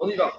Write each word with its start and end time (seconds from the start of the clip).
On 0.00 0.08
y 0.08 0.16
va. 0.16 0.32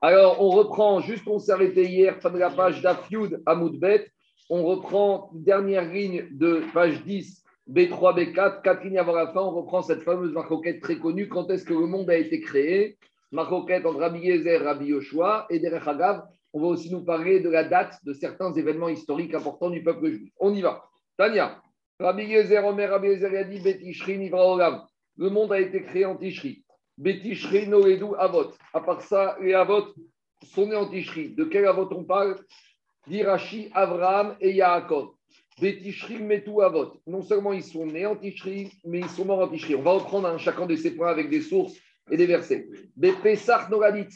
Alors, 0.00 0.42
on 0.42 0.48
reprend, 0.48 1.00
juste 1.00 1.26
on 1.26 1.38
s'est 1.38 1.52
arrêté 1.52 1.84
hier, 1.84 2.18
la 2.34 2.50
page 2.50 2.80
d'Afioud 2.80 3.42
à 3.44 3.54
Moudbet. 3.54 4.10
On 4.48 4.64
reprend 4.64 5.30
dernière 5.34 5.92
ligne 5.92 6.28
de 6.30 6.62
page 6.72 7.02
10, 7.04 7.44
B3, 7.70 8.16
B4, 8.16 8.62
quatre 8.62 8.84
lignes 8.84 8.98
avant 8.98 9.14
la 9.14 9.26
fin. 9.28 9.40
On 9.40 9.50
reprend 9.50 9.82
cette 9.82 10.02
fameuse 10.02 10.32
marcoquette 10.32 10.80
très 10.80 10.98
connue. 10.98 11.28
Quand 11.28 11.50
est-ce 11.50 11.64
que 11.64 11.74
le 11.74 11.86
monde 11.86 12.08
a 12.08 12.16
été 12.16 12.40
créé? 12.40 12.98
Marcoquette 13.30 13.84
entre 13.84 13.98
Rabbi 13.98 14.20
Yezer, 14.20 14.62
Rabbi 14.62 14.86
Yoshua 14.86 15.46
et 15.50 15.58
Derech 15.58 15.86
Hagav. 15.86 16.22
On 16.54 16.60
va 16.60 16.68
aussi 16.68 16.90
nous 16.90 17.04
parler 17.04 17.40
de 17.40 17.50
la 17.50 17.64
date 17.64 17.98
de 18.04 18.14
certains 18.14 18.52
événements 18.54 18.88
historiques 18.88 19.34
importants 19.34 19.68
du 19.68 19.82
peuple 19.82 20.10
juif. 20.10 20.32
On 20.38 20.54
y 20.54 20.62
va. 20.62 20.82
Tania, 21.18 21.60
Rabbi 22.00 22.24
Yezer, 22.24 22.64
Omer, 22.64 22.88
Rabbi 22.88 23.08
Yezer 23.08 23.36
a 23.36 23.44
dit 23.44 23.60
Betishri, 23.60 24.18
Nivra 24.18 24.88
Le 25.18 25.28
monde 25.28 25.52
a 25.52 25.60
été 25.60 25.82
créé 25.82 26.06
en 26.06 26.16
Tishri. 26.16 26.65
Betishri, 26.98 27.66
Noedu, 27.68 28.14
Avot. 28.18 28.52
À 28.72 28.80
part 28.80 29.02
ça, 29.02 29.36
les 29.40 29.54
Avot 29.54 29.94
sont 30.42 30.66
nés 30.66 30.76
en 30.76 30.86
Tishri. 30.86 31.30
De 31.30 31.44
quel 31.44 31.66
Avot 31.66 31.88
on 31.92 32.04
parle? 32.04 32.36
Dirachi, 33.06 33.70
Avraham 33.74 34.36
et 34.40 34.52
Yaakov. 34.52 35.10
Betishri, 35.60 36.22
Metu, 36.22 36.62
Avot. 36.62 37.00
Non 37.06 37.22
seulement 37.22 37.52
ils 37.52 37.62
sont 37.62 37.86
nés 37.86 38.06
en 38.06 38.16
Tishri, 38.16 38.72
mais 38.84 39.00
ils 39.00 39.08
sont 39.08 39.24
morts 39.24 39.40
en 39.40 39.48
Tishri. 39.48 39.74
On 39.74 39.82
va 39.82 39.92
reprendre 39.92 40.28
un, 40.28 40.38
chacun 40.38 40.66
de 40.66 40.76
ces 40.76 40.96
points 40.96 41.10
avec 41.10 41.28
des 41.28 41.42
sources 41.42 41.74
et 42.10 42.16
des 42.16 42.26
versets. 42.26 42.66
Bepesach, 42.96 43.68
Norad. 43.68 44.06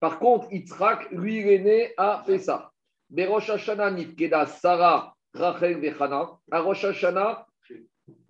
Par 0.00 0.18
contre, 0.18 0.52
Yitzhak, 0.52 1.10
lui, 1.12 1.38
il 1.38 1.48
est 1.48 1.58
né 1.58 1.94
à 1.96 2.22
Pesach. 2.26 2.68
Berosh 3.08 3.50
Hashanah, 3.50 3.92
Nifkeda, 3.92 4.46
Sarah, 4.46 5.14
Rachel, 5.32 5.78
Vechana. 5.78 6.38
À 6.50 6.60
Rosh 6.60 6.84
Hashanah, 6.84 7.46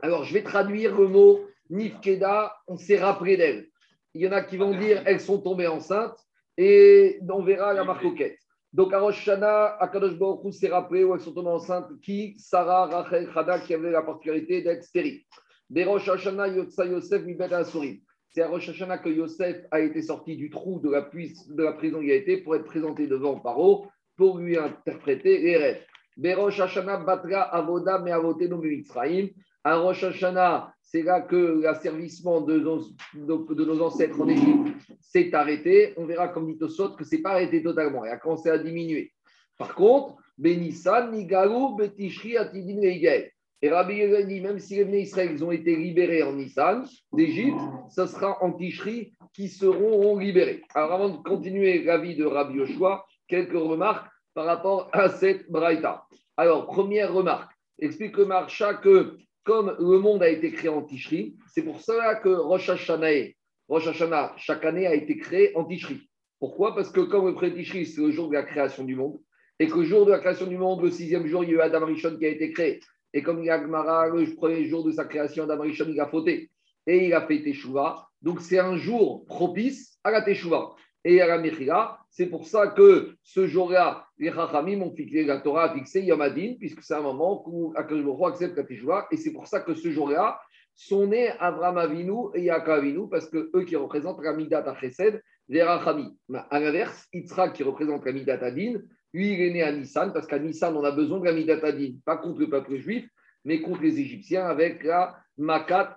alors 0.02 0.24
je 0.24 0.34
vais 0.34 0.42
traduire 0.42 0.96
le 0.96 1.08
mot 1.08 1.40
Nifkeda, 1.70 2.54
on 2.66 2.76
s'est 2.76 2.98
rappelé 2.98 3.36
d'elle. 3.36 3.68
Il 4.16 4.22
y 4.22 4.28
en 4.28 4.32
a 4.32 4.40
qui 4.40 4.56
vont 4.56 4.70
dire 4.70 5.02
elles 5.04 5.20
sont 5.20 5.42
tombées 5.42 5.66
enceintes 5.66 6.18
et 6.56 7.18
on 7.28 7.42
verra 7.42 7.74
la 7.74 7.84
marcoquette. 7.84 8.38
Donc 8.72 8.94
à 8.94 8.98
Rosh 8.98 9.28
Hashanah, 9.28 9.76
Akadosh 9.78 10.18
Baruch 10.18 10.54
s'est 10.54 10.68
rappelé 10.68 11.04
où 11.04 11.14
elles 11.14 11.20
sont 11.20 11.34
tombées 11.34 11.50
enceintes 11.50 11.90
qui 12.00 12.34
Sarah, 12.38 12.86
Rachel, 12.86 13.28
Chana, 13.34 13.58
qui 13.58 13.74
avaient 13.74 13.90
la 13.90 14.00
particularité 14.00 14.62
d'être 14.62 14.84
stérile. 14.84 15.20
Berosh 15.68 16.08
Hashanah, 16.08 16.48
Yotsa 16.48 16.86
Yosef, 16.86 17.24
Mibet 17.24 17.52
Asurim. 17.52 17.98
C'est 18.30 18.40
à 18.40 18.48
Rosh 18.48 18.70
Hashanah 18.70 18.98
que 18.98 19.10
Yosef 19.10 19.66
a 19.70 19.80
été 19.80 20.00
sorti 20.00 20.34
du 20.34 20.48
trou 20.48 20.80
de 20.80 20.88
la, 20.88 21.02
de 21.02 21.62
la 21.62 21.72
prison 21.74 21.98
où 21.98 22.02
il 22.02 22.10
a 22.10 22.14
été 22.14 22.38
pour 22.38 22.56
être 22.56 22.64
présenté 22.64 23.06
devant 23.06 23.38
Paro 23.38 23.86
pour 24.16 24.38
lui 24.38 24.56
interpréter 24.56 25.40
les 25.40 25.58
rêves. 25.58 25.82
Berosh 26.16 26.58
Hashanah 26.58 27.04
Batra 27.04 27.42
Avoda 27.42 27.98
Meavotenu 27.98 28.56
Mitzraim. 28.56 29.26
À 29.66 29.78
Rosh 29.78 30.04
Hashanah, 30.04 30.72
c'est 30.80 31.02
là 31.02 31.22
que 31.22 31.60
l'asservissement 31.60 32.40
de 32.40 32.56
nos, 32.56 32.84
de, 33.14 33.64
nos 33.64 33.82
ancêtres 33.82 34.20
en 34.20 34.28
Égypte 34.28 34.68
s'est 35.00 35.34
arrêté. 35.34 35.92
On 35.96 36.06
verra 36.06 36.28
comme 36.28 36.46
dit 36.46 36.56
Tosot 36.56 36.90
que 36.90 37.02
ce 37.02 37.16
n'est 37.16 37.22
pas 37.22 37.30
arrêté 37.30 37.64
totalement. 37.64 38.04
Il 38.04 38.12
a 38.12 38.16
commencé 38.16 38.48
à 38.48 38.58
diminuer. 38.58 39.12
Par 39.58 39.74
contre, 39.74 40.18
Benissan, 40.38 41.10
Nigalou, 41.10 41.74
Betishri, 41.74 42.36
Atidin, 42.36 42.80
Eigel. 42.80 43.32
Et 43.60 43.68
Rabbi 43.68 44.02
dit, 44.28 44.40
même 44.40 44.60
si 44.60 44.76
les 44.76 44.84
venus 44.84 45.08
Israël 45.08 45.42
ont 45.42 45.50
été 45.50 45.74
libérés 45.74 46.22
en 46.22 46.34
Nissan 46.34 46.84
d'Égypte, 47.12 47.58
ce 47.90 48.06
sera 48.06 48.40
en 48.44 48.52
Tishri 48.52 49.14
qui 49.34 49.48
seront 49.48 50.16
libérés. 50.16 50.62
Alors 50.76 50.92
avant 50.92 51.08
de 51.08 51.16
continuer 51.16 51.82
la 51.82 51.98
vie 51.98 52.14
de 52.14 52.24
Rabbi 52.24 52.54
Yoshua, 52.58 53.04
quelques 53.26 53.58
remarques 53.58 54.06
par 54.32 54.44
rapport 54.44 54.90
à 54.92 55.08
cette 55.08 55.50
braïta. 55.50 56.04
Alors, 56.36 56.66
première 56.66 57.12
remarque, 57.12 57.50
explique 57.80 58.16
marcha 58.18 58.74
que 58.74 59.16
comme 59.46 59.76
le 59.78 59.98
monde 60.00 60.24
a 60.24 60.28
été 60.28 60.50
créé 60.50 60.68
en 60.68 60.82
Tishri, 60.82 61.36
c'est 61.54 61.62
pour 61.62 61.80
cela 61.80 62.16
que 62.16 62.28
Rosh 62.28 62.68
Hashanah, 62.68 64.34
chaque 64.36 64.64
année 64.64 64.86
a 64.88 64.94
été 64.94 65.16
créé 65.16 65.56
en 65.56 65.64
Tishri. 65.64 66.00
Pourquoi? 66.40 66.74
Parce 66.74 66.90
que 66.90 67.00
comme 67.00 67.28
le 67.28 67.34
pré 67.34 67.54
Tishri, 67.54 67.86
c'est 67.86 68.00
le 68.00 68.10
jour 68.10 68.28
de 68.28 68.34
la 68.34 68.42
création 68.42 68.82
du 68.82 68.96
monde, 68.96 69.18
et 69.60 69.68
que 69.68 69.78
le 69.78 69.84
jour 69.84 70.04
de 70.04 70.10
la 70.10 70.18
création 70.18 70.46
du 70.46 70.58
monde, 70.58 70.82
le 70.82 70.90
sixième 70.90 71.26
jour, 71.28 71.44
il 71.44 71.50
y 71.50 71.52
a 71.52 71.56
eu 71.56 71.60
Adam 71.60 71.86
Rishon 71.86 72.16
qui 72.18 72.26
a 72.26 72.28
été 72.28 72.52
créé. 72.52 72.80
Et 73.14 73.22
comme 73.22 73.38
il 73.38 73.46
y 73.46 73.50
a 73.50 73.56
le 73.56 74.34
premier 74.34 74.66
jour 74.66 74.84
de 74.84 74.90
sa 74.90 75.04
création, 75.04 75.44
Adam 75.44 75.62
Rishon, 75.62 75.86
il 75.88 76.00
a 76.00 76.08
fauté. 76.08 76.50
Et 76.88 77.06
il 77.06 77.14
a 77.14 77.26
fait 77.26 77.42
Teshuvah. 77.42 78.08
Donc 78.20 78.40
c'est 78.40 78.58
un 78.58 78.76
jour 78.76 79.24
propice 79.26 79.98
à 80.02 80.10
la 80.10 80.22
Teshuvah 80.22 80.74
et 81.06 81.20
à 81.20 81.26
la. 81.26 81.98
C'est 82.10 82.26
pour 82.26 82.46
ça 82.46 82.68
que 82.68 83.14
ce 83.22 83.46
jour-là, 83.46 84.06
les 84.18 84.32
Chachamim 84.32 84.80
ont 84.80 84.90
fixé, 84.90 85.24
la 85.24 85.40
Torah 85.40 85.70
a 85.70 85.74
fixé 85.74 86.02
Yom 86.02 86.22
puisque 86.58 86.82
c'est 86.82 86.94
un 86.94 87.02
moment 87.02 87.44
où 87.46 87.72
Akadosh 87.76 88.32
accepte 88.32 88.56
la 88.56 88.64
Teshuvah. 88.64 89.06
Et 89.12 89.16
c'est 89.16 89.32
pour 89.32 89.46
ça 89.46 89.60
que 89.60 89.74
ce 89.74 89.90
jour-là, 89.90 90.40
sont 90.74 91.06
nés 91.06 91.30
Abraham 91.38 91.78
Avinu 91.78 92.28
et 92.34 92.42
Yaakov 92.42 92.78
Avinu, 92.78 93.08
parce 93.08 93.30
que 93.30 93.50
eux 93.54 93.64
qui 93.64 93.76
représentent 93.76 94.22
la 94.22 94.34
Midat 94.34 94.68
Achesed, 94.68 95.22
les 95.48 95.62
Rachamim. 95.62 96.12
À 96.50 96.60
l'inverse, 96.60 97.08
Yitzhak 97.14 97.54
qui 97.54 97.62
représente 97.62 98.04
la 98.04 98.12
Midat 98.12 98.50
lui, 98.50 99.32
il 99.32 99.40
est 99.40 99.50
né 99.50 99.62
à 99.62 99.72
Nissan, 99.72 100.12
parce 100.12 100.26
qu'à 100.26 100.38
Nissan, 100.38 100.76
on 100.76 100.84
a 100.84 100.90
besoin 100.90 101.20
de 101.20 101.24
la 101.24 101.32
Midat 101.32 101.60
pas 102.04 102.18
contre 102.18 102.40
le 102.40 102.50
peuple 102.50 102.76
juif, 102.76 103.08
mais 103.44 103.62
contre 103.62 103.82
les 103.82 103.98
Égyptiens 104.00 104.44
avec 104.44 104.84
la 104.84 105.16
Makat 105.38 105.96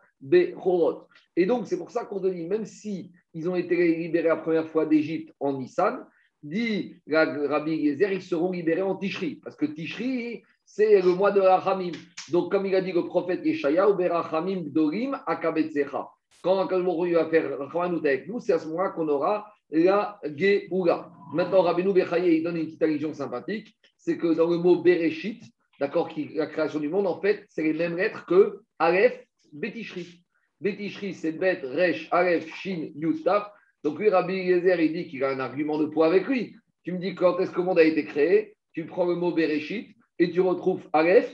Et 1.35 1.46
donc, 1.46 1.68
c'est 1.68 1.78
pour 1.78 1.91
ça 1.91 2.06
qu'on 2.06 2.19
dit, 2.19 2.46
même 2.46 2.66
si 2.66 3.12
ils 3.34 3.50
ont 3.50 3.56
été 3.56 3.96
libérés 3.96 4.28
la 4.28 4.35
première 4.38 4.68
fois 4.69 4.85
d'Égypte 4.85 5.34
en 5.40 5.53
Nissan, 5.53 6.06
dit 6.44 6.96
Rabbi 7.07 7.75
Yezer, 7.75 8.12
ils 8.13 8.22
seront 8.22 8.52
libérés 8.52 8.81
en 8.81 8.96
Tishri, 8.96 9.35
parce 9.35 9.56
que 9.56 9.66
Tishri, 9.66 10.44
c'est 10.66 11.02
le 11.02 11.16
mois 11.16 11.31
de 11.31 11.41
Rachamim. 11.41 11.91
Donc, 12.31 12.52
comme 12.52 12.66
il 12.66 12.75
a 12.75 12.81
dit 12.81 12.91
le 12.91 13.06
prophète 13.06 13.46
Yeshaya, 13.46 13.91
Berachamim 13.91 14.63
Dorim 14.68 15.19
Akabetsecha. 15.25 16.09
Quand 16.44 16.59
Akalmoru 16.59 17.13
va 17.13 17.25
faire 17.28 17.57
Rachamanout 17.57 18.06
avec 18.06 18.28
nous, 18.28 18.40
c'est 18.40 18.53
à 18.53 18.59
ce 18.59 18.68
moment-là 18.68 18.90
qu'on 18.90 19.07
aura 19.07 19.51
la 19.72 20.19
Geoula. 20.24 21.12
Maintenant, 21.34 21.63
Rabbeinu 21.63 21.94
Bechaye, 21.94 22.38
il 22.38 22.44
donne 22.44 22.57
une 22.57 22.66
petite 22.68 22.84
allusion 22.84 23.13
sympathique, 23.13 23.75
c'est 23.97 24.18
que 24.18 24.34
dans 24.34 24.47
le 24.50 24.57
mot 24.57 24.81
Bereshit, 24.81 25.44
d'accord, 25.80 26.09
la 26.36 26.47
création 26.47 26.80
du 26.80 26.90
monde, 26.90 27.07
en 27.07 27.19
fait, 27.19 27.46
c'est 27.50 27.63
les 27.63 27.74
mêmes 27.74 27.97
lettres 27.97 28.25
que 28.25 28.62
Aleph, 28.80 29.25
Betishri. 29.54 30.24
Betishri, 30.62 31.14
c'est 31.14 31.32
Bet, 31.32 31.62
Resh, 31.64 32.08
Aleph, 32.12 32.54
Shin, 32.56 32.90
Yutaf. 32.96 33.52
Donc 33.84 34.00
lui, 34.00 34.10
Rabbi 34.10 34.34
Yezer, 34.34 34.80
il 34.82 34.94
dit 34.94 35.08
qu'il 35.08 35.24
a 35.24 35.30
un 35.30 35.40
argument 35.40 35.78
de 35.78 35.86
poids 35.86 36.08
avec 36.08 36.28
lui. 36.28 36.56
Tu 36.84 36.92
me 36.92 37.00
dis 37.00 37.16
quand 37.16 37.40
est-ce 37.40 37.52
que 37.52 37.60
le 37.60 37.66
monde 37.66 37.80
a 37.80 37.84
été 37.84 38.06
créé? 38.06 38.56
Tu 38.74 38.86
prends 38.86 39.06
le 39.06 39.16
mot 39.16 39.32
Bereshit 39.32 39.96
et 40.20 40.32
tu 40.32 40.42
retrouves 40.42 40.88
Aleph, 40.94 41.34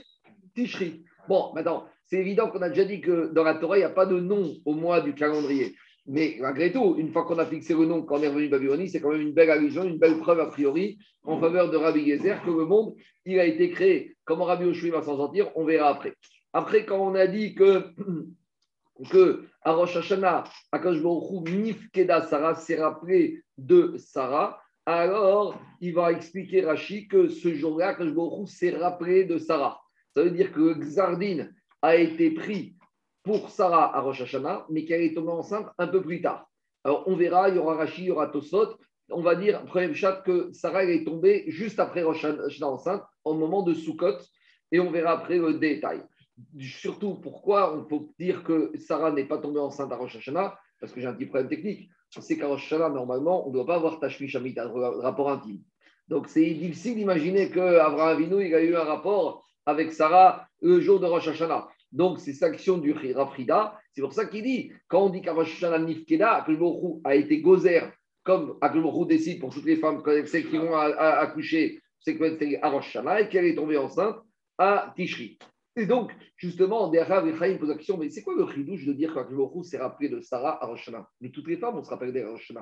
Tishri. 0.54 1.04
Bon, 1.28 1.52
maintenant, 1.54 1.86
c'est 2.06 2.18
évident 2.18 2.50
qu'on 2.50 2.62
a 2.62 2.68
déjà 2.68 2.84
dit 2.84 3.00
que 3.00 3.32
dans 3.32 3.42
la 3.42 3.54
Torah, 3.54 3.76
il 3.76 3.80
n'y 3.80 3.84
a 3.84 3.90
pas 3.90 4.06
de 4.06 4.20
nom 4.20 4.54
au 4.64 4.74
mois 4.74 5.00
du 5.00 5.14
calendrier. 5.14 5.74
Mais 6.06 6.36
malgré 6.40 6.70
tout, 6.70 6.94
une 6.98 7.10
fois 7.10 7.24
qu'on 7.24 7.38
a 7.38 7.46
fixé 7.46 7.74
le 7.74 7.84
nom 7.84 8.02
quand 8.02 8.18
on 8.18 8.22
est 8.22 8.28
revenu 8.28 8.48
de 8.48 8.86
c'est 8.86 9.00
quand 9.00 9.10
même 9.10 9.22
une 9.22 9.32
belle 9.32 9.50
allusion, 9.50 9.82
une 9.82 9.98
belle 9.98 10.18
preuve 10.18 10.38
a 10.38 10.46
priori 10.46 10.98
en 11.24 11.40
faveur 11.40 11.68
de 11.68 11.76
Rabbi 11.76 12.06
Gezer 12.06 12.40
que 12.44 12.50
le 12.50 12.64
monde, 12.64 12.94
il 13.24 13.40
a 13.40 13.44
été 13.44 13.70
créé. 13.70 14.14
Comment 14.24 14.44
Rabbi 14.44 14.66
Oshua 14.66 15.00
va 15.00 15.02
s'en 15.02 15.16
sortir, 15.16 15.50
on 15.56 15.64
verra 15.64 15.88
après. 15.88 16.14
Après, 16.52 16.84
quand 16.84 16.98
on 16.98 17.14
a 17.14 17.26
dit 17.26 17.54
que, 17.54 17.92
que 19.10 19.44
à 19.62 19.72
Rosh 19.72 19.96
Hashanah, 19.96 20.44
Akash 20.72 20.98
Nifkeda 21.02 22.22
Sarah 22.22 22.54
s'est 22.54 22.80
rappelé 22.80 23.42
de 23.58 23.96
Sarah, 23.96 24.60
alors 24.86 25.60
il 25.80 25.94
va 25.94 26.12
expliquer 26.12 26.64
Rashi 26.64 27.08
que 27.08 27.28
ce 27.28 27.54
jour-là, 27.54 27.88
Akash 27.88 28.10
s'est 28.46 28.76
rappelé 28.76 29.24
de 29.24 29.38
Sarah. 29.38 29.80
Ça 30.14 30.22
veut 30.22 30.30
dire 30.30 30.52
que 30.52 30.60
le 30.60 30.74
Xardin 30.74 31.48
a 31.82 31.96
été 31.96 32.30
pris 32.30 32.76
pour 33.22 33.50
Sarah 33.50 33.94
à 33.96 34.00
Rosh 34.00 34.20
Hashanah, 34.22 34.66
mais 34.70 34.84
qu'elle 34.84 35.02
est 35.02 35.14
tombée 35.14 35.32
enceinte 35.32 35.66
un 35.78 35.88
peu 35.88 36.00
plus 36.00 36.22
tard. 36.22 36.48
Alors 36.84 37.02
on 37.06 37.16
verra, 37.16 37.48
il 37.48 37.56
y 37.56 37.58
aura 37.58 37.74
Rashi, 37.74 38.02
il 38.02 38.06
y 38.06 38.10
aura 38.12 38.28
Tosot. 38.28 38.78
On 39.10 39.20
va 39.20 39.34
dire, 39.34 39.64
premier 39.64 39.92
que 40.24 40.52
Sarah 40.52 40.84
est 40.84 41.04
tombée 41.04 41.44
juste 41.48 41.80
après 41.80 42.04
Rosh 42.04 42.24
Hashanah 42.24 42.66
enceinte, 42.66 43.02
au 43.24 43.34
moment 43.34 43.62
de 43.62 43.74
Sukkot, 43.74 44.18
et 44.70 44.78
on 44.78 44.90
verra 44.90 45.12
après 45.12 45.38
le 45.38 45.54
détail. 45.54 46.02
Surtout, 46.60 47.14
pourquoi 47.14 47.76
on 47.76 47.84
peut 47.84 48.06
dire 48.18 48.42
que 48.42 48.72
Sarah 48.78 49.12
n'est 49.12 49.24
pas 49.24 49.38
tombée 49.38 49.60
enceinte 49.60 49.92
à 49.92 49.96
Rosh 49.96 50.16
Hashanah? 50.16 50.58
Parce 50.80 50.92
que 50.92 51.00
j'ai 51.00 51.06
un 51.06 51.14
petit 51.14 51.26
problème 51.26 51.48
technique. 51.48 51.88
Sait 52.10 52.36
qu'à 52.36 52.46
Rosh 52.46 52.64
Hashanah, 52.72 52.90
normalement, 52.90 53.46
on 53.46 53.50
ne 53.50 53.54
doit 53.54 53.66
pas 53.66 53.76
avoir 53.76 53.98
Tashmish 54.00 54.36
un 54.36 55.00
rapport 55.00 55.30
intime. 55.30 55.60
Donc 56.08 56.28
c'est 56.28 56.48
difficile 56.54 56.94
d'imaginer 56.94 57.50
qu'Abraham 57.50 58.16
Avinu 58.16 58.46
il 58.46 58.54
a 58.54 58.62
eu 58.62 58.76
un 58.76 58.84
rapport 58.84 59.44
avec 59.64 59.92
Sarah 59.92 60.46
le 60.60 60.80
jour 60.80 61.00
de 61.00 61.06
Rosh 61.06 61.28
Hashanah. 61.28 61.68
Donc, 61.92 62.20
c'est 62.20 62.38
l'action 62.40 62.78
du 62.78 62.92
Rafrida. 62.92 63.78
C'est 63.92 64.02
pour 64.02 64.12
ça 64.12 64.26
qu'il 64.26 64.42
dit, 64.42 64.72
quand 64.88 65.04
on 65.04 65.08
dit 65.08 65.22
qu'Arosh 65.22 65.62
Nifkeda, 65.62 66.44
a 67.04 67.14
été 67.14 67.40
gozer, 67.40 67.92
comme 68.22 68.58
Aklborou 68.60 69.06
décide 69.06 69.40
pour 69.40 69.54
toutes 69.54 69.64
les 69.64 69.76
femmes, 69.76 70.02
qui 70.02 70.58
vont 70.58 70.74
accoucher, 70.74 71.80
c'est 72.00 72.18
c'est 72.18 72.62
Arosh 72.62 72.96
et 72.96 73.28
qu'elle 73.28 73.46
est 73.46 73.54
tombée 73.54 73.78
enceinte 73.78 74.16
à 74.58 74.92
Tishri. 74.96 75.38
Et 75.76 75.86
donc, 75.86 76.12
justement, 76.36 76.88
Derav 76.88 77.28
et 77.28 77.58
posent 77.58 77.68
la 77.68 77.74
question, 77.74 77.98
mais 77.98 78.08
c'est 78.08 78.22
quoi 78.22 78.34
le 78.34 78.46
chidouche 78.50 78.86
de 78.86 78.94
dire 78.94 79.12
qu'Aklborou 79.12 79.62
s'est 79.62 79.78
rappelé 79.78 80.08
de 80.08 80.20
Sarah 80.20 80.62
à 80.62 80.66
Rosh 80.66 80.90
Mais 81.20 81.30
toutes 81.30 81.48
les 81.48 81.58
femmes, 81.58 81.76
on 81.76 81.84
se 81.84 81.90
rappelle 81.90 82.12
d'Arosh 82.12 82.52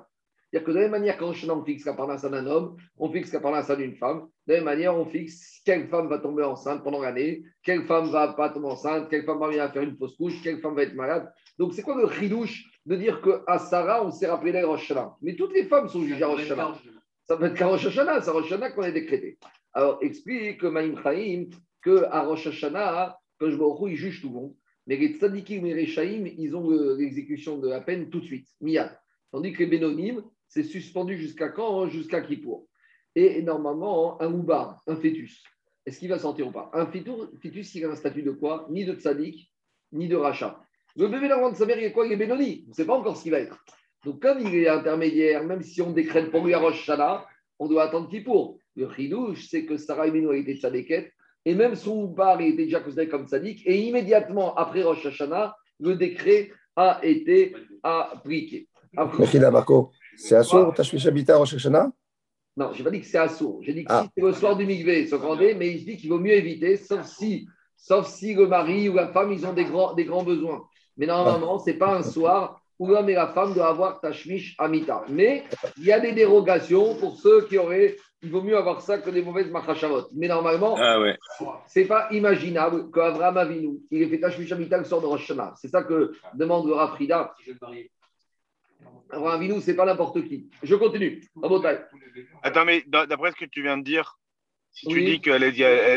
c'est-à-dire 0.54 0.66
que 0.66 0.70
de 0.70 0.76
la 0.76 0.82
même 0.82 0.90
manière 0.92 1.18
qu'en 1.18 1.32
on 1.32 1.64
fixe 1.64 1.84
la 1.84 1.94
parnasse 1.94 2.22
d'un 2.22 2.46
homme, 2.46 2.76
on 2.96 3.10
fixe 3.10 3.32
la 3.32 3.40
parnasse 3.40 3.76
d'une 3.76 3.96
femme. 3.96 4.28
De 4.46 4.52
la 4.52 4.58
même 4.58 4.66
manière, 4.66 4.96
on 4.96 5.04
fixe 5.04 5.60
quelle 5.64 5.88
femme 5.88 6.06
va 6.06 6.20
tomber 6.20 6.44
enceinte 6.44 6.84
pendant 6.84 7.00
l'année, 7.00 7.42
quelle 7.64 7.84
femme 7.86 8.06
va 8.10 8.34
pas 8.34 8.50
tomber 8.50 8.68
enceinte, 8.68 9.08
quelle 9.10 9.24
femme 9.24 9.40
va 9.40 9.48
venir 9.48 9.68
faire 9.72 9.82
une 9.82 9.96
fausse 9.96 10.16
couche, 10.16 10.40
quelle 10.44 10.60
femme 10.60 10.76
va 10.76 10.84
être 10.84 10.94
malade. 10.94 11.28
Donc, 11.58 11.74
c'est 11.74 11.82
quoi 11.82 12.00
le 12.00 12.08
chidouche 12.08 12.70
de 12.86 12.94
dire 12.94 13.20
qu'à 13.20 13.58
Sarah, 13.58 14.04
on 14.06 14.12
s'est 14.12 14.28
rappelé 14.28 14.52
la 14.52 14.64
Rosh 14.64 14.92
Mais 15.22 15.34
toutes 15.34 15.54
les 15.54 15.64
femmes 15.64 15.88
sont 15.88 16.02
jugées 16.02 16.22
à 16.22 16.28
Rosh 16.28 16.46
Ça 17.24 17.36
peut 17.36 17.46
être 17.46 17.54
qu'à 17.54 17.66
Rosh 17.66 17.86
Hashanah, 17.86 18.22
c'est 18.22 18.30
Rosh 18.30 18.54
qu'on 18.76 18.82
a 18.82 18.92
décrété. 18.92 19.38
Alors, 19.72 19.98
explique 20.02 20.62
Maïm 20.62 20.96
Chaim 21.02 21.46
qu'à 21.84 22.22
Rosh 22.22 22.46
Hashanah, 22.46 23.18
il 23.40 23.96
juge 23.96 24.22
tout 24.22 24.28
le 24.28 24.34
monde. 24.34 24.54
Mais 24.86 24.96
les 24.96 25.14
tzadikim 25.14 25.64
et 25.66 25.74
les 25.74 25.84
rechaim, 25.84 26.26
ils 26.38 26.54
ont 26.56 26.68
l'exécution 26.96 27.58
de 27.58 27.68
la 27.68 27.80
peine 27.80 28.10
tout 28.10 28.20
de 28.20 28.24
suite, 28.24 28.48
miyad. 28.60 28.98
Tandis 29.30 29.52
que 29.52 29.60
les 29.60 29.66
bénonymes, 29.66 30.22
c'est 30.48 30.62
suspendu 30.62 31.16
jusqu'à 31.16 31.48
quand 31.48 31.88
Jusqu'à 31.88 32.20
Kippour. 32.20 32.66
Et 33.14 33.42
normalement, 33.42 34.20
un 34.20 34.28
moubar, 34.28 34.82
un 34.86 34.96
fœtus, 34.96 35.42
est-ce 35.86 35.98
qu'il 35.98 36.08
va 36.08 36.18
sortir 36.18 36.48
ou 36.48 36.52
pas? 36.52 36.70
Un 36.72 36.86
fœtus, 36.86 37.74
il 37.74 37.84
a 37.84 37.90
un 37.90 37.96
statut 37.96 38.22
de 38.22 38.32
quoi? 38.32 38.66
Ni 38.70 38.84
de 38.84 38.94
tzadik, 38.94 39.52
ni 39.92 40.08
de 40.08 40.16
rachat. 40.16 40.60
Le 40.96 41.08
bébé 41.08 41.28
d'avant 41.28 41.50
de 41.50 41.56
sa 41.56 41.66
mère, 41.66 41.78
il 41.78 41.84
est 41.84 41.92
quoi? 41.92 42.06
Il 42.06 42.12
est 42.12 42.16
bénoni. 42.16 42.64
On 42.66 42.70
ne 42.70 42.74
sait 42.74 42.86
pas 42.86 42.94
encore 42.94 43.16
ce 43.16 43.22
qu'il 43.22 43.32
va 43.32 43.40
être. 43.40 43.64
Donc, 44.04 44.20
comme 44.20 44.40
il 44.40 44.54
est 44.54 44.68
intermédiaire, 44.68 45.44
même 45.44 45.62
si 45.62 45.80
on 45.80 45.92
décrète 45.92 46.30
pour 46.30 46.44
lui 46.44 46.54
à 46.54 46.58
Rosh 46.58 46.90
on 47.58 47.68
doit 47.68 47.84
attendre 47.84 48.08
Kippour. 48.08 48.58
Le 48.76 48.90
chidouche, 48.92 49.48
c'est 49.48 49.64
que 49.64 49.76
Sarah 49.76 50.10
Beno 50.10 50.30
a 50.30 50.36
été 50.36 50.56
tzadéket, 50.56 51.12
et 51.44 51.54
même 51.54 51.74
son 51.74 52.04
bar 52.04 52.40
il 52.40 52.54
était 52.54 52.64
déjà 52.64 52.80
considéré 52.80 53.08
comme 53.08 53.26
tzadik, 53.26 53.62
et 53.66 53.78
immédiatement 53.82 54.54
après 54.54 54.82
Rosh 54.82 55.06
Hashanah, 55.06 55.56
le 55.80 55.96
décret 55.96 56.50
a 56.76 57.00
été 57.02 57.54
appliqué. 57.82 58.68
Marco, 59.50 59.90
c'est 60.16 60.36
Assour, 60.36 60.72
Tashmish 60.74 61.06
Habita 61.06 61.36
Rosh 61.36 61.54
Hashanah? 61.54 61.90
Non, 62.56 62.72
je 62.72 62.78
n'ai 62.78 62.84
pas 62.84 62.90
dit 62.90 63.00
que 63.00 63.06
c'est 63.06 63.18
Assour. 63.18 63.60
J'ai 63.62 63.72
dit 63.72 63.84
que 63.84 63.92
ah. 63.92 64.04
si 64.04 64.10
c'est 64.16 64.22
le 64.22 64.32
soir 64.32 64.56
du 64.56 64.64
Mikvé, 64.64 65.08
mais 65.58 65.72
il 65.72 65.84
dit 65.84 65.96
qu'il 65.96 66.08
vaut 66.08 66.20
mieux 66.20 66.34
éviter, 66.34 66.76
sauf 66.76 67.04
si, 67.04 67.48
sauf 67.76 68.06
si 68.06 68.34
le 68.34 68.46
mari 68.46 68.88
ou 68.88 68.94
la 68.94 69.08
femme, 69.08 69.32
ils 69.32 69.44
ont 69.44 69.52
des 69.52 69.64
grands, 69.64 69.94
des 69.94 70.04
grands 70.04 70.22
besoins. 70.22 70.62
Mais 70.96 71.06
normalement, 71.06 71.58
ce 71.58 71.70
n'est 71.70 71.76
pas 71.76 71.96
un 71.96 72.02
soir 72.02 72.60
où 72.78 72.86
l'homme 72.86 73.08
et 73.08 73.14
la 73.14 73.28
femme 73.28 73.54
doivent 73.54 73.70
avoir 73.70 74.00
Tashmish 74.00 74.54
Amita. 74.58 75.04
Mais 75.08 75.44
il 75.78 75.84
y 75.84 75.92
a 75.92 75.98
des 75.98 76.12
dérogations 76.12 76.94
pour 76.96 77.16
ceux 77.16 77.46
qui 77.46 77.58
auraient 77.58 77.96
il 78.24 78.30
vaut 78.30 78.42
mieux 78.42 78.56
avoir 78.56 78.80
ça 78.80 78.98
que 78.98 79.10
des 79.10 79.22
mauvaises 79.22 79.50
machachavot. 79.50 80.08
Mais 80.14 80.28
normalement, 80.28 80.76
ah 80.78 80.98
ouais. 80.98 81.18
ce 81.66 81.78
n'est 81.78 81.84
pas 81.84 82.08
imaginable 82.10 82.90
qu'Abraham 82.90 83.36
Avinu, 83.36 83.80
il 83.90 84.02
ait 84.02 84.08
fait 84.08 84.18
Tashmish 84.18 84.50
Amita 84.50 84.78
le 84.78 84.84
sort 84.84 85.02
de 85.02 85.06
Rosh 85.06 85.30
C'est 85.56 85.68
ça 85.68 85.82
que 85.82 86.14
demande 86.34 86.66
le 86.66 86.72
Rafrida. 86.72 87.34
Abraham 89.10 89.34
Avinu, 89.34 89.60
ce 89.60 89.70
n'est 89.70 89.76
pas 89.76 89.84
n'importe 89.84 90.24
qui. 90.24 90.48
Je 90.62 90.74
continue. 90.74 91.22
Attends, 92.42 92.64
mais 92.64 92.82
d'après 92.86 93.30
ce 93.32 93.36
que 93.36 93.44
tu 93.44 93.62
viens 93.62 93.76
de 93.76 93.84
dire, 93.84 94.18
si 94.74 94.88
tu 94.88 95.04
dis 95.04 95.20
que 95.20 95.30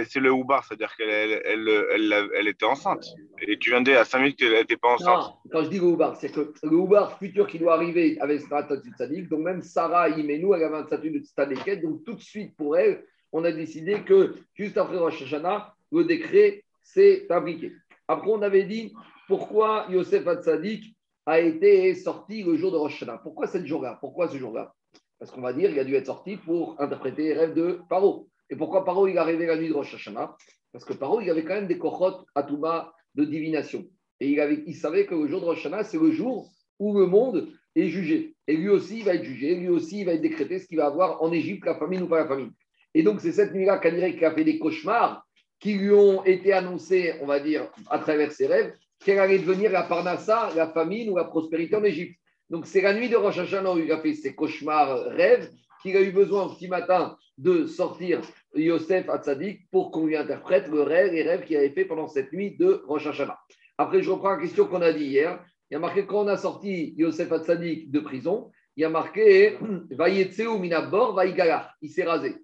c'est 0.07 0.19
le 0.19 0.31
Houbar, 0.31 0.63
c'est-à-dire 0.63 0.95
qu'elle 0.95 1.09
elle, 1.09 1.41
elle, 1.45 2.29
elle, 2.35 2.47
était 2.47 2.65
enceinte. 2.65 3.05
Et 3.41 3.57
tu 3.57 3.71
viens 3.71 3.81
de 3.81 3.85
dire 3.85 3.99
à 3.99 4.05
5 4.05 4.19
minutes 4.19 4.37
qu'elle 4.37 4.53
n'était 4.53 4.77
pas 4.77 4.93
enceinte. 4.93 5.17
Non, 5.17 5.33
quand 5.51 5.63
je 5.63 5.69
dis 5.69 5.79
le 5.79 5.85
Houbar, 5.85 6.15
c'est 6.15 6.31
que 6.31 6.53
le 6.61 6.75
Houbar 6.75 7.17
futur 7.17 7.47
qui 7.47 7.57
doit 7.57 7.73
arriver 7.73 8.17
avec 8.19 8.43
un 8.51 8.63
statut 8.63 8.91
de 8.91 8.95
Tzadik, 8.95 9.29
donc 9.29 9.39
même 9.39 9.63
Sarah 9.63 10.09
Imenou, 10.09 10.53
elle 10.53 10.63
avait 10.63 10.77
un 10.77 10.85
statut 10.85 11.09
de 11.09 11.19
Tzadiket, 11.19 11.81
donc 11.81 12.03
tout 12.05 12.13
de 12.13 12.21
suite 12.21 12.55
pour 12.55 12.77
elle, 12.77 13.03
on 13.31 13.43
a 13.45 13.51
décidé 13.51 14.01
que 14.01 14.35
juste 14.53 14.77
après 14.77 14.97
Rosh 14.97 15.23
Hashanah, 15.23 15.73
le 15.91 16.03
décret 16.03 16.63
s'est 16.83 17.25
fabriqué. 17.27 17.73
Après, 18.07 18.29
on 18.29 18.43
avait 18.43 18.65
dit 18.65 18.93
pourquoi 19.27 19.87
Yosef 19.89 20.27
Hatzadik 20.27 20.95
a 21.25 21.39
été 21.39 21.95
sorti 21.95 22.43
le 22.43 22.55
jour 22.57 22.71
de 22.71 22.77
Rosh 22.77 23.01
Hashanah. 23.01 23.17
Pourquoi 23.23 23.47
ce 23.47 23.65
jour-là 23.65 23.97
Pourquoi 23.99 24.27
ce 24.29 24.37
jour-là? 24.37 24.71
Parce 25.17 25.31
qu'on 25.31 25.41
va 25.41 25.51
dire 25.51 25.69
qu'il 25.69 25.79
a 25.79 25.83
dû 25.83 25.95
être 25.95 26.05
sorti 26.05 26.37
pour 26.37 26.79
interpréter 26.79 27.23
les 27.23 27.33
rêves 27.33 27.55
de 27.55 27.81
Paro. 27.89 28.29
Et 28.49 28.55
pourquoi 28.55 28.85
Paro, 28.85 29.07
il 29.07 29.15
est 29.15 29.19
arrivé 29.19 29.45
la 29.45 29.57
nuit 29.57 29.69
de 29.69 29.73
Rosh 29.73 29.93
Hashanah? 29.93 30.35
Parce 30.71 30.85
que 30.85 30.93
Paro, 30.93 31.21
il 31.21 31.29
avait 31.29 31.43
quand 31.43 31.55
même 31.55 31.67
des 31.67 31.77
kochot 31.77 32.25
Touma 32.47 32.93
de 33.15 33.25
divination. 33.25 33.85
Et 34.19 34.29
il, 34.29 34.39
avait, 34.39 34.63
il 34.65 34.75
savait 34.75 35.05
que 35.05 35.15
le 35.15 35.27
jour 35.27 35.41
de 35.41 35.45
Rosh 35.45 35.65
Hashanah, 35.65 35.83
c'est 35.83 35.99
le 35.99 36.11
jour 36.11 36.49
où 36.79 36.97
le 36.97 37.05
monde 37.05 37.49
est 37.75 37.87
jugé. 37.87 38.35
Et 38.47 38.55
lui 38.55 38.69
aussi, 38.69 38.99
il 38.99 39.05
va 39.05 39.15
être 39.15 39.23
jugé. 39.23 39.55
Lui 39.55 39.69
aussi, 39.69 40.01
il 40.01 40.05
va 40.05 40.13
être 40.13 40.21
décrété 40.21 40.59
ce 40.59 40.67
qu'il 40.67 40.77
va 40.77 40.85
avoir 40.85 41.21
en 41.21 41.31
Égypte, 41.31 41.65
la 41.65 41.75
famine 41.75 42.03
ou 42.03 42.07
pas 42.07 42.19
la 42.19 42.27
famine. 42.27 42.51
Et 42.93 43.03
donc, 43.03 43.21
c'est 43.21 43.31
cette 43.31 43.53
nuit-là 43.53 43.79
qu'il 43.79 44.25
a 44.25 44.31
fait 44.31 44.43
des 44.43 44.59
cauchemars 44.59 45.23
qui 45.59 45.73
lui 45.73 45.91
ont 45.91 46.23
été 46.23 46.53
annoncés, 46.53 47.15
on 47.21 47.25
va 47.25 47.39
dire, 47.39 47.69
à 47.89 47.99
travers 47.99 48.31
ses 48.31 48.47
rêves, 48.47 48.73
qu'elle 49.03 49.19
allait 49.19 49.39
devenir 49.39 49.71
la 49.71 49.83
Parnassa, 49.83 50.51
la 50.55 50.67
famine 50.69 51.09
ou 51.09 51.17
la 51.17 51.25
prospérité 51.25 51.75
en 51.75 51.83
Égypte. 51.83 52.17
Donc, 52.49 52.65
c'est 52.65 52.81
la 52.81 52.93
nuit 52.93 53.09
de 53.09 53.15
Rosh 53.15 53.37
Hashanah 53.37 53.73
où 53.73 53.79
il 53.79 53.91
a 53.91 53.99
fait 53.99 54.13
ses 54.13 54.33
cauchemars 54.33 54.99
rêves 55.05 55.51
qu'il 55.81 55.97
a 55.97 56.01
eu 56.01 56.11
besoin 56.11 56.45
au 56.45 56.55
petit 56.55 56.67
matin 56.67 57.17
de 57.37 57.65
sortir 57.65 58.21
Yosef 58.55 59.09
Hatzadik 59.09 59.69
pour 59.69 59.91
qu'on 59.91 60.05
lui 60.05 60.17
interprète 60.17 60.67
le 60.67 60.81
rêve, 60.81 61.13
les 61.13 61.23
rêves 61.23 61.43
qu'il 61.43 61.57
avait 61.57 61.69
fait 61.69 61.85
pendant 61.85 62.07
cette 62.07 62.33
nuit 62.33 62.57
de 62.57 62.83
Rosh 62.87 63.07
Hashanah. 63.07 63.39
Après, 63.77 64.01
je 64.01 64.09
reprends 64.09 64.31
la 64.31 64.37
question 64.37 64.65
qu'on 64.65 64.81
a 64.81 64.91
dit 64.91 65.05
hier. 65.05 65.43
Il 65.69 65.73
y 65.73 65.77
a 65.77 65.79
marqué 65.79 66.05
quand 66.05 66.23
on 66.23 66.27
a 66.27 66.37
sorti 66.37 66.93
Yosef 66.97 67.31
Hatzadik 67.31 67.91
de 67.91 67.99
prison, 67.99 68.51
il 68.75 68.81
y 68.81 68.85
a 68.85 68.89
marqué 68.89 69.57
Vayetseu 69.91 70.57
minabor 70.57 71.13
vaïgalar. 71.13 71.75
Il 71.81 71.89
s'est 71.89 72.05
rasé. 72.05 72.35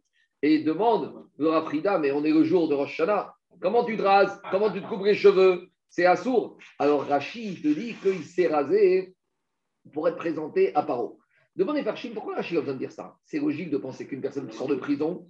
Et 0.41 0.55
il 0.55 0.65
demande 0.65 1.25
le 1.37 1.49
Rafrida, 1.49 1.97
mais 1.99 2.11
on 2.11 2.23
est 2.23 2.31
le 2.31 2.43
jour 2.43 2.67
de 2.67 2.75
Rosh 2.75 2.99
Hashanah. 2.99 3.33
Comment 3.61 3.85
tu 3.85 3.97
te 3.97 4.01
rases? 4.01 4.41
Comment 4.51 4.71
tu 4.71 4.81
te 4.81 4.87
coupes 4.87 5.05
les 5.05 5.15
cheveux? 5.15 5.69
C'est 5.89 6.05
assourd. 6.05 6.57
Alors 6.79 7.05
Rachid 7.05 7.61
te 7.61 7.67
dit 7.67 7.95
qu'il 8.01 8.23
s'est 8.23 8.47
rasé 8.47 9.15
pour 9.93 10.07
être 10.07 10.17
présenté 10.17 10.75
à 10.75 10.83
Paro. 10.83 11.19
Demandez 11.55 11.83
par 11.83 11.97
Chine, 11.97 12.13
pourquoi 12.13 12.35
Rachid 12.35 12.57
a 12.57 12.61
besoin 12.61 12.73
de 12.73 12.79
dire 12.79 12.91
ça? 12.91 13.15
C'est 13.25 13.39
logique 13.39 13.69
de 13.69 13.77
penser 13.77 14.07
qu'une 14.07 14.21
personne 14.21 14.47
qui 14.47 14.57
sort 14.57 14.67
de 14.67 14.75
prison, 14.75 15.27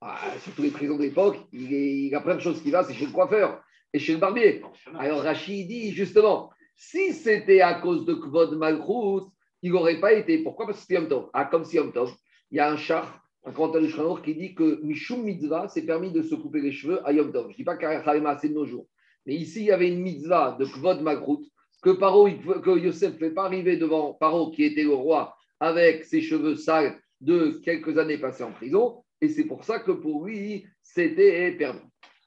ah, 0.00 0.18
surtout 0.40 0.62
les 0.62 0.70
prisons 0.70 0.96
de 0.96 1.02
l'époque, 1.02 1.36
il, 1.52 1.70
il, 1.72 2.14
a 2.14 2.20
plein 2.20 2.34
de 2.34 2.40
choses 2.40 2.62
qui 2.62 2.70
va, 2.70 2.82
c'est 2.82 2.94
chez 2.94 3.06
le 3.06 3.12
coiffeur 3.12 3.62
et 3.92 3.98
chez 3.98 4.14
le 4.14 4.18
barbier. 4.18 4.62
Alors 4.98 5.22
Rachid 5.22 5.68
dit 5.68 5.92
justement, 5.92 6.50
si 6.76 7.12
c'était 7.12 7.60
à 7.60 7.74
cause 7.74 8.06
de 8.06 8.14
Kvod 8.14 8.56
Malchut, 8.56 9.26
il 9.62 9.72
n'aurait 9.72 10.00
pas 10.00 10.12
été. 10.12 10.38
Pourquoi? 10.38 10.66
Parce 10.66 10.80
que 10.80 10.86
c'est 10.86 10.94
Yom 10.94 11.08
Tov. 11.08 11.28
Ah, 11.32 11.44
comme 11.44 11.64
c'est 11.64 11.76
Yom 11.76 11.92
Tov, 11.92 12.14
il 12.50 12.56
y 12.56 12.60
a 12.60 12.70
un 12.70 12.76
char, 12.76 13.22
un 13.44 13.52
commentaire 13.52 13.82
de 13.82 14.20
qui 14.22 14.34
dit 14.34 14.54
que 14.54 14.80
Mishum 14.82 15.22
Mitzvah, 15.22 15.68
c'est 15.68 15.84
permis 15.84 16.10
de 16.10 16.22
se 16.22 16.34
couper 16.34 16.60
les 16.60 16.72
cheveux 16.72 17.06
à 17.06 17.12
Yom 17.12 17.32
Tov. 17.32 17.46
Je 17.48 17.52
ne 17.52 17.56
dis 17.56 17.64
pas 17.64 17.76
qu'à 17.76 18.02
c'est 18.38 18.48
de 18.48 18.54
nos 18.54 18.66
jours. 18.66 18.86
Mais 19.26 19.34
ici, 19.34 19.60
il 19.60 19.66
y 19.66 19.72
avait 19.72 19.88
une 19.88 20.00
mitzvah 20.00 20.56
de 20.58 20.64
Kvod 20.64 21.02
Malchut 21.02 21.50
que 21.82 21.90
Paro, 21.90 22.28
que 22.28 22.78
Yosef 22.78 23.14
ne 23.14 23.18
fait 23.18 23.30
pas 23.30 23.44
arriver 23.44 23.76
devant 23.76 24.14
Paro, 24.14 24.50
qui 24.50 24.64
était 24.64 24.84
le 24.84 24.94
roi 24.94 25.35
avec 25.60 26.04
ses 26.04 26.20
cheveux 26.20 26.56
sales 26.56 26.98
de 27.20 27.60
quelques 27.64 27.98
années 27.98 28.18
passées 28.18 28.44
en 28.44 28.52
prison. 28.52 29.02
Et 29.20 29.28
c'est 29.28 29.44
pour 29.44 29.64
ça 29.64 29.78
que 29.78 29.92
pour 29.92 30.24
lui, 30.26 30.66
c'était 30.82 31.52
permis. 31.52 31.80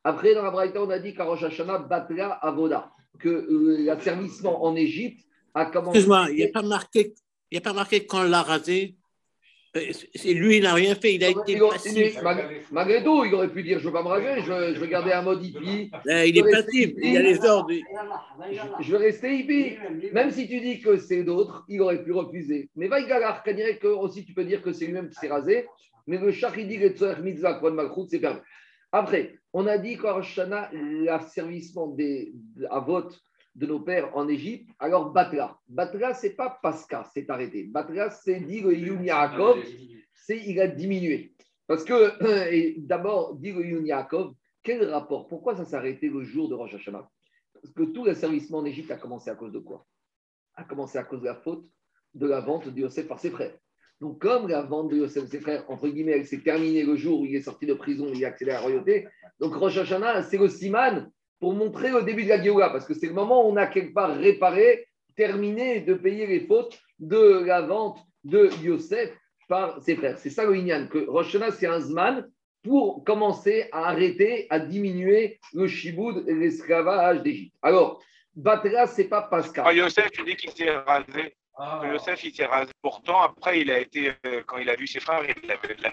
Après, 0.03 0.33
dans 0.33 0.43
la 0.43 0.51
Braïta, 0.51 0.81
on 0.81 0.89
a 0.89 0.99
dit 0.99 1.13
qu'Arosh 1.13 1.43
Hashanah 1.43 1.79
battra 1.79 2.33
avoda, 2.41 2.91
que 3.19 3.29
euh, 3.29 3.83
l'asservissement 3.85 4.63
en 4.63 4.75
Égypte 4.75 5.25
a 5.53 5.65
commencé. 5.65 5.99
Excuse-moi, 5.99 6.27
il 6.31 6.35
n'y 6.37 6.43
a 6.43 6.51
pas 6.51 6.61
marqué, 6.61 7.13
il 7.51 7.57
a 7.57 7.61
pas 7.61 7.73
marqué 7.73 8.05
quand 8.05 8.23
l'a 8.23 8.41
rasé? 8.41 8.95
Euh, 9.75 9.81
lui, 10.25 10.57
il 10.57 10.63
n'a 10.63 10.73
rien 10.73 10.95
fait, 10.95 11.13
il 11.13 11.23
a 11.23 11.29
été 11.29 11.59
passif. 11.59 12.17
Malgré 12.71 13.03
tout, 13.03 13.23
il 13.23 13.33
aurait 13.35 13.49
pu 13.49 13.61
dire 13.61 13.77
Je 13.77 13.83
ne 13.83 13.89
veux 13.89 13.93
pas 13.93 14.01
me 14.01 14.07
raser, 14.07 14.41
je, 14.41 14.79
veux 14.79 14.87
garder 14.87 15.11
un 15.11 15.21
mode 15.21 15.43
hippie. 15.43 15.91
Euh, 16.07 16.25
il 16.25 16.37
est 16.37 16.51
passif, 16.51 16.91
il 16.97 17.13
y 17.13 17.17
a 17.17 17.21
les 17.21 17.45
ordres. 17.45 17.71
Je, 18.79 18.91
veux 18.91 18.97
rester 18.97 19.35
hippie. 19.35 19.77
Même 20.11 20.31
si 20.31 20.47
tu 20.47 20.59
dis 20.59 20.81
que 20.81 20.97
c'est 20.97 21.23
d'autres, 21.23 21.65
il 21.69 21.81
aurait 21.81 22.03
pu 22.03 22.11
refuser. 22.11 22.69
Mais 22.75 22.87
Vaïgalar, 22.87 23.43
dirait 23.45 23.77
que 23.77 23.87
aussi 23.87 24.25
tu 24.25 24.33
peux 24.33 24.43
dire 24.43 24.61
que 24.63 24.73
c'est 24.73 24.85
lui-même 24.85 25.09
qui 25.09 25.15
s'est 25.15 25.29
rasé. 25.29 25.67
Mais 26.07 26.17
le 26.17 26.31
Shachidi 26.31 26.75
et 26.75 26.89
Tzoer 26.89 27.21
Mitzvah 27.21 27.55
Kwan 27.55 27.75
Malchut, 27.75 28.07
c'est 28.09 28.19
permis. 28.19 28.39
Après, 28.91 29.35
on 29.53 29.67
a 29.67 29.77
dit 29.77 29.97
qu'en 29.97 30.21
l'asservissement 31.03 31.95
à 32.71 32.79
vote 32.79 33.21
de 33.55 33.65
nos 33.65 33.79
pères 33.79 34.15
en 34.15 34.27
Égypte. 34.27 34.69
Alors, 34.79 35.11
Batra. 35.11 35.59
Batra, 35.67 36.13
ce 36.13 36.27
n'est 36.27 36.33
pas 36.33 36.59
Pascha, 36.61 37.09
c'est 37.13 37.29
arrêté. 37.29 37.63
Batra, 37.63 38.09
c'est 38.09 38.39
dit 38.39 38.61
le 38.61 38.73
Yaakov, 38.73 39.59
c'est 40.13 40.37
il 40.45 40.59
a 40.59 40.67
diminué. 40.67 41.33
Parce 41.67 41.83
que, 41.83 42.79
d'abord, 42.79 43.35
dit 43.35 43.51
le 43.51 43.85
Yaakov, 43.85 44.33
quel 44.63 44.89
rapport? 44.89 45.27
Pourquoi 45.27 45.55
ça 45.55 45.65
s'est 45.65 45.75
arrêté 45.75 46.09
le 46.09 46.23
jour 46.23 46.49
de 46.49 46.55
Rosh 46.55 46.75
Hashanah? 46.75 47.09
Parce 47.53 47.73
que 47.73 47.83
tout 47.83 48.05
l'asservissement 48.05 48.59
en 48.59 48.65
Égypte 48.65 48.91
a 48.91 48.97
commencé 48.97 49.29
à 49.29 49.35
cause 49.35 49.51
de 49.51 49.59
quoi? 49.59 49.85
A 50.55 50.63
commencé 50.63 50.97
à 50.97 51.03
cause 51.03 51.21
de 51.21 51.25
la 51.25 51.35
faute 51.35 51.65
de 52.13 52.27
la 52.27 52.41
vente 52.41 52.67
de 52.67 52.79
Yosef 52.79 53.07
par 53.07 53.19
ses 53.19 53.29
frères. 53.29 53.55
Donc, 54.01 54.21
comme 54.21 54.47
la 54.47 54.61
vente 54.61 54.89
de 54.91 54.97
Yosef 54.97 55.27
ses 55.27 55.39
frères, 55.39 55.69
entre 55.69 55.87
guillemets, 55.87 56.13
elle 56.13 56.25
s'est 56.25 56.41
terminée 56.41 56.83
le 56.83 56.95
jour 56.95 57.21
où 57.21 57.25
il 57.25 57.35
est 57.35 57.41
sorti 57.41 57.65
de 57.65 57.73
prison, 57.73 58.07
il 58.13 58.23
a 58.23 58.29
accédé 58.29 58.51
à 58.51 58.55
la 58.55 58.61
royauté, 58.61 59.07
donc 59.39 59.55
Rosh 59.55 59.77
Hashanah, 59.77 60.23
c'est 60.23 60.37
le 60.37 60.49
siman 60.49 61.11
pour 61.39 61.53
montrer 61.53 61.91
au 61.91 62.01
début 62.01 62.23
de 62.23 62.29
la 62.29 62.41
Géoula, 62.41 62.69
parce 62.69 62.85
que 62.85 62.93
c'est 62.93 63.07
le 63.07 63.13
moment 63.13 63.45
où 63.45 63.51
on 63.51 63.55
a 63.55 63.67
quelque 63.67 63.93
part 63.93 64.15
réparé, 64.15 64.87
terminé 65.15 65.81
de 65.81 65.93
payer 65.93 66.27
les 66.27 66.41
fautes 66.41 66.79
de 66.99 67.43
la 67.45 67.61
vente 67.61 67.99
de 68.23 68.49
Yosef 68.61 69.11
par 69.47 69.81
ses 69.81 69.95
frères. 69.95 70.17
C'est 70.17 70.29
ça 70.29 70.45
le 70.45 70.55
Inyan, 70.55 70.87
que 70.87 70.99
Rosh 71.09 71.35
c'est 71.57 71.67
un 71.67 71.79
Zman 71.79 72.29
pour 72.63 73.03
commencer 73.03 73.69
à 73.71 73.87
arrêter, 73.87 74.47
à 74.49 74.59
diminuer 74.59 75.39
le 75.53 75.67
shiboud 75.67 76.27
et 76.27 76.33
l'esclavage 76.33 77.21
d'Égypte. 77.21 77.55
Alors, 77.61 78.01
Batra, 78.35 78.87
c'est 78.87 79.07
pas 79.07 79.23
Pascal. 79.23 79.65
Ah, 79.67 79.73
Yosef, 79.73 80.11
tu 80.11 80.23
dis 80.23 80.35
qu'il 80.35 80.51
s'est 80.51 80.69
rasé. 80.69 81.35
Ah. 81.57 81.81
Yosef, 81.91 82.23
il 82.23 82.33
s'est 82.33 82.45
rasé. 82.45 82.71
Pourtant, 82.81 83.21
après, 83.21 83.61
il 83.61 83.71
a 83.71 83.79
été, 83.79 84.11
euh, 84.25 84.43
quand 84.45 84.57
il 84.57 84.69
a 84.69 84.75
vu 84.75 84.87
ses 84.87 84.99
frères, 84.99 85.23
il 85.23 85.51
avait 85.51 85.75
de 85.75 85.83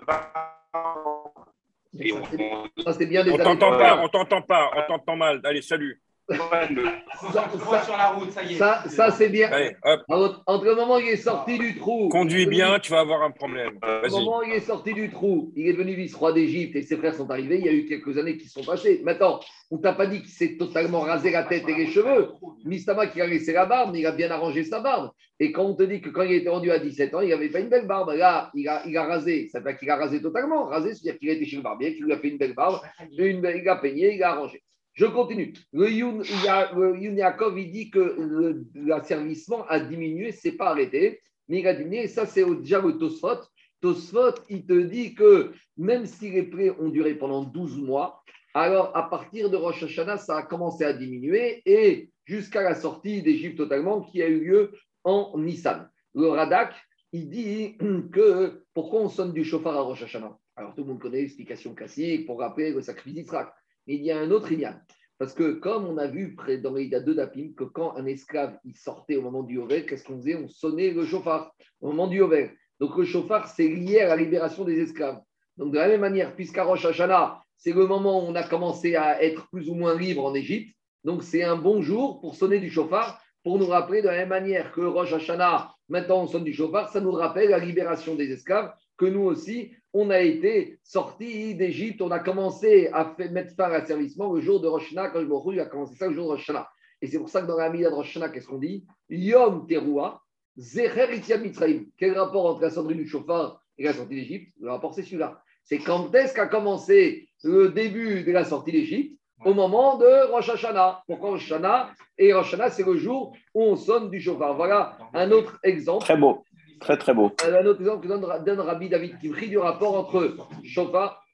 on 1.94 3.38
t'entend 3.38 3.70
pas, 3.78 4.02
on 4.02 4.08
t'entend 4.08 4.42
pas, 4.42 4.70
on 4.76 4.82
t'entend 4.86 5.16
mal. 5.16 5.40
Allez, 5.44 5.62
salut. 5.62 6.00
Ça, 6.28 7.82
sur 7.84 7.96
la 7.96 8.08
route, 8.10 8.30
ça 8.32 8.42
y 8.42 8.54
est. 8.54 8.58
ça, 8.58 8.82
ça, 8.88 9.10
c'est 9.10 9.28
bien. 9.28 9.48
Allez, 9.50 9.76
hop, 9.84 10.00
Entre 10.08 10.42
entre 10.46 10.64
le 10.64 10.74
moment 10.74 10.96
où 10.96 11.00
il 11.00 11.08
est 11.08 11.16
sorti 11.16 11.58
du 11.58 11.76
trou. 11.78 12.08
conduis 12.08 12.46
bien, 12.46 12.78
tu 12.80 12.90
vas 12.92 13.00
avoir 13.00 13.22
un 13.22 13.30
problème. 13.30 13.78
Au 13.82 13.86
Vas-y. 14.02 14.10
moment 14.10 14.38
où 14.38 14.42
il 14.42 14.52
est 14.52 14.60
sorti 14.60 14.92
du 14.92 15.10
trou, 15.10 15.52
il 15.56 15.68
est 15.68 15.72
devenu 15.72 15.94
vice-roi 15.94 16.32
d'Égypte 16.32 16.76
et 16.76 16.82
ses 16.82 16.96
frères 16.96 17.14
sont 17.14 17.30
arrivés. 17.30 17.58
Il 17.58 17.64
y 17.66 17.68
a 17.68 17.72
eu 17.72 17.86
quelques 17.86 18.18
années 18.18 18.36
qui 18.36 18.48
sont 18.48 18.64
passées. 18.64 19.00
Maintenant, 19.04 19.40
on 19.70 19.78
t'a 19.78 19.92
pas 19.92 20.06
dit 20.06 20.20
qu'il 20.20 20.30
s'est 20.30 20.56
totalement 20.56 21.00
rasé 21.00 21.30
la 21.30 21.44
tête 21.44 21.68
et 21.68 21.74
les 21.74 21.86
cheveux. 21.86 22.28
Mistama 22.64 23.06
qui 23.06 23.20
a 23.20 23.26
laissé 23.26 23.52
la 23.52 23.66
barbe, 23.66 23.90
mais 23.92 24.00
il 24.00 24.06
a 24.06 24.12
bien 24.12 24.30
arrangé 24.30 24.64
sa 24.64 24.80
barbe. 24.80 25.10
Et 25.38 25.52
quand 25.52 25.64
on 25.64 25.74
te 25.74 25.82
dit 25.82 26.00
que 26.00 26.08
quand 26.08 26.22
il 26.22 26.32
était 26.32 26.48
rendu 26.48 26.70
à 26.70 26.78
17 26.78 27.14
ans, 27.14 27.20
il 27.20 27.28
n'avait 27.28 27.50
pas 27.50 27.60
une 27.60 27.68
belle 27.68 27.86
barbe, 27.86 28.10
là, 28.16 28.50
il 28.54 28.66
a, 28.68 28.82
il 28.86 28.96
a 28.96 29.04
rasé. 29.04 29.48
Ça 29.52 29.60
veut 29.60 29.66
dire 29.70 29.78
qu'il 29.78 29.90
a 29.90 29.96
rasé 29.96 30.22
totalement. 30.22 30.64
Rasé, 30.64 30.94
c'est-à-dire 30.94 31.18
qu'il 31.18 31.28
a 31.30 31.32
été 31.34 31.44
chez 31.44 31.56
le 31.56 31.62
barbier, 31.62 31.94
qu'il 31.94 32.04
lui 32.06 32.12
a 32.12 32.18
fait 32.18 32.28
une 32.28 32.38
belle 32.38 32.54
barbe, 32.54 32.80
une 33.18 33.40
belle- 33.42 33.60
il 33.62 33.68
a 33.68 33.76
peigné, 33.76 34.14
il 34.14 34.22
a 34.22 34.30
arrangé. 34.30 34.62
Je 34.96 35.04
continue. 35.04 35.52
Le 35.74 35.90
Yun, 35.90 36.22
il 36.24 36.44
y 36.44 36.48
a- 36.48 36.72
le 36.72 36.96
Yun 36.98 37.14
Yaakov, 37.16 37.58
il 37.58 37.70
dit 37.70 37.90
que 37.90 38.64
l'asservissement 38.74 39.66
a 39.68 39.78
diminué, 39.78 40.32
c'est 40.32 40.52
pas 40.56 40.70
arrêté, 40.70 41.20
mais 41.48 41.60
il 41.60 41.66
a 41.66 41.74
diminué. 41.74 42.08
Ça, 42.08 42.24
c'est 42.24 42.44
déjà 42.56 42.80
le 42.80 42.96
Tosfot. 42.96 43.40
Tosfot, 43.82 44.34
il 44.48 44.64
te 44.64 44.72
dit 44.72 45.14
que 45.14 45.52
même 45.76 46.06
si 46.06 46.30
les 46.30 46.44
plaies 46.44 46.70
ont 46.80 46.88
duré 46.88 47.14
pendant 47.14 47.44
12 47.44 47.76
mois, 47.76 48.22
alors 48.54 48.96
à 48.96 49.10
partir 49.10 49.50
de 49.50 49.56
Rosh 49.58 49.82
Hashanah, 49.82 50.16
ça 50.16 50.38
a 50.38 50.42
commencé 50.42 50.82
à 50.82 50.94
diminuer 50.94 51.60
et 51.66 52.08
jusqu'à 52.24 52.62
la 52.62 52.74
sortie 52.74 53.20
d'Égypte 53.20 53.58
totalement 53.58 54.00
qui 54.00 54.22
a 54.22 54.28
eu 54.28 54.40
lieu 54.40 54.72
en 55.04 55.36
Nissan. 55.36 55.90
Le 56.14 56.28
Radak, 56.28 56.74
il 57.12 57.28
dit 57.28 57.76
que 58.12 58.62
pourquoi 58.72 59.02
on 59.02 59.10
sonne 59.10 59.34
du 59.34 59.44
chauffard 59.44 59.76
à 59.76 59.82
Rosh 59.82 60.04
Hashanah? 60.04 60.38
Alors 60.56 60.74
tout 60.74 60.80
le 60.84 60.88
monde 60.88 61.00
connaît 61.00 61.20
l'explication 61.20 61.74
classique 61.74 62.24
pour 62.24 62.38
rappeler 62.40 62.72
le 62.72 62.80
sacrifice 62.80 63.12
d'Israël. 63.12 63.48
Il 63.86 64.02
y 64.02 64.10
a 64.10 64.18
un 64.18 64.30
autre 64.30 64.52
Inyan. 64.52 64.74
Parce 65.18 65.32
que 65.32 65.52
comme 65.52 65.86
on 65.86 65.96
a 65.96 66.06
vu 66.06 66.34
près 66.34 66.58
dans 66.58 66.74
les 66.74 66.88
deux 66.88 67.14
d'Apim, 67.14 67.52
que 67.56 67.64
quand 67.64 67.96
un 67.96 68.04
esclave 68.06 68.58
il 68.64 68.76
sortait 68.76 69.16
au 69.16 69.22
moment 69.22 69.42
du 69.42 69.54
Yovel, 69.54 69.86
qu'est-ce 69.86 70.04
qu'on 70.04 70.18
faisait? 70.18 70.34
On 70.34 70.48
sonnait 70.48 70.90
le 70.90 71.06
chauffard 71.06 71.52
au 71.80 71.88
moment 71.88 72.06
du 72.06 72.18
Yovel. 72.18 72.50
Donc 72.80 72.96
le 72.96 73.04
chauffard, 73.04 73.48
c'est 73.48 73.68
lié 73.68 74.00
à 74.00 74.08
la 74.08 74.16
libération 74.16 74.64
des 74.64 74.78
esclaves. 74.78 75.20
Donc 75.56 75.72
de 75.72 75.78
la 75.78 75.88
même 75.88 76.02
manière, 76.02 76.34
puisqu'à 76.34 76.64
Rosh 76.64 76.84
Hashanah, 76.84 77.40
c'est 77.56 77.72
le 77.72 77.86
moment 77.86 78.22
où 78.22 78.28
on 78.28 78.34
a 78.34 78.42
commencé 78.42 78.96
à 78.96 79.22
être 79.22 79.48
plus 79.48 79.70
ou 79.70 79.74
moins 79.74 79.98
libre 79.98 80.24
en 80.24 80.34
Égypte, 80.34 80.76
donc 81.04 81.22
c'est 81.22 81.42
un 81.42 81.56
bon 81.56 81.80
jour 81.80 82.20
pour 82.20 82.34
sonner 82.34 82.58
du 82.58 82.70
chauffard, 82.70 83.22
pour 83.42 83.58
nous 83.58 83.66
rappeler 83.66 84.02
de 84.02 84.08
la 84.08 84.16
même 84.16 84.28
manière 84.28 84.72
que 84.72 84.82
Rosh 84.82 85.12
Hashanah, 85.12 85.72
maintenant 85.88 86.24
on 86.24 86.26
sonne 86.26 86.44
du 86.44 86.52
chauffard, 86.52 86.90
ça 86.90 87.00
nous 87.00 87.12
rappelle 87.12 87.50
la 87.50 87.58
libération 87.58 88.16
des 88.16 88.30
esclaves, 88.30 88.74
que 88.98 89.06
nous 89.06 89.22
aussi, 89.22 89.72
on 89.92 90.10
a 90.10 90.20
été 90.20 90.78
sortis 90.82 91.54
d'Égypte, 91.54 92.02
on 92.02 92.10
a 92.10 92.18
commencé 92.18 92.88
à 92.92 93.14
fait- 93.16 93.30
mettre 93.30 93.54
fin 93.54 93.64
à 93.64 93.68
l'asservissement 93.70 94.32
le 94.32 94.40
jour 94.40 94.60
de 94.60 94.68
Rosh 94.68 94.92
Hashanah, 94.92 95.10
quand 95.10 95.52
il 95.52 95.60
a 95.60 95.66
commencé 95.66 95.94
ça 95.96 96.08
le 96.08 96.14
jour 96.14 96.24
de 96.26 96.30
Rosh 96.32 96.48
Hashanah. 96.48 96.68
Et 97.02 97.06
c'est 97.06 97.18
pour 97.18 97.28
ça 97.28 97.42
que 97.42 97.46
dans 97.46 97.56
la 97.56 97.70
Mida 97.70 97.90
de 97.90 97.94
Rosh 97.94 98.08
Hashanah, 98.10 98.30
qu'est-ce 98.30 98.46
qu'on 98.46 98.58
dit? 98.58 98.84
Yom 99.08 99.66
Teruah, 99.66 100.20
Zecher 100.58 101.38
Mitzrayim. 101.38 101.84
Quel 101.98 102.18
rapport 102.18 102.46
entre 102.46 102.62
la 102.62 102.70
sonnerie 102.70 102.94
du 102.94 103.06
chauffard 103.06 103.60
et 103.76 103.84
la 103.84 103.92
sortie 103.92 104.14
d'Égypte? 104.14 104.54
Le 104.60 104.70
rapport, 104.70 104.94
c'est 104.94 105.02
celui-là. 105.02 105.42
C'est 105.64 105.78
quand 105.78 106.14
est-ce 106.14 106.32
qu'a 106.32 106.46
commencé 106.46 107.28
le 107.44 107.68
début 107.68 108.22
de 108.22 108.32
la 108.32 108.44
sortie 108.44 108.72
d'Égypte? 108.72 109.18
Au 109.44 109.52
moment 109.52 109.98
de 109.98 110.30
Rosh 110.32 110.48
Hashanah. 110.48 111.02
Pourquoi 111.06 111.30
Rosh 111.32 111.52
Hashanah? 111.52 111.90
Et 112.16 112.32
Rosh 112.32 112.54
Hashanah, 112.54 112.70
c'est 112.70 112.86
le 112.86 112.96
jour 112.96 113.36
où 113.52 113.62
on 113.64 113.76
sonne 113.76 114.08
du 114.08 114.18
chauffard. 114.18 114.56
Voilà 114.56 114.96
un 115.12 115.30
autre 115.30 115.58
exemple. 115.62 116.04
Très 116.04 116.16
beau. 116.16 116.45
Très, 116.80 116.96
très 116.96 117.14
beau. 117.14 117.32
Un 117.44 117.66
autre 117.66 117.80
exemple 117.80 118.02
que 118.02 118.08
donne, 118.08 118.44
donne 118.44 118.60
Rabbi 118.60 118.88
David 118.88 119.18
Kimri 119.18 119.48
du 119.48 119.58
rapport 119.58 119.96
entre 119.96 120.36
chauffard. 120.64 121.24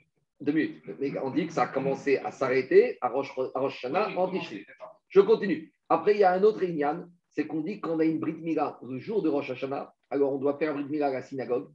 Deux 0.41 0.53
minutes. 0.53 0.83
Mais 1.01 1.13
on 1.23 1.31
dit 1.31 1.47
que 1.47 1.53
ça 1.53 1.63
a 1.63 1.67
commencé 1.69 2.19
à 2.19 2.31
s'arrêter 2.31 2.99
à 3.01 3.09
Rosh, 3.09 3.33
à 3.55 3.61
Rosh 3.61 3.85
Hashanah 3.85 4.17
en 4.17 4.29
Tishri. 4.29 4.65
Je 5.09 5.21
continue. 5.21 5.73
Après, 5.89 6.15
il 6.15 6.21
y 6.21 6.25
a 6.25 6.33
un 6.33 6.43
autre 6.43 6.63
Inyan, 6.65 7.07
c'est 7.31 7.47
qu'on 7.47 7.61
dit 7.61 7.81
qu'on 7.81 7.99
a 8.01 8.05
une 8.05 8.19
Brit 8.19 8.41
Mila 8.41 8.79
le 8.83 8.99
jour 8.99 9.23
de 9.23 9.29
Rosh 9.29 9.51
Hashanah, 9.51 9.95
alors 10.11 10.33
on 10.33 10.39
doit 10.39 10.59
faire 10.59 10.73
un 10.73 10.75
Brit 10.75 10.91
Mila 10.91 11.09
à 11.09 11.13
la 11.13 11.23
synagogue. 11.23 11.69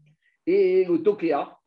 Et 0.46 0.86
le 0.86 1.02
Tokea, 1.02 1.58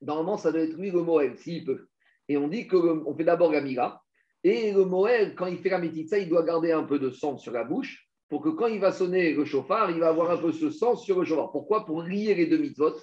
normalement, 0.00 0.36
ça 0.36 0.52
doit 0.52 0.62
être 0.62 0.76
lui 0.76 0.90
le 0.90 1.02
Moël, 1.02 1.36
s'il 1.38 1.64
peut. 1.64 1.88
Et 2.28 2.36
on 2.36 2.48
dit 2.48 2.66
qu'on 2.66 3.14
fait 3.16 3.24
d'abord 3.24 3.52
la 3.52 3.60
Mila. 3.60 4.00
Et 4.44 4.72
le 4.72 4.84
Moël, 4.84 5.34
quand 5.34 5.46
il 5.46 5.58
fait 5.58 5.70
la 5.70 5.78
Métitza, 5.78 6.18
il 6.18 6.28
doit 6.28 6.44
garder 6.44 6.72
un 6.72 6.84
peu 6.84 6.98
de 6.98 7.10
sang 7.10 7.36
sur 7.36 7.52
la 7.52 7.64
bouche 7.64 8.08
pour 8.32 8.40
que 8.40 8.48
quand 8.48 8.66
il 8.66 8.80
va 8.80 8.92
sonner 8.92 9.34
le 9.34 9.44
chauffard, 9.44 9.90
il 9.90 10.00
va 10.00 10.08
avoir 10.08 10.30
un 10.30 10.38
peu 10.38 10.52
ce 10.52 10.70
sang 10.70 10.96
sur 10.96 11.18
le 11.18 11.26
chauffard. 11.26 11.52
Pourquoi 11.52 11.84
Pour 11.84 12.00
lier 12.00 12.34
les 12.34 12.46
deux 12.46 12.56
mitzvot 12.56 12.94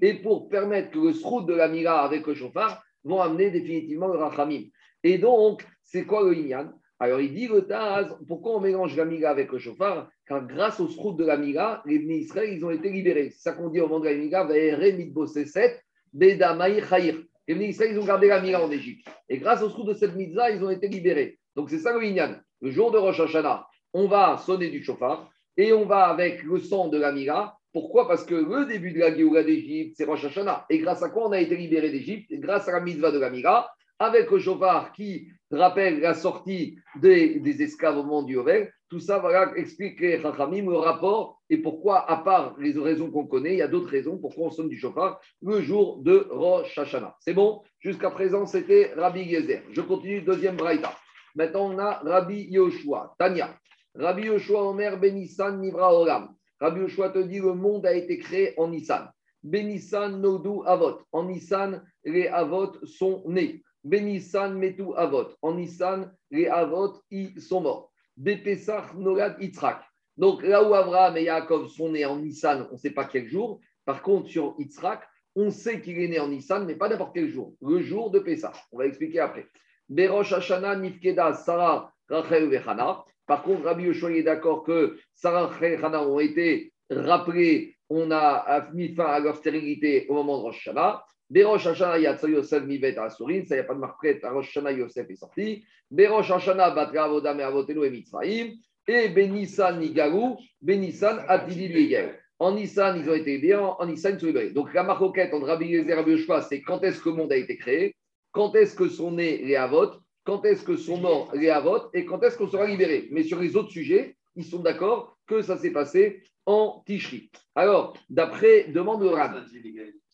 et 0.00 0.14
pour 0.14 0.48
permettre 0.48 0.92
que 0.92 0.98
le 0.98 1.12
srout 1.12 1.42
de 1.42 1.52
la 1.52 1.68
Mila 1.68 2.00
avec 2.00 2.26
le 2.26 2.34
chauffard 2.34 2.82
vont 3.04 3.20
amener 3.20 3.50
définitivement 3.50 4.06
le 4.06 4.16
Rachamim. 4.16 4.62
Et 5.04 5.18
donc, 5.18 5.62
c'est 5.82 6.06
quoi 6.06 6.24
le 6.24 6.34
Inyan? 6.34 6.72
Alors, 6.98 7.20
il 7.20 7.34
dit 7.34 7.48
le 7.48 7.66
Taz, 7.66 8.16
pourquoi 8.26 8.56
on 8.56 8.60
mélange 8.60 8.96
la 8.96 9.04
Mila 9.04 9.28
avec 9.28 9.52
le 9.52 9.58
chauffard? 9.58 10.08
Car 10.26 10.46
grâce 10.46 10.80
au 10.80 10.88
srout 10.88 11.12
de 11.12 11.24
la 11.26 11.36
Mila, 11.36 11.82
les 11.84 11.98
Bnei 11.98 12.20
Israël, 12.20 12.50
ils 12.50 12.64
ont 12.64 12.70
été 12.70 12.88
libérés. 12.88 13.28
C'est 13.28 13.42
ça 13.42 13.52
qu'on 13.52 13.68
dit 13.68 13.82
au 13.82 13.88
moment 13.88 14.00
de 14.00 14.06
la 14.06 14.14
Mila, 14.14 14.44
Ve'ere 14.44 14.96
mitboseset, 14.96 15.82
bedamai 16.14 16.80
chayir. 16.80 17.22
Les 17.46 17.54
Bnei 17.54 17.68
Israël, 17.68 17.92
ils 17.92 17.98
ont 17.98 18.06
gardé 18.06 18.28
la 18.28 18.40
Mila 18.40 18.64
en 18.64 18.70
Égypte. 18.70 19.06
Et 19.28 19.36
grâce 19.36 19.60
au 19.60 19.68
srout 19.68 19.84
de 19.84 19.92
cette 19.92 20.16
mitzvah, 20.16 20.50
ils 20.50 20.64
ont 20.64 20.70
été 20.70 20.88
libérés. 20.88 21.38
Donc, 21.56 21.68
c'est 21.68 21.78
ça 21.78 21.92
le 21.92 22.02
Inyan. 22.02 22.36
Le 22.62 22.70
jour 22.70 22.90
de 22.90 22.96
Rosh 22.96 23.20
Hashanah, 23.20 23.68
on 23.94 24.06
va 24.06 24.36
sonner 24.38 24.68
du 24.68 24.82
chauffard 24.82 25.30
et 25.56 25.72
on 25.72 25.84
va 25.86 26.06
avec 26.06 26.42
le 26.42 26.58
sang 26.58 26.88
de 26.88 26.98
la 26.98 27.12
Mila. 27.12 27.56
Pourquoi? 27.72 28.08
Parce 28.08 28.24
que 28.24 28.34
le 28.34 28.66
début 28.66 28.92
de 28.92 28.98
la 28.98 29.14
Géoula 29.14 29.42
d'Égypte, 29.42 29.94
c'est 29.96 30.04
Rosh 30.04 30.24
Hashanah. 30.24 30.66
Et 30.70 30.78
grâce 30.78 31.02
à 31.02 31.10
quoi 31.10 31.28
on 31.28 31.32
a 31.32 31.40
été 31.40 31.56
libéré 31.56 31.90
d'Égypte? 31.90 32.30
Grâce 32.32 32.68
à 32.68 32.72
la 32.72 32.80
mitzvah 32.80 33.10
de 33.10 33.18
la 33.18 33.30
Mila, 33.30 33.70
avec 33.98 34.30
le 34.30 34.38
chauffard 34.38 34.92
qui 34.92 35.28
rappelle 35.50 36.00
la 36.00 36.14
sortie 36.14 36.78
des, 37.00 37.40
des 37.40 37.62
esclaves 37.62 37.98
au 37.98 38.02
moment 38.02 38.22
du 38.22 38.34
Yovel. 38.34 38.72
Tout 38.88 39.00
ça, 39.00 39.18
voilà, 39.18 39.52
explique 39.56 40.00
les 40.00 40.20
Chachamim, 40.20 40.70
le 40.70 40.78
rapport 40.78 41.42
et 41.50 41.58
pourquoi, 41.58 42.10
à 42.10 42.18
part 42.18 42.54
les 42.58 42.72
raisons 42.72 43.10
qu'on 43.10 43.26
connaît, 43.26 43.52
il 43.52 43.58
y 43.58 43.62
a 43.62 43.68
d'autres 43.68 43.90
raisons 43.90 44.16
pourquoi 44.16 44.46
on 44.46 44.50
sonne 44.50 44.68
du 44.68 44.78
chauffard 44.78 45.20
le 45.42 45.60
jour 45.60 45.98
de 46.02 46.26
Rosh 46.30 46.78
Hashanah. 46.78 47.14
C'est 47.20 47.34
bon? 47.34 47.60
Jusqu'à 47.80 48.10
présent, 48.10 48.46
c'était 48.46 48.92
Rabbi 48.96 49.28
Gezer. 49.28 49.62
Je 49.72 49.82
continue, 49.82 50.22
deuxième 50.22 50.56
braïta. 50.56 50.94
Maintenant, 51.34 51.70
on 51.70 51.78
a 51.78 52.00
Rabbi 52.02 52.48
Yoshua, 52.50 53.14
Tanya. 53.18 53.54
Rabbi 53.94 54.26
Yoshua 54.26 54.62
Omer 54.68 54.96
Benissan 54.98 55.60
Nivra 55.60 55.92
Olam. 55.94 56.34
Rabbi 56.60 56.80
Yoshua 56.80 57.10
te 57.10 57.18
dit 57.18 57.40
le 57.40 57.54
monde 57.54 57.86
a 57.86 57.94
été 57.94 58.18
créé 58.18 58.54
en 58.58 58.68
Nissan. 58.68 59.10
Benissan 59.42 60.20
Nodu 60.20 60.66
Avot. 60.66 61.00
En 61.12 61.24
Nissan, 61.24 61.82
les 62.04 62.28
Avot 62.28 62.72
sont 62.84 63.22
nés. 63.26 63.62
Benissan 63.84 64.54
Metu 64.54 64.94
Avot. 64.96 65.28
En 65.42 65.54
Nissan, 65.54 66.12
les 66.30 66.48
Avot 66.48 67.00
ils 67.10 67.40
sont 67.40 67.60
morts. 67.60 67.92
Bepesach 68.16 68.94
Nolad 68.94 69.36
Yitzhak. 69.40 69.80
Donc 70.16 70.42
là 70.42 70.68
où 70.68 70.74
Abraham 70.74 71.16
et 71.16 71.22
Yaakov 71.24 71.68
sont 71.68 71.92
nés 71.92 72.04
en 72.04 72.16
Nissan, 72.16 72.66
on 72.70 72.74
ne 72.74 72.78
sait 72.78 72.90
pas 72.90 73.04
quel 73.04 73.28
jour. 73.28 73.60
Par 73.84 74.02
contre, 74.02 74.28
sur 74.28 74.56
Yitzhak, 74.58 75.02
on 75.36 75.52
sait 75.52 75.80
qu'il 75.80 76.00
est 76.00 76.08
né 76.08 76.18
en 76.18 76.26
Nissan, 76.26 76.66
mais 76.66 76.74
pas 76.74 76.88
n'importe 76.88 77.14
quel 77.14 77.28
jour. 77.28 77.54
Le 77.62 77.80
jour 77.80 78.10
de 78.10 78.18
Pessah. 78.18 78.52
On 78.72 78.78
va 78.78 78.86
expliquer 78.86 79.20
après. 79.20 79.46
Berosh 79.88 80.32
Hashana 80.32 80.74
Nifkeda 80.74 81.34
Sarah 81.34 81.92
Rachel 82.08 82.48
Vechana. 82.48 83.04
Par 83.28 83.42
contre, 83.42 83.64
Rabbi 83.64 83.84
Yoshua 83.84 84.10
est 84.12 84.22
d'accord 84.22 84.64
que 84.64 84.96
Sarah 85.14 85.50
et 85.62 85.76
Hana 85.76 86.02
ont 86.02 86.18
été 86.18 86.72
rappelés, 86.90 87.76
on 87.90 88.10
a 88.10 88.66
mis 88.72 88.88
fin 88.94 89.04
à 89.04 89.20
leur 89.20 89.36
stérilité 89.36 90.06
au 90.08 90.14
moment 90.14 90.38
de 90.38 90.42
Rosh 90.44 90.66
Hashanah. 90.66 91.04
Berosh 91.30 91.66
Hashanah 91.66 91.98
Yatsa 91.98 92.28
Yosef 92.28 92.62
Asurin, 92.98 93.44
ça 93.44 93.54
n'y 93.54 93.60
a 93.60 93.64
pas 93.64 93.74
de 93.74 93.80
marquette, 93.80 94.24
à 94.24 94.30
Rosh 94.30 94.56
Yosef 94.56 95.10
est 95.10 95.16
sorti. 95.16 95.64
Berosh 95.90 96.30
Hashanah 96.30 96.70
Batra 96.70 97.04
Avodam 97.04 97.38
Avotenu 97.38 97.84
et 97.84 97.90
Mitzrayim. 97.90 98.54
Et 98.88 99.10
Benissan 99.10 99.78
Nigarou, 99.78 100.38
Benissan 100.62 101.18
Atidid 101.28 101.70
Yegel. 101.70 102.18
En 102.38 102.52
Nissan, 102.52 102.96
ils 102.96 103.10
ont 103.10 103.14
été 103.14 103.34
libérés, 103.34 103.62
en 103.62 103.84
Nissan, 103.84 104.14
ils 104.14 104.20
sont 104.20 104.26
libérés. 104.26 104.50
Donc 104.50 104.72
la 104.72 104.84
marquette 104.84 105.34
entre 105.34 105.46
Rabbi 105.46 105.66
Yezer 105.66 105.90
et 105.90 105.94
Rabbi 105.94 106.24
c'est 106.48 106.62
quand 106.62 106.82
est-ce 106.84 107.02
que 107.02 107.08
le 107.08 107.16
monde 107.16 107.32
a 107.32 107.36
été 107.36 107.56
créé, 107.56 107.94
quand 108.30 108.54
est-ce 108.54 108.76
que 108.76 108.88
sont 108.88 109.10
nés 109.10 109.38
les 109.44 109.56
Avot, 109.56 109.90
quand 110.28 110.44
est-ce 110.44 110.62
que 110.62 110.76
sont 110.76 110.98
morts 110.98 111.32
les 111.34 111.48
Avot 111.48 111.88
et 111.94 112.04
quand 112.04 112.22
est-ce 112.22 112.36
qu'on 112.36 112.50
sera 112.50 112.66
libéré. 112.66 113.08
Mais 113.12 113.22
sur 113.22 113.40
les 113.40 113.56
autres 113.56 113.70
sujets, 113.70 114.18
ils 114.36 114.44
sont 114.44 114.58
d'accord 114.58 115.16
que 115.26 115.40
ça 115.40 115.56
s'est 115.56 115.70
passé 115.70 116.22
en 116.44 116.82
Tishri. 116.84 117.30
Alors, 117.54 117.96
d'après 118.10 118.64
demande 118.64 119.02
de 119.02 119.08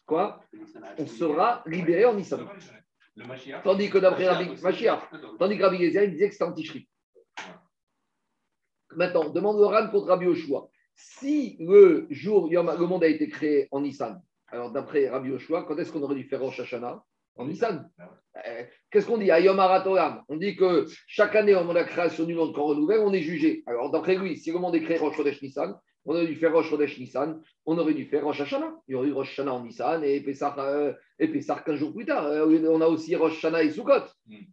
quoi 0.06 0.40
On 0.99 1.06
sera 1.09 1.64
libéré 1.66 2.04
en 2.04 2.14
Nissan. 2.14 2.49
Tandis 3.64 3.90
que 3.90 3.99
d'après 3.99 4.28
Rabbi 4.28 4.54
tandis 5.37 5.59
que 5.59 5.62
Rabbi 5.64 5.78
il 5.83 5.90
disait 6.12 6.28
que 6.28 6.33
c'était 6.33 6.44
en 6.44 6.52
Tishri. 6.52 6.88
Maintenant, 8.94 9.30
demande 9.30 9.59
de 9.59 9.90
contre 9.90 10.06
Rabbi 10.06 10.26
Yoshua. 10.26 10.68
Si 10.94 11.56
le 11.59 12.06
jour, 12.11 12.49
le 12.49 12.87
monde 12.87 13.02
a 13.02 13.09
été 13.09 13.26
créé 13.28 13.66
en 13.73 13.80
Nissan, 13.80 14.23
alors 14.47 14.71
d'après 14.71 15.09
Rabbi 15.09 15.30
Yoshua, 15.30 15.64
quand 15.64 15.76
est-ce 15.76 15.90
qu'on 15.90 16.02
aurait 16.02 16.14
dû 16.14 16.23
faire 16.23 16.40
Rosh 16.40 16.61
Hashanah? 16.61 17.02
En 17.37 17.47
Nissan. 17.47 17.91
Euh, 18.47 18.62
Qu'est-ce 18.91 19.07
qu'on 19.07 19.19
dit? 19.19 19.31
À 19.31 19.41
Yom 19.41 19.59
Haratolam, 19.59 20.23
on 20.29 20.37
dit 20.37 20.55
que 20.55 20.87
chaque 21.07 21.35
année, 21.35 21.55
au 21.55 21.61
moment 21.61 21.73
de 21.73 21.79
la 21.79 21.85
création 21.85 22.25
du 22.25 22.35
monde 22.35 22.55
qu'on 22.55 22.64
renouvelle, 22.64 23.00
on 23.00 23.12
est 23.12 23.23
jugé. 23.23 23.62
Alors 23.67 23.91
d'après 23.91 24.17
lui, 24.17 24.37
si 24.37 24.53
le 24.53 24.59
monde 24.59 24.75
est 24.76 24.83
créé 24.83 24.99
Rosh 24.99 25.17
Chodesh 25.17 25.43
Nissan, 25.43 25.75
On 26.07 26.14
aurait 26.14 26.26
dû 26.26 26.37
faire 26.37 26.53
Rosh 26.53 26.69
Chodesh 26.69 26.99
Nissan, 26.99 27.41
on 27.64 27.79
aurait 27.79 27.95
dû 27.95 28.05
faire 28.05 28.25
Rosh 28.25 28.41
Hashanah. 28.41 28.75
Il 28.87 28.93
y 28.93 28.95
aurait 28.95 29.09
eu 29.09 29.12
Rosh 29.12 29.33
Hashanah 29.33 29.55
en 29.55 29.64
Nissan 29.64 30.05
et 30.05 30.21
Pessah, 30.21 30.55
euh, 30.59 30.93
et 31.19 31.29
Pessah 31.29 31.62
15 31.64 31.76
jours 31.76 31.95
plus 31.95 32.05
tard. 32.05 32.26
Euh, 32.26 32.69
on 32.71 32.81
a 32.81 32.87
aussi 32.87 33.17
Rosh 33.17 33.38
Hashanah 33.38 33.62
et 33.62 33.71
Sukkot. 33.71 34.05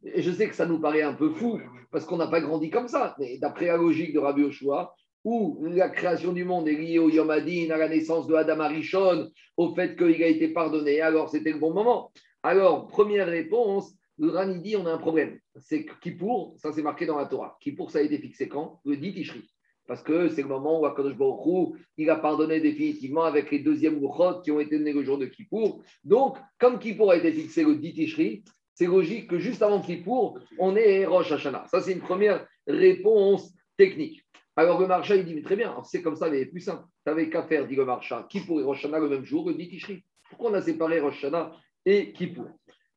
Et 0.03 0.21
je 0.21 0.31
sais 0.31 0.47
que 0.47 0.55
ça 0.55 0.65
nous 0.65 0.79
paraît 0.79 1.01
un 1.01 1.13
peu 1.13 1.29
fou 1.29 1.59
parce 1.91 2.05
qu'on 2.05 2.17
n'a 2.17 2.27
pas 2.27 2.39
grandi 2.41 2.69
comme 2.69 2.87
ça. 2.87 3.15
Mais 3.19 3.37
d'après 3.37 3.67
la 3.67 3.77
logique 3.77 4.13
de 4.13 4.19
Rabbi 4.19 4.43
Oshua, 4.43 4.95
où 5.23 5.63
la 5.67 5.89
création 5.89 6.31
du 6.33 6.45
monde 6.45 6.67
est 6.67 6.75
liée 6.75 6.99
au 6.99 7.09
Yom 7.09 7.29
Adin, 7.29 7.69
à 7.69 7.77
la 7.77 7.89
naissance 7.89 8.27
de 8.27 8.33
Adam 8.33 8.59
Arishon, 8.61 9.29
au 9.57 9.75
fait 9.75 9.95
qu'il 9.95 10.23
a 10.23 10.27
été 10.27 10.47
pardonné, 10.47 11.01
alors 11.01 11.29
c'était 11.29 11.51
le 11.51 11.59
bon 11.59 11.73
moment. 11.73 12.11
Alors, 12.43 12.87
première 12.87 13.27
réponse, 13.27 13.93
Rani 14.19 14.59
dit 14.61 14.75
on 14.75 14.85
a 14.85 14.93
un 14.93 14.97
problème. 14.97 15.39
C'est 15.57 15.85
Kippour, 16.01 16.55
ça 16.57 16.71
c'est 16.71 16.81
marqué 16.81 17.05
dans 17.05 17.17
la 17.17 17.25
Torah. 17.25 17.57
Kippour, 17.61 17.91
ça 17.91 17.99
a 17.99 18.01
été 18.01 18.17
fixé 18.17 18.47
quand? 18.47 18.79
Le 18.85 18.97
10 18.97 19.13
Tishri. 19.13 19.49
Parce 19.87 20.01
que 20.01 20.29
c'est 20.29 20.41
le 20.41 20.47
moment 20.47 20.79
où 20.79 20.85
Akadosh 20.85 21.15
Baruch 21.15 21.75
il 21.97 22.09
a 22.09 22.15
pardonné 22.15 22.59
définitivement 22.59 23.23
avec 23.23 23.51
les 23.51 23.59
deuxièmes 23.59 23.99
Luchot 23.99 24.41
qui 24.41 24.51
ont 24.51 24.59
été 24.59 24.77
donnés 24.77 24.93
le 24.93 25.03
jour 25.03 25.17
de 25.17 25.25
Kippour. 25.25 25.83
Donc, 26.03 26.37
comme 26.59 26.79
Kippour 26.79 27.11
a 27.11 27.17
été 27.17 27.31
fixé 27.31 27.63
le 27.63 27.75
10 27.75 27.93
Tishri, 27.93 28.43
c'est 28.73 28.85
logique 28.85 29.27
que 29.27 29.37
juste 29.37 29.61
avant 29.61 29.81
Kippour, 29.81 30.39
on 30.57 30.75
est 30.75 31.05
Rosh 31.05 31.31
Hashanah. 31.31 31.65
Ça, 31.67 31.81
c'est 31.81 31.91
une 31.91 32.01
première 32.01 32.47
réponse 32.65 33.53
technique. 33.77 34.23
Alors 34.55 34.79
le 34.79 34.87
marcha, 34.87 35.15
il 35.15 35.25
dit, 35.25 35.33
mais 35.33 35.41
très 35.41 35.55
bien, 35.55 35.75
c'est 35.83 36.01
comme 36.01 36.15
ça, 36.15 36.29
mais 36.29 36.45
plus 36.45 36.61
simple. 36.61 36.83
Tu 37.05 37.09
n'avais 37.09 37.29
qu'à 37.29 37.43
faire, 37.43 37.67
dit 37.67 37.75
le 37.75 37.85
marcha, 37.85 38.25
Kippour 38.29 38.59
et 38.59 38.63
Rosh 38.63 38.79
Hashanah 38.79 38.99
le 38.99 39.09
même 39.09 39.25
jour, 39.25 39.47
le 39.47 39.55
10 39.55 39.69
Tishri. 39.69 40.03
Pourquoi 40.29 40.51
on 40.51 40.53
a 40.53 40.61
séparé 40.61 40.99
Rosh 40.99 41.17
Hashanah 41.17 41.51
et 41.85 42.11
Kippour 42.13 42.47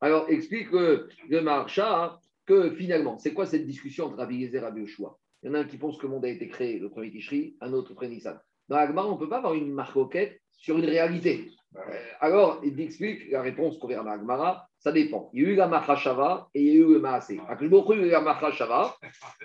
Alors 0.00 0.26
explique 0.29 0.71
le, 0.73 1.09
le 1.29 1.41
marcha 1.41 2.19
que 2.47 2.71
finalement, 2.71 3.19
c'est 3.19 3.33
quoi 3.33 3.47
cette 3.47 3.67
discussion 3.67 4.07
entre 4.07 4.19
Rabbi 4.19 4.37
Yezer 4.37 4.62
et 4.62 4.64
Rabbi 4.64 4.81
Yoshua? 4.83 5.17
Il 5.43 5.49
y 5.49 5.50
en 5.50 5.55
a 5.55 5.59
un 5.61 5.64
qui 5.64 5.76
pense 5.76 5.99
que 5.99 6.07
le 6.07 6.12
monde 6.12 6.25
a 6.25 6.29
été 6.29 6.49
créé 6.49 6.79
le 6.79 6.88
premier 6.88 7.11
Tishri, 7.11 7.57
un 7.61 7.73
autre 7.75 7.93
premier 7.95 8.14
Nissan. 8.14 8.41
Dans 8.69 8.76
l'Agmar, 8.76 9.09
on 9.09 9.14
ne 9.14 9.19
peut 9.19 9.29
pas 9.29 9.38
avoir 9.38 9.55
une 9.55 9.73
marcoquette 9.73 10.41
sur 10.57 10.79
une 10.79 10.87
réalité. 10.87 11.50
Euh, 11.76 11.81
alors, 12.21 12.61
il 12.64 12.81
explique 12.81 13.31
la 13.31 13.43
réponse 13.43 13.76
qu'on 13.79 13.88
verra 13.88 14.05
dans 14.05 14.11
l'Agmara, 14.11 14.67
ça 14.79 14.91
dépend. 14.91 15.31
Il 15.35 15.43
y 15.43 15.47
a 15.47 15.49
eu 15.50 15.55
la 15.55 15.69
Machashava 15.69 16.49
et 16.55 16.62
il 16.62 16.67
y 16.67 16.71
a 16.71 16.75
eu 16.76 16.95
le 16.95 16.99
Maasé. 16.99 17.35
Il 17.35 17.38
y 17.38 17.43
a 17.43 18.05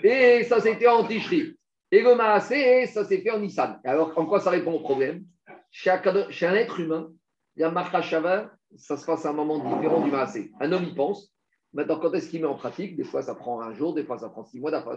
eu 0.05 0.39
et 0.39 0.43
ça 0.43 0.61
c'était 0.61 0.87
en 0.87 1.03
Tishri. 1.03 1.57
Et 1.91 2.01
le 2.01 2.15
Maasé, 2.15 2.85
ça 2.85 3.03
s'est 3.03 3.19
fait 3.19 3.31
en 3.31 3.39
Nissan. 3.39 3.81
Alors, 3.83 4.17
en 4.17 4.25
quoi 4.25 4.39
ça 4.39 4.51
répond 4.51 4.73
au 4.73 4.79
problème? 4.79 5.25
Chez 5.71 5.89
un, 5.89 6.29
chez 6.29 6.45
un 6.45 6.55
être 6.55 6.79
humain, 6.79 7.11
la 7.57 7.71
Machashava, 7.71 8.51
ça 8.77 8.97
se 8.97 9.05
passe 9.05 9.25
à 9.25 9.29
un 9.29 9.33
moment 9.33 9.57
différent 9.59 10.01
du 10.01 10.11
Maasé. 10.11 10.51
Un 10.59 10.71
homme 10.71 10.85
y 10.85 10.93
pense. 10.93 11.33
Maintenant, 11.73 11.99
quand 11.99 12.13
est-ce 12.13 12.29
qu'il 12.29 12.41
met 12.41 12.47
en 12.47 12.55
pratique? 12.55 12.95
Des 12.95 13.03
fois, 13.03 13.21
ça 13.21 13.35
prend 13.35 13.61
un 13.61 13.73
jour, 13.73 13.93
des 13.93 14.03
fois, 14.03 14.17
ça 14.17 14.29
prend 14.29 14.43
six 14.43 14.59
mois, 14.59 14.71
des 14.71 14.81
fois, 14.81 14.95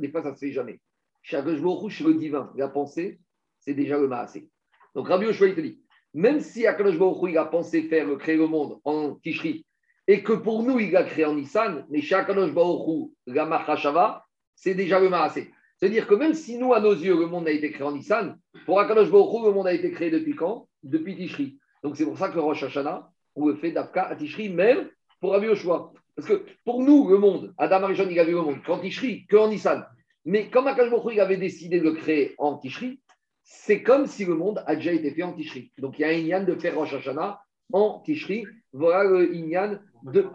des 0.00 0.08
fois, 0.08 0.22
ça 0.22 0.30
ne 0.30 0.34
se 0.34 0.40
fait 0.40 0.52
jamais. 0.52 0.80
Chez 1.22 1.36
Akadosh 1.36 1.92
chez 1.92 2.04
le 2.04 2.14
divin, 2.14 2.52
la 2.56 2.68
pensée, 2.68 3.20
c'est 3.60 3.74
déjà 3.74 3.98
le 3.98 4.08
Maasé. 4.08 4.48
Donc, 4.94 5.08
Rabbi 5.08 5.26
Yoshua, 5.26 5.48
il 5.48 5.54
te 5.54 5.60
dit, 5.60 5.80
même 6.12 6.40
si 6.40 6.66
Akadosh 6.66 6.98
Baruch 6.98 7.30
il 7.30 7.38
a 7.38 7.44
pensé 7.44 7.82
faire, 7.82 8.06
créer 8.18 8.36
le 8.36 8.46
monde 8.46 8.80
en 8.84 9.14
Tishri, 9.16 9.66
et 10.06 10.22
que 10.22 10.32
pour 10.32 10.62
nous, 10.62 10.78
il 10.78 10.94
a 10.96 11.04
créé 11.04 11.24
en 11.24 11.34
Nissan, 11.34 11.86
mais 11.90 12.00
chez 12.00 12.14
Akadosh 12.14 12.52
Baruch 12.52 13.10
la 13.26 13.46
Machashava, 13.46 14.24
c'est 14.54 14.74
déjà 14.74 15.00
le 15.00 15.08
Maasé. 15.08 15.50
C'est-à-dire 15.78 16.06
que 16.06 16.14
même 16.14 16.34
si 16.34 16.58
nous, 16.58 16.72
à 16.72 16.80
nos 16.80 16.92
yeux, 16.92 17.18
le 17.18 17.26
monde 17.26 17.48
a 17.48 17.50
été 17.50 17.70
créé 17.72 17.86
en 17.86 17.92
Nissan, 17.92 18.38
pour 18.66 18.80
Akadosh 18.80 19.10
Baruch 19.10 19.44
le 19.44 19.52
monde 19.52 19.66
a 19.66 19.72
été 19.72 19.90
créé 19.90 20.10
depuis 20.10 20.36
quand? 20.36 20.68
Depuis 20.82 21.16
Tishri. 21.16 21.58
Donc, 21.84 21.96
c'est 21.96 22.06
pour 22.06 22.18
ça 22.18 22.30
que 22.30 22.34
le 22.34 22.40
Rosh 22.40 22.62
Hashanah, 22.62 23.10
on 23.36 23.46
le 23.46 23.56
fait 23.56 23.70
d'Afka 23.70 24.04
à 24.04 24.16
Tishri, 24.16 24.48
même 24.48 24.88
pour 25.20 25.32
Rabbi 25.32 25.46
Yoshua. 25.46 25.92
Parce 26.16 26.26
que 26.26 26.46
pour 26.64 26.82
nous, 26.82 27.08
le 27.10 27.18
monde, 27.18 27.54
Adam 27.58 27.82
Arishon, 27.82 28.08
il 28.10 28.18
a 28.18 28.24
vu 28.24 28.32
le 28.32 28.40
monde 28.40 28.62
qu'en 28.64 28.78
Tishri, 28.78 29.26
qu'en 29.26 29.48
Nissan. 29.48 29.84
Mais 30.24 30.48
comme 30.48 30.64
Baruch 30.64 31.12
il 31.12 31.20
avait 31.20 31.36
décidé 31.36 31.80
de 31.80 31.84
le 31.84 31.92
créer 31.92 32.34
en 32.38 32.56
Tishri, 32.56 33.00
c'est 33.42 33.82
comme 33.82 34.06
si 34.06 34.24
le 34.24 34.34
monde 34.34 34.62
a 34.66 34.76
déjà 34.76 34.92
été 34.92 35.10
fait 35.10 35.22
en 35.22 35.34
Tishri. 35.34 35.72
Donc 35.76 35.98
il 35.98 36.02
y 36.02 36.04
a 36.04 36.08
un 36.08 36.12
Inyan 36.12 36.44
de 36.44 36.54
faire 36.54 36.74
Rosh 36.74 36.94
Hashanah 36.94 37.42
en 37.72 38.00
Tishri. 38.00 38.46
Voilà 38.72 39.04
le 39.04 39.34
Inyan 39.34 39.78
de. 40.04 40.26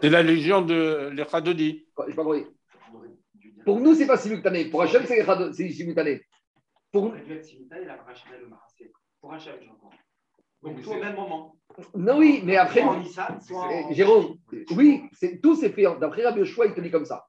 C'est 0.00 0.10
la 0.10 0.22
légion 0.22 0.62
de 0.62 1.10
l'Echadodi. 1.12 1.86
Je 2.08 2.14
pas 2.14 2.24
compris. 2.24 2.46
Pour 3.64 3.78
nous, 3.78 3.94
ce 3.94 4.00
n'est 4.00 4.06
pas 4.06 4.16
simultané. 4.16 4.64
Pour 4.66 4.82
Hachem, 4.82 5.04
c'est 5.06 5.70
simultané. 5.70 6.22
Pour 6.90 7.04
nous. 7.04 7.14
Pour 9.20 9.32
Hachem, 9.32 9.54
j'entends. 9.64 9.90
Donc 10.64 10.82
tout 10.82 10.90
au 10.90 10.94
même 11.00 11.14
moment. 11.14 11.56
Non, 11.94 12.18
oui, 12.18 12.40
mais 12.44 12.56
après. 12.56 12.80
Soit 12.82 12.90
en 12.90 12.98
Nissan, 13.00 13.40
soit 13.40 13.68
en. 13.68 13.92
Jérôme, 13.92 14.36
oui, 14.76 15.02
c'est- 15.12 15.40
tout 15.40 15.56
s'est 15.56 15.70
fait. 15.70 15.84
D'après 16.00 16.24
Rabbi 16.24 16.40
Yoshua, 16.40 16.66
il 16.66 16.74
te 16.74 16.80
dit 16.80 16.90
comme 16.90 17.04
ça. 17.04 17.24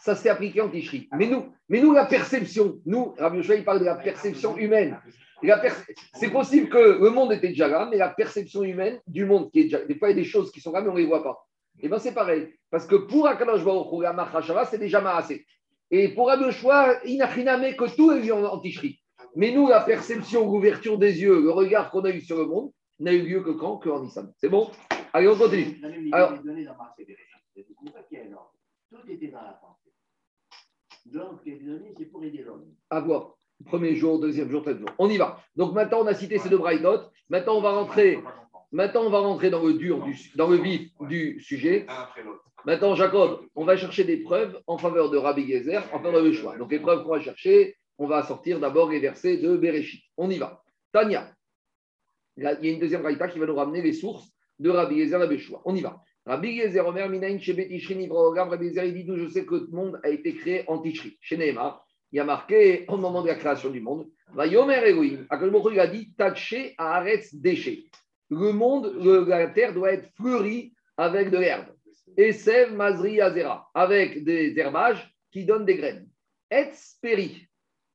Ça 0.00 0.14
s'est 0.14 0.28
appliqué 0.28 0.60
en 0.60 0.68
Tishri. 0.68 1.08
Mais 1.16 1.26
nous, 1.26 1.46
mais 1.68 1.80
nous, 1.80 1.92
la 1.92 2.06
perception, 2.06 2.78
nous, 2.86 3.14
Rabbi 3.18 3.38
Yoshua, 3.38 3.54
il 3.56 3.64
parle 3.64 3.80
de 3.80 3.84
la 3.84 3.94
perception 3.96 4.56
humaine. 4.56 4.98
Per- 5.60 5.70
C'est 6.14 6.30
possible 6.30 6.68
que 6.68 6.98
le 7.00 7.10
monde 7.10 7.32
était 7.32 7.48
déjà 7.48 7.68
là, 7.68 7.86
mais 7.90 7.96
la 7.96 8.08
perception 8.08 8.64
humaine 8.64 9.00
du 9.06 9.24
monde 9.24 9.50
qui 9.52 9.60
est 9.60 9.64
déjà. 9.64 9.84
Des 9.84 9.94
fois, 9.94 10.08
il 10.08 10.16
y 10.16 10.20
a 10.20 10.22
des 10.22 10.28
choses 10.28 10.50
qui 10.50 10.60
sont 10.60 10.72
là, 10.72 10.80
mais 10.80 10.88
on 10.88 10.94
ne 10.94 10.98
les 10.98 11.06
voit 11.06 11.22
pas. 11.22 11.46
Et 11.80 11.88
bien, 11.88 11.98
c'est 11.98 12.12
pareil. 12.14 12.52
Parce 12.70 12.86
que 12.86 12.96
pour 12.96 13.28
Akadosh 13.28 13.64
Baruch 13.64 13.86
Hu, 13.92 14.02
la 14.02 14.12
Machashava, 14.12 14.64
c'est 14.64 14.78
déjà 14.78 15.00
Maasé. 15.00 15.46
Et 15.92 16.08
pour 16.08 16.26
Rabbi 16.26 16.42
Yoshua, 16.44 16.98
il 17.04 17.18
n'a 17.18 17.26
rien 17.26 17.72
que 17.74 17.94
tout 17.96 18.10
est 18.10 18.18
vu 18.20 18.32
en, 18.32 18.44
en 18.44 18.58
Tishri. 18.58 19.00
Mais 19.36 19.52
nous, 19.52 19.68
la 19.68 19.80
perception, 19.80 20.50
l'ouverture 20.50 20.98
des 20.98 21.20
yeux, 21.20 21.40
le 21.40 21.50
regard 21.50 21.90
qu'on 21.90 22.04
a 22.04 22.10
eu 22.10 22.20
sur 22.20 22.36
le 22.38 22.46
monde, 22.46 22.72
n'a 22.98 23.12
eu 23.12 23.22
lieu 23.22 23.42
que 23.42 23.50
quand 23.50 23.78
Que 23.78 23.88
en 23.88 24.02
Nissan. 24.02 24.32
C'est 24.38 24.48
bon? 24.48 24.70
Allez, 25.12 25.28
on 25.28 25.36
continue. 25.36 25.80
Alors-. 26.12 26.34
Tout 28.90 29.10
était 29.10 29.28
dans 29.28 29.42
la 29.42 29.52
pensée. 29.52 29.92
Donc, 31.06 31.40
les 31.44 31.56
données, 31.56 31.92
c'est 31.96 32.06
pour 32.06 32.22
aider 32.24 32.42
l'homme. 32.42 32.66
À 32.90 33.00
voir. 33.00 33.34
Premier 33.66 33.96
jour, 33.96 34.20
deuxième 34.20 34.50
jour, 34.50 34.62
troisième 34.62 34.86
jour. 34.86 34.94
On 34.98 35.10
y 35.10 35.16
va. 35.16 35.40
Donc 35.56 35.74
maintenant, 35.74 36.00
on 36.02 36.06
a 36.06 36.14
cité 36.14 36.38
ces 36.38 36.48
deux 36.48 36.58
braïdotes. 36.58 37.10
Maintenant, 37.28 37.56
on 37.56 37.60
va 37.60 37.72
rentrer. 37.72 38.22
Maintenant, 38.70 39.02
on 39.04 39.10
va 39.10 39.18
rentrer 39.18 39.50
dans 39.50 39.64
le 39.64 39.74
dur, 39.74 40.02
du, 40.04 40.16
dans 40.36 40.48
le 40.48 40.56
vif 40.56 40.90
du 41.00 41.40
sujet. 41.40 41.86
Maintenant, 42.64 42.94
Jacob, 42.94 43.40
on 43.54 43.64
va 43.64 43.76
chercher 43.76 44.04
des 44.04 44.18
preuves 44.18 44.60
en 44.66 44.78
faveur 44.78 45.10
de 45.10 45.16
Rabbi 45.16 45.48
Gezer, 45.48 45.82
en 45.92 46.00
faveur 46.00 46.22
de 46.22 46.32
choix. 46.32 46.56
Donc, 46.56 46.70
les 46.70 46.78
preuves 46.78 47.02
qu'on 47.02 47.10
va 47.10 47.20
chercher, 47.20 47.76
on 47.98 48.06
va 48.06 48.22
sortir 48.22 48.60
d'abord 48.60 48.90
les 48.90 49.00
versets 49.00 49.36
de 49.36 49.56
Bereshit. 49.56 50.02
On 50.16 50.30
y 50.30 50.38
va. 50.38 50.62
Tania. 50.92 51.32
Il 52.36 52.44
y 52.44 52.46
a 52.46 52.58
une 52.62 52.78
deuxième 52.78 53.02
braïta 53.02 53.28
qui 53.28 53.38
va 53.38 53.46
nous 53.46 53.56
ramener 53.56 53.82
les 53.82 53.92
sources 53.92 54.28
de 54.58 54.70
Rabbi 54.70 55.12
Rabbi 55.12 55.38
Shua. 55.38 55.60
On 55.64 55.74
y 55.74 55.80
va. 55.80 56.00
Rabbi 56.28 56.58
Gezer, 56.58 56.86
Omer, 56.86 57.08
Minaïn, 57.08 57.40
Shebet, 57.40 57.68
Ishri, 57.70 57.96
Nivrogam, 57.96 58.50
Rabbi 58.50 58.68
Gezer, 58.68 58.84
il 58.84 58.94
dit, 58.94 59.04
nous, 59.04 59.16
je 59.16 59.26
sais 59.28 59.46
que 59.46 59.54
le 59.54 59.68
monde 59.68 59.98
a 60.04 60.10
été 60.10 60.34
créé 60.34 60.64
en 60.68 60.78
Tishri. 60.78 61.16
Chez 61.22 61.38
Nehemar, 61.38 61.84
il 62.12 62.16
y 62.16 62.20
a 62.20 62.24
marqué 62.24 62.84
au 62.88 62.98
moment 62.98 63.22
de 63.22 63.28
la 63.28 63.34
création 63.34 63.70
du 63.70 63.80
monde, 63.80 64.06
va 64.34 64.46
Yomer 64.46 64.82
il 64.90 65.80
a 65.80 65.86
dit, 65.86 66.12
Taché, 66.18 66.74
Haaretz, 66.76 67.34
déchet. 67.34 67.84
Le 68.28 68.52
monde, 68.52 68.94
la 69.26 69.48
terre 69.48 69.72
doit 69.72 69.92
être 69.92 70.10
fleurie 70.16 70.74
avec 70.98 71.30
de 71.30 71.38
l'herbe. 71.38 71.68
Esev, 72.18 72.74
Mazri, 72.74 73.22
Azera, 73.22 73.70
avec 73.72 74.22
des 74.22 74.52
herbages 74.58 75.10
qui 75.30 75.46
donnent 75.46 75.64
des 75.64 75.76
graines. 75.76 76.08
Etz, 76.50 76.98
Peri, 77.00 77.47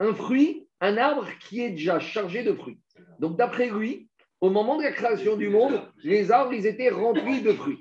un 0.03 0.13
fruit, 0.13 0.67
un 0.81 0.97
arbre 0.97 1.27
qui 1.39 1.61
est 1.61 1.71
déjà 1.71 1.99
chargé 1.99 2.43
de 2.43 2.53
fruits. 2.53 2.79
Donc, 3.19 3.37
d'après 3.37 3.69
lui, 3.69 4.09
au 4.41 4.49
moment 4.49 4.77
de 4.77 4.83
la 4.83 4.91
création 4.91 5.37
du 5.37 5.49
monde, 5.49 5.81
les 6.03 6.31
arbres, 6.31 6.53
ils 6.53 6.67
étaient 6.67 6.89
remplis 6.89 7.41
de 7.41 7.53
fruits. 7.53 7.79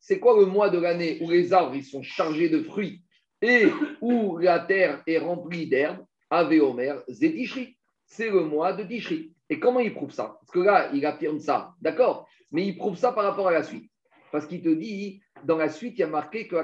C'est 0.00 0.20
quoi 0.20 0.38
le 0.38 0.46
mois 0.46 0.70
de 0.70 0.78
l'année 0.78 1.18
où 1.20 1.30
les 1.30 1.52
arbres 1.52 1.74
ils 1.74 1.84
sont 1.84 2.02
chargés 2.02 2.48
de 2.48 2.62
fruits 2.62 3.02
et 3.42 3.66
où 4.00 4.38
la 4.38 4.60
terre 4.60 5.02
est 5.06 5.18
remplie 5.18 5.66
d'herbes? 5.66 6.04
Ave 6.30 6.60
Omer 6.62 7.02
Zetishri. 7.08 7.76
C'est 8.06 8.30
le 8.30 8.44
mois 8.44 8.72
de 8.72 8.84
Tishri. 8.84 9.32
Et 9.50 9.58
comment 9.58 9.80
il 9.80 9.92
prouve 9.92 10.12
ça? 10.12 10.38
Parce 10.40 10.52
que 10.52 10.60
là, 10.60 10.90
il 10.94 11.04
affirme 11.04 11.40
ça, 11.40 11.74
d'accord? 11.80 12.28
Mais 12.52 12.64
il 12.66 12.76
prouve 12.76 12.96
ça 12.96 13.12
par 13.12 13.24
rapport 13.24 13.48
à 13.48 13.52
la 13.52 13.64
suite. 13.64 13.90
Parce 14.32 14.46
qu'il 14.46 14.62
te 14.62 14.68
dit, 14.68 15.20
dans 15.44 15.56
la 15.56 15.68
suite, 15.68 15.94
il 15.96 16.00
y 16.00 16.04
a 16.04 16.08
marqué 16.08 16.46
que 16.48 16.56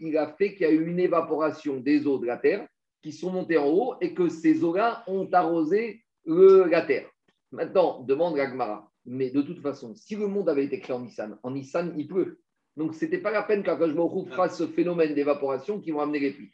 il 0.00 0.18
a 0.18 0.28
fait 0.28 0.54
qu'il 0.54 0.62
y 0.62 0.70
a 0.70 0.72
eu 0.72 0.86
une 0.86 1.00
évaporation 1.00 1.76
des 1.76 2.06
eaux 2.06 2.18
de 2.18 2.26
la 2.26 2.36
terre 2.36 2.66
qui 3.02 3.12
sont 3.12 3.30
montées 3.30 3.58
en 3.58 3.68
haut 3.68 3.94
et 4.00 4.14
que 4.14 4.28
ces 4.28 4.64
eaux-là 4.64 5.04
ont 5.06 5.28
arrosé 5.32 6.02
le- 6.24 6.64
la 6.64 6.82
terre. 6.82 7.08
Maintenant, 7.52 8.00
demande 8.02 8.36
Gagmara. 8.36 8.90
Mais 9.06 9.30
de 9.30 9.42
toute 9.42 9.60
façon, 9.60 9.94
si 9.94 10.16
le 10.16 10.26
monde 10.26 10.48
avait 10.48 10.64
été 10.64 10.80
créé 10.80 10.96
en 10.96 11.00
Nissan, 11.00 11.38
en 11.42 11.50
Nissan, 11.50 11.92
il 11.96 12.08
pleut. 12.08 12.40
Donc, 12.76 12.94
ce 12.94 13.04
n'était 13.04 13.18
pas 13.18 13.30
la 13.30 13.42
peine 13.42 13.62
qu'Akash 13.62 13.92
Baruch 13.92 14.26
Hu 14.28 14.30
fasse 14.32 14.58
ce 14.58 14.66
phénomène 14.66 15.14
d'évaporation 15.14 15.78
qui 15.80 15.90
vont 15.90 16.00
amener 16.00 16.18
les 16.20 16.30
pluies. 16.32 16.52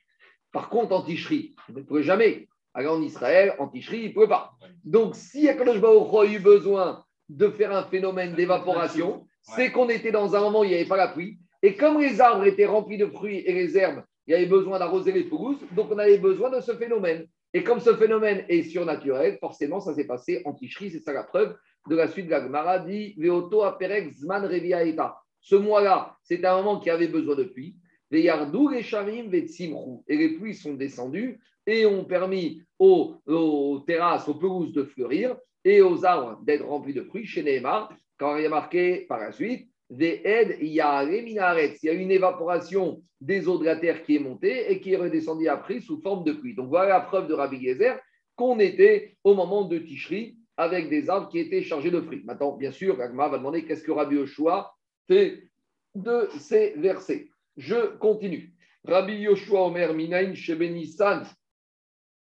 Par 0.53 0.69
contre, 0.69 0.93
en 0.93 1.03
Tishri, 1.03 1.55
il 1.69 1.77
ne 1.77 1.83
pleut 1.83 2.03
jamais. 2.03 2.49
Alors 2.75 2.97
en 2.97 3.03
Israël, 3.03 3.55
en 3.59 3.69
Tishri, 3.69 4.01
il 4.01 4.09
ne 4.09 4.15
pleut 4.15 4.29
pas. 4.29 4.53
Donc, 4.85 5.15
si 5.15 5.49
Akadosh 5.49 5.81
Baruch 5.81 6.13
Hu 6.13 6.17
a 6.19 6.25
eu 6.33 6.39
besoin 6.41 7.05
de 7.29 7.49
faire 7.49 7.73
un 7.73 7.85
phénomène 7.85 8.35
d'évaporation, 8.35 9.27
c'est 9.43 9.71
qu'on 9.73 9.89
était 9.89 10.13
dans 10.13 10.35
un 10.35 10.41
moment 10.41 10.61
où 10.61 10.65
il 10.65 10.71
n'y 10.71 10.75
avait 10.75 10.85
pas 10.85 10.97
la 10.97 11.09
pluie. 11.09 11.39
Et 11.63 11.75
comme 11.75 12.01
les 12.01 12.21
arbres 12.21 12.45
étaient 12.45 12.67
remplis 12.67 12.99
de 12.99 13.07
fruits 13.07 13.39
et 13.39 13.53
les 13.53 13.77
herbes, 13.77 14.03
il 14.27 14.33
y 14.33 14.35
avait 14.35 14.47
besoin 14.47 14.79
d'arroser 14.79 15.13
les 15.13 15.25
pelouses, 15.25 15.59
donc 15.73 15.89
on 15.91 15.99
avait 15.99 16.19
besoin 16.19 16.51
de 16.51 16.61
ce 16.61 16.73
phénomène. 16.73 17.27
Et 17.53 17.65
comme 17.65 17.81
ce 17.81 17.95
phénomène 17.95 18.45
est 18.49 18.63
surnaturel, 18.63 19.39
forcément, 19.41 19.81
ça 19.81 19.95
s'est 19.95 20.07
passé 20.07 20.43
en 20.45 20.55
Tishri, 20.55 20.91
c'est 20.91 21.01
ça 21.01 21.13
la 21.13 21.25
preuve 21.25 21.57
de 21.89 21.97
la 21.97 22.09
suite 22.09 22.27
de 22.27 22.31
la 22.31 22.43
Gemara 22.43 22.79
dit 22.79 23.15
Veoto 23.19 23.63
aperek 23.63 24.13
zman 24.13 24.47
revia 24.47 24.85
eta. 24.85 25.17
Ce 25.41 25.57
mois-là, 25.57 26.17
c'est 26.23 26.45
un 26.45 26.57
moment 26.57 26.79
qui 26.79 26.91
avait 26.91 27.09
besoin 27.09 27.35
de 27.35 27.45
pluie. 27.45 27.77
Les 28.11 28.23
yardou, 28.23 28.69
les 28.69 28.85
Et 30.09 30.17
les 30.17 30.29
pluies 30.37 30.55
sont 30.55 30.75
descendues 30.75 31.41
et 31.67 31.87
ont 31.87 32.05
permis 32.05 32.63
aux, 32.79 33.17
aux 33.27 33.83
terrasses, 33.87 34.29
aux 34.29 34.35
pelouses 34.35 34.73
de 34.73 34.85
fleurir 34.85 35.37
et 35.65 35.81
aux 35.81 36.05
arbres 36.05 36.41
d'être 36.45 36.67
remplis 36.67 36.95
de 36.95 37.03
fruits. 37.03 37.27
Chez 37.27 37.43
Neymar, 37.43 37.93
quand 38.21 38.37
il 38.37 38.43
y 38.43 38.47
a 38.47 38.51
marqué 38.51 39.07
par 39.09 39.19
la 39.19 39.33
suite, 39.33 39.67
il 39.89 40.05
y 40.05 40.81
a 40.81 41.03
il 41.05 41.33
y 41.33 41.41
a 41.89 41.93
une 41.93 42.11
évaporation 42.11 43.03
des 43.21 43.49
eaux 43.49 43.59
de 43.59 43.65
la 43.65 43.77
terre 43.77 44.05
qui 44.05 44.17
est 44.17 44.21
montée 44.21 44.71
et 44.71 44.79
qui 44.79 44.93
est 44.93 44.99
redescendue 44.99 45.49
après 45.49 45.81
sous 45.81 46.01
forme 46.03 46.23
de 46.25 46.33
pluie. 46.33 46.55
Donc 46.55 46.69
voilà 46.69 46.91
la 46.91 47.01
preuve 47.01 47.29
de 47.29 47.35
Rabbi 47.35 47.61
Gezer 47.61 47.99
qu'on 48.37 48.61
était 48.61 49.17
au 49.25 49.35
moment 49.35 49.65
de 49.65 49.79
Tishri 49.79 50.37
avec 50.59 50.91
des 50.91 51.09
arbres 51.09 51.31
qui 51.31 51.39
étaient 51.39 51.63
chargés 51.63 51.91
de 51.91 52.01
fruits. 52.01 52.23
Maintenant, 52.25 52.57
bien 52.57 52.73
sûr, 52.73 53.01
Agma 53.01 53.29
va 53.29 53.39
demander 53.39 53.65
qu'est-ce 53.65 53.83
que 53.83 53.91
Rabbi 53.91 54.17
Yoshua 54.17 54.71
fait 55.09 55.51
de 55.95 56.29
ces 56.39 56.75
versets. 56.77 57.31
Je 57.57 57.97
continue. 57.97 58.53
Rabbi 58.85 59.15
Yoshua 59.15 59.67
Omer 59.67 59.95
Minain 59.95 60.35
Shebenissan 60.35 61.23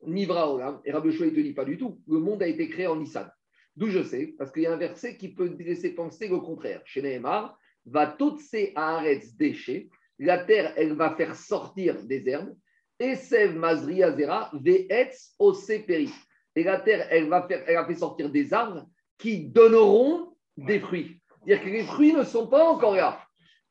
Nivra 0.07 0.52
Olam. 0.52 0.80
Et 0.85 0.90
Rabbi 0.90 1.11
Yoshua, 1.11 1.26
il 1.26 1.33
ne 1.33 1.37
te 1.37 1.40
dit 1.40 1.54
pas 1.54 1.64
du 1.64 1.78
tout. 1.78 2.00
Le 2.09 2.18
monde 2.18 2.42
a 2.42 2.48
été 2.48 2.68
créé 2.68 2.88
en 2.88 2.96
Nissan. 2.96 3.30
D'où 3.76 3.88
je 3.88 4.02
sais, 4.02 4.34
parce 4.38 4.52
qu'il 4.52 4.62
y 4.62 4.66
a 4.66 4.72
un 4.72 4.76
verset 4.76 5.16
qui 5.16 5.34
peut 5.34 5.52
laisser 5.58 5.94
penser 5.94 6.28
le 6.28 6.38
contraire. 6.38 6.80
Chez 6.84 7.02
Nehemar, 7.02 7.58
va 7.84 8.06
totse 8.06 8.54
Haaretz 8.76 9.34
déchet. 9.37 9.88
La 10.18 10.38
terre, 10.38 10.72
elle 10.76 10.92
va 10.92 11.16
faire 11.16 11.34
sortir 11.34 12.02
des 12.04 12.28
herbes. 12.28 12.54
Et 13.00 13.16
Sev 13.16 13.56
Mazri 13.56 14.02
Azera, 14.04 14.50
Ve'etz 14.54 15.34
Oseperi. 15.40 16.10
Et 16.54 16.62
la 16.62 16.78
terre, 16.78 17.08
elle 17.10 17.28
va, 17.28 17.46
faire, 17.48 17.64
elle 17.66 17.74
va 17.74 17.87
faire 17.87 17.98
sortir 17.98 18.30
des 18.30 18.54
arbres 18.54 18.87
qui 19.18 19.46
donneront 19.48 20.37
des 20.56 20.78
fruits. 20.78 21.20
C'est-à-dire 21.44 21.64
que 21.64 21.70
les 21.70 21.82
fruits 21.82 22.12
ne 22.12 22.22
sont 22.22 22.46
pas 22.46 22.64
encore 22.64 22.94
là. 22.94 23.20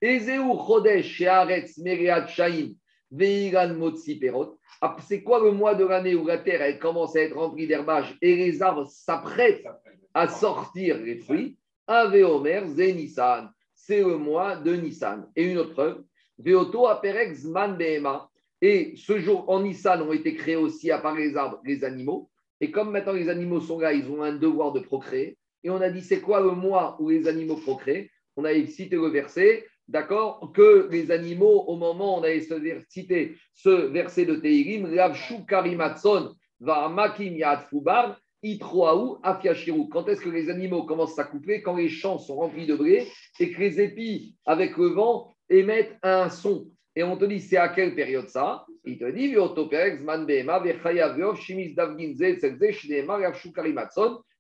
Ezeu 0.01 0.41
Chodesh, 0.67 1.05
Shearetz, 1.05 1.77
Meriat, 1.77 2.27
Shaim, 2.27 2.73
Veiran, 3.09 3.73
Motsi, 3.73 4.19
Perot. 4.19 4.57
Ah, 4.81 4.97
c'est 5.07 5.23
quoi 5.23 5.41
le 5.41 5.51
mois 5.51 5.75
de 5.75 5.85
l'année 5.85 6.13
où 6.13 6.27
la 6.27 6.39
terre 6.39 6.61
elle 6.61 6.77
commence 6.77 7.15
à 7.15 7.21
être 7.21 7.37
remplie 7.37 7.67
d'herbage 7.67 8.17
et 8.21 8.35
les 8.35 8.61
arbres 8.61 8.85
s'apprêtent 8.85 9.65
à 10.13 10.27
sortir 10.27 11.01
les 11.01 11.17
fruits 11.17 11.57
Ave 11.87 12.23
Omer 12.23 12.65
Nissan. 12.65 13.51
C'est 13.73 14.01
le 14.01 14.17
mois 14.17 14.55
de 14.55 14.75
Nissan. 14.75 15.27
Et 15.35 15.43
une 15.51 15.57
autre 15.57 15.73
preuve, 15.73 16.03
Veoto 16.37 16.87
Aperex 16.87 17.43
Man 17.45 17.77
Behema. 17.77 18.29
Et 18.61 18.93
ce 18.95 19.19
jour 19.19 19.49
en 19.49 19.61
Nissan 19.61 20.01
ont 20.01 20.13
été 20.13 20.35
créés 20.35 20.55
aussi, 20.55 20.89
à 20.91 20.99
part 20.99 21.15
les 21.15 21.35
arbres, 21.35 21.59
les 21.65 21.83
animaux. 21.83 22.29
Et 22.61 22.71
comme 22.71 22.91
maintenant 22.91 23.13
les 23.13 23.27
animaux 23.27 23.59
sont 23.59 23.79
là, 23.79 23.91
ils 23.91 24.09
ont 24.09 24.23
un 24.23 24.33
devoir 24.33 24.71
de 24.71 24.79
procréer. 24.79 25.37
Et 25.63 25.69
on 25.69 25.81
a 25.81 25.89
dit, 25.89 26.01
c'est 26.01 26.21
quoi 26.21 26.39
le 26.39 26.51
mois 26.51 26.95
où 26.99 27.09
les 27.09 27.27
animaux 27.27 27.57
procréent? 27.57 28.05
On 28.37 28.45
a 28.45 28.53
cité 28.65 28.95
le 28.95 29.07
verset 29.07 29.65
d'accord, 29.87 30.51
que 30.53 30.87
les 30.89 31.11
animaux, 31.11 31.65
au 31.67 31.75
moment 31.75 32.17
où 32.17 32.21
on 32.21 32.23
a 32.23 32.39
cité 32.87 33.35
ce 33.53 33.69
verset 33.69 34.25
de 34.25 34.97
Ravshu 34.97 35.45
Karimatson, 35.45 36.33
Makim 36.61 37.35
Yad 37.35 37.63
Fubar, 37.69 38.17
Itroaou 38.43 39.19
Afiashiru. 39.23 39.89
Quand 39.89 40.07
est-ce 40.09 40.21
que 40.21 40.29
les 40.29 40.49
animaux 40.49 40.83
commencent 40.83 41.13
à 41.13 41.23
s'accoupler 41.23 41.61
Quand 41.61 41.75
les 41.75 41.89
champs 41.89 42.19
sont 42.19 42.35
remplis 42.35 42.67
de 42.67 42.75
blé 42.75 43.07
et 43.39 43.51
que 43.51 43.59
les 43.59 43.81
épis, 43.81 44.35
avec 44.45 44.77
le 44.77 44.87
vent, 44.87 45.33
émettent 45.49 45.97
un 46.03 46.29
son. 46.29 46.67
Et 46.95 47.03
on 47.03 47.17
te 47.17 47.25
dit, 47.25 47.39
c'est 47.39 47.57
à 47.57 47.69
quelle 47.69 47.95
période 47.95 48.27
ça? 48.27 48.65
Il 48.85 48.99
te 48.99 49.09
dit, 49.09 49.33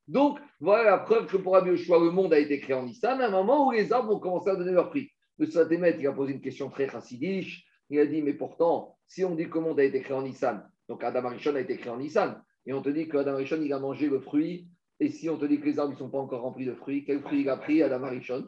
donc, 0.07 0.39
voilà 0.59 0.83
la 0.83 0.97
preuve 0.97 1.27
que 1.27 1.37
pour 1.37 1.53
Rabbi 1.53 1.69
le 1.69 2.11
monde 2.11 2.33
a 2.33 2.39
été 2.39 2.59
créé 2.59 2.75
en 2.75 2.83
Nissan, 2.83 3.21
à 3.21 3.27
un 3.27 3.31
moment 3.31 3.67
où 3.67 3.71
les 3.71 3.93
arbres 3.93 4.13
ont 4.13 4.19
commencé 4.19 4.49
à 4.49 4.55
donner 4.55 4.73
leur 4.73 4.89
prix. 4.89 5.09
Le 5.37 5.45
Satémet, 5.45 5.95
il 5.97 6.07
a 6.07 6.11
posé 6.11 6.33
une 6.33 6.41
question 6.41 6.69
très 6.69 6.89
chassidiche. 6.89 7.65
Il 7.89 7.99
a 7.99 8.05
dit, 8.05 8.21
mais 8.21 8.33
pourtant, 8.33 8.97
si 9.07 9.23
on 9.23 9.33
dit 9.33 9.49
que 9.49 9.57
le 9.57 9.63
monde 9.63 9.79
a 9.79 9.83
été 9.83 10.01
créé 10.01 10.15
en 10.15 10.23
Nissan, 10.23 10.69
donc 10.89 11.03
Adam 11.03 11.25
Arishon 11.25 11.55
a 11.55 11.61
été 11.61 11.77
créé 11.77 11.91
en 11.91 11.97
Nissan, 11.97 12.43
et 12.65 12.73
on 12.73 12.81
te 12.81 12.89
dit 12.89 13.07
qu'Adam 13.07 13.33
Arishon, 13.33 13.61
il 13.61 13.73
a 13.73 13.79
mangé 13.79 14.07
le 14.07 14.19
fruit, 14.19 14.67
et 14.99 15.09
si 15.09 15.29
on 15.29 15.37
te 15.37 15.45
dit 15.45 15.59
que 15.59 15.65
les 15.65 15.79
arbres 15.79 15.93
ne 15.93 15.97
sont 15.97 16.09
pas 16.09 16.19
encore 16.19 16.41
remplis 16.41 16.65
de 16.65 16.73
fruits, 16.73 17.03
quel 17.05 17.21
fruit 17.21 17.41
il 17.41 17.49
a 17.49 17.57
pris, 17.57 17.81
Adam 17.83 18.03
Arishon 18.03 18.47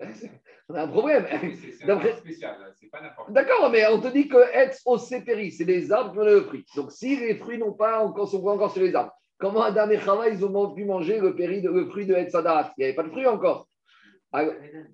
On 0.70 0.74
a 0.74 0.82
un 0.82 0.88
problème. 0.88 1.26
D'accord, 3.30 3.70
mais 3.70 3.86
on 3.86 4.00
te 4.00 4.08
dit 4.08 4.28
que 4.28 4.36
au 4.84 5.24
péri, 5.24 5.50
c'est 5.50 5.64
les 5.64 5.90
arbres 5.90 6.12
qui 6.12 6.18
ont 6.18 6.24
le 6.24 6.42
fruit. 6.42 6.64
Donc 6.76 6.92
si 6.92 7.16
les 7.16 7.36
fruits 7.36 7.58
n'ont 7.58 7.72
pas 7.72 8.04
encore, 8.04 8.28
sont 8.28 8.42
pas 8.42 8.52
encore 8.52 8.72
sur 8.72 8.82
les 8.82 8.94
arbres, 8.94 9.12
comment 9.38 9.62
Adam 9.62 9.88
et 9.90 9.98
Chava, 9.98 10.28
ils 10.28 10.44
ont 10.44 10.74
pu 10.74 10.84
manger 10.84 11.20
le, 11.20 11.34
péri 11.34 11.62
de, 11.62 11.70
le 11.70 11.86
fruit 11.86 12.04
de 12.04 12.14
Etzadat 12.14 12.74
Il 12.76 12.80
n'y 12.80 12.84
avait 12.84 12.94
pas 12.94 13.02
de 13.02 13.10
fruit 13.10 13.26
encore. 13.26 13.66
Ah, 14.30 14.44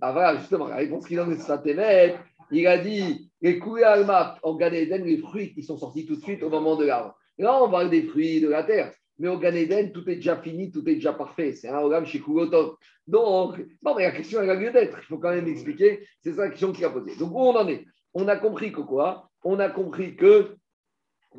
ah, 0.01 0.13
voilà, 0.13 0.37
justement, 0.37 0.69
la 0.69 0.77
réponse 0.77 1.09
qu'il 1.09 1.19
a 1.19 1.25
de 1.25 1.35
Satémet, 1.35 2.15
il 2.53 2.67
a 2.69 2.79
dit 2.79 3.33
les 3.41 3.61
Alma 3.85 4.39
au 4.45 4.57
Gan 4.57 4.71
les 4.71 5.19
fruits 5.19 5.53
qui 5.55 5.65
sont 5.65 5.77
sortis 5.77 6.07
tout 6.07 6.17
de 6.17 6.23
suite 6.23 6.45
au 6.45 6.51
moment 6.51 6.77
de 6.77 6.85
l'arbre. 6.85 7.17
Là, 7.39 7.63
on 7.63 7.71
parle 7.71 7.91
des 7.91 8.03
fruits 8.05 8.41
de 8.41 8.49
la 8.49 8.63
terre. 8.63 8.93
Mais 9.19 9.29
au 9.29 9.39
Gan 9.39 9.53
tout 9.93 10.09
est 10.11 10.17
déjà 10.17 10.37
fini, 10.37 10.71
tout 10.71 10.89
est 10.89 10.95
déjà 10.95 11.13
parfait. 11.13 11.53
C'est 11.53 11.69
un 11.69 11.79
Ogam 11.79 12.05
chez 12.05 12.21
Kulotov. 12.21 12.77
Donc, 13.07 13.61
bon, 13.83 13.95
mais 13.95 14.05
la 14.05 14.11
question, 14.11 14.41
elle 14.43 14.51
a 14.51 14.55
lieu 14.55 14.73
d'être. 14.73 14.99
Il 15.03 15.07
faut 15.07 15.19
quand 15.19 15.31
même 15.31 15.47
expliquer. 15.47 16.07
C'est 16.21 16.33
ça 16.33 16.43
la 16.43 16.51
question 16.51 16.73
qu'il 16.73 16.85
a 16.85 16.91
posée. 16.91 17.17
Donc, 17.17 17.33
où 17.33 17.41
on 17.41 17.55
en 17.55 17.69
est? 17.69 17.85
On 18.15 18.27
a 18.29 18.37
compris 18.37 18.73
que 18.73 18.81
quoi? 18.81 19.31
On 19.45 19.59
a 19.61 19.69
compris 19.69 20.17
que 20.17 20.57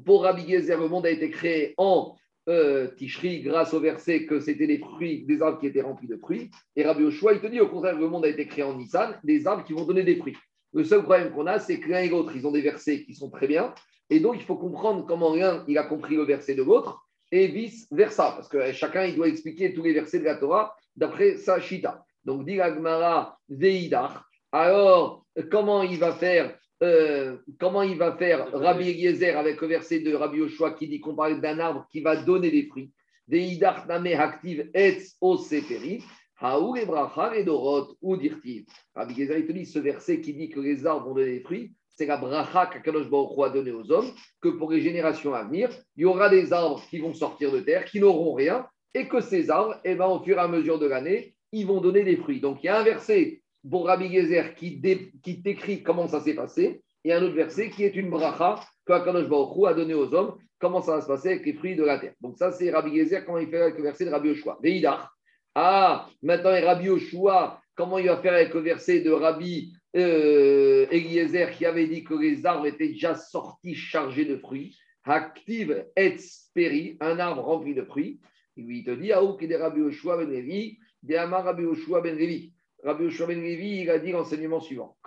pour 0.05 0.23
Rabbi 0.23 0.47
Gezer, 0.47 0.79
le 0.79 0.87
monde 0.87 1.05
a 1.05 1.09
été 1.09 1.29
créé 1.29 1.73
en 1.77 2.15
euh, 2.47 2.87
Tishri 2.95 3.41
grâce 3.41 3.73
au 3.73 3.79
verset 3.79 4.25
que 4.25 4.39
c'était 4.39 4.67
des 4.67 4.77
fruits, 4.77 5.23
des 5.25 5.41
arbres 5.41 5.59
qui 5.59 5.67
étaient 5.67 5.81
remplis 5.81 6.07
de 6.07 6.17
fruits. 6.17 6.51
Et 6.75 6.83
Rabbi 6.83 7.03
Oshua, 7.03 7.33
il 7.33 7.41
te 7.41 7.47
dit 7.47 7.59
au 7.59 7.67
contraire, 7.67 7.97
le 7.97 8.07
monde 8.07 8.25
a 8.25 8.29
été 8.29 8.45
créé 8.45 8.63
en 8.63 8.75
Nissan, 8.75 9.19
des 9.23 9.47
arbres 9.47 9.63
qui 9.63 9.73
vont 9.73 9.85
donner 9.85 10.03
des 10.03 10.17
fruits. 10.17 10.37
Le 10.73 10.83
seul 10.83 11.03
problème 11.03 11.31
qu'on 11.31 11.47
a, 11.47 11.59
c'est 11.59 11.79
que 11.79 11.89
l'un 11.89 11.99
et 11.99 12.09
l'autre, 12.09 12.33
ils 12.35 12.45
ont 12.45 12.51
des 12.51 12.61
versets 12.61 13.03
qui 13.03 13.15
sont 13.15 13.29
très 13.29 13.47
bien. 13.47 13.73
Et 14.09 14.19
donc, 14.19 14.35
il 14.37 14.43
faut 14.43 14.55
comprendre 14.55 15.05
comment 15.05 15.35
l'un, 15.35 15.63
il 15.67 15.77
a 15.77 15.83
compris 15.83 16.15
le 16.15 16.23
verset 16.23 16.55
de 16.55 16.63
l'autre 16.63 17.05
et 17.31 17.47
vice-versa. 17.47 18.33
Parce 18.35 18.47
que 18.47 18.71
chacun, 18.71 19.05
il 19.05 19.15
doit 19.15 19.27
expliquer 19.27 19.73
tous 19.73 19.83
les 19.83 19.93
versets 19.93 20.19
de 20.19 20.25
la 20.25 20.35
Torah 20.35 20.75
d'après 20.95 21.37
sa 21.37 21.59
shita. 21.59 22.05
Donc, 22.23 22.45
dit 22.45 22.59
Agmara 22.59 23.37
Veidar. 23.49 24.25
Alors, 24.51 25.25
comment 25.51 25.83
il 25.83 25.99
va 25.99 26.13
faire 26.13 26.55
euh, 26.83 27.37
comment 27.57 27.83
il 27.83 27.97
va 27.97 28.17
faire 28.17 28.51
Rabbi 28.51 28.89
Eliezer 28.89 29.37
avec 29.37 29.61
le 29.61 29.67
verset 29.67 30.01
de 30.01 30.13
Rabbi 30.13 30.39
Yoshua 30.39 30.71
qui 30.71 30.89
dit 30.89 30.99
qu'on 30.99 31.15
parle 31.15 31.39
d'un 31.39 31.59
arbre 31.59 31.87
qui 31.89 32.01
va 32.01 32.17
donner 32.17 32.51
des 32.51 32.67
fruits? 32.67 32.91
Veidar 33.27 33.87
name 33.87 34.07
active 34.07 34.69
etz 34.73 35.15
oseperi. 35.21 36.03
Haou 36.41 36.75
et 36.75 37.43
dorot 37.45 37.95
ou 38.01 38.17
dirtiv? 38.17 38.65
Rabbi 38.93 39.13
Eliezer, 39.13 39.39
il 39.39 39.47
te 39.47 39.51
dit 39.53 39.65
ce 39.65 39.79
verset 39.79 40.19
qui 40.19 40.33
dit 40.33 40.49
que 40.49 40.59
les 40.59 40.85
arbres 40.85 41.07
vont 41.07 41.15
donner 41.15 41.37
des 41.37 41.41
fruits 41.41 41.73
c'est 41.95 42.05
la 42.05 42.17
bracha 42.17 42.67
qu'Akadosh 42.67 43.09
Baruch 43.09 43.39
a 43.45 43.49
donné 43.49 43.71
aux 43.71 43.89
hommes, 43.91 44.11
que 44.41 44.49
pour 44.49 44.71
les 44.71 44.81
générations 44.81 45.33
à 45.33 45.43
venir, 45.43 45.69
il 45.95 46.03
y 46.03 46.05
aura 46.05 46.29
des 46.29 46.51
arbres 46.51 46.81
qui 46.89 46.99
vont 46.99 47.13
sortir 47.13 47.51
de 47.51 47.61
terre, 47.61 47.85
qui 47.85 47.99
n'auront 47.99 48.33
rien, 48.33 48.67
et 48.93 49.07
que 49.07 49.21
ces 49.21 49.49
arbres, 49.49 49.79
eh 49.83 49.95
ben, 49.95 50.05
au 50.05 50.21
fur 50.23 50.37
et 50.37 50.41
à 50.41 50.47
mesure 50.47 50.79
de 50.79 50.85
l'année, 50.85 51.35
ils 51.51 51.65
vont 51.65 51.81
donner 51.81 52.03
des 52.03 52.17
fruits. 52.17 52.41
Donc 52.41 52.63
il 52.63 52.67
y 52.67 52.69
a 52.69 52.79
un 52.79 52.83
verset 52.83 53.41
pour 53.69 53.87
Rabbi 53.87 54.13
Gezer 54.13 54.55
qui, 54.55 54.81
qui 55.23 55.37
décrit 55.37 55.83
comment 55.83 56.07
ça 56.07 56.19
s'est 56.19 56.35
passé, 56.35 56.81
et 57.03 57.13
un 57.13 57.21
autre 57.21 57.35
verset 57.35 57.69
qui 57.69 57.83
est 57.83 57.95
une 57.95 58.09
bracha 58.09 58.59
que 58.85 58.93
Akadosh 58.93 59.29
a 59.67 59.73
donné 59.73 59.93
aux 59.93 60.13
hommes, 60.13 60.35
comment 60.59 60.81
ça 60.81 60.95
va 60.95 61.01
se 61.01 61.07
passer 61.07 61.29
avec 61.29 61.45
les 61.45 61.53
fruits 61.53 61.75
de 61.75 61.83
la 61.83 61.99
terre. 61.99 62.13
Donc 62.21 62.37
ça, 62.37 62.51
c'est 62.51 62.71
Rabbi 62.71 62.97
Gezer, 62.97 63.25
comment 63.25 63.37
il 63.37 63.47
fait 63.49 63.61
avec 63.61 63.77
le 63.77 63.83
verset 63.83 64.05
de 64.05 64.11
Rabbi 64.11 64.29
Oshua. 64.29 64.57
Veidar. 64.61 65.15
Ah, 65.53 66.07
maintenant, 66.21 66.51
Rabbi 66.51 66.89
Oshua, 66.89 67.59
comment 67.75 67.97
il 67.97 68.07
va 68.07 68.17
faire 68.17 68.33
avec 68.33 68.53
le 68.53 68.61
verset 68.61 69.01
de 69.01 69.11
Rabbi 69.11 69.73
euh, 69.95 70.87
Eliezer 70.91 71.51
qui 71.51 71.65
avait 71.65 71.87
dit 71.87 72.03
que 72.03 72.13
les 72.13 72.45
arbres 72.45 72.67
étaient 72.67 72.89
déjà 72.89 73.15
sortis 73.15 73.75
chargés 73.75 74.25
de 74.25 74.37
fruits. 74.37 74.77
Active 75.03 75.85
et 75.95 76.17
speri, 76.17 76.97
un 76.99 77.19
arbre 77.19 77.43
rempli 77.43 77.75
de 77.75 77.83
fruits. 77.83 78.19
Et 78.57 78.61
lui, 78.61 78.79
il 78.79 78.83
te 78.83 78.91
dit, 78.91 79.13
Aouk 79.13 79.45
de 79.45 79.55
Rabbi 79.55 79.81
Oshua 79.81 80.17
ben 80.17 80.29
Levi, 80.29 80.77
de 81.03 81.15
Rabbi 81.15 81.63
Oshua 81.65 82.01
ben 82.01 82.17
Levi. 82.17 82.53
Rabbi 82.83 83.05
Oshua 83.05 83.27
ben 83.27 83.43
il 83.43 83.89
a 83.89 83.99
dit 83.99 84.11
l'enseignement 84.11 84.59
suivant 84.59 84.97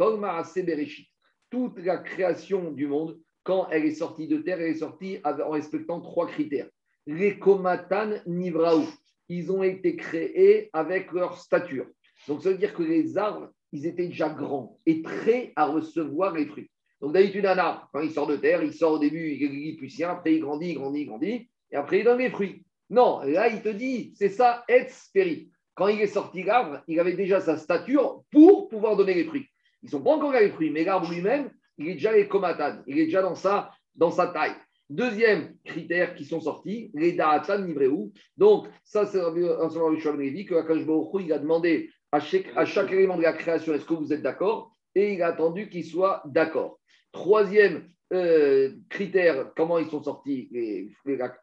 toute 1.50 1.78
la 1.78 1.98
création 1.98 2.70
du 2.70 2.86
monde, 2.86 3.18
quand 3.42 3.68
elle 3.70 3.86
est 3.86 3.94
sortie 3.94 4.28
de 4.28 4.38
terre, 4.38 4.60
elle 4.60 4.72
est 4.72 4.74
sortie 4.74 5.18
en 5.24 5.50
respectant 5.50 6.00
trois 6.00 6.26
critères. 6.26 6.68
Les 7.06 7.38
komatan 7.38 8.10
nivraou, 8.26 8.86
ils 9.28 9.50
ont 9.50 9.62
été 9.62 9.96
créés 9.96 10.68
avec 10.72 11.12
leur 11.12 11.38
stature. 11.38 11.86
Donc, 12.26 12.42
ça 12.42 12.50
veut 12.50 12.58
dire 12.58 12.74
que 12.74 12.82
les 12.82 13.16
arbres, 13.16 13.50
ils 13.72 13.86
étaient 13.86 14.06
déjà 14.06 14.28
grands 14.28 14.78
et 14.86 15.02
prêts 15.02 15.52
à 15.56 15.66
recevoir 15.66 16.34
les 16.34 16.46
fruits. 16.46 16.70
Donc 17.00 17.12
d'habitude, 17.12 17.46
un 17.46 17.58
arbre, 17.58 17.88
quand 17.92 18.00
il 18.00 18.10
sort 18.10 18.26
de 18.26 18.36
terre, 18.36 18.62
il 18.62 18.72
sort 18.72 18.92
au 18.92 18.98
début, 18.98 19.30
il 19.32 19.68
est 19.68 19.76
puissant, 19.76 20.08
après 20.08 20.34
il 20.34 20.40
grandit, 20.40 20.70
il 20.70 20.74
grandit, 20.74 21.00
il 21.02 21.06
grandit, 21.06 21.48
et 21.70 21.76
après 21.76 22.00
il 22.00 22.04
donne 22.04 22.18
les 22.18 22.30
fruits. 22.30 22.64
Non, 22.90 23.20
là, 23.20 23.48
il 23.48 23.62
te 23.62 23.68
dit, 23.68 24.12
c'est 24.16 24.30
ça, 24.30 24.64
expéri. 24.66 25.50
Quand 25.74 25.88
il 25.88 26.00
est 26.00 26.06
sorti 26.08 26.42
l'arbre, 26.42 26.82
il 26.88 26.98
avait 26.98 27.12
déjà 27.12 27.40
sa 27.40 27.56
stature 27.56 28.24
pour 28.32 28.68
pouvoir 28.68 28.96
donner 28.96 29.14
les 29.14 29.24
fruits. 29.24 29.46
Ils 29.82 29.86
ne 29.86 29.90
sont 29.90 30.02
pas 30.02 30.10
encore 30.10 30.32
les 30.32 30.50
fruits, 30.50 30.70
mais 30.70 30.84
l'arbre 30.84 31.08
lui-même, 31.10 31.50
il 31.76 31.88
est 31.88 31.94
déjà 31.94 32.12
les 32.12 32.26
comatades, 32.26 32.82
il 32.86 32.98
est 32.98 33.04
déjà 33.04 33.22
dans 33.22 33.36
sa, 33.36 33.70
dans 33.94 34.10
sa 34.10 34.28
taille. 34.28 34.56
Deuxième 34.90 35.54
critère 35.64 36.14
qui 36.14 36.24
sont 36.24 36.40
sortis, 36.40 36.90
les 36.94 37.12
da'atan. 37.12 37.66
Donc, 38.38 38.68
ça, 38.84 39.04
c'est 39.04 39.20
un 39.20 40.16
Lévi 40.16 40.46
que 40.46 41.20
il 41.20 41.32
a 41.32 41.38
demandé 41.38 41.90
à 42.12 42.20
chaque, 42.20 42.46
à 42.56 42.64
chaque 42.64 42.92
élément 42.92 43.16
de 43.16 43.22
la 43.22 43.32
création, 43.32 43.74
est-ce 43.74 43.84
que 43.84 43.94
vous 43.94 44.12
êtes 44.12 44.22
d'accord? 44.22 44.76
Et 44.94 45.14
il 45.14 45.22
a 45.22 45.28
attendu 45.28 45.68
qu'il 45.68 45.84
soit 45.84 46.22
d'accord. 46.26 46.80
Troisième 47.12 47.88
euh, 48.12 48.72
critère, 48.88 49.52
comment 49.56 49.78
ils 49.78 49.88
sont 49.88 50.02
sortis, 50.02 50.48
les- 50.50 50.90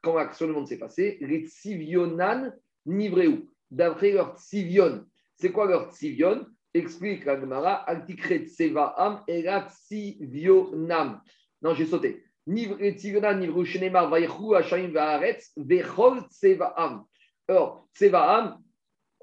comment 0.02 0.18
l'action 0.18 0.48
du 0.48 0.54
monde 0.54 0.68
s'est 0.68 0.80
passée, 0.80 1.18
les 1.22 1.46
tsivionan 1.46 2.52
nivreu. 2.86 3.48
D'après 3.72 4.12
leur 4.12 4.38
tsivion. 4.38 5.06
C'est 5.36 5.52
quoi 5.52 5.68
leur 5.68 5.92
tsivion 5.92 6.46
Explique 6.74 7.26
la 7.26 7.40
Gemara, 7.40 7.74
altikre 7.90 8.46
tsevaam 8.46 9.22
et 9.28 9.42
la 9.44 9.68
tsivionam. 9.70 11.22
Non, 11.62 11.74
j'ai 11.74 11.86
sauté. 11.86 12.24
Nivre 12.48 12.78
tsivionan 12.96 13.40
nivreu 13.40 13.66
shenemar 13.66 14.10
vayechu 14.10 14.56
hashayim 14.56 14.92
va'aretz 14.92 15.52
vechol 15.58 16.28
tsevaam. 16.30 17.06
Alors, 17.48 17.88
tsevaam, 17.94 18.62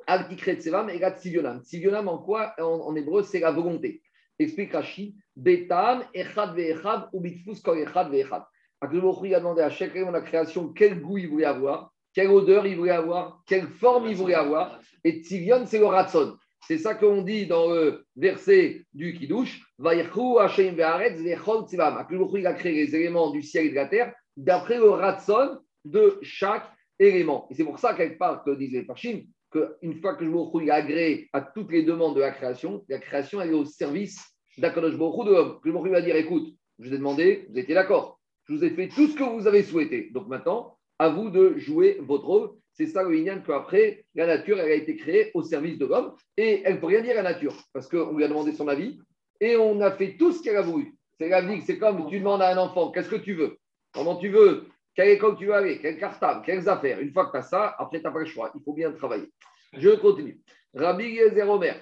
altikre 0.06 0.56
tsevaam 0.56 0.90
et 0.90 0.98
la 0.98 1.12
tsivionam. 1.12 1.62
Tsivionam 1.62 2.08
en 2.08 2.18
quoi 2.18 2.54
en, 2.58 2.64
en 2.64 2.94
hébreu, 2.96 3.22
c'est 3.22 3.40
la 3.40 3.50
volonté. 3.50 4.02
Explique 4.38 4.72
Rashi, 4.72 5.14
Betam, 5.36 6.02
Echad 6.14 6.54
ve'echad, 6.54 7.08
ou 7.12 7.20
Bitfus 7.20 7.60
kol 7.62 7.78
Echad 7.78 8.10
ve'echad. 8.10 8.42
Akadosh 8.80 9.18
il 9.24 9.34
a 9.34 9.38
demandé 9.38 9.62
à 9.62 9.68
élément 9.68 10.10
de 10.10 10.16
la 10.16 10.22
création 10.22 10.72
quel 10.72 11.00
goût 11.00 11.16
il 11.16 11.28
voulait 11.28 11.44
avoir, 11.44 11.92
quelle 12.12 12.28
odeur 12.28 12.66
il 12.66 12.76
voulait 12.76 12.90
avoir, 12.90 13.40
quelle 13.46 13.68
forme 13.68 14.08
il 14.08 14.16
voulait 14.16 14.34
avoir. 14.34 14.80
Et 15.04 15.22
Tzivion, 15.22 15.64
c'est 15.66 15.78
le 15.78 15.86
ratson. 15.86 16.36
C'est 16.66 16.78
ça 16.78 16.94
qu'on 16.94 17.22
dit 17.22 17.46
dans 17.46 17.70
le 17.70 18.04
verset 18.16 18.84
du 18.92 19.14
Kiddush, 19.14 19.62
Vayechu 19.78 20.38
Hashem 20.40 20.74
ve'aretz 20.74 21.20
ve'chol 21.20 21.66
tzivam. 21.66 21.96
Akadosh 21.96 22.30
il 22.34 22.46
a 22.46 22.54
créé 22.54 22.84
les 22.84 22.96
éléments 22.96 23.30
du 23.30 23.42
ciel 23.42 23.66
et 23.66 23.70
de 23.70 23.74
la 23.76 23.86
terre 23.86 24.12
d'après 24.36 24.78
le 24.78 24.90
ratson 24.90 25.58
de 25.84 26.18
chaque 26.22 26.68
élément. 26.98 27.46
Et 27.50 27.54
c'est 27.54 27.64
pour 27.64 27.78
ça, 27.78 27.94
quelque 27.94 28.18
part, 28.18 28.42
que 28.44 28.50
disait 28.50 28.82
Parchim, 28.82 29.20
qu'une 29.52 30.00
fois 30.00 30.14
que 30.14 30.24
je 30.24 30.62
il 30.62 30.70
a 30.70 30.74
agréé 30.74 31.28
à 31.32 31.40
toutes 31.40 31.70
les 31.70 31.82
demandes 31.82 32.16
de 32.16 32.20
la 32.20 32.30
création, 32.30 32.84
la 32.88 32.98
création 32.98 33.40
elle 33.40 33.50
est 33.50 33.54
au 33.54 33.64
service 33.64 34.20
d'Akadosh 34.58 34.96
Baruch 34.96 35.20
Hu, 35.20 35.24
de 35.24 35.30
l'homme. 35.30 35.58
Baruch 35.64 35.86
Hu 35.86 35.90
va 35.90 36.00
dire 36.00 36.16
écoute, 36.16 36.54
je 36.78 36.88
vous 36.88 36.94
ai 36.94 36.98
demandé, 36.98 37.46
vous 37.50 37.58
étiez 37.58 37.74
d'accord, 37.74 38.18
je 38.48 38.54
vous 38.54 38.64
ai 38.64 38.70
fait 38.70 38.88
tout 38.88 39.06
ce 39.06 39.14
que 39.14 39.24
vous 39.24 39.46
avez 39.46 39.62
souhaité. 39.62 40.10
Donc 40.12 40.28
maintenant, 40.28 40.76
à 40.98 41.08
vous 41.08 41.30
de 41.30 41.58
jouer 41.58 41.98
votre 42.00 42.24
rôle. 42.24 42.50
C'est 42.74 42.86
ça 42.86 43.02
le 43.02 43.14
Inyan 43.14 43.42
qu'après, 43.46 44.04
la 44.14 44.26
nature, 44.26 44.58
elle 44.58 44.70
a 44.70 44.74
été 44.74 44.96
créée 44.96 45.30
au 45.34 45.42
service 45.42 45.78
de 45.78 45.84
l'homme 45.84 46.14
et 46.36 46.62
elle 46.64 46.76
ne 46.76 46.80
peut 46.80 46.86
rien 46.86 47.02
dire 47.02 47.12
à 47.12 47.22
la 47.22 47.32
nature 47.32 47.54
parce 47.74 47.86
qu'on 47.86 48.16
lui 48.16 48.24
a 48.24 48.28
demandé 48.28 48.52
son 48.52 48.68
avis 48.68 48.98
et 49.40 49.56
on 49.56 49.80
a 49.80 49.90
fait 49.90 50.16
tout 50.16 50.32
ce 50.32 50.42
qu'elle 50.42 50.56
a 50.56 50.62
voulu. 50.62 50.94
C'est 51.18 51.28
la 51.28 51.42
vie, 51.42 51.60
c'est 51.62 51.76
comme 51.76 52.08
tu 52.08 52.18
demandes 52.18 52.40
à 52.40 52.50
un 52.52 52.56
enfant 52.56 52.90
qu'est-ce 52.90 53.10
que 53.10 53.16
tu 53.16 53.34
veux, 53.34 53.58
comment 53.92 54.16
tu 54.16 54.30
veux, 54.30 54.64
quelle 54.94 55.08
école 55.10 55.36
tu 55.36 55.46
veux 55.46 55.54
aller, 55.54 55.78
quel 55.80 55.98
cartable, 55.98 56.42
quelles 56.44 56.68
affaires? 56.68 57.00
Une 57.00 57.12
fois 57.12 57.26
que 57.26 57.32
tu 57.32 57.38
as 57.38 57.42
ça, 57.42 57.74
après, 57.78 57.98
tu 57.98 58.04
n'as 58.04 58.10
pas 58.10 58.20
le 58.20 58.26
choix. 58.26 58.52
Il 58.54 58.60
faut 58.62 58.74
bien 58.74 58.92
travailler. 58.92 59.28
Je 59.72 59.90
continue. 59.90 60.40
Rabbi 60.74 61.04
Yezer 61.04 61.48
Omer. 61.48 61.76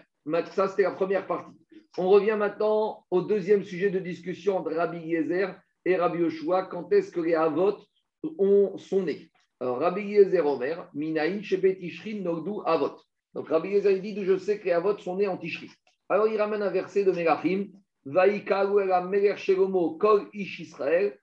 Ça, 0.53 0.69
c'était 0.69 0.83
la 0.83 0.93
première 0.93 1.27
partie. 1.27 1.59
On 1.99 2.09
revient 2.09 2.37
maintenant 2.39 3.05
au 3.11 3.23
deuxième 3.23 3.65
sujet 3.65 3.91
de 3.91 3.99
discussion 3.99 4.59
entre 4.59 4.73
Rabbi 4.73 4.99
Yezer 4.99 5.59
et 5.85 5.97
Rabbi 5.97 6.21
Yoshua. 6.21 6.65
Quand 6.65 6.93
est-ce 6.93 7.11
que 7.11 7.21
les 7.21 7.35
Havot 7.35 7.79
ont, 8.39 8.79
sont 8.79 9.03
nés? 9.03 9.31
Alors, 9.59 9.79
Rabbi 9.79 10.03
Yezer 10.03 10.47
Omer, 10.47 10.89
Minaïn, 10.95 11.43
Shebet 11.43 11.77
Tishri, 11.77 12.21
Nogdu, 12.21 12.61
Havot. 12.65 12.97
Donc, 13.35 13.49
Rabbi 13.49 13.71
Yezer 13.71 13.99
dit 14.01 14.15
d'où 14.15 14.25
je 14.25 14.37
sais 14.37 14.61
que 14.61 14.67
les 14.67 14.73
Havot 14.73 14.99
sont 14.99 15.17
nés 15.17 15.27
en 15.27 15.37
Tishri. 15.37 15.69
Alors, 16.09 16.29
il 16.29 16.41
ramène 16.41 16.63
un 16.63 16.71
verset 16.71 17.05
de 17.05 17.11
Melachim. 17.11 17.67
Vaïkalu 18.05 18.83
el 18.83 18.93
Ameler 18.93 19.37
Shelomo, 19.37 19.99
Kol 19.99 20.29
Ish 20.33 20.61
Israël. 20.61 21.19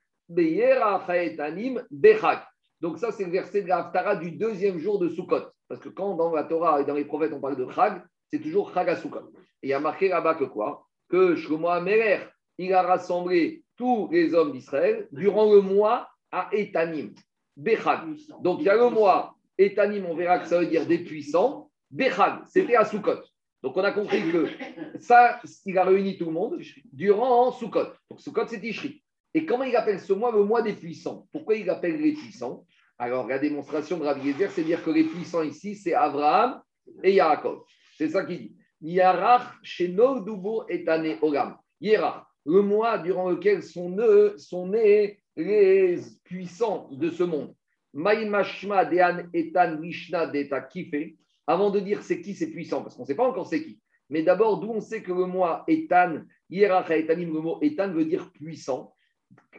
Donc, 2.80 2.98
ça, 2.98 3.12
c'est 3.12 3.24
le 3.24 3.30
verset 3.30 3.62
de 3.62 3.68
la 3.68 4.16
du 4.16 4.32
deuxième 4.32 4.78
jour 4.78 4.98
de 4.98 5.08
Sukkot. 5.08 5.46
Parce 5.68 5.80
que 5.80 5.88
quand 5.88 6.14
dans 6.14 6.32
la 6.32 6.44
Torah 6.44 6.80
et 6.80 6.84
dans 6.84 6.94
les 6.94 7.04
prophètes, 7.04 7.32
on 7.32 7.40
parle 7.40 7.56
de 7.56 7.70
Chag, 7.70 8.02
c'est 8.30 8.40
toujours 8.40 8.72
Chag 8.72 8.88
à 8.88 8.96
Sukkot. 8.96 9.32
Et 9.62 9.68
il 9.68 9.70
y 9.70 9.74
a 9.74 9.80
marqué 9.80 10.08
là-bas 10.08 10.34
que 10.34 10.44
quoi? 10.44 10.86
Que 11.08 11.34
Shlomo 11.36 11.68
Ameler, 11.68 12.20
il 12.58 12.72
a 12.72 12.82
rassemblé 12.82 13.64
tous 13.76 14.08
les 14.10 14.34
hommes 14.34 14.52
d'Israël 14.52 15.08
durant 15.12 15.52
le 15.52 15.60
mois 15.60 16.08
à 16.30 16.48
Etanim, 16.52 17.14
Bechag. 17.56 18.00
Donc, 18.42 18.60
il 18.60 18.66
y 18.66 18.68
a 18.68 18.76
le 18.76 18.90
mois 18.90 19.34
Etanim, 19.58 20.06
on 20.06 20.14
verra 20.14 20.38
que 20.38 20.46
ça 20.46 20.58
veut 20.58 20.66
dire 20.66 20.86
des 20.86 20.98
puissants. 20.98 21.70
Bechag, 21.90 22.40
c'était 22.46 22.76
à 22.76 22.84
Sukkot. 22.84 23.22
Donc, 23.62 23.76
on 23.76 23.82
a 23.82 23.92
compris 23.92 24.22
que 24.30 24.46
ça, 25.00 25.40
il 25.66 25.76
a 25.78 25.84
réuni 25.84 26.16
tout 26.16 26.26
le 26.26 26.32
monde 26.32 26.60
durant 26.92 27.50
Sukkot. 27.50 27.88
Donc, 28.10 28.20
Sukkot, 28.20 28.46
c'est 28.46 28.60
Tishri. 28.60 29.02
Et 29.34 29.44
comment 29.44 29.64
il 29.64 29.76
appelle 29.76 30.00
ce 30.00 30.12
mois 30.12 30.32
le 30.32 30.44
mois 30.44 30.62
des 30.62 30.72
puissants? 30.72 31.26
Pourquoi 31.32 31.56
il 31.56 31.68
appelle 31.68 32.00
les 32.00 32.12
puissants? 32.12 32.64
Alors, 32.98 33.28
la 33.28 33.38
démonstration 33.38 33.98
de 33.98 34.04
Rabbi 34.04 34.28
Yezer, 34.28 34.50
c'est 34.50 34.64
dire 34.64 34.82
que 34.82 34.90
les 34.90 35.04
puissants 35.04 35.42
ici, 35.42 35.76
c'est 35.76 35.94
Abraham 35.94 36.60
et 37.02 37.14
Yaakov. 37.14 37.62
C'est 37.96 38.08
ça 38.08 38.24
qu'il 38.24 38.38
dit. 38.38 38.56
Yarach 38.80 39.54
Etane. 40.68 41.16
Yerach, 41.80 42.26
le 42.44 42.62
mois 42.62 42.98
durant 42.98 43.28
lequel 43.30 43.62
sont 43.62 43.90
nés, 43.90 45.20
les 45.36 46.00
puissants 46.24 46.88
de 46.90 47.10
ce 47.10 47.22
monde. 47.22 47.54
Maïmashma 47.92 48.84
Dean 48.84 49.28
Etan 49.32 49.78
Mishna 49.78 50.26
Deta 50.26 50.60
Kife. 50.62 51.14
Avant 51.46 51.70
de 51.70 51.80
dire 51.80 52.02
c'est 52.02 52.20
qui 52.20 52.34
ces 52.34 52.50
puissants, 52.50 52.82
parce 52.82 52.94
qu'on 52.94 53.02
ne 53.02 53.06
sait 53.06 53.14
pas 53.14 53.26
encore 53.26 53.46
c'est 53.46 53.62
qui. 53.62 53.80
Mais 54.10 54.22
d'abord, 54.22 54.58
d'où 54.60 54.70
on 54.70 54.80
sait 54.80 55.02
que 55.02 55.12
le 55.12 55.26
mot 55.26 55.44
Etan, 55.66 56.22
Yerach 56.50 56.90
Etanim, 56.90 57.32
le 57.32 57.40
mot 57.40 57.58
Etan 57.62 57.92
veut 57.92 58.04
dire 58.04 58.30
puissant. 58.32 58.92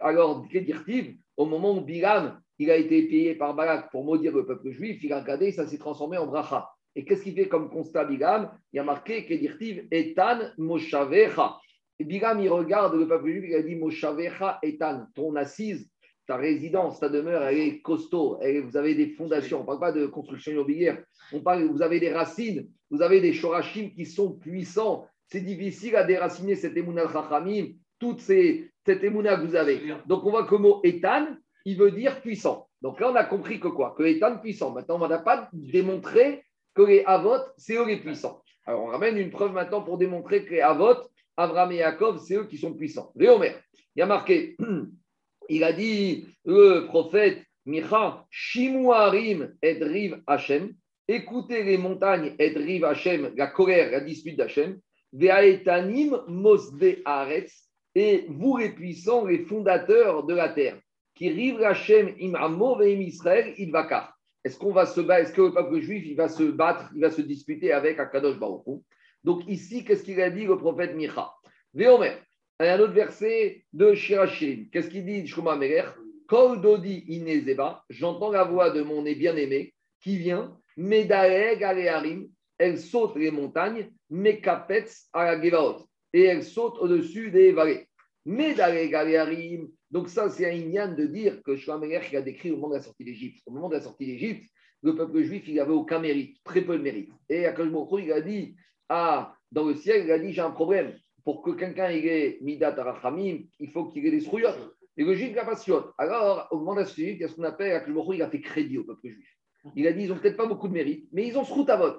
Alors, 0.01 0.47
que 0.47 0.57
dire-t-il 0.57 1.17
Au 1.37 1.45
moment 1.45 1.77
où 1.77 1.81
Bilam, 1.81 2.39
il 2.57 2.69
a 2.71 2.75
été 2.75 3.07
payé 3.07 3.35
par 3.35 3.53
Balak 3.53 3.91
pour 3.91 4.03
maudire 4.03 4.35
le 4.35 4.45
peuple 4.45 4.71
juif, 4.71 5.03
il 5.03 5.13
a 5.13 5.21
regardé, 5.21 5.51
ça 5.51 5.67
s'est 5.67 5.77
transformé 5.77 6.17
en 6.17 6.27
bracha. 6.27 6.69
Et 6.95 7.05
qu'est-ce 7.05 7.23
qu'il 7.23 7.35
fait 7.35 7.47
comme 7.47 7.69
constat 7.69 8.05
Bilam? 8.05 8.51
Il 8.73 8.79
a 8.79 8.83
marqué, 8.83 9.25
que 9.25 9.33
dire-t-il 9.33 9.87
Etan 9.91 10.39
Moshavecha. 10.57 11.57
Et 11.99 12.03
Bilam, 12.03 12.39
il 12.39 12.49
regarde 12.49 12.95
le 12.95 13.07
peuple 13.07 13.29
juif, 13.29 13.45
il 13.47 13.55
a 13.55 13.61
dit 13.61 13.75
Moshavecha 13.75 14.59
Etan, 14.63 15.05
ton 15.15 15.35
assise, 15.35 15.89
ta 16.29 16.37
résidence, 16.37 16.99
ta 16.99 17.09
demeure, 17.09 17.43
elle 17.43 17.57
est 17.57 17.81
costaud, 17.81 18.39
vous 18.63 18.77
avez 18.77 18.93
des 18.93 19.09
fondations, 19.09 19.57
on 19.57 19.61
ne 19.61 19.65
parle 19.65 19.79
pas 19.79 19.91
de 19.91 20.05
construction 20.05 20.51
immobilière, 20.51 21.03
vous 21.31 21.81
avez 21.81 21.99
des 21.99 22.13
racines, 22.13 22.69
vous 22.91 23.01
avez 23.01 23.19
des 23.19 23.33
shorashim 23.33 23.89
qui 23.89 24.05
sont 24.05 24.33
puissants. 24.33 25.07
C'est 25.27 25.41
difficile 25.41 25.95
à 25.95 26.03
déraciner 26.03 26.55
cette 26.55 26.77
émouna 26.77 27.11
chachamim, 27.11 27.69
toute 27.99 28.21
ces, 28.21 28.71
cette 28.85 29.03
émouna 29.03 29.35
que 29.37 29.45
vous 29.45 29.55
avez. 29.55 29.81
Donc 30.05 30.25
on 30.25 30.31
voit 30.31 30.45
que 30.45 30.55
le 30.55 30.61
mot 30.61 30.81
étan, 30.83 31.27
il 31.65 31.77
veut 31.77 31.91
dire 31.91 32.21
puissant. 32.21 32.67
Donc 32.81 32.99
là, 32.99 33.11
on 33.11 33.15
a 33.15 33.25
compris 33.25 33.59
que 33.59 33.67
quoi? 33.67 33.93
Que 33.97 34.03
étan 34.03 34.37
puissant. 34.37 34.71
Maintenant, 34.71 35.01
on 35.01 35.07
n'a 35.07 35.19
pas 35.19 35.49
démontré 35.53 36.43
que 36.73 36.81
les 36.81 37.03
avot, 37.05 37.39
c'est 37.57 37.75
eux 37.75 37.85
les 37.85 37.97
puissants. 37.97 38.41
Alors 38.65 38.83
on 38.83 38.87
ramène 38.87 39.17
une 39.17 39.31
preuve 39.31 39.53
maintenant 39.53 39.81
pour 39.81 39.97
démontrer 39.97 40.45
que 40.45 40.51
les 40.51 40.61
avot, 40.61 40.95
Abraham 41.35 41.71
et 41.71 41.77
Yaakov, 41.77 42.19
c'est 42.19 42.35
eux 42.35 42.45
qui 42.45 42.57
sont 42.57 42.73
puissants. 42.73 43.11
Léomer, 43.15 43.53
il 43.95 43.99
y 43.99 44.01
a 44.01 44.05
marqué, 44.05 44.55
il 45.49 45.63
a 45.63 45.73
dit 45.73 46.27
le 46.45 46.85
prophète 46.85 47.43
Micha, 47.65 48.25
Shimuarim 48.29 49.55
et 49.61 49.73
Riv 49.83 50.21
Hashem, 50.27 50.73
écoutez 51.07 51.63
les 51.63 51.77
montagnes 51.77 52.35
et 52.37 52.49
Riv 52.49 52.85
Hashem, 52.85 53.33
la 53.35 53.47
colère, 53.47 53.91
la 53.91 54.01
dispute 54.01 54.37
d'Hachem, 54.37 54.79
Ve'aetanim 55.13 56.21
Mosde 56.27 56.97
Aretz, 57.05 57.68
et 57.95 58.25
vous 58.29 58.57
les 58.57 58.69
puissants, 58.69 59.25
les 59.25 59.39
fondateurs 59.39 60.25
de 60.25 60.33
la 60.33 60.49
terre, 60.49 60.79
qui 61.15 61.29
rive 61.29 61.61
Hashem 61.63 62.15
im 62.21 62.35
Amo 62.35 62.75
ve'im 62.75 63.01
Israël 63.01 63.53
idvakar. 63.57 64.17
Est-ce 64.43 64.57
qu'on 64.57 64.71
va 64.71 64.85
se 64.85 65.01
battre, 65.01 65.23
est-ce 65.23 65.33
que 65.33 65.41
le 65.41 65.53
peuple 65.53 65.81
juif 65.81 66.05
il 66.05 66.15
va 66.15 66.29
se 66.29 66.43
battre, 66.43 66.89
il 66.95 67.01
va 67.01 67.11
se 67.11 67.21
disputer 67.21 67.73
avec 67.73 67.99
Akadosh 67.99 68.39
Baruch 68.39 68.81
Donc 69.23 69.43
ici, 69.47 69.83
qu'est-ce 69.83 70.03
qu'il 70.03 70.21
a 70.21 70.29
dit 70.29 70.45
le 70.45 70.57
prophète 70.57 70.95
Micha? 70.95 71.33
Il 71.73 71.85
a 71.85 72.73
un 72.73 72.79
autre 72.79 72.93
verset 72.93 73.63
de 73.73 73.93
Shirachim. 73.93 74.67
Qu'est-ce 74.71 74.89
qu'il 74.89 75.05
dit 75.05 75.27
Shuma 75.27 75.55
Meler 75.55 75.83
Kol 76.27 76.61
Dodi 76.61 77.05
Inezeba, 77.07 77.83
j'entends 77.89 78.31
la 78.31 78.43
voix 78.43 78.69
de 78.69 78.83
mon 78.83 79.01
bien-aimé 79.01 79.73
qui 79.99 80.17
vient, 80.17 80.57
Medaeg 80.77 81.63
Alearim, 81.63 82.29
elle 82.57 82.77
saute 82.77 83.15
les 83.15 83.31
montagnes, 83.31 83.89
Mekapetz 84.09 85.09
Gevaot, 85.13 85.88
et 86.13 86.23
elle 86.23 86.43
saute 86.43 86.77
au-dessus 86.79 87.31
des 87.31 87.51
vallées. 87.51 87.87
Medaeg 88.25 88.93
Alearim, 88.93 89.69
donc 89.91 90.09
ça 90.09 90.29
c'est 90.29 90.45
un 90.45 90.53
ignan 90.53 90.93
de 90.93 91.05
dire 91.05 91.41
que 91.43 91.55
il 91.55 92.17
a 92.17 92.21
décrit 92.21 92.51
au 92.51 92.55
moment 92.55 92.69
de 92.69 92.75
la 92.75 92.81
sortie 92.81 93.05
d'Égypte. 93.05 93.41
Au 93.45 93.51
moment 93.51 93.69
de 93.69 93.75
la 93.75 93.81
sortie 93.81 94.05
d'Égypte, 94.05 94.49
le 94.81 94.95
peuple 94.95 95.23
juif, 95.23 95.43
il 95.47 95.55
n'avait 95.55 95.73
aucun 95.73 95.99
mérite, 95.99 96.37
très 96.43 96.61
peu 96.61 96.77
de 96.77 96.83
mérite. 96.83 97.11
Et 97.27 97.43
Baruch 97.43 97.91
Hu, 97.91 98.03
il 98.03 98.11
a 98.11 98.21
dit, 98.21 98.55
ah, 98.87 99.35
dans 99.51 99.65
le 99.65 99.75
ciel, 99.75 100.05
il 100.05 100.11
a 100.11 100.19
dit, 100.19 100.31
j'ai 100.31 100.41
un 100.41 100.51
problème. 100.51 100.97
Pour 101.25 101.41
que 101.41 101.51
quelqu'un 101.51 101.89
ait 101.89 102.37
Midat 102.41 102.79
Arachamim, 102.79 103.39
il 103.59 103.69
faut 103.71 103.85
qu'il 103.85 104.05
ait 104.05 104.11
des 104.11 104.21
srouillottes. 104.21 104.75
Et 104.95 105.03
le 105.03 105.13
juif 105.15 105.35
n'a 105.35 105.43
pas 105.43 105.55
srouillottes. 105.55 105.93
Alors, 105.97 106.47
au 106.51 106.59
moment 106.59 106.75
de 106.75 106.79
la 106.81 106.85
sortie 106.85 107.01
d'Égypte, 107.01 107.19
il 107.19 107.21
y 107.23 107.25
a 107.25 107.27
ce 107.27 107.35
qu'on 107.35 107.43
appelle, 107.43 107.83
Baruch 107.87 108.09
Hu, 108.09 108.15
il 108.15 108.21
a 108.21 108.29
fait 108.29 108.41
crédit 108.41 108.77
au 108.77 108.83
peuple 108.85 109.09
juif. 109.09 109.35
Il 109.75 109.85
a 109.85 109.91
dit, 109.91 110.03
ils 110.03 110.09
n'ont 110.09 110.17
peut-être 110.17 110.37
pas 110.37 110.47
beaucoup 110.47 110.69
de 110.69 110.73
mérite, 110.73 111.09
mais 111.11 111.27
ils 111.27 111.37
ont 111.37 111.43
Sroutavot. 111.43 111.97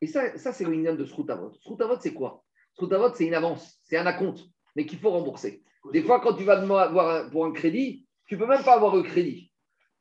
Et 0.00 0.06
ça, 0.06 0.36
ça 0.38 0.52
c'est 0.52 0.64
le 0.64 0.96
de 0.96 1.04
Sroutavot. 1.04 1.52
Sroutavot, 1.60 1.96
c'est 2.00 2.14
quoi? 2.14 2.42
Sroutavot, 2.74 3.12
c'est 3.14 3.26
une 3.26 3.34
avance, 3.34 3.78
c'est 3.84 3.96
un 3.96 4.06
acompte, 4.06 4.44
mais 4.76 4.86
qu'il 4.86 4.98
faut 4.98 5.10
rembourser. 5.10 5.62
Des 5.92 6.02
fois, 6.02 6.20
quand 6.20 6.34
tu 6.34 6.44
vas 6.44 6.54
avoir 6.54 7.30
pour 7.30 7.44
un 7.44 7.52
crédit, 7.52 8.06
tu 8.26 8.34
ne 8.34 8.40
peux 8.40 8.46
même 8.46 8.62
pas 8.62 8.74
avoir 8.74 8.94
le 8.94 9.02
crédit. 9.02 9.52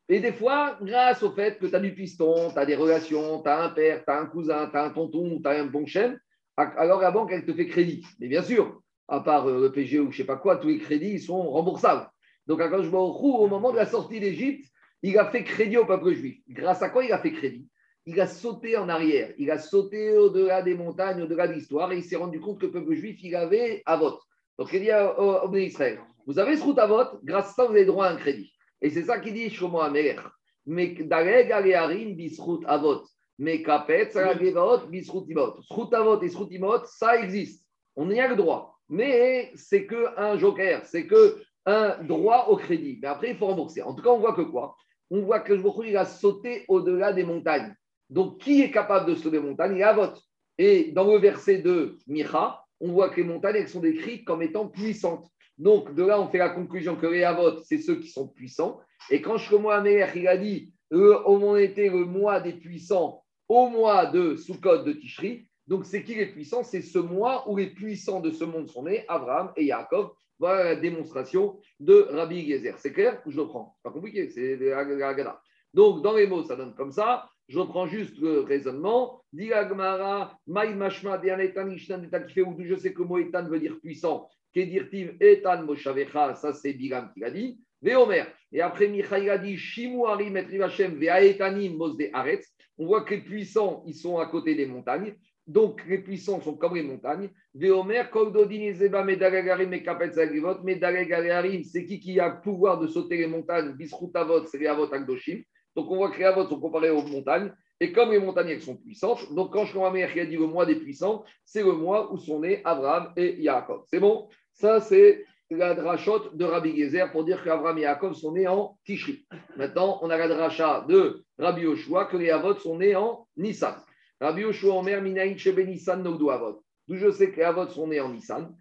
Et 0.10 0.20
des 0.20 0.34
fois, 0.34 0.78
grâce 0.82 1.24
au 1.24 1.32
fait 1.32 1.58
que 1.58 1.66
tu 1.66 1.76
as 1.76 1.80
du 1.80 1.94
piston, 1.94 2.52
tu 2.52 2.60
as 2.60 2.66
des 2.66 2.76
relations, 2.76 3.42
tu 3.42 3.50
as 3.50 3.64
un 3.64 3.70
père, 3.70 4.04
tu 4.04 4.12
as 4.12 4.20
un 4.20 4.26
cousin, 4.26 4.68
tu 4.68 4.78
as 4.78 4.84
un 4.84 4.90
tonton, 4.90 5.40
tu 5.42 5.50
as 5.50 5.62
un 5.62 5.66
bon 5.66 5.86
chêne, 5.86 6.20
alors 6.58 7.02
la 7.02 7.12
banque, 7.12 7.32
elle 7.32 7.46
te 7.46 7.54
fait 7.54 7.68
crédit. 7.68 8.06
Mais 8.20 8.28
bien 8.28 8.44
sûr, 8.44 8.82
à 9.08 9.22
part 9.22 9.48
euh, 9.48 9.62
le 9.62 9.72
PG 9.72 10.00
ou 10.00 10.06
je 10.06 10.10
ne 10.10 10.14
sais 10.14 10.26
pas 10.26 10.38
quoi, 10.38 10.58
tous 10.58 10.68
les 10.68 10.80
crédits 10.80 11.20
sont 11.20 11.50
remboursables. 11.50 12.10
Donc, 12.48 12.60
au 12.60 13.48
moment 13.48 13.72
de 13.72 13.78
la 13.78 13.86
sortie 13.86 14.20
d'Égypte, 14.20 14.66
il 15.04 15.18
a 15.18 15.30
fait 15.30 15.44
crédit 15.44 15.78
au 15.78 15.86
peuple 15.86 16.14
juif. 16.14 16.38
Grâce 16.50 16.82
à 16.82 16.90
quoi 16.90 17.04
il 17.04 17.12
a 17.12 17.20
fait 17.20 17.32
crédit? 17.32 17.68
Il 18.06 18.20
a 18.20 18.28
sauté 18.28 18.78
en 18.78 18.90
arrière, 18.90 19.32
il 19.38 19.52
a 19.52 19.60
sauté 19.60 20.18
au-delà 20.18 20.62
des 20.64 20.74
montagnes, 20.74 21.22
au-delà 21.22 21.48
de 21.48 21.54
l'histoire, 21.54 21.92
et 21.92 21.98
il 21.98 22.04
s'est 22.04 22.16
rendu 22.16 22.40
compte 22.40 22.60
que 22.60 22.66
le 22.66 22.72
peuple 22.72 22.96
juif, 22.96 23.20
il 23.22 23.36
avait 23.36 23.84
à 23.86 23.96
vote. 23.96 24.20
Donc, 24.58 24.70
il 24.74 24.82
dit 24.82 24.90
au, 24.92 25.48
au 25.48 25.56
Israël 25.56 26.00
Vous 26.26 26.40
avez 26.40 26.58
ce 26.58 26.64
route 26.64 26.80
à 26.80 26.88
vote, 26.88 27.20
grâce 27.24 27.50
à 27.50 27.54
ça, 27.54 27.66
vous 27.66 27.72
avez 27.72 27.86
droit 27.86 28.08
à 28.08 28.12
un 28.12 28.16
crédit. 28.16 28.52
Et 28.82 28.90
c'est 28.90 29.04
ça 29.04 29.20
qu'il 29.20 29.34
dit 29.34 29.50
Shlomo 29.50 29.82
Amer. 29.82 30.32
Mais 30.66 30.88
Dareg 30.88 31.52
Alearim 31.52 32.16
bisrut 32.16 32.64
avot. 32.66 33.04
Mais 33.38 33.62
Kapet, 33.64 34.10
Saragevaot, 34.12 34.88
bisrut 34.88 35.26
imot. 35.28 35.62
Srut 35.64 35.94
avot 35.94 36.22
et 36.22 36.30
srut 36.30 36.52
imot, 36.52 36.86
ça 36.86 37.20
existe. 37.20 37.66
On 37.96 38.10
y 38.10 38.20
a 38.20 38.28
le 38.28 38.36
droit. 38.36 38.80
Mais 38.90 39.52
c'est 39.56 39.88
qu'un 39.88 40.38
joker, 40.38 40.86
c'est 40.86 41.08
qu'un 41.08 42.04
droit 42.04 42.48
au 42.50 42.58
crédit. 42.58 43.00
Mais 43.02 43.08
après, 43.08 43.32
il 43.32 43.38
faut 43.38 43.48
rembourser. 43.48 43.82
En 43.82 43.94
tout 43.94 44.04
cas, 44.04 44.10
on 44.10 44.20
voit 44.20 44.34
que 44.34 44.42
quoi? 44.42 44.76
On 45.10 45.22
voit 45.22 45.40
que 45.40 45.58
Jbokhou, 45.58 45.84
il 45.84 45.98
a 45.98 46.06
sauté 46.06 46.66
au-delà 46.68 47.14
des 47.14 47.24
montagnes. 47.24 47.76
Donc, 48.12 48.40
qui 48.40 48.62
est 48.62 48.72
capable 48.72 49.10
de 49.10 49.16
sauter 49.16 49.40
des 49.40 49.40
montagnes 49.40 49.78
Il 49.78 49.84
a 49.84 49.94
vote. 49.94 50.22
Et 50.58 50.92
dans 50.92 51.12
le 51.12 51.18
verset 51.18 51.60
de 51.60 51.98
Micha, 52.08 52.62
on 52.80 52.92
voit 52.92 53.10
que 53.10 53.22
les 53.22 53.28
montagnes 53.28 53.66
sont 53.66 53.80
décrites 53.80 54.26
comme 54.26 54.44
étant 54.44 54.68
puissantes. 54.68 55.28
Donc, 55.58 55.96
de 55.96 56.04
là, 56.04 56.20
on 56.20 56.28
fait 56.28 56.38
la 56.38 56.50
conclusion 56.50 56.96
que 56.96 57.08
les 57.08 57.24
Havot, 57.24 57.60
c'est 57.64 57.78
ceux 57.78 57.96
qui 57.96 58.10
sont 58.10 58.28
puissants. 58.28 58.80
Et 59.10 59.22
quand 59.22 59.38
Shlomo 59.38 59.70
Améler, 59.70 60.08
il 60.16 60.28
a 60.28 60.38
dit 60.38 60.74
au 60.92 61.38
moment 61.38 61.56
était 61.56 61.90
le 61.90 62.06
mois 62.06 62.42
des 62.42 62.54
puissants, 62.54 63.24
au 63.48 63.70
mois 63.70 64.08
de 64.08 64.36
Sukkot 64.36 64.84
de 64.84 64.92
Tishri. 64.92 65.48
Donc, 65.68 65.86
c'est 65.86 66.04
qui 66.04 66.16
les 66.16 66.26
puissants? 66.26 66.64
C'est 66.64 66.82
ce 66.82 67.00
mois 67.00 67.50
où 67.50 67.56
les 67.56 67.68
puissants 67.68 68.20
de 68.20 68.32
ce 68.32 68.44
monde 68.44 68.70
sont 68.70 68.84
nés, 68.84 69.06
Abraham 69.08 69.54
et 69.56 69.66
Yaakov. 69.66 70.12
Voilà 70.38 70.64
la 70.64 70.76
démonstration 70.76 71.60
de 71.80 72.08
Rabbi 72.10 72.42
Yezer. 72.42 72.78
C'est 72.78 72.92
clair 72.92 73.22
Je 73.26 73.38
le 73.38 73.48
prends? 73.48 73.78
Pas 73.84 73.92
compliqué, 73.92 74.28
c'est 74.30 74.58
la. 74.58 75.42
Donc, 75.74 76.02
dans 76.02 76.14
les 76.14 76.28
mots, 76.28 76.44
ça 76.44 76.56
donne 76.56 76.74
comme 76.74 76.92
ça. 76.92 77.30
Je 77.52 77.60
reprends 77.60 77.86
juste 77.86 78.18
le 78.18 78.40
raisonnement. 78.40 79.22
Gmara, 79.34 80.40
Maï 80.48 80.74
Mashma, 80.74 81.22
je 81.22 82.76
sais 82.78 82.94
que 82.94 83.02
Moïtan 83.02 83.44
veut 83.50 83.60
dire 83.60 83.78
puissant. 83.82 84.30
Kedirtiv 84.54 85.18
Etan 85.20 85.64
Moshavecha, 85.64 86.34
ça 86.36 86.54
c'est 86.54 86.72
Bilam 86.72 87.12
qui 87.14 87.20
l'a 87.20 87.30
dit. 87.30 87.60
Veomer. 87.82 88.24
Et 88.54 88.62
après, 88.62 88.88
Michaï 88.88 89.30
a 89.30 89.38
dit 89.38 89.58
Shimu 89.58 90.06
Harim 90.06 90.38
et 90.38 90.42
Rivachem 90.42 90.98
Veaetanim 90.98 91.76
Mosde 91.76 92.10
Aretz. 92.14 92.48
On 92.78 92.86
voit 92.86 93.02
que 93.02 93.16
les 93.16 93.22
puissants, 93.22 93.84
ils 93.86 93.96
sont 93.96 94.18
à 94.18 94.28
côté 94.28 94.56
des 94.56 94.66
montagnes. 94.66 95.14
Donc, 95.46 95.84
les 95.86 95.98
puissants 95.98 96.40
sont 96.40 96.56
comme 96.56 96.76
les 96.76 96.84
montagnes. 96.84 97.32
Veomer, 97.54 98.04
Koldodin 98.10 98.72
Zeba 98.74 99.04
Medagagarim 99.04 99.74
et 99.74 99.84
Kapet 99.84 100.14
Zagivot. 100.14 100.64
Medagagarim, 100.64 101.64
c'est 101.66 101.86
qui 101.86 102.00
qui 102.00 102.18
a 102.18 102.30
le 102.30 102.42
pouvoir 102.42 102.80
de 102.80 102.88
sauter 102.88 103.18
les 103.18 103.28
montagnes? 103.28 103.74
Bisrutavot, 103.74 104.46
c'est 104.46 104.58
les 104.58 104.68
Avot 104.68 104.94
Agdoshim. 104.94 105.42
Donc, 105.76 105.90
on 105.90 105.96
voit 105.96 106.12
que 106.12 106.20
les 106.20 106.26
Avot 106.26 106.48
sont 106.48 106.60
comparés 106.60 106.90
aux 106.90 107.04
montagnes. 107.04 107.52
Et 107.80 107.92
comme 107.92 108.12
les 108.12 108.20
montagnes 108.20 108.60
sont 108.60 108.76
puissantes, 108.76 109.34
donc 109.34 109.52
quand 109.52 109.66
je 109.66 109.74
vois 109.74 109.92
qui 109.92 110.20
a 110.20 110.26
dit 110.26 110.38
le 110.38 110.46
mois 110.46 110.68
des 110.68 110.76
puissants, 110.76 111.24
c'est 111.44 111.64
le 111.64 111.72
mois 111.72 112.14
où 112.14 112.18
sont 112.18 112.40
nés 112.40 112.62
Abraham 112.64 113.12
et 113.18 113.42
Yaakov. 113.42 113.86
C'est 113.88 114.00
bon? 114.00 114.30
Ça, 114.54 114.80
c'est 114.80 115.26
la 115.50 115.74
drachote 115.74 116.38
de 116.38 116.46
Rabbi 116.46 116.78
Gezer 116.78 117.12
pour 117.12 117.24
dire 117.24 117.44
qu'Abraham 117.44 117.80
et 117.80 117.82
Yaakov 117.82 118.14
sont 118.14 118.34
nés 118.34 118.48
en 118.48 118.78
Tishri. 118.86 119.26
Maintenant, 119.58 119.98
on 120.04 120.12
a 120.12 120.18
la 120.18 120.28
dracha 120.28 120.86
de 120.88 121.26
Rabbi 121.40 121.64
Yoshua 121.64 122.06
que 122.06 122.18
les 122.18 122.30
Avot 122.30 122.54
sont 122.54 122.78
nés 122.78 122.96
en 122.96 123.28
Nissan. 123.36 123.76
Rabbi 124.20 124.42
Yoshua 124.42 124.76
Omer 124.76 125.02
Minaïn 125.02 125.36
Shebe 125.36 125.66
Nissan 125.66 126.04
Nogdo 126.04 126.30
Avot. 126.30 126.64
D'où 126.88 126.98
je 126.98 127.10
sais 127.10 127.32
que 127.32 127.42
les 127.42 127.72
sont 127.72 127.88
nés 127.88 128.00
en 128.00 128.10
Nissan. 128.10 128.56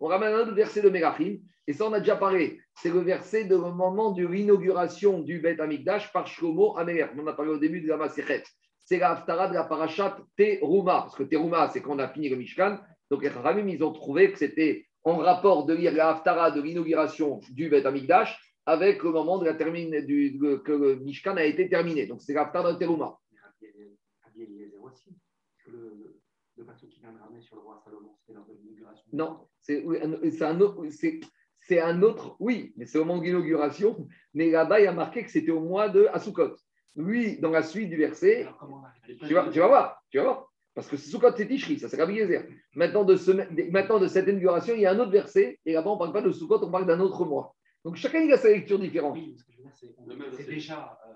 On 0.00 0.06
ramène 0.06 0.34
un 0.34 0.40
autre 0.40 0.54
verset 0.54 0.82
de 0.82 0.88
Merachim. 0.88 1.38
Et 1.66 1.74
ça, 1.74 1.86
on 1.86 1.92
a 1.92 2.00
déjà 2.00 2.16
parlé. 2.16 2.60
C'est 2.74 2.90
le 2.90 3.00
verset 3.00 3.44
de 3.44 3.54
moment 3.56 4.12
de 4.12 4.26
l'inauguration 4.26 5.20
du 5.20 5.38
Bet 5.40 5.60
Amikdash 5.60 6.12
par 6.12 6.26
Shlomo 6.26 6.76
Améler. 6.78 7.06
On 7.16 7.26
a 7.26 7.34
parlé 7.34 7.50
au 7.50 7.58
début 7.58 7.82
de 7.82 7.88
la 7.88 7.98
Masechet. 7.98 8.42
C'est 8.84 8.98
la 8.98 9.10
Haftara 9.10 9.48
de 9.48 9.54
la 9.54 9.64
Parashat 9.64 10.18
Teruma. 10.36 11.02
Parce 11.02 11.14
que 11.14 11.24
Teruma, 11.24 11.68
c'est 11.68 11.82
quand 11.82 11.94
on 11.94 11.98
a 11.98 12.08
fini 12.08 12.30
le 12.30 12.36
Mishkan. 12.36 12.78
Donc 13.10 13.22
les 13.22 13.28
Ramim, 13.28 13.68
ils 13.68 13.82
ont 13.84 13.92
trouvé 13.92 14.32
que 14.32 14.38
c'était 14.38 14.86
en 15.04 15.18
rapport 15.18 15.66
de 15.66 15.74
lire 15.74 15.92
la 15.92 16.10
Haftara 16.10 16.50
de 16.50 16.62
l'inauguration 16.62 17.40
du 17.50 17.68
Bet 17.68 17.84
Amigdash 17.84 18.38
avec 18.64 19.02
le 19.02 19.10
moment 19.10 19.38
de 19.38 19.44
la 19.44 19.54
termine 19.54 20.04
du, 20.06 20.38
que 20.64 20.72
le 20.72 20.96
Mishkan 20.96 21.36
a 21.36 21.44
été 21.44 21.68
terminé. 21.68 22.06
Donc 22.06 22.22
c'est 22.22 22.32
la 22.32 22.42
Haftara 22.42 22.72
de 22.72 22.78
Teruma. 22.78 23.18
Non, 29.12 29.48
c'est 29.60 30.42
un, 30.42 30.60
autre, 30.60 30.84
c'est 31.60 31.80
un 31.80 32.02
autre, 32.02 32.36
oui, 32.40 32.72
mais 32.76 32.86
c'est 32.86 32.98
au 32.98 33.04
moment 33.04 33.20
de 33.20 33.26
l'inauguration. 33.26 34.08
Mais 34.34 34.50
là-bas, 34.50 34.80
il 34.80 34.86
a 34.86 34.92
marqué 34.92 35.24
que 35.24 35.30
c'était 35.30 35.50
au 35.50 35.60
mois 35.60 35.88
de 35.88 36.06
Asukot. 36.12 36.54
Lui, 36.96 37.38
dans 37.38 37.50
la 37.50 37.62
suite 37.62 37.90
du 37.90 37.96
verset, 37.96 38.48
tu 39.26 39.34
vas, 39.34 39.48
tu 39.50 39.58
vas 39.60 39.68
voir, 39.68 40.02
tu 40.10 40.18
vas 40.18 40.24
voir. 40.24 40.52
Parce 40.78 40.86
que 40.86 40.96
c'est 40.96 41.10
Sukkot, 41.10 41.34
c'est 41.36 41.48
Tishri, 41.48 41.80
ça 41.80 41.88
c'est 41.88 42.00
Rabbi 42.00 42.14
Yezer. 42.14 42.44
Maintenant 42.76 43.02
de, 43.02 43.16
ce, 43.16 43.32
maintenant, 43.72 43.98
de 43.98 44.06
cette 44.06 44.28
inauguration, 44.28 44.74
il 44.74 44.82
y 44.82 44.86
a 44.86 44.92
un 44.92 44.98
autre 45.00 45.10
verset, 45.10 45.58
et 45.66 45.72
là-bas, 45.72 45.90
on 45.90 45.94
ne 45.94 45.98
parle 45.98 46.12
pas 46.12 46.22
de 46.22 46.30
Sukkot, 46.30 46.64
on 46.64 46.70
parle 46.70 46.86
d'un 46.86 47.00
autre 47.00 47.24
mois. 47.24 47.56
Donc 47.84 47.96
chacun 47.96 48.20
il 48.20 48.32
a 48.32 48.36
sa 48.36 48.48
lecture 48.48 48.78
différente. 48.78 49.14
Oui, 49.14 49.36
c'est 50.36 50.46
déjà 50.46 50.96
euh, 51.08 51.14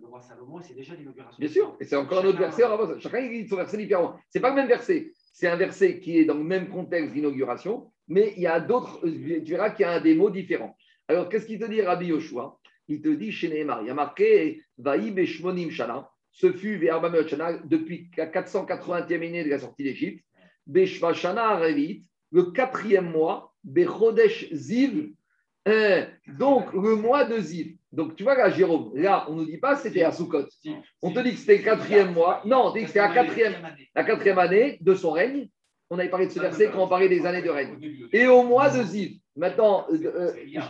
le 0.00 0.06
roi 0.06 0.20
Salomon, 0.20 0.60
c'est 0.60 0.74
déjà 0.74 0.94
l'inauguration. 0.94 1.38
Bien 1.38 1.48
sûr, 1.48 1.76
et 1.80 1.84
c'est 1.84 1.96
encore 1.96 2.24
un 2.24 2.28
autre 2.28 2.38
verset. 2.38 2.62
Chacun 3.00 3.20
il 3.20 3.30
lit 3.30 3.48
son 3.48 3.56
verset 3.56 3.76
différent. 3.76 4.18
Ce 4.30 4.38
n'est 4.38 4.42
pas 4.42 4.50
le 4.50 4.56
même 4.56 4.68
verset. 4.68 5.12
C'est 5.32 5.48
un 5.48 5.56
verset 5.56 6.00
qui 6.00 6.18
est 6.18 6.24
dans 6.24 6.34
le 6.34 6.44
même 6.44 6.68
contexte 6.68 7.12
d'inauguration, 7.12 7.90
mais 8.08 8.32
il 8.36 8.42
y 8.42 8.46
a 8.46 8.60
d'autres, 8.60 9.00
tu 9.02 9.40
verras 9.44 9.70
qu'il 9.70 9.86
y 9.86 9.88
a 9.88 10.00
des 10.00 10.14
mots 10.14 10.30
différents. 10.30 10.76
Alors, 11.08 11.28
qu'est-ce 11.28 11.46
qu'il 11.46 11.58
te 11.58 11.64
dit, 11.64 11.82
Rabbi 11.82 12.06
Yoshua? 12.06 12.58
Il 12.88 13.00
te 13.00 13.08
dit 13.08 13.32
chez 13.32 13.48
Nehemar, 13.48 13.82
il 13.82 13.88
y 13.88 13.90
a 13.90 13.94
marqué 13.94 14.62
Vaï 14.78 15.10
Beshmonim 15.10 15.70
Shana 15.70 16.10
ce 16.34 16.52
fut 16.52 16.78
depuis 16.78 18.10
la 18.16 18.26
480e 18.26 19.14
année 19.14 19.44
de 19.44 19.48
la 19.48 19.60
sortie 19.60 19.84
d'Égypte, 19.84 20.24
Beshvashana 20.66 21.58
Revit, 21.58 22.04
le 22.32 22.50
quatrième 22.50 23.10
mois, 23.10 23.54
Bechodesh 23.62 24.52
Ziv, 24.52 25.12
donc 25.64 26.72
le 26.72 26.96
mois 26.96 27.24
de 27.24 27.38
Ziv. 27.38 27.76
Donc 27.94 28.16
tu 28.16 28.24
vois 28.24 28.34
là, 28.36 28.50
Jérôme, 28.50 28.90
là, 28.94 29.24
on 29.28 29.34
ne 29.34 29.40
nous 29.40 29.46
dit 29.46 29.58
pas 29.58 29.76
c'était 29.76 30.02
à 30.02 30.12
Sukkot. 30.12 30.46
On 31.00 31.12
te 31.12 31.20
dit 31.20 31.32
que 31.32 31.38
c'était 31.38 31.58
le 31.58 31.62
quatrième 31.62 32.12
mois. 32.12 32.42
Non, 32.44 32.66
on 32.66 32.72
te 32.72 32.78
dit 32.78 32.84
que 32.84 32.88
c'était 32.88 33.00
la 33.00 33.14
quatrième, 33.14 33.54
la 33.94 34.04
quatrième 34.04 34.38
année 34.38 34.78
de 34.80 34.94
son 34.94 35.12
règne. 35.12 35.48
On 35.90 35.98
avait 35.98 36.08
parlé 36.08 36.26
de 36.26 36.32
ce 36.32 36.40
verset 36.40 36.70
quand 36.72 36.82
on 36.82 36.88
parlait 36.88 37.08
des 37.08 37.24
années 37.24 37.42
de 37.42 37.50
règne. 37.50 37.78
Et 38.12 38.26
au 38.26 38.42
mois 38.42 38.70
de 38.70 38.82
Ziv. 38.82 39.20
Maintenant, 39.36 39.86
euh, 39.90 40.32
euh, 40.36 40.60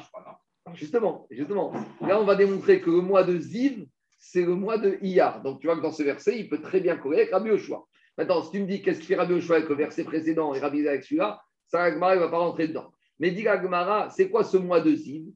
justement, 0.75 1.27
justement, 1.31 1.73
là, 2.01 2.21
on 2.21 2.25
va 2.25 2.35
démontrer 2.35 2.81
que 2.81 2.91
le 2.91 3.01
mois 3.01 3.25
de 3.25 3.39
Ziv, 3.39 3.87
c'est 4.19 4.43
le 4.43 4.55
mois 4.55 4.79
de 4.79 4.99
Iyar. 5.03 5.43
Donc 5.43 5.61
tu 5.61 5.67
vois 5.67 5.77
que 5.77 5.83
dans 5.83 5.93
ce 5.93 6.03
verset, 6.03 6.39
il 6.39 6.49
peut 6.49 6.61
très 6.61 6.81
bien 6.81 6.97
courir 6.97 7.21
avec 7.21 7.31
Rabbi 7.31 7.51
Oshua. 7.51 7.85
Maintenant, 8.19 8.43
si 8.43 8.51
tu 8.51 8.61
me 8.61 8.67
dis 8.67 8.83
qu'est-ce 8.83 8.99
qu'il 8.99 9.09
fait 9.09 9.17
Rabbi 9.17 9.35
Oshua 9.35 9.57
avec 9.57 9.69
le 9.69 9.77
verset 9.77 10.05
précédent 10.05 10.53
et 10.55 10.61
Rabbi 10.61 10.87
avec 10.87 11.05
celui-là, 11.05 11.41
ça, 11.69 11.91
ne 11.91 11.99
va 11.99 12.29
pas 12.29 12.39
rentrer 12.39 12.69
dedans. 12.69 12.93
Mais 13.19 13.31
dit 13.31 13.47
Agmara, 13.47 14.11
c'est 14.11 14.29
quoi 14.29 14.45
ce 14.45 14.57
mois 14.57 14.81
de 14.81 14.95
Ziv 14.95 15.27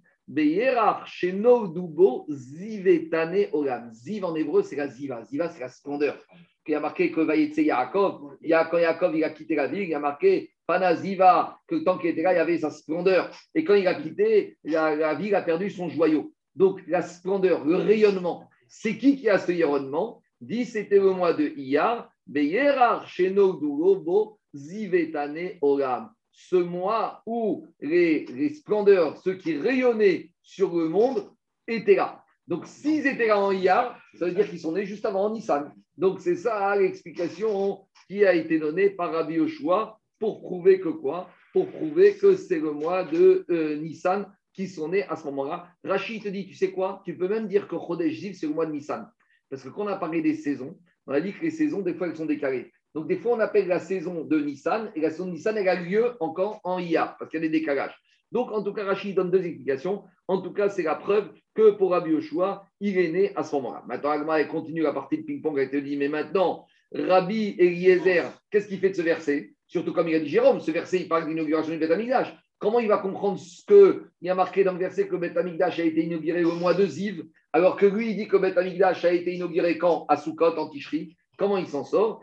Olam. 3.53 3.93
Ziv 3.93 4.25
en 4.25 4.35
hébreu, 4.35 4.63
c'est 4.63 4.77
la 4.77 4.89
Ziva. 4.89 5.25
Ziva, 5.25 5.49
c'est 5.49 5.61
la 5.61 5.69
splendeur. 5.69 6.19
Il 6.67 6.73
y 6.73 6.75
a 6.75 6.81
marqué 6.81 7.11
que 7.11 7.21
Vayetse 7.21 7.59
Yaakov, 7.59 8.37
quand 8.71 8.79
Yaakov 8.79 9.17
il 9.17 9.25
a 9.25 9.31
quitté 9.31 9.55
la 9.55 9.67
ville, 9.69 9.85
il 9.85 9.89
y 9.89 9.95
a 9.95 10.01
marqué 10.01 10.51
Pana 10.67 10.95
Ziva, 10.95 11.59
que 11.67 11.77
tant 11.77 11.97
qu'il 11.97 12.11
était 12.11 12.21
là, 12.21 12.35
il 12.35 12.37
y 12.37 12.41
avait 12.41 12.59
sa 12.59 12.71
splendeur. 12.71 13.31
Et 13.55 13.65
quand 13.65 13.75
il 13.75 13.87
a 13.87 13.95
quitté, 13.95 14.59
la, 14.65 14.95
la 14.95 15.15
ville 15.15 15.35
a 15.35 15.41
perdu 15.41 15.71
son 15.71 15.89
joyau. 15.89 16.35
Donc 16.55 16.83
la 16.87 17.01
splendeur, 17.01 17.65
le 17.65 17.77
rayonnement, 17.77 18.51
c'est 18.69 18.99
qui 18.99 19.17
qui 19.17 19.31
a 19.31 19.39
ce 19.39 19.47
rayonnement? 19.47 20.21
Dit 20.43 20.67
c'était 20.67 20.99
le 20.99 21.13
mois 21.13 21.33
de 21.33 21.49
Iyar, 21.57 22.13
Beyerar 22.27 23.09
Shenodulobo 23.09 24.39
Zivetane 24.53 25.53
Olam. 25.63 26.11
Ce 26.41 26.55
mois 26.55 27.21
où 27.27 27.67
les, 27.81 28.55
splendeurs, 28.55 29.19
ceux 29.19 29.35
qui 29.35 29.59
rayonnaient 29.59 30.31
sur 30.41 30.77
le 30.77 30.89
monde, 30.89 31.33
étaient 31.67 31.97
là. 31.97 32.25
Donc, 32.47 32.65
s'ils 32.65 33.09
étaient 33.09 33.27
là 33.27 33.41
en 33.41 33.51
Iyar, 33.51 34.01
ça 34.15 34.27
veut 34.27 34.33
dire 34.33 34.49
qu'ils 34.49 34.61
sont 34.61 34.71
nés 34.71 34.87
juste 34.87 35.05
avant 35.05 35.25
en 35.25 35.31
Nissan. 35.31 35.75
Donc, 35.97 36.21
c'est 36.21 36.37
ça 36.37 36.77
l'explication 36.77 37.81
qui 38.07 38.25
a 38.25 38.35
été 38.35 38.61
donnée 38.61 38.89
par 38.89 39.13
Rabbi 39.13 39.35
Yoshua 39.35 39.99
pour 40.21 40.41
prouver 40.41 40.79
que 40.79 40.91
quoi? 40.91 41.29
Pour 41.53 41.67
prouver 41.67 42.17
que 42.17 42.37
c'est 42.37 42.61
le 42.61 42.71
mois 42.71 43.03
de 43.03 43.45
euh, 43.51 43.77
Nissan 43.77 44.33
qui 44.53 44.69
sont 44.69 44.89
nés 44.89 45.03
à 45.09 45.17
ce 45.17 45.25
moment-là. 45.25 45.69
Rachid 45.83 46.23
te 46.23 46.29
dit, 46.29 46.47
tu 46.47 46.55
sais 46.55 46.71
quoi? 46.71 47.03
Tu 47.05 47.19
peux 47.19 47.29
même 47.29 47.49
dire 47.49 47.67
que 47.67 47.77
Chodesh 47.77 48.21
Ziv, 48.21 48.35
c'est 48.35 48.47
le 48.47 48.55
mois 48.55 48.67
de 48.67 48.73
Nissan. 48.73 49.11
Parce 49.51 49.65
que 49.65 49.71
quand 49.71 49.83
on 49.83 49.89
a 49.89 49.97
parlé 49.97 50.23
des 50.23 50.35
saisons, 50.35 50.79
on 51.09 51.13
a 51.13 51.21
dit 51.21 51.33
que 51.33 51.43
les 51.43 51.51
saisons, 51.51 51.81
des 51.81 51.95
fois, 51.95 52.07
elles 52.07 52.17
sont 52.17 52.27
décalées. 52.27 52.71
Donc, 52.95 53.07
des 53.07 53.17
fois, 53.17 53.37
on 53.37 53.41
appelle 53.41 53.69
la 53.69 53.79
saison 53.79 54.25
de 54.25 54.41
Nissan, 54.41 54.91
et 54.95 55.01
la 55.01 55.11
saison 55.11 55.27
de 55.27 55.33
Nissan, 55.33 55.57
elle 55.57 55.69
a 55.69 55.75
lieu 55.75 56.13
encore 56.21 56.61
en 56.65 56.79
IA, 56.79 57.17
parce 57.19 57.31
qu'il 57.31 57.41
y 57.41 57.45
a 57.45 57.49
des 57.49 57.59
décalages. 57.59 57.97
Donc, 58.33 58.53
en 58.53 58.63
tout 58.63 58.73
cas, 58.73 58.85
Rachid 58.85 59.15
donne 59.15 59.31
deux 59.31 59.45
explications. 59.45 60.05
En 60.27 60.43
tout 60.43 60.53
cas, 60.53 60.69
c'est 60.69 60.83
la 60.83 60.95
preuve 60.95 61.31
que 61.55 61.71
pour 61.71 61.93
Rabbi 61.93 62.11
Yoshua, 62.11 62.67
il 62.81 62.99
est 62.99 63.11
né 63.11 63.33
à 63.37 63.43
ce 63.43 63.55
moment-là. 63.57 63.83
Maintenant, 63.87 64.11
Agma 64.11 64.45
continue 64.45 64.83
la 64.83 64.93
partie 64.93 65.19
de 65.19 65.23
ping-pong. 65.23 65.59
Elle 65.59 65.71
te 65.71 65.77
dit, 65.77 65.97
mais 65.97 66.09
maintenant, 66.09 66.67
Rabbi 66.93 67.57
Eliezer, 67.59 68.25
qu'est-ce 68.51 68.69
qu'il 68.69 68.79
fait 68.79 68.91
de 68.91 68.97
ce 68.97 69.03
verset? 69.03 69.55
Surtout 69.67 69.93
comme 69.93 70.09
il 70.09 70.15
a 70.15 70.21
dit 70.21 70.29
Jérôme, 70.29 70.61
ce 70.61 70.71
verset, 70.71 71.01
il 71.01 71.09
parle 71.09 71.27
d'inauguration 71.27 71.73
du 71.73 71.79
Beth 71.79 71.91
Amikdash. 71.91 72.35
Comment 72.59 72.81
il 72.81 72.89
va 72.89 72.99
comprendre 72.99 73.39
ce 73.39 73.65
qu'il 73.67 74.03
y 74.23 74.31
a 74.31 74.35
marqué 74.35 74.65
dans 74.65 74.73
le 74.73 74.79
verset 74.79 75.07
que 75.07 75.13
le 75.13 75.19
Beth 75.19 75.37
Amikdash 75.37 75.79
a 75.79 75.85
été 75.85 76.03
inauguré 76.03 76.45
au 76.45 76.55
mois 76.55 76.75
de 76.75 76.87
Ziv, 76.87 77.25
alors 77.53 77.77
que 77.77 77.87
lui, 77.87 78.11
il 78.11 78.17
dit 78.17 78.27
que 78.27 78.37
le 78.37 78.43
Beth 78.43 78.59
Amikdash 78.59 79.05
a 79.05 79.13
été 79.13 79.35
inauguré 79.35 79.79
quand? 79.79 80.07
À 80.09 80.17
Sukkot, 80.17 80.57
en 80.57 80.69
Tishri. 80.69 81.17
Comment 81.39 81.57
il 81.57 81.69
s'en 81.69 81.85
sort 81.85 82.21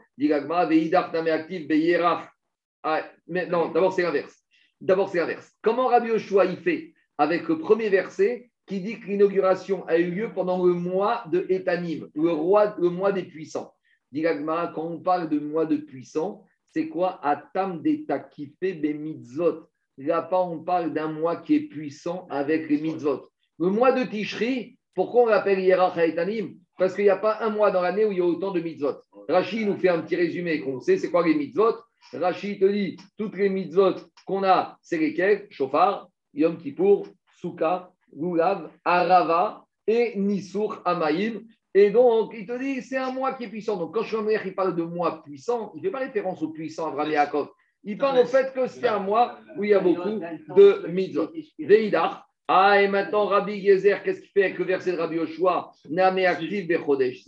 Ah, 2.84 3.04
mais 3.28 3.48
non, 3.48 3.70
d'abord 3.70 3.94
c'est 3.94 4.04
l'inverse. 4.04 4.44
D'abord 4.82 5.10
c'est 5.10 5.18
l'inverse. 5.18 5.52
Comment 5.62 5.88
Rabbi 5.88 6.10
Yoshua 6.10 6.46
il 6.46 6.58
fait 6.58 6.94
avec 7.18 7.48
le 7.48 7.58
premier 7.58 7.90
verset 7.90 8.52
qui 8.68 8.82
dit 8.82 9.00
que 9.00 9.08
l'inauguration 9.08 9.86
a 9.88 9.98
eu 9.98 10.12
lieu 10.12 10.34
pendant 10.34 10.64
le 10.64 10.74
mois 10.74 11.24
de 11.32 11.46
Etanim, 11.50 12.10
le, 12.14 12.32
roi, 12.32 12.76
le 12.78 12.90
mois 12.90 13.14
des 13.14 13.24
puissants? 13.24 13.74
Dit 14.12 14.24
quand 14.24 14.84
on 14.84 15.00
parle 15.00 15.30
de 15.30 15.40
mois 15.40 15.66
de 15.66 15.78
puissants, 15.78 16.44
c'est 16.70 16.90
quoi? 16.90 17.26
Atam 17.26 17.82
de 17.82 18.06
takifé 18.06 18.74
be 18.74 18.94
mitzvot. 18.94 19.70
Là-bas, 19.98 20.42
on 20.42 20.60
parle 20.60 20.94
d'un 20.94 21.08
mois 21.08 21.38
qui 21.38 21.56
est 21.56 21.68
puissant 21.70 22.28
avec 22.30 22.70
les 22.70 22.82
mitzvot. 22.82 23.30
Le 23.60 23.70
mois 23.70 23.94
de 23.94 24.04
Tishri, 24.04 24.78
pourquoi 24.94 25.24
on 25.24 25.28
l'appelle 25.28 25.60
Yerach 25.60 25.98
Etanim 25.98 26.58
Parce 26.78 26.94
qu'il 26.94 27.06
n'y 27.06 27.10
a 27.10 27.16
pas 27.16 27.38
un 27.42 27.50
mois 27.50 27.72
dans 27.72 27.82
l'année 27.82 28.04
où 28.04 28.12
il 28.12 28.18
y 28.18 28.22
a 28.22 28.26
autant 28.26 28.52
de 28.52 28.60
mitzvot. 28.60 29.05
Rachid 29.28 29.68
nous 29.68 29.78
fait 29.78 29.90
un 29.90 30.02
petit 30.02 30.16
résumé 30.16 30.62
qu'on 30.62 30.80
sait 30.80 30.98
c'est 30.98 31.10
quoi 31.10 31.26
les 31.26 31.36
mitzvot. 31.36 31.76
Rachid 32.14 32.60
te 32.60 32.66
dit 32.66 32.98
toutes 33.18 33.38
les 33.38 33.50
mitzvot 33.50 33.96
qu'on 34.26 34.44
a, 34.44 34.78
c'est 34.82 34.98
lesquelles? 34.98 35.48
Shofar, 35.50 36.08
Yom 36.34 36.58
Kippour, 36.58 37.08
Souka, 37.40 37.92
Goulav, 38.14 38.72
Arava 38.84 39.66
et 39.88 40.14
Nisur 40.18 40.82
Amaïm. 40.86 41.46
Et 41.74 41.90
donc, 41.90 42.34
il 42.38 42.46
te 42.46 42.58
dit, 42.58 42.82
c'est 42.82 42.98
un 42.98 43.12
mois 43.12 43.34
qui 43.34 43.44
est 43.44 43.50
puissant. 43.50 43.76
Donc, 43.76 43.94
quand 43.94 44.04
Shomer, 44.04 44.40
il 44.46 44.56
parle 44.56 44.76
de 44.76 44.84
mois 44.84 45.22
puissant, 45.22 45.74
il 45.76 45.80
ne 45.80 45.84
fait 45.84 45.92
pas 45.92 46.00
référence 46.00 46.42
au 46.42 46.48
puissant 46.48 46.88
Abraham 46.88 47.12
et. 47.12 47.50
Il 47.84 47.98
parle 47.98 48.20
au 48.20 48.26
fait 48.26 48.54
que 48.54 48.66
c'est 48.68 48.88
un 48.88 49.00
mois 49.00 49.40
où 49.58 49.64
il 49.64 49.72
y 49.72 49.74
a 49.74 49.80
beaucoup 49.80 50.10
de 50.10 50.88
mitzvot. 50.88 51.32
Veidar. 51.60 52.28
Ah, 52.48 52.82
et 52.82 52.88
maintenant, 52.88 53.26
Rabbi 53.26 53.58
Yezer, 53.58 54.04
qu'est-ce 54.04 54.22
qu'il 54.22 54.30
fait 54.30 54.44
avec 54.44 54.60
le 54.60 54.66
verset 54.66 54.94
de 54.94 54.98
Rabbi 54.98 55.18
Yoshua? 55.18 55.72
Name 55.90 56.20
active 56.20 56.68
Bechodesh. 56.68 57.26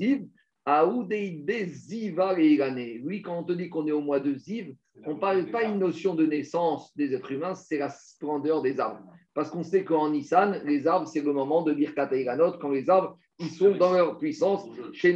Oui, 3.06 3.22
quand 3.22 3.40
on 3.40 3.44
te 3.44 3.54
dit 3.54 3.70
qu'on 3.70 3.88
est 3.88 3.94
au 3.94 4.02
mois 4.02 4.20
de 4.20 4.34
Ziv, 4.36 4.76
on 5.06 5.14
ne 5.14 5.20
parle 5.20 5.46
pas 5.46 5.64
une 5.64 5.80
notion 5.80 6.14
de 6.14 6.26
naissance 6.26 6.94
des 6.98 7.14
êtres 7.14 7.32
humains, 7.32 7.56
c'est 7.56 7.78
la 7.78 7.88
splendeur 7.90 8.62
des 8.62 8.78
arbres. 8.78 9.10
Parce 9.34 9.50
qu'on 9.50 9.64
sait 9.64 9.86
qu'en 9.86 10.10
Nissan, 10.10 10.62
les 10.66 10.86
arbres, 10.86 11.08
c'est 11.08 11.22
le 11.22 11.32
moment 11.32 11.62
de 11.62 11.72
Birkat 11.72 12.10
Eiganot, 12.12 12.58
quand 12.60 12.72
les 12.72 12.90
arbres, 12.90 13.18
ils 13.40 13.50
sont 13.50 13.78
dans 13.78 13.94
leur 13.94 14.18
puissance. 14.18 14.68
C'est 15.02 15.14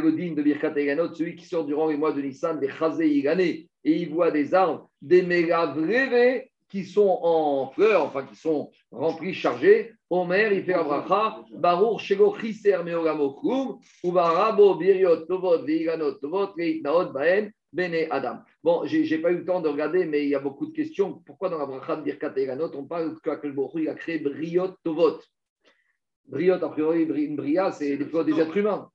le 0.00 0.12
digne 0.12 0.34
de 0.34 0.42
Birkat 0.42 0.76
Eiganot, 0.76 1.14
celui 1.14 1.36
qui 1.36 1.46
sort 1.46 1.64
durant 1.64 1.86
les 1.86 1.96
mois 1.96 2.12
de 2.12 2.22
Nissan, 2.22 2.58
des 2.58 2.70
Chazé 2.70 3.06
et 3.08 3.68
il 3.84 4.08
voit 4.08 4.32
des 4.32 4.52
arbres, 4.52 4.90
des 5.00 5.22
rêvés 5.22 6.50
qui 6.68 6.84
sont 6.84 7.18
en 7.22 7.70
fleurs, 7.70 8.04
enfin 8.04 8.24
qui 8.24 8.36
sont 8.36 8.70
remplis, 8.90 9.34
chargés. 9.34 9.92
Omer, 10.10 10.52
il 10.52 10.64
fait 10.64 10.74
Abracha, 10.74 11.44
Baruch 11.52 12.00
Shego 12.00 12.36
Chiser 12.38 12.78
Meogamokum, 12.84 13.78
Ubarabo 14.04 14.76
Biriot 14.76 15.26
Tovot 15.26 15.64
Veiganot 15.64 16.12
Tovot 16.14 16.52
Reitnaot 16.56 17.12
Baen 17.12 17.50
Bene 17.72 18.06
Adam. 18.10 18.38
Bon, 18.62 18.86
je 18.86 18.98
n'ai 18.98 19.18
pas 19.18 19.30
eu 19.30 19.38
le 19.38 19.44
temps 19.44 19.60
de 19.60 19.68
regarder, 19.68 20.06
mais 20.06 20.24
il 20.24 20.30
y 20.30 20.34
a 20.34 20.40
beaucoup 20.40 20.66
de 20.66 20.72
questions. 20.72 21.22
Pourquoi 21.26 21.48
dans 21.48 21.58
la 21.58 21.66
bracha 21.66 21.96
de 21.96 22.02
Birkat 22.02 22.32
Eiganot, 22.36 22.70
on 22.74 22.84
parle 22.84 23.14
que 23.20 23.80
il 23.80 23.88
a 23.88 23.94
créé 23.94 24.18
Briot 24.18 24.76
Tovot? 24.82 25.18
Briot, 26.28 26.64
a 26.64 26.68
priori, 26.70 27.02
une 27.02 27.36
bria, 27.36 27.70
c'est 27.70 27.96
des 27.96 28.04
des 28.04 28.40
êtres 28.40 28.56
humains. 28.56 28.90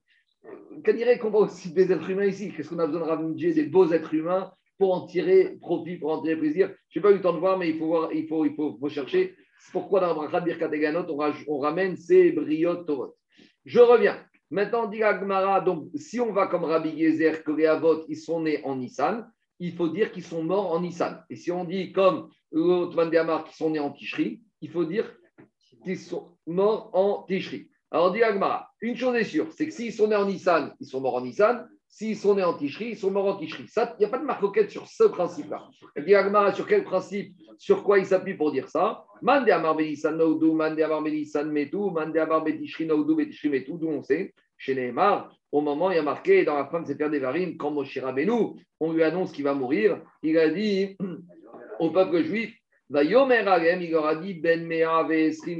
Qu'on 0.84 0.92
dirait 0.92 1.18
qu'on 1.18 1.30
voit 1.30 1.42
aussi 1.42 1.72
des 1.72 1.92
êtres 1.92 2.10
humains 2.10 2.26
ici? 2.26 2.52
Qu'est-ce 2.52 2.68
qu'on 2.68 2.78
a 2.78 2.86
besoin 2.86 3.02
de 3.02 3.08
ramener 3.08 3.52
des 3.52 3.64
beaux 3.64 3.90
êtres 3.92 4.14
humains 4.14 4.52
pour 4.82 4.94
en 4.94 5.06
tirer 5.06 5.58
profit, 5.60 5.94
pour 5.94 6.10
en 6.10 6.20
tirer 6.20 6.34
plaisir. 6.34 6.74
Je 6.88 6.98
n'ai 6.98 7.02
pas 7.04 7.12
eu 7.12 7.14
le 7.14 7.20
temps 7.20 7.32
de 7.32 7.38
voir, 7.38 7.56
mais 7.56 7.70
il 7.70 7.78
faut, 7.78 7.86
voir, 7.86 8.12
il 8.12 8.26
faut, 8.26 8.44
il 8.44 8.52
faut, 8.56 8.88
chercher. 8.88 9.36
Pourquoi 9.70 10.00
dans 10.00 10.20
la 10.20 10.40
de 10.40 10.44
Birkat 10.44 10.72
Eganot, 10.72 11.06
on, 11.46 11.58
ramène 11.60 11.96
ces 11.96 12.32
briot 12.32 12.82
Torot. 12.82 13.14
Je 13.64 13.78
reviens. 13.78 14.18
Maintenant, 14.50 14.88
dit 14.88 15.04
Agmara, 15.04 15.60
donc 15.60 15.88
si 15.94 16.18
on 16.18 16.32
va 16.32 16.48
comme 16.48 16.64
Rabbi 16.64 16.88
Yezer, 16.88 17.44
que 17.44 17.52
les 17.52 17.66
Avot, 17.66 18.04
ils 18.08 18.16
sont 18.16 18.40
nés 18.40 18.60
en 18.64 18.74
Nissan, 18.74 19.30
il 19.60 19.72
faut 19.72 19.86
dire 19.86 20.10
qu'ils 20.10 20.24
sont 20.24 20.42
morts 20.42 20.72
en 20.72 20.80
Nissan. 20.80 21.22
Et 21.30 21.36
si 21.36 21.52
on 21.52 21.64
dit 21.64 21.92
comme 21.92 22.28
l'autre 22.50 22.98
Amar 22.98 23.44
qui 23.44 23.54
sont 23.54 23.70
nés 23.70 23.78
en 23.78 23.92
Tishri, 23.92 24.42
il 24.62 24.70
faut 24.70 24.84
dire 24.84 25.14
qu'ils 25.84 26.00
sont 26.00 26.36
morts 26.48 26.90
en 26.92 27.22
Tishri. 27.22 27.70
Alors, 27.92 28.10
dit 28.10 28.24
Agmara, 28.24 28.68
une 28.80 28.96
chose 28.96 29.14
est 29.14 29.22
sûre, 29.22 29.46
c'est 29.52 29.68
que 29.68 29.72
s'ils 29.72 29.92
sont 29.92 30.08
nés 30.08 30.16
en 30.16 30.26
Nissan, 30.26 30.74
ils 30.80 30.88
sont 30.88 31.00
morts 31.00 31.14
en 31.14 31.20
Nissan. 31.20 31.68
S'ils 31.94 32.16
sont 32.16 32.34
nés 32.36 32.42
en 32.42 32.54
Ticherie, 32.54 32.92
ils 32.92 32.96
sont 32.96 33.10
morts 33.10 33.26
en 33.26 33.36
Ticherie. 33.36 33.66
Il 33.76 33.96
n'y 33.98 34.06
a 34.06 34.08
pas 34.08 34.16
de 34.16 34.24
marcoquette 34.24 34.70
sur 34.70 34.86
ce 34.86 35.04
principe-là. 35.04 35.68
Sur 36.54 36.66
quel 36.66 36.84
principe, 36.84 37.36
sur 37.58 37.84
quoi 37.84 37.98
il 37.98 38.06
s'appuie 38.06 38.32
pour 38.32 38.50
dire 38.50 38.66
ça? 38.70 39.04
Mande 39.20 39.50
Amar 39.50 39.76
Noudou, 39.76 40.54
Mande 40.54 40.80
Amar 40.80 41.02
Metou, 41.02 41.90
Mande 41.90 42.16
Amar 42.16 42.42
Betishri 42.42 42.86
Metou, 42.86 43.76
d'où 43.76 43.88
on 43.88 44.02
sait, 44.02 44.32
chez 44.56 44.74
Nehemar, 44.74 45.36
au 45.52 45.60
moment, 45.60 45.90
il 45.90 45.96
y 45.96 45.98
a 45.98 46.02
marqué 46.02 46.46
dans 46.46 46.56
la 46.56 46.64
fin 46.64 46.80
de 46.80 46.86
ses 46.86 46.96
pères 46.96 47.10
d'Evarim, 47.10 47.58
quand 47.58 47.70
Moshe 47.70 47.98
Rabbeinu, 47.98 48.54
on 48.80 48.92
lui 48.94 49.02
annonce 49.02 49.30
qu'il 49.30 49.44
va 49.44 49.52
mourir, 49.52 50.00
il 50.22 50.38
a 50.38 50.48
dit 50.48 50.96
au 51.78 51.90
peuple 51.90 52.22
juif, 52.22 52.56
va 52.88 53.04
il 53.04 53.10
leur 53.10 54.06
a 54.06 54.14
dit, 54.16 54.32
Ben 54.32 54.66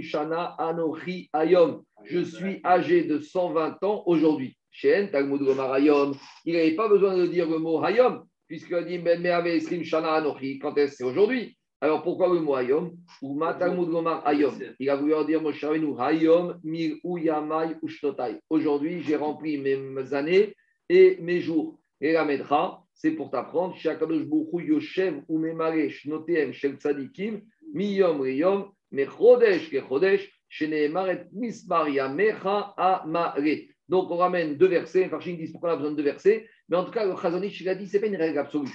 Shana 0.01 0.55
Anochi 0.59 1.29
Ayom, 1.35 1.83
je 2.05 2.21
suis 2.21 2.63
âgé 2.65 3.05
de 3.05 3.19
120 3.19 3.85
ans 3.85 4.03
aujourd'hui. 4.07 4.57
Shen, 4.73 5.11
Talmud 5.11 5.43
Hayom, 5.59 6.15
il 6.47 6.55
n'avait 6.55 6.75
pas 6.75 6.89
besoin 6.89 7.17
de 7.17 7.27
dire 7.27 7.49
le 7.49 7.59
mot 7.59 7.85
Hayom, 7.85 8.25
puisqu'il 8.49 8.75
a 8.75 8.83
dit 8.83 8.99
Ben 8.99 9.25
Esrim 9.25 9.85
Shana 9.85 10.15
Anochi, 10.15 10.59
quand 10.59 10.77
est-ce 10.79 10.97
c'est 10.97 11.05
aujourd'hui? 11.05 11.57
Alors 11.83 12.03
pourquoi 12.03 12.33
le 12.33 12.41
mot 12.41 12.55
Hayom? 12.55 12.97
Ou 13.21 13.35
Ma 13.35 13.55
Talmud 13.55 13.91
Gomar 13.91 14.27
Hayom 14.27 14.55
Il 14.79 14.89
a 14.89 14.97
voulu 14.97 15.13
dire 15.27 15.43
Moshe 15.43 15.63
Rabbeinu 15.63 15.95
Hayom 15.99 16.59
Mir 16.65 16.97
Uyamai 17.05 17.77
Ushtotai. 17.83 18.41
Aujourd'hui, 18.49 19.03
j'ai 19.03 19.17
rempli 19.17 19.59
mes 19.59 20.15
années 20.15 20.55
et 20.89 21.19
mes 21.21 21.41
jours. 21.41 21.79
Et 22.01 22.13
la 22.13 22.25
Medra, 22.25 22.85
c'est 22.95 23.11
pour 23.11 23.31
t'apprendre 23.31 23.77
Shakadosh 23.77 24.25
Bouchou 24.25 24.61
Yoshev 24.61 25.23
ou 25.29 25.39
Memaresh 25.39 26.07
Notem 26.07 26.53
Shel 26.53 26.77
Tzadikim 26.77 27.43
Miyom 27.75 28.21
Riyom 28.21 28.71
Mechodesh 28.91 29.69
Kechodesh 29.69 30.31
Sheneemar 30.49 31.11
et 31.11 31.25
Mismar 31.33 31.89
Yamecha 31.89 32.75
Amare. 32.77 33.72
Donc, 33.93 34.11
on 34.11 34.17
ramène 34.17 34.57
deux 34.57 34.69
versets. 34.69 35.07
Farchim 35.11 35.35
disent 35.35 35.53
pourquoi 35.53 35.69
on 35.69 35.73
a 35.75 35.77
besoin 35.77 35.91
de 35.91 35.97
deux 35.97 36.03
versets. 36.03 36.49
Mais 36.71 36.79
en 36.79 36.85
tout 36.87 36.91
cas, 36.91 37.05
le 37.05 37.15
Chazonich, 37.15 37.61
il 37.61 37.69
a 37.69 37.75
dit, 37.75 37.87
ce 37.87 37.93
n'est 37.93 38.01
pas 38.01 38.07
une 38.07 38.17
règle 38.17 38.39
absolue. 38.39 38.73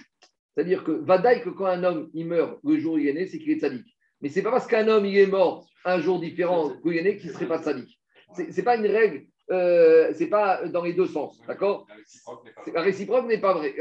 C'est-à-dire 0.54 0.84
que, 0.84 0.92
Vadaï, 0.92 1.42
que 1.42 1.50
quand 1.50 1.66
un 1.66 1.84
homme 1.84 2.12
il 2.14 2.28
meurt 2.28 2.60
le 2.64 2.78
jour 2.78 2.94
où 2.94 2.98
il 3.00 3.08
est 3.08 3.14
né, 3.14 3.26
c'est 3.26 3.40
qu'il 3.40 3.50
est 3.50 3.58
sadique. 3.58 3.98
Mais 4.22 4.30
ce 4.30 4.36
n'est 4.36 4.44
pas 4.44 4.52
parce 4.52 4.68
qu'un 4.68 4.88
homme 4.88 5.08
il 5.08 5.18
est 5.18 5.26
mort 5.26 5.66
un 5.86 6.00
jour 6.00 6.20
différent 6.20 6.72
où 6.84 6.92
il 6.92 7.00
est 7.00 7.02
né 7.02 7.18
qu'il 7.18 7.30
ne 7.30 7.34
serait 7.34 7.48
pas 7.48 7.64
sadique. 7.64 8.00
Ce 8.36 8.44
n'est 8.44 8.64
pas 8.64 8.76
une 8.76 8.86
règle, 8.86 9.26
euh, 9.50 10.14
ce 10.14 10.20
n'est 10.20 10.30
pas 10.30 10.68
dans 10.68 10.84
les 10.84 10.94
deux 10.94 11.08
sens. 11.08 11.42
D'accord? 11.48 11.88
La 12.72 12.82
réciproque 12.82 13.26
n'est 13.26 13.42
pas 13.42 13.56
vraie. 13.56 13.74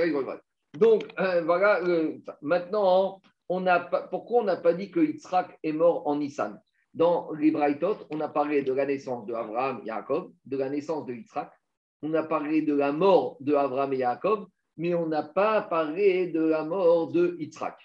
Donc, 0.79 1.05
euh, 1.21 1.43
voilà, 1.43 1.83
euh, 1.83 2.17
maintenant, 2.41 3.21
on 3.51 3.67
a 3.67 3.81
pourquoi 3.81 4.41
on 4.41 4.45
n'a 4.45 4.57
pas 4.57 4.73
dit 4.73 4.91
que 4.91 5.01
Yitzhak 5.01 5.59
est 5.63 5.73
mort 5.73 6.07
en 6.09 6.17
Nissan? 6.17 6.59
Dans 6.97 7.31
les 7.33 7.51
Braithot, 7.51 7.99
on 8.11 8.21
a 8.21 8.29
parlé 8.29 8.63
de 8.63 8.73
la 8.73 8.87
naissance 8.87 9.27
de 9.27 9.35
Abraham 9.35 9.81
et 9.83 9.87
Jacob, 9.87 10.33
de 10.47 10.57
la 10.57 10.71
naissance 10.71 11.05
de 11.05 11.13
Yitzhak, 11.13 11.53
on 12.03 12.13
a 12.15 12.23
parlé 12.23 12.63
de 12.63 12.75
la 12.75 12.91
mort 12.91 13.37
de 13.41 13.55
Abraham 13.55 13.93
et 13.93 13.99
Jacob, 13.99 14.47
mais 14.79 14.95
on 14.95 15.07
n'a 15.07 15.23
pas 15.23 15.61
parlé 15.61 16.29
de 16.29 16.41
la 16.41 16.65
mort 16.65 17.13
de 17.13 17.37
Yitzhak. 17.39 17.77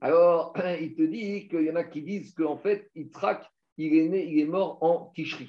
Alors, 0.00 0.54
il 0.80 0.94
te 0.96 1.02
dit 1.02 1.46
qu'il 1.48 1.62
y 1.62 1.70
en 1.70 1.76
a 1.76 1.84
qui 1.84 2.02
disent 2.02 2.34
qu'en 2.34 2.56
fait, 2.56 2.90
Yitzhak, 2.96 3.48
il 3.76 3.96
est, 3.96 4.08
né, 4.08 4.26
il 4.26 4.40
est 4.40 4.44
mort 4.44 4.82
en 4.82 5.12
Tishri. 5.14 5.48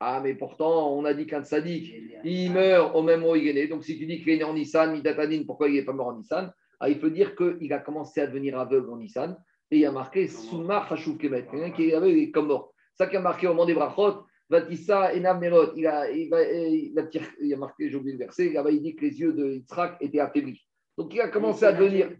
Ah, 0.00 0.20
mais 0.22 0.34
pourtant, 0.34 0.94
on 0.94 1.06
a 1.06 1.14
dit 1.14 1.26
qu'un 1.26 1.44
sadique, 1.44 1.94
il 2.24 2.52
meurt 2.52 2.94
au 2.94 3.02
même 3.02 3.20
moment 3.20 3.32
où 3.32 3.36
il 3.36 3.48
est 3.48 3.54
né. 3.54 3.68
Donc, 3.68 3.84
si 3.84 3.96
tu 3.98 4.04
dis 4.04 4.18
qu'il 4.18 4.30
est 4.30 4.36
né 4.36 4.44
en 4.44 4.52
Nissan, 4.52 4.92
Midatadine, 4.92 5.46
pourquoi 5.46 5.68
il 5.70 5.76
n'est 5.76 5.84
pas 5.84 5.94
mort 5.94 6.08
en 6.08 6.16
Nissan? 6.18 6.52
Ah, 6.78 6.90
Il 6.90 7.00
faut 7.00 7.08
dire 7.08 7.34
qu'il 7.34 7.72
a 7.72 7.78
commencé 7.78 8.20
à 8.20 8.26
devenir 8.26 8.58
aveugle 8.58 8.90
en 8.90 8.98
Nissan 8.98 9.34
et 9.74 9.78
il 9.78 9.80
y 9.80 9.86
a 9.86 9.92
marqué 9.92 10.28
Souma 10.28 10.86
Hashouv 10.88 11.18
Kemet, 11.18 11.46
quelqu'un 11.50 11.70
qui 11.72 11.92
avait 11.92 12.30
comme 12.30 12.46
mort. 12.46 12.72
Ça 12.94 13.06
qui 13.06 13.16
a 13.16 13.20
marqué 13.20 13.48
au 13.48 13.50
moment 13.50 13.66
des 13.66 13.74
brachot, 13.74 14.24
Vatissa 14.48 15.12
Enam 15.14 15.40
Nerot, 15.40 15.74
il 15.76 15.86
a, 15.86 16.08
il, 16.10 16.32
a, 16.32 16.42
il, 16.42 16.98
a, 16.98 17.02
il 17.40 17.54
a 17.54 17.56
marqué, 17.56 17.90
j'ai 17.90 17.96
oublié 17.96 18.12
le 18.12 18.18
verset, 18.18 18.54
il 18.54 18.82
dit 18.82 18.94
que 18.94 19.04
les 19.04 19.20
yeux 19.20 19.32
de 19.32 19.54
Yitzhak 19.54 19.96
étaient 20.00 20.20
affaiblis. 20.20 20.64
Donc 20.96 21.12
il 21.12 21.20
a 21.20 21.28
commencé 21.28 21.64
à 21.64 21.72
devenir. 21.72 22.10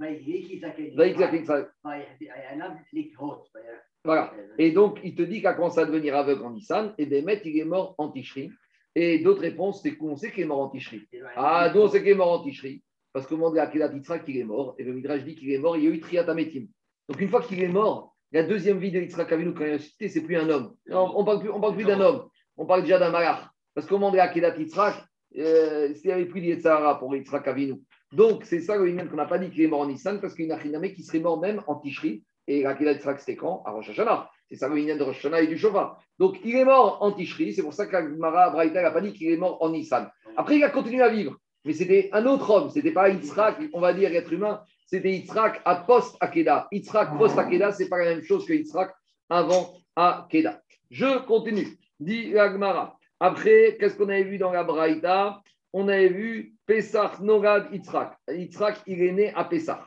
Voilà. 4.05 4.33
Et 4.59 4.73
donc 4.73 4.99
il 5.05 5.15
te 5.15 5.23
dit 5.23 5.37
qu'il 5.37 5.47
a 5.47 5.55
commencé 5.55 5.79
à 5.79 5.87
devenir 5.87 6.17
aveugle 6.17 6.43
en 6.43 6.51
Nissan, 6.51 6.93
et 6.99 7.07
Bémet, 7.07 7.41
il 7.45 7.59
est 7.59 7.65
mort 7.65 7.95
en 7.99 8.11
Tishri. 8.11 8.51
Et 8.97 9.21
d'autres 9.21 9.43
réponses, 9.43 9.81
c'est 9.83 9.97
qu'on 9.97 10.17
sait 10.17 10.33
qu'il 10.33 10.43
est 10.43 10.47
mort 10.47 10.61
en 10.61 10.71
Ticherie. 10.71 11.07
Ah, 11.37 11.71
d'où 11.73 11.81
on 11.81 11.89
sait 11.89 12.01
qu'il 12.01 12.11
est 12.11 12.17
mort 12.17 12.33
en 12.33 12.43
Ticherie 12.43 12.83
Parce 13.13 13.27
qu'au 13.29 13.37
moment 13.37 13.51
de 13.53 13.57
la 13.57 13.71
Yitzhak, 13.73 14.25
il 14.27 14.39
est 14.39 14.45
mort. 14.45 14.75
Et 14.79 14.83
le 14.83 14.93
Midrash 14.93 15.23
dit 15.23 15.37
qu'il 15.37 15.53
est 15.53 15.59
mort, 15.59 15.77
il 15.77 15.85
y 15.85 15.87
a 15.87 15.91
eu 15.91 16.01
Triatametim. 16.01 16.67
Donc 17.09 17.21
une 17.21 17.29
fois 17.29 17.43
qu'il 17.43 17.63
est 17.63 17.69
mort, 17.69 18.15
la 18.33 18.43
deuxième 18.43 18.79
vie 18.79 18.91
de 18.91 19.01
Yitzhak 19.01 19.31
Avinu, 19.33 19.55
quand 19.55 19.65
il 19.65 19.71
a 19.71 19.73
ressuscité, 19.75 20.09
c'est 20.09 20.23
plus 20.23 20.37
un 20.37 20.49
homme. 20.49 20.75
On 20.91 21.21
ne 21.21 21.25
parle 21.25 21.41
plus, 21.41 21.77
plus 21.77 21.85
d'un 21.85 22.01
homme. 22.01 22.29
On 22.57 22.67
parle 22.67 22.83
déjà 22.83 22.99
d'un 22.99 23.11
malach. 23.11 23.49
Parce 23.75 23.87
qu'au 23.87 23.99
moment 23.99 24.11
de 24.11 24.17
la 24.17 24.29
Kedat 24.29 24.57
Yitzhak, 24.57 24.95
euh, 25.37 25.93
s'il 25.95 26.11
avait 26.11 26.27
plus 26.27 26.41
d'Yetzahara 26.41 26.99
pour 26.99 27.15
Yitzhak 27.15 27.47
Avinu. 27.49 27.81
Donc 28.13 28.45
c'est 28.45 28.61
ça 28.61 28.77
qu'on 28.77 29.17
n'a 29.17 29.27
pas 29.27 29.39
dit 29.39 29.51
qu'il 29.51 29.63
est 29.63 29.69
mort 29.69 29.81
en 29.81 29.87
Nissan, 29.87 30.21
parce 30.21 30.35
qu'il 30.35 30.47
y 30.47 30.53
a 30.53 30.61
une 30.65 30.93
qui 30.93 31.03
serait 31.03 31.21
mort 31.21 31.41
même 31.41 31.63
en 31.67 31.77
Tishri. 31.77 32.25
Et 32.47 32.63
la 32.63 32.75
Kedat 32.75 32.93
Yitzhak, 32.93 33.21
c'était 33.21 33.37
quand? 33.37 33.63
À 33.65 33.71
Rosh 33.71 33.91
Hashanah. 33.91 34.31
C'est 34.51 34.57
ça 34.57 34.69
le 34.69 34.99
de 34.99 35.03
Rosh 35.03 35.19
Hashanah 35.19 35.43
et 35.43 35.47
du 35.47 35.57
Shofar. 35.57 35.99
Donc 36.19 36.39
il 36.45 36.57
est 36.57 36.65
mort 36.65 36.99
en 37.03 37.13
Tishri. 37.13 37.53
C'est 37.53 37.63
pour 37.63 37.73
ça 37.73 37.87
que 37.87 37.97
Mara 38.17 38.51
Braïta 38.51 38.83
n'a 38.83 38.91
pas 38.91 39.01
dit 39.01 39.13
qu'il 39.13 39.31
est 39.31 39.37
mort 39.37 39.63
en 39.63 39.71
Nissan. 39.71 40.11
Après, 40.37 40.57
il 40.57 40.65
a 40.65 40.71
continué 40.71 41.03
à 41.03 41.09
vivre. 41.09 41.37
Mais 41.65 41.73
c'était 41.73 42.11
un 42.13 42.27
autre 42.27 42.51
homme. 42.51 42.71
C'était 42.71 42.93
pas 42.93 43.09
Yitzhak, 43.09 43.59
on 43.73 43.81
va 43.81 43.95
dire 43.95 44.15
être 44.15 44.33
humain. 44.33 44.63
C'était 44.87 45.13
Yitzhak 45.13 45.63
à 45.65 45.77
post-Akeda. 45.77 46.69
Yitzhak 46.71 47.17
post-Akeda, 47.19 47.73
ce 47.73 47.83
n'est 47.83 47.89
pas 47.89 47.99
la 47.99 48.15
même 48.15 48.23
chose 48.23 48.47
que 48.47 48.53
Yitzhak 48.53 48.95
avant 49.29 49.75
Akeda. 49.97 50.61
Je 50.91 51.25
continue. 51.27 51.79
Dit 51.99 52.39
Agmara. 52.39 52.97
Après, 53.19 53.77
qu'est-ce 53.79 53.97
qu'on 53.97 54.09
avait 54.09 54.25
vu 54.25 54.39
dans 54.39 54.53
la 54.53 54.65
Braïta? 54.65 55.41
On 55.73 55.89
avait 55.89 56.09
vu 56.09 56.55
Pesach 56.67 57.21
Nogad 57.21 57.69
Yitzhak. 57.73 58.17
Yitzhak, 58.29 58.83
il 58.87 59.03
est 59.03 59.13
né 59.13 59.33
à 59.35 59.45
Pesach. 59.45 59.81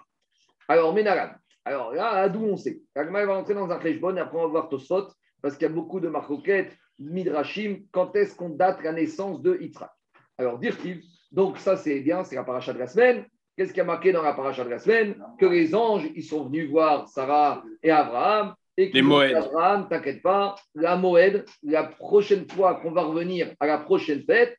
Alors, 0.67 0.93
Ménagad. 0.93 1.37
Alors 1.63 1.93
là, 1.93 2.27
d'où 2.29 2.45
on 2.45 2.57
sait? 2.57 2.81
Agmara 2.95 3.25
va 3.25 3.33
entrer 3.37 3.53
dans 3.53 3.69
un 3.69 3.77
Kheshbon 3.77 4.15
et 4.15 4.19
après 4.19 4.37
on 4.37 4.43
va 4.43 4.47
voir 4.47 4.69
Tosot 4.69 5.07
parce 5.41 5.55
qu'il 5.55 5.67
y 5.67 5.71
a 5.71 5.73
beaucoup 5.73 5.99
de 5.99 6.07
marcoquettes, 6.07 6.75
Midrashim. 6.97 7.81
Quand 7.91 8.15
est-ce 8.15 8.35
qu'on 8.35 8.49
date 8.49 8.81
la 8.83 8.93
naissance 8.93 9.41
de 9.41 9.57
Yitzhak? 9.61 9.91
Alors, 10.37 10.57
dire 10.57 10.77
qu'il. 10.77 11.01
Donc, 11.31 11.57
ça, 11.57 11.75
c'est 11.75 11.99
bien, 11.99 12.23
c'est 12.23 12.35
la 12.35 12.43
paracha 12.43 12.73
de 12.73 12.79
la 12.79 12.87
semaine. 12.87 13.25
Qu'est-ce 13.57 13.73
qui 13.73 13.81
a 13.81 13.83
marqué 13.83 14.11
dans 14.11 14.21
la 14.21 14.33
paracha 14.33 14.63
de 14.63 14.69
la 14.69 14.77
semaine? 14.77 15.15
Que 15.39 15.47
les 15.47 15.73
anges, 15.73 16.07
ils 16.15 16.23
sont 16.23 16.45
venus 16.45 16.69
voir 16.69 17.07
Sarah 17.07 17.63
et 17.81 17.89
Abraham. 17.89 18.53
Et 18.77 18.91
Les 18.93 19.01
Moed. 19.01 19.33
Abraham, 19.33 19.87
t'inquiète 19.89 20.21
pas, 20.21 20.53
la 20.75 20.95
Moed, 20.95 21.43
la 21.63 21.83
prochaine 21.83 22.47
fois 22.47 22.75
qu'on 22.75 22.91
va 22.91 23.01
revenir 23.01 23.55
à 23.59 23.65
la 23.65 23.79
prochaine 23.79 24.23
fête, 24.23 24.55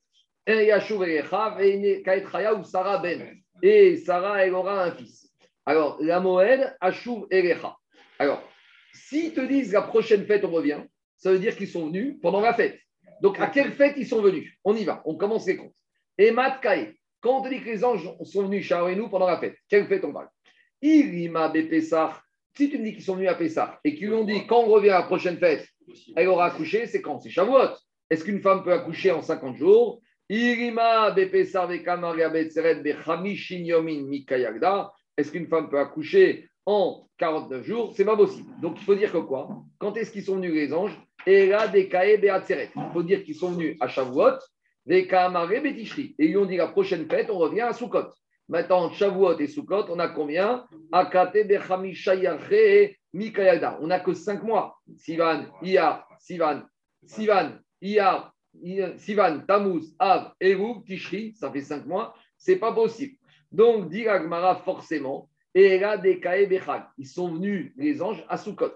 et 0.49 0.69
Sarah 2.65 2.99
Ben. 2.99 3.37
Et 3.63 3.97
Sarah, 3.99 4.45
elle 4.45 4.55
aura 4.55 4.83
un 4.83 4.91
fils. 4.91 5.31
Alors, 5.65 5.99
la 6.01 6.19
Moed, 6.19 6.77
Ashuv 6.81 7.27
Erecha. 7.31 7.77
Alors, 8.19 8.43
s'ils 8.93 9.33
te 9.33 9.43
disent 9.43 9.73
la 9.73 9.83
prochaine 9.83 10.27
fête, 10.27 10.45
on 10.45 10.51
revient, 10.51 10.81
ça 11.17 11.31
veut 11.31 11.39
dire 11.39 11.57
qu'ils 11.57 11.69
sont 11.69 11.87
venus 11.87 12.17
pendant 12.21 12.41
la 12.41 12.55
fête. 12.55 12.81
Donc, 13.23 13.39
à 13.39 13.47
quelle 13.47 13.71
fête 13.71 13.95
ils 13.97 14.09
sont 14.09 14.23
venus? 14.23 14.59
On 14.65 14.75
y 14.75 14.83
va, 14.83 15.03
on 15.05 15.17
commence 15.17 15.47
les 15.47 15.57
comptes. 15.57 15.77
Et 16.17 16.33
Matkaï, 16.33 16.98
quand 17.21 17.39
on 17.39 17.43
te 17.43 17.49
dit 17.49 17.61
que 17.61 17.67
les 17.67 17.85
anges 17.85 18.09
sont 18.23 18.43
venus 18.45 18.67
chez 18.67 18.95
nous 18.97 19.09
pendant 19.09 19.27
la 19.27 19.39
fête, 19.39 19.57
quelle 19.69 19.87
fête 19.87 20.05
on 20.05 20.13
parle? 20.13 20.29
Irima 20.83 21.49
Bepessar. 21.49 22.23
Si 22.57 22.71
tu 22.71 22.79
me 22.79 22.85
dis 22.85 22.95
qu'ils 22.95 23.05
sont 23.05 23.15
venus 23.15 23.29
à 23.29 23.35
Pessah 23.35 23.79
et 23.85 23.95
qu'ils 23.95 24.09
lui 24.09 24.15
ont 24.15 24.25
dit 24.25 24.47
quand 24.47 24.61
on 24.61 24.67
revient 24.67 24.91
à 24.91 25.01
la 25.01 25.07
prochaine 25.07 25.39
fête, 25.39 25.67
elle 26.17 26.29
aura 26.29 26.47
accouché, 26.47 26.87
c'est 26.87 27.01
quand? 27.01 27.21
C'est 27.21 27.31
Shavuot. 27.31 27.77
Est-ce 28.11 28.25
qu'une 28.25 28.41
femme 28.41 28.65
peut 28.65 28.73
accoucher 28.73 29.13
en 29.13 29.23
50 29.23 29.57
jours? 29.57 30.01
Irima 30.29 31.11
Vekamaria 31.11 32.29
Betseret 32.31 32.83
Bechamishin 32.83 33.65
Yomin 33.65 34.07
Mikayagda. 34.07 34.93
Est-ce 35.17 35.31
qu'une 35.31 35.47
femme 35.47 35.71
peut 35.71 35.79
accoucher 35.79 36.49
en 36.67 37.09
49 37.19 37.65
jours? 37.65 37.93
C'est 37.97 38.05
pas 38.05 38.17
possible. 38.17 38.51
Donc 38.61 38.77
il 38.79 38.85
faut 38.85 38.95
dire 38.95 39.13
que 39.13 39.19
quoi? 39.19 39.49
Quand 39.79 39.97
est-ce 39.97 40.11
qu'ils 40.11 40.25
sont 40.25 40.37
venus 40.37 40.53
les 40.53 40.73
anges? 40.73 40.99
Il 41.27 41.55
faut 42.93 43.03
dire 43.03 43.25
qu'ils 43.25 43.35
sont 43.35 43.53
venus 43.53 43.77
à 43.81 43.89
Shavuot. 43.89 44.39
Et 44.87 45.09
ils 46.19 46.37
ont 46.37 46.47
dit 46.47 46.57
la 46.57 46.69
prochaine 46.69 47.09
fête, 47.09 47.31
on 47.31 47.39
revient 47.39 47.63
à 47.63 47.73
Sukkot. 47.73 48.09
Maintenant, 48.49 48.91
Shavuot 48.91 49.39
et 49.39 49.47
Sukkot, 49.47 49.87
on 49.91 49.99
a 49.99 50.09
combien? 50.09 50.65
Akate 50.93 51.47
Mikayada. 53.13 53.79
On 53.81 53.87
n'a 53.89 54.01
que 54.01 54.15
5 54.15 54.43
mois. 54.43 54.79
Sivan, 54.97 55.47
Iyar, 55.63 56.09
Sivan, 56.19 56.63
Sivan, 57.05 57.59
Iyar, 57.83 58.35
Sivan, 58.97 59.41
Tammuz, 59.47 59.95
Av, 59.99 60.33
Eru, 60.41 60.83
Tishri, 60.85 61.35
ça 61.35 61.51
fait 61.51 61.61
5 61.61 61.87
moit. 61.87 62.15
C'est 62.37 62.57
pas 62.57 62.73
possible. 62.73 63.17
Donc, 63.53 63.89
dit 63.91 64.07
Agmara 64.09 64.57
forcément. 64.57 65.29
Ils 65.55 67.07
sont 67.07 67.33
venus, 67.35 67.73
les 67.77 68.01
anges, 68.01 68.25
à 68.29 68.37
Sukkot. 68.37 68.75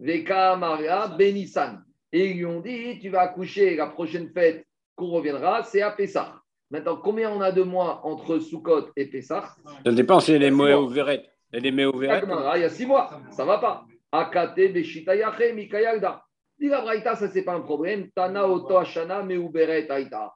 Veka 0.00 0.56
Maria 0.56 1.08
Benissan. 1.08 1.82
Et 2.12 2.30
ils 2.30 2.36
lui 2.38 2.46
ont 2.46 2.60
dit, 2.60 2.98
tu 3.00 3.10
vas 3.10 3.22
accoucher 3.22 3.76
la 3.76 3.88
prochaine 3.88 4.30
fête 4.32 4.64
qu'on 4.94 5.08
reviendra, 5.08 5.62
c'est 5.62 5.82
à 5.82 5.90
Pessah. 5.90 6.34
Maintenant, 6.70 6.96
combien 6.96 7.30
on 7.30 7.40
a 7.40 7.52
de 7.52 7.62
mois 7.62 8.00
entre 8.04 8.38
Sukkot 8.38 8.88
et 8.96 9.06
Pessah? 9.06 9.54
Ça 9.84 9.92
dépend 9.92 10.20
si 10.20 10.38
Moé 10.38 10.50
mois. 10.50 10.80
ou 10.80 10.88
Véret. 10.88 11.28
Ou 11.52 11.98
Véret. 11.98 12.22
Il 12.56 12.60
y 12.62 12.64
a 12.64 12.68
six 12.68 12.86
mois, 12.86 13.10
ça 13.30 13.44
va 13.44 13.58
pas. 13.58 13.84
Akate 14.10 14.72
Beshita 14.72 15.14
Yache 15.14 15.52
Mikayalda. 15.54 16.22
Dit 16.58 16.68
la 16.68 16.80
Braïta, 16.80 17.16
ça 17.16 17.28
c'est 17.28 17.42
pas 17.42 17.54
un 17.54 17.60
problème. 17.60 18.10
Tana 18.14 18.48
Oto 18.48 18.76
Ashana 18.76 19.22
Meuberet 19.22 19.90
Aïta. 19.90 20.32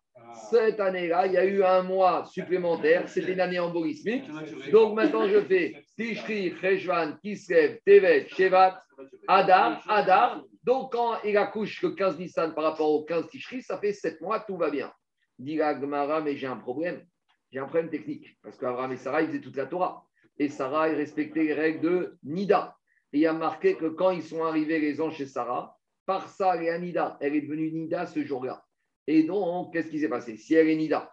Cette 0.50 0.78
année-là, 0.78 1.26
il 1.26 1.32
y 1.32 1.36
a 1.36 1.44
eu 1.44 1.62
un 1.62 1.82
mois 1.82 2.24
supplémentaire. 2.26 3.08
C'était 3.08 3.32
une 3.32 3.40
année 3.40 3.58
embolismique. 3.58 4.24
Donc 4.70 4.94
maintenant, 4.94 5.26
je 5.26 5.40
fais 5.40 5.82
Tishri, 5.96 6.54
Cheshvan, 6.60 7.14
Kislev, 7.22 7.78
Tevet, 7.86 8.26
Shevat, 8.28 8.82
Adar, 9.26 9.82
Adar. 9.88 10.42
Donc 10.68 10.92
quand 10.92 11.14
il 11.24 11.34
accouche 11.38 11.80
le 11.80 11.92
15 11.92 12.18
Nissan 12.18 12.54
par 12.54 12.62
rapport 12.62 12.90
au 12.90 13.02
15 13.02 13.28
Tishri, 13.28 13.62
ça 13.62 13.78
fait 13.78 13.94
7 13.94 14.20
mois, 14.20 14.40
tout 14.40 14.58
va 14.58 14.68
bien. 14.68 14.92
Dit 15.38 15.56
la 15.56 15.80
Gemara, 15.80 16.20
mais 16.20 16.36
j'ai 16.36 16.46
un 16.46 16.58
problème. 16.58 17.06
J'ai 17.50 17.58
un 17.58 17.64
problème 17.64 17.88
technique. 17.88 18.36
Parce 18.42 18.58
qu'Abraham 18.58 18.92
et 18.92 18.98
Sarah, 18.98 19.22
ils 19.22 19.28
faisaient 19.28 19.40
toute 19.40 19.56
la 19.56 19.64
Torah. 19.64 20.04
Et 20.38 20.50
Sarah, 20.50 20.90
ils 20.90 20.94
respectaient 20.94 21.44
les 21.44 21.54
règles 21.54 21.80
de 21.80 22.18
Nida. 22.22 22.76
Et 23.14 23.20
il 23.20 23.26
a 23.26 23.32
marqué 23.32 23.76
que 23.76 23.86
quand 23.86 24.10
ils 24.10 24.22
sont 24.22 24.44
arrivés, 24.44 24.78
les 24.78 25.00
anges 25.00 25.16
chez 25.16 25.24
Sarah, 25.24 25.74
par 26.04 26.28
ça, 26.28 26.62
et 26.62 26.78
Nida, 26.78 27.16
elle 27.22 27.34
est 27.34 27.40
devenue 27.40 27.72
Nida 27.72 28.04
ce 28.04 28.22
jour-là. 28.22 28.62
Et 29.06 29.22
donc, 29.22 29.72
qu'est-ce 29.72 29.88
qui 29.88 30.00
s'est 30.00 30.10
passé? 30.10 30.36
Si 30.36 30.54
elle 30.54 30.68
est 30.68 30.76
Nida, 30.76 31.10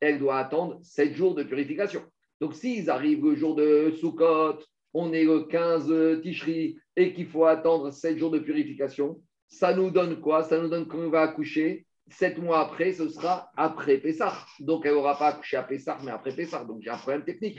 elle 0.00 0.18
doit 0.18 0.38
attendre 0.38 0.80
7 0.82 1.14
jours 1.14 1.36
de 1.36 1.44
purification. 1.44 2.02
Donc, 2.40 2.54
s'ils 2.56 2.90
arrivent 2.90 3.24
le 3.24 3.36
jour 3.36 3.54
de 3.54 3.92
Sukkot, 4.00 4.58
on 4.98 5.12
est 5.12 5.24
le 5.24 5.40
15 5.44 6.22
Tishri, 6.22 6.78
et 6.96 7.12
qu'il 7.12 7.26
faut 7.26 7.44
attendre 7.44 7.92
7 7.92 8.16
jours 8.16 8.30
de 8.30 8.38
purification, 8.38 9.20
ça 9.46 9.74
nous 9.74 9.90
donne 9.90 10.20
quoi? 10.20 10.42
Ça 10.42 10.58
nous 10.58 10.68
donne 10.68 10.88
qu'on 10.88 11.10
va 11.10 11.20
accoucher 11.22 11.86
7 12.08 12.38
mois 12.38 12.60
après, 12.60 12.92
ce 12.92 13.08
sera 13.08 13.50
après 13.56 13.98
Pessah. 13.98 14.32
Donc, 14.60 14.86
elle 14.86 14.94
n'aura 14.94 15.18
pas 15.18 15.28
accouché 15.28 15.56
à 15.58 15.62
Pessah, 15.62 15.98
mais 16.02 16.10
après 16.10 16.34
Pessah. 16.34 16.64
Donc, 16.64 16.80
j'ai 16.82 16.90
un 16.90 16.96
problème 16.96 17.24
technique. 17.24 17.58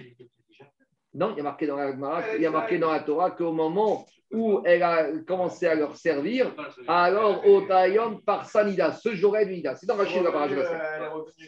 Non, 1.14 1.32
il 1.32 1.38
y 1.38 1.40
a 1.40 1.44
marqué 1.44 1.66
dans 1.68 1.78
la, 1.78 1.90
il 2.36 2.42
y 2.42 2.46
a 2.46 2.52
marqué 2.52 2.78
dans 2.78 2.92
la 2.92 3.00
Torah 3.00 3.32
qu'au 3.32 3.52
moment 3.52 4.06
où 4.32 4.62
elle 4.66 4.84
a 4.84 5.08
commencé 5.26 5.66
à 5.68 5.74
leur 5.74 5.96
servir, 5.96 6.54
alors 6.88 7.48
au 7.48 7.62
Taïom 7.62 8.22
par 8.24 8.46
Sanida, 8.46 8.92
ce 8.92 9.16
jour-là 9.16 9.46
Nida. 9.46 9.76
C'est 9.76 9.86
dans 9.88 9.96
Rachid 9.96 10.22
la 10.22 10.32
parage. 10.32 10.52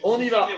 On 0.02 0.18
y 0.20 0.28
va. 0.30 0.48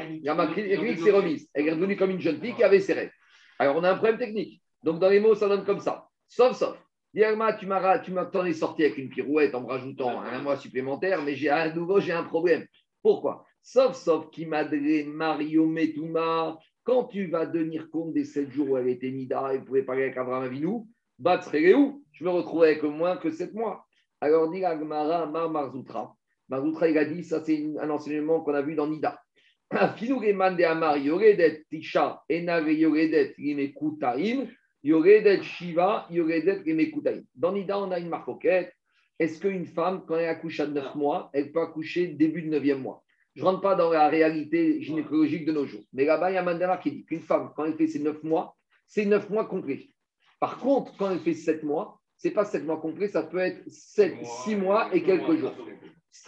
Il 0.00 0.22
y 0.24 0.28
a 0.28 0.34
marqué 0.34 0.62
que 0.68 1.02
c'est 1.04 1.10
remise. 1.10 1.50
Elle 1.54 1.68
est 1.68 1.72
revenue 1.72 1.96
comme 1.96 2.10
une 2.10 2.20
jeune 2.20 2.40
fille 2.40 2.54
qui 2.54 2.62
avait 2.64 2.80
ses 2.80 2.92
règles. 2.94 3.12
Alors 3.58 3.76
on 3.76 3.84
a 3.84 3.90
un 3.90 3.96
problème 3.96 4.18
technique. 4.18 4.62
Donc 4.82 5.00
dans 5.00 5.08
les 5.08 5.20
mots, 5.20 5.34
ça 5.34 5.48
donne 5.48 5.64
comme 5.64 5.80
ça. 5.80 6.08
Sauf, 6.28 6.56
sauf. 6.56 6.76
Diagma, 7.12 7.54
tu 7.54 7.66
m'as 7.66 7.98
tu 7.98 8.12
m'as- 8.12 8.26
t'en 8.26 8.44
es 8.44 8.52
sorti 8.52 8.84
avec 8.84 8.98
une 8.98 9.08
pirouette 9.08 9.54
en 9.54 9.62
me 9.62 9.66
rajoutant 9.66 10.20
un 10.20 10.38
mois 10.40 10.56
supplémentaire, 10.56 11.22
mais 11.22 11.34
j'ai 11.34 11.48
à 11.48 11.68
nouveau 11.72 11.98
j'ai 11.98 12.12
un 12.12 12.24
problème. 12.24 12.66
Pourquoi? 13.02 13.44
Sauf, 13.68 13.96
sauf 13.96 14.30
qui 14.30 14.46
madre 14.46 14.76
Mario 15.08 15.66
Metuma, 15.66 16.56
quand 16.84 17.06
tu 17.06 17.26
vas 17.26 17.48
tenir 17.48 17.90
compte 17.90 18.14
des 18.14 18.22
sept 18.22 18.48
jours 18.52 18.70
où 18.70 18.76
elle 18.76 18.86
était 18.86 19.10
Nida 19.10 19.54
et 19.54 19.58
pouvait 19.58 19.82
parler 19.82 20.04
avec 20.04 20.16
Abraham 20.16 20.48
bah, 21.18 21.40
où? 21.74 22.04
Je 22.12 22.24
me 22.24 22.30
retrouve 22.30 22.62
avec 22.62 22.84
moins 22.84 23.16
que 23.16 23.28
sept 23.28 23.52
mois. 23.54 23.84
Alors, 24.20 24.52
dit 24.52 24.64
Agmara 24.64 25.26
Mar 25.26 25.50
Marzoutra. 25.50 26.14
Marzoutra, 26.48 26.88
il 26.88 26.96
a 26.96 27.04
dit, 27.06 27.24
ça 27.24 27.42
c'est 27.44 27.60
un 27.80 27.90
enseignement 27.90 28.40
qu'on 28.40 28.54
a 28.54 28.62
vu 28.62 28.76
dans 28.76 28.86
Nida. 28.86 29.20
Finureman 29.96 30.56
de 30.56 30.62
Amar 30.62 30.96
Yoredet 30.98 31.64
Tisha 31.68 32.22
Yoredet 32.30 33.34
Yoredet 34.84 35.42
Shiva 35.42 36.06
Yoredet. 36.08 37.24
Dans 37.34 37.52
Nida, 37.52 37.80
on 37.80 37.90
a 37.90 37.98
une 37.98 38.10
marcoquette. 38.10 38.72
Est-ce 39.18 39.40
qu'une 39.40 39.66
femme, 39.66 40.04
quand 40.06 40.18
elle 40.18 40.28
accouche 40.28 40.60
à 40.60 40.68
9 40.68 40.94
mois, 40.94 41.30
elle 41.32 41.50
peut 41.50 41.62
accoucher 41.62 42.06
début 42.06 42.42
de 42.42 42.60
9e 42.60 42.76
mois? 42.76 43.02
Je 43.36 43.42
ne 43.42 43.46
rentre 43.46 43.60
pas 43.60 43.74
dans 43.74 43.90
la 43.90 44.08
réalité 44.08 44.82
gynécologique 44.82 45.44
de 45.44 45.52
nos 45.52 45.66
jours. 45.66 45.82
Mais 45.92 46.06
là-bas, 46.06 46.30
il 46.30 46.34
y 46.34 46.38
a 46.38 46.42
Mandela 46.42 46.78
qui 46.78 46.90
dit 46.90 47.04
qu'une 47.04 47.20
femme, 47.20 47.50
quand 47.54 47.66
elle 47.66 47.76
fait 47.76 47.86
ses 47.86 47.98
9 47.98 48.22
mois, 48.22 48.56
c'est 48.86 49.04
9 49.04 49.28
mois 49.28 49.44
complets. 49.44 49.90
Par 50.40 50.58
contre, 50.58 50.96
quand 50.96 51.10
elle 51.10 51.20
fait 51.20 51.34
7 51.34 51.62
mois, 51.62 52.00
ce 52.16 52.28
n'est 52.28 52.34
pas 52.34 52.46
7 52.46 52.64
mois 52.64 52.80
complets, 52.80 53.08
ça 53.08 53.22
peut 53.22 53.38
être 53.38 53.62
7, 53.68 54.14
6 54.44 54.56
mois 54.56 54.88
et 54.94 55.02
quelques 55.02 55.36
jours. 55.36 55.52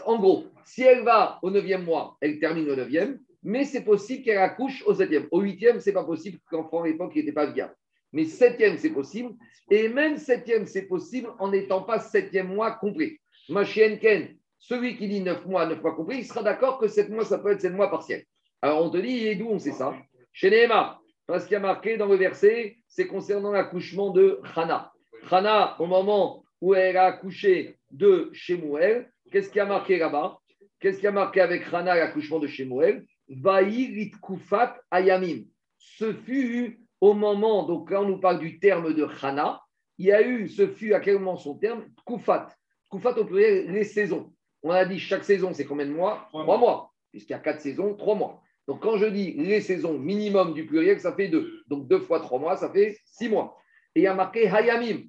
En 0.05 0.19
gros, 0.19 0.45
si 0.67 0.83
elle 0.83 1.03
va 1.03 1.39
au 1.43 1.51
9e 1.51 1.83
mois, 1.83 2.19
elle 2.21 2.39
termine 2.39 2.69
au 2.69 2.77
9e, 2.77 3.19
mais 3.43 3.65
c'est 3.65 3.85
possible 3.85 4.23
qu'elle 4.23 4.39
accouche 4.39 4.83
au 4.87 4.93
7e. 4.93 5.29
Au 5.31 5.43
8e, 5.43 5.81
ce 5.81 5.89
n'est 5.89 5.95
pas 5.95 6.05
possible, 6.05 6.39
qu'enfant 6.51 6.83
à 6.83 6.89
l'époque, 6.89 7.13
il 7.15 7.21
n'était 7.21 7.33
pas 7.33 7.47
viable. 7.47 7.75
Mais 8.13 8.25
7e, 8.25 8.77
c'est 8.77 8.91
possible. 8.91 9.35
Et 9.71 9.89
même 9.89 10.17
7e, 10.17 10.67
c'est 10.67 10.87
possible 10.87 11.31
en 11.39 11.51
n'étant 11.51 11.83
pas 11.83 11.97
7e 11.97 12.49
mois 12.49 12.73
complet. 12.73 13.19
Ma 13.49 13.65
chienne 13.65 13.99
Ken, 13.99 14.37
celui 14.59 14.97
qui 14.97 15.09
dit 15.09 15.21
9 15.21 15.47
mois, 15.47 15.67
9 15.67 15.83
mois 15.83 15.95
complet, 15.95 16.19
il 16.19 16.25
sera 16.25 16.43
d'accord 16.43 16.79
que 16.79 16.89
7 16.89 17.11
mois, 17.11 17.25
ça 17.25 17.39
peut 17.39 17.53
être 17.53 17.61
7 17.61 17.75
mois 17.75 17.91
partiels. 17.91 18.25
Alors 18.61 18.85
on 18.85 18.91
te 18.91 18.99
dit, 18.99 19.27
et 19.27 19.35
d'où 19.35 19.49
on 19.49 19.59
sait 19.59 19.73
ça? 19.73 19.95
Chez 20.33 20.51
Nehemar. 20.51 21.01
Parce 21.27 21.45
qu'il 21.45 21.53
y 21.53 21.57
a 21.57 21.61
marqué 21.61 21.97
dans 21.97 22.07
le 22.07 22.17
verset, 22.17 22.79
c'est 22.87 23.07
concernant 23.07 23.53
l'accouchement 23.53 24.11
de 24.11 24.41
Hana. 24.57 24.93
Hana, 25.31 25.77
au 25.79 25.87
moment 25.87 26.43
où 26.61 26.75
elle 26.75 26.97
a 26.97 27.05
accouché 27.05 27.79
de 27.91 28.31
Shemuel, 28.33 29.11
qu'est-ce 29.31 29.51
qui 29.51 29.61
a 29.61 29.67
marqué 29.67 29.99
là-bas? 29.99 30.39
Qu'est-ce 30.81 31.01
qui 31.01 31.07
a 31.07 31.13
marqué 31.13 31.41
avec 31.41 31.63
Hana 31.73 31.95
l'accouchement 31.95 32.39
de 32.39 32.47
Shemuel 32.47 33.05
Vaïrit 33.29 34.13
Kufat 34.23 34.81
Ayamim. 34.91 35.45
Ce 35.77 36.15
fut 36.15 36.81
au 37.01 37.13
moment, 37.13 37.65
donc 37.65 37.91
là 37.91 38.01
on 38.01 38.09
nous 38.09 38.21
parle 38.21 38.39
du 38.39 38.59
terme 38.59 38.95
de 38.95 39.07
Hana, 39.23 39.61
il 39.99 40.07
y 40.07 40.13
a 40.13 40.27
eu, 40.27 40.49
ce 40.49 40.67
fut 40.67 40.95
à 40.95 41.01
quel 41.01 41.19
moment 41.19 41.37
son 41.37 41.57
terme? 41.57 41.85
Kufat. 42.07 42.49
Kufat 42.91 43.19
au 43.19 43.25
pluriel, 43.25 43.71
les 43.71 43.85
saisons. 43.85 44.33
On 44.63 44.71
a 44.71 44.85
dit 44.85 44.99
chaque 44.99 45.25
saison, 45.25 45.53
c'est 45.53 45.65
combien 45.65 45.87
de 45.87 45.93
mois 45.93 46.29
Trois 46.31 46.59
mois. 46.59 46.93
Puisqu'il 47.11 47.33
y 47.33 47.37
a 47.37 47.39
quatre 47.39 47.61
saisons, 47.61 47.95
trois 47.95 48.15
mois. 48.15 48.43
Donc 48.67 48.83
quand 48.83 48.99
je 48.99 49.07
dis 49.07 49.33
les 49.33 49.61
saisons 49.61 49.99
minimum 49.99 50.53
du 50.53 50.67
pluriel, 50.67 51.01
ça 51.01 51.15
fait 51.15 51.29
deux. 51.29 51.63
Donc 51.69 51.89
deux 51.89 52.01
fois 52.01 52.21
trois 52.21 52.39
mois, 52.39 52.57
ça 52.57 52.71
fait 52.71 52.99
six 53.05 53.29
mois. 53.29 53.57
Et 53.95 54.01
il 54.01 54.03
y 54.03 54.07
a 54.07 54.15
marqué 54.15 54.47
Hayamim. 54.47 55.05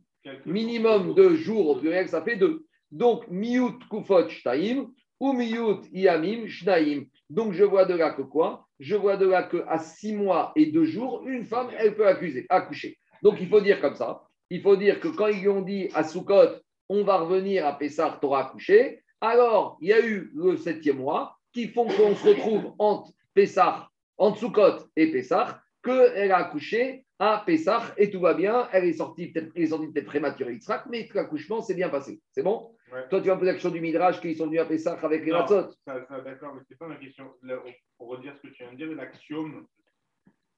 Minimum 0.45 1.13
de 1.13 1.35
jours 1.35 1.69
au 1.69 1.75
pluriel, 1.75 2.07
ça 2.07 2.21
fait 2.21 2.35
deux. 2.35 2.65
Donc 2.91 3.27
miut 3.27 3.77
kufot 3.89 4.29
shtaim 4.29 4.87
ou 5.19 5.33
miut 5.33 5.81
yamim 5.91 6.47
shnaim. 6.47 7.05
Donc 7.29 7.53
je 7.53 7.63
vois 7.63 7.85
de 7.85 7.95
là 7.95 8.11
que 8.11 8.21
quoi 8.21 8.67
Je 8.79 8.95
vois 8.95 9.17
de 9.17 9.27
là 9.27 9.43
que 9.43 9.63
à 9.67 9.77
six 9.77 10.13
mois 10.13 10.51
et 10.55 10.67
deux 10.67 10.85
jours, 10.85 11.27
une 11.27 11.43
femme, 11.43 11.67
elle 11.77 11.95
peut 11.95 12.07
accuser, 12.07 12.45
accoucher. 12.49 12.97
Donc 13.21 13.37
il 13.41 13.49
faut 13.49 13.61
dire 13.61 13.81
comme 13.81 13.95
ça. 13.95 14.23
Il 14.49 14.61
faut 14.61 14.75
dire 14.75 14.99
que 14.99 15.09
quand 15.09 15.27
ils 15.27 15.41
lui 15.41 15.49
ont 15.49 15.61
dit 15.61 15.89
à 15.93 16.03
Sukkot, 16.03 16.61
on 16.87 17.03
va 17.03 17.17
revenir 17.17 17.67
à 17.67 17.77
Pessah, 17.77 18.17
tu 18.19 18.25
auras 18.25 18.45
accouché, 18.45 19.03
alors 19.21 19.77
il 19.81 19.89
y 19.89 19.93
a 19.93 20.05
eu 20.05 20.31
le 20.35 20.57
septième 20.57 20.97
mois 20.97 21.37
qui 21.51 21.67
font 21.67 21.85
qu'on 21.85 22.15
se 22.15 22.27
retrouve 22.27 22.73
entre 22.77 23.11
Pessah, 23.33 23.89
entre 24.17 24.39
Sukkot 24.39 24.87
et 24.95 25.11
Pessah, 25.11 25.61
qu'elle 25.83 26.31
a 26.31 26.37
accouché 26.37 27.05
à 27.19 27.43
Pessah 27.45 27.93
et 27.97 28.09
tout 28.09 28.19
va 28.19 28.33
bien. 28.33 28.67
Elle 28.71 28.85
est 28.85 28.93
sortie 28.93 29.31
peut-être 29.31 29.53
peut 29.93 30.03
prématurée, 30.03 30.59
mais 30.89 31.07
l'accouchement 31.13 31.61
s'est 31.61 31.75
bien 31.75 31.89
passé. 31.89 32.21
C'est 32.31 32.43
bon? 32.43 32.75
Ouais. 32.91 33.07
Toi, 33.09 33.21
tu 33.21 33.27
vas 33.27 33.35
me 33.35 33.39
poser 33.39 33.51
la 33.51 33.53
question 33.53 33.69
du 33.69 33.81
Midrash 33.81 34.19
qu'ils 34.19 34.35
sont 34.35 34.47
venus 34.47 34.61
à 34.61 34.65
Pessah 34.65 34.97
avec 35.01 35.23
les 35.25 35.31
matzot. 35.31 35.67
D'accord, 35.85 36.55
mais 36.55 36.61
c'est 36.67 36.77
pas 36.77 36.87
ma 36.87 36.95
question. 36.95 37.31
Là, 37.43 37.61
pour 37.97 38.09
redire 38.09 38.35
ce 38.35 38.47
que 38.47 38.53
tu 38.53 38.63
viens 38.63 38.71
de 38.71 38.77
dire, 38.77 38.91
l'axiome, 38.95 39.67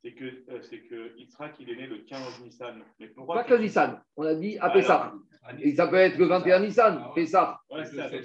c'est 0.04 0.12
que, 0.14 0.26
euh, 0.26 0.62
c'est 0.62 0.80
que 0.80 1.18
Yitzhak, 1.18 1.54
il 1.60 1.70
est 1.70 1.76
né 1.76 1.88
le 1.88 1.98
15 2.00 2.42
Nissan. 2.44 2.82
Mais 3.00 3.08
pourquoi 3.08 3.36
Pas 3.36 3.44
tu- 3.44 3.52
que 3.52 3.56
Nissan, 3.56 4.02
on 4.18 4.24
a 4.24 4.36
dit 4.36 4.58
à 4.58 4.66
Ah, 4.66 4.70
Pessah. 4.72 5.14
Et 5.60 5.76
ça 5.76 5.88
peut 5.88 5.96
être 5.98 6.18
le 6.18 6.26
21 6.26 6.60
Nissan, 6.60 7.04
Pessah. 7.16 7.60
Ouais, 7.70 7.84
c'est 7.86 7.96
ça. 7.98 8.10
c'est 8.10 8.18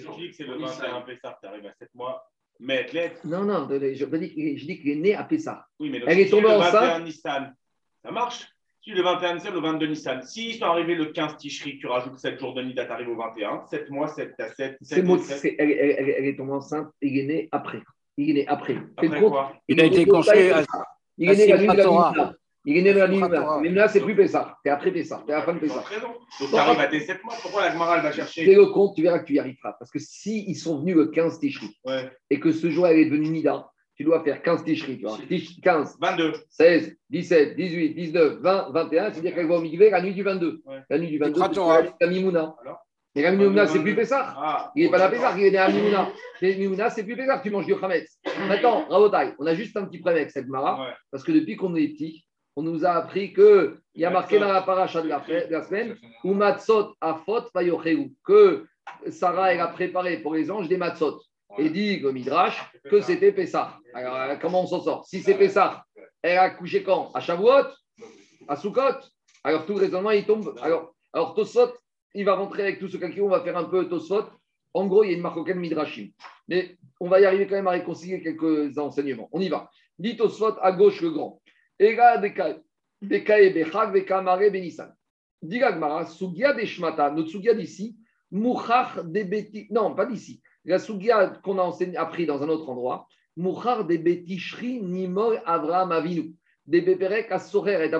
le 0.45 0.59
21 0.59 1.01
Pessah, 1.03 1.39
tu 1.41 1.47
arrives 1.49 1.67
à 1.67 1.73
7 1.79 1.89
mois. 1.95 2.23
Mais 2.59 2.79
athlète, 2.79 3.23
Non, 3.25 3.45
non, 3.45 3.69
je, 3.71 3.95
je 3.95 4.05
dis, 4.17 4.57
je 4.59 4.67
dis 4.67 4.79
qu'il 4.81 4.91
est 4.91 4.95
né 4.97 5.15
à 5.15 5.25
Pessah. 5.25 5.67
oui, 5.79 5.91
mais 5.91 6.01
donc, 6.01 6.09
Elle 6.09 6.17
si 6.17 6.23
est 6.23 6.31
tombée 6.31 6.49
le 6.49 6.55
enceinte. 6.55 6.73
21 6.73 7.01
Nissan, 7.01 7.55
ça 8.03 8.11
marche? 8.11 8.47
Si 8.83 8.91
le 8.93 9.03
21 9.03 9.35
Nissan, 9.35 9.53
le 9.53 9.61
22 9.61 9.87
Nissan. 9.89 10.23
S'ils 10.23 10.55
sont 10.55 10.65
arrivés 10.65 10.95
le 10.95 11.07
15 11.07 11.37
Tishri, 11.37 11.79
tu 11.79 11.87
rajoutes 11.87 12.19
7 12.19 12.39
jours 12.39 12.55
de 12.55 12.63
Nida, 12.63 12.87
tu 12.87 12.93
arrives 12.93 13.09
au 13.11 13.17
21. 13.17 13.67
7 13.67 13.91
mois, 13.91 14.09
7 14.09 14.33
à 14.39 14.49
7. 14.49 14.79
C'est 14.81 15.03
mot- 15.03 15.19
c'est- 15.19 15.57
elle, 15.59 15.71
elle- 15.73 15.97
elle- 15.99 16.15
elle 16.19 16.25
est 16.25 16.37
tombée 16.37 16.53
enceinte, 16.53 16.89
il 17.03 17.19
est 17.19 17.25
né 17.27 17.49
après. 17.53 17.83
Il 18.17 18.31
est 18.31 18.33
né 18.35 18.49
après. 18.49 18.79
Après 18.97 19.21
quoi? 19.21 19.53
Il 19.69 19.79
a 19.81 19.85
été 19.85 20.07
construit 20.07 20.51
à, 20.51 20.63
Il 21.19 21.31
est 21.31 21.37
né 21.37 21.47
la 21.47 21.59
nuit 21.59 21.69
de 21.69 21.73
la. 21.77 21.85
Mimna. 21.87 22.35
Il 22.69 22.77
est 22.79 22.83
né 22.83 22.93
la 22.93 23.07
nuit 23.09 23.17
de 23.17 23.21
la 23.29 23.29
Simchat 23.43 23.61
Mimna. 23.61 23.81
Là, 23.83 23.89
c'est 23.89 24.01
plus 24.01 24.17
Pessah. 24.17 24.57
C'est 24.65 24.71
après 24.71 24.91
Pessah. 24.91 25.23
C'est 25.27 25.33
à 25.33 25.37
la 25.39 25.43
fin 25.45 25.55
de 25.55 25.59
Pessah. 25.61 25.85
Donc 26.41 26.51
tu 26.51 26.57
arrives 26.57 26.81
à 26.81 26.87
tes 26.89 27.01
7 27.01 27.23
mois. 27.25 27.35
Pourquoi 27.41 27.63
la 27.67 27.73
Gemara, 27.73 27.97
elle 27.99 28.03
va 28.03 28.11
Fais 28.11 28.17
chercher 28.17 28.55
le 28.55 28.67
compte, 28.67 28.97
tu 28.97 29.03
verras 29.03 29.21
que 29.21 29.27
tu 29.27 29.35
y 29.35 29.39
arriveras. 29.39 29.75
Parce 29.79 29.91
que 29.91 29.99
s'ils 30.01 30.57
sont 30.57 30.81
venus 30.81 30.97
le 30.97 31.07
15 31.07 31.39
Tishri 31.39 31.69
Ouais, 31.85 32.11
et 32.31 32.41
que 32.41 32.51
ce 32.53 32.69
jour 32.71 32.87
elle 32.89 32.99
est 32.99 33.05
devenue 33.05 33.29
Nida, 33.29 33.71
tu 33.95 34.03
dois 34.05 34.23
faire 34.25 34.43
15 34.43 34.65
Tishri. 34.65 34.99
Tu 34.99 35.05
vois. 35.07 35.17
Tish- 35.29 35.61
15, 35.63 35.97
22. 36.01 36.33
16, 36.51 36.97
17, 37.11 37.57
18, 37.57 37.95
19, 37.95 38.39
20, 38.41 38.71
21. 38.73 39.13
C'est-à-dire 39.13 39.35
qu'elle 39.35 39.47
va 39.47 39.55
au 39.57 39.61
Migvé 39.61 39.91
la 39.91 40.03
nuit 40.03 40.13
du 40.15 40.23
22. 40.25 40.61
Ouais. 40.67 40.79
La 40.91 40.99
nuit 40.99 41.09
du 41.09 41.19
22, 41.19 41.39
Krat 41.39 41.49
c'est 41.49 41.55
Torah. 41.55 41.83
la 42.01 42.07
Mimouna. 42.09 42.57
Alors 42.63 42.79
Et 43.17 43.23
la 43.23 43.33
Mimouna, 43.33 43.67
c'est 43.67 43.81
plus 43.81 43.95
Pessah. 43.95 44.35
Ah, 44.37 44.73
Il 44.77 44.85
n'est 44.85 44.91
pas 44.91 44.99
d'accord. 44.99 45.17
Pessah, 45.17 45.39
il 45.39 45.45
est 45.47 45.51
né 45.51 45.57
à 45.57 45.71
Mimouna. 45.71 46.11
Mimouna, 46.43 46.91
c'est 46.91 47.03
plus 47.03 47.17
Pessah, 47.17 47.39
tu 47.39 47.51
manges 47.51 47.65
du 47.65 47.75
Khametz. 47.75 48.19
Maintenant, 48.47 48.85
Rabotai, 48.91 49.35
on 49.39 49.47
a 49.47 49.55
juste 49.55 49.75
un 49.79 49.87
petit 49.87 49.99
problème 50.01 50.21
avec 50.21 50.31
cette 50.31 50.49
Mara. 50.49 50.95
Parce 51.11 51.25
que 51.25 51.33
depuis 51.33 51.57
qu'on 51.57 51.75
est 51.77 51.89
petit, 51.89 52.27
on 52.57 52.63
nous 52.63 52.85
a 52.85 52.91
appris 52.91 53.33
qu'il 53.33 53.79
y 53.95 54.05
a 54.05 54.11
marqué 54.11 54.39
dans 54.39 54.53
la 54.53 54.61
paracha 54.61 55.01
de 55.01 55.09
la, 55.09 55.21
de 55.21 55.51
la 55.51 55.63
semaine, 55.63 55.97
ou 56.25 56.35
matzot 56.35 56.95
afot 57.01 57.45
vayocheu, 57.55 58.11
que 58.23 58.67
Sarah 59.09 59.55
elle 59.55 59.61
a 59.61 59.69
préparé 59.69 60.19
pour 60.19 60.35
les 60.35 60.51
anges 60.51 60.69
des 60.69 60.77
matzot. 60.77 61.19
Et 61.59 61.71
dit 61.71 62.01
le 62.01 62.13
Midrash 62.13 62.71
que 62.91 63.01
c'était 63.01 63.33
Pessah. 63.33 63.79
Alors 63.95 64.17
euh, 64.17 64.37
comment 64.37 64.65
on 64.65 64.67
s'en 64.67 64.81
sort? 64.81 65.07
Si 65.07 65.21
c'est 65.21 65.35
Pessah, 65.35 65.85
elle 66.21 66.37
a 66.37 66.51
couché 66.51 66.83
quand? 66.83 67.11
À 67.15 67.21
Shavuot? 67.21 67.69
À 68.47 68.57
Sukkot? 68.57 69.01
Alors 69.43 69.65
tout 69.65 69.73
le 69.75 69.81
raisonnement 69.81 70.11
il 70.11 70.27
tombe. 70.27 70.55
Alors, 70.61 70.93
alors 71.15 71.35
Tosot, 71.35 71.73
il 72.17 72.25
va 72.25 72.35
rentrer 72.35 72.63
avec 72.63 72.79
tout 72.79 72.89
ce 72.89 72.97
calcul, 72.97 73.23
on 73.23 73.29
va 73.29 73.43
faire 73.43 73.57
un 73.57 73.65
peu 73.65 73.89
Tosot. 73.89 74.25
En 74.73 74.87
gros, 74.87 75.05
il 75.05 75.11
y 75.11 75.13
a 75.13 75.17
une 75.17 75.23
marque 75.23 75.37
auquel 75.37 75.59
Midrashim. 75.59 76.09
Mais 76.49 76.77
on 76.99 77.09
va 77.09 77.21
y 77.21 77.27
arriver 77.27 77.47
quand 77.47 77.57
même 77.57 77.67
à 77.67 77.73
réconcilier 77.73 78.23
quelques 78.23 78.79
enseignements. 78.79 79.29
On 79.33 79.41
y 79.41 79.49
va. 79.49 79.71
Dit 79.99 80.17
Tosot 80.17 80.55
à 80.63 80.73
gauche 80.73 81.03
le 81.03 81.11
grand. 81.11 81.43
Ega 81.79 82.17
Bekae 82.17 82.63
Bekae 83.03 83.51
Bechag 83.51 83.93
Bekamare 83.93 84.51
Benissan. 84.51 84.93
Dit 85.43 85.59
Gagmara, 85.59 86.07
Sugia 86.07 86.55
des 86.55 86.65
Shmata, 86.65 87.11
notre 87.11 87.29
Sugia 87.29 87.53
d'ici, 87.53 87.97
Mouchar 88.31 89.05
des 89.05 89.25
Beti. 89.25 89.67
Non, 89.71 89.95
pas 89.95 90.07
d'ici. 90.07 90.41
La 90.65 90.79
Sugia 90.79 91.29
qu'on 91.45 91.59
a 91.59 91.63
enseigné, 91.63 91.99
appris 91.99 92.25
dans 92.25 92.43
un 92.43 92.49
autre 92.49 92.69
endroit, 92.71 93.07
Mouchar 93.37 93.85
des 93.85 93.99
Betishri 93.99 94.81
Nimor 94.81 95.35
Avraham 95.45 95.93
Avinu. 95.93 96.33
Des 96.67 96.81
Beperek 96.81 97.31
à 97.31 97.39
Sorer 97.39 97.85
et. 97.85 97.91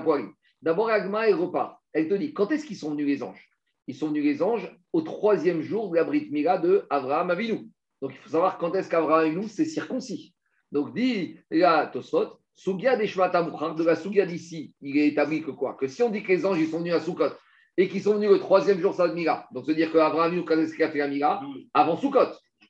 D'abord, 0.63 0.89
Agma, 0.89 1.29
elle 1.29 1.35
repart. 1.35 1.79
Elle 1.93 2.09
te 2.09 2.15
dit, 2.15 2.33
quand 2.33 2.51
est-ce 2.51 2.65
qu'ils 2.65 2.77
sont 2.77 2.91
venus 2.91 3.07
les 3.07 3.23
anges? 3.23 3.51
Ils 3.87 3.95
sont 3.95 4.09
venus 4.09 4.25
les 4.25 4.43
anges 4.43 4.71
au 4.93 5.03
troisième 5.03 5.63
jour 5.63 5.91
de 5.91 5.97
la 5.97 6.05
Brit 6.05 6.29
Mila 6.31 6.59
de 6.59 6.87
Avraham 6.91 7.31
Avinu. 7.31 7.69
Donc, 8.03 8.13
il 8.13 8.19
faut 8.19 8.31
savoir 8.31 8.59
quand 8.59 8.75
est-ce 8.75 8.89
qu'Avraham 8.89 9.27
Avinu 9.27 9.49
s'est 9.49 9.65
circoncis. 9.65 10.35
Donc, 10.73 10.95
dit 10.95 11.39
là, 11.51 11.87
Tosot, 11.87 12.39
Sugia 12.55 12.97
des 12.97 13.07
de 13.07 13.85
la 13.85 13.97
Sugia 13.97 14.25
d'ici, 14.27 14.73
il 14.81 14.97
est 14.99 15.09
établi 15.09 15.43
que 15.43 15.51
quoi? 15.51 15.75
Que 15.75 15.87
si 15.87 16.03
on 16.03 16.11
dit 16.11 16.23
que 16.23 16.29
les 16.29 16.47
anges 16.47 16.59
ils 16.59 16.69
sont 16.69 16.79
venus 16.79 16.95
à 16.95 17.01
Sukkot 17.01 17.31
et 17.77 17.89
qu'ils 17.89 18.01
sont 18.03 18.15
venus 18.15 18.31
le 18.31 18.39
troisième 18.39 18.81
jour 18.81 18.97
de 18.97 19.15
Mila, 19.15 19.47
donc 19.53 19.67
se 19.67 19.73
dire 19.73 19.93
qu'Avraham 19.93 20.33
Avinu, 20.33 20.45
quand 20.45 20.59
est-ce 20.59 20.75
qu'il 20.75 20.83
a 20.85 20.91
fait 20.91 20.99
la 20.99 21.09
Mila 21.09 21.41
Avant. 21.75 22.01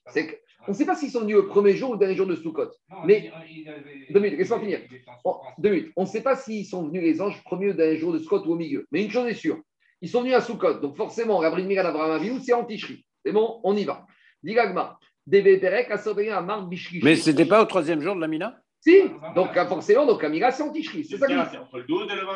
C'est 0.09 0.27
que- 0.27 0.37
on 0.69 0.73
ne 0.73 0.77
sait 0.77 0.85
pas 0.87 0.97
s'ils 0.97 1.11
sont 1.11 1.21
venus 1.21 1.37
le 1.37 1.47
premier 1.47 1.75
jour 1.77 1.91
ou 1.91 1.93
le 1.93 1.99
dernier 2.01 2.17
jour 2.17 2.27
de 2.27 2.35
Sukkot. 2.35 2.71
Mais- 3.05 3.31
Deux 4.11 4.19
minutes, 4.21 4.39
laisse-moi 4.39 4.59
finir. 4.61 4.81
Oh, 5.25 5.41
deux 5.59 5.71
minutes. 5.71 5.93
On 5.97 6.03
ne 6.03 6.09
sait 6.09 6.23
pas 6.23 6.35
s'ils 6.35 6.67
sont 6.67 6.89
venus 6.89 7.03
les 7.03 7.21
anges 7.21 7.41
premier 7.45 7.71
ou 7.71 7.73
dernier 7.73 7.97
jour 7.97 8.13
de 8.13 8.19
Sukkot 8.19 8.43
ou 8.47 8.53
au 8.53 8.57
milieu. 8.57 8.85
Mais 8.91 9.05
une 9.05 9.11
chose 9.11 9.29
est 9.29 9.35
sûre, 9.35 9.61
ils 10.01 10.09
sont 10.09 10.21
venus 10.21 10.35
à 10.35 10.41
Sukkot. 10.41 10.81
Donc 10.81 10.97
forcément, 10.97 11.41
la 11.41 11.51
Brit 11.51 11.65
Mila 11.65 11.83
d'Abraham 11.83 12.13
Avinu, 12.13 12.41
c'est 12.41 12.53
anti-shri. 12.53 13.05
C'est 13.25 13.33
bon, 13.33 13.61
on 13.65 13.77
y 13.77 13.85
va. 13.85 14.07
Digagma. 14.43 14.99
Mais 15.27 17.17
c'était 17.17 17.45
pas 17.47 17.63
au 17.63 17.65
troisième 17.65 18.01
jour 18.01 18.15
de 18.15 18.21
la 18.21 18.29
Mina? 18.29 18.61
Si, 18.81 19.03
donc 19.35 19.57
euh, 19.57 19.67
forcément, 19.67 20.07
donc 20.07 20.23
la 20.23 20.29
Mila, 20.29 20.53
c'est 20.53 20.63
anti-shri. 20.63 21.05
C'est 21.05 21.19
ça 21.19 21.27
entre 21.27 21.79
le 21.79 21.85
12 21.85 22.09
et 22.13 22.15
le 22.15 22.27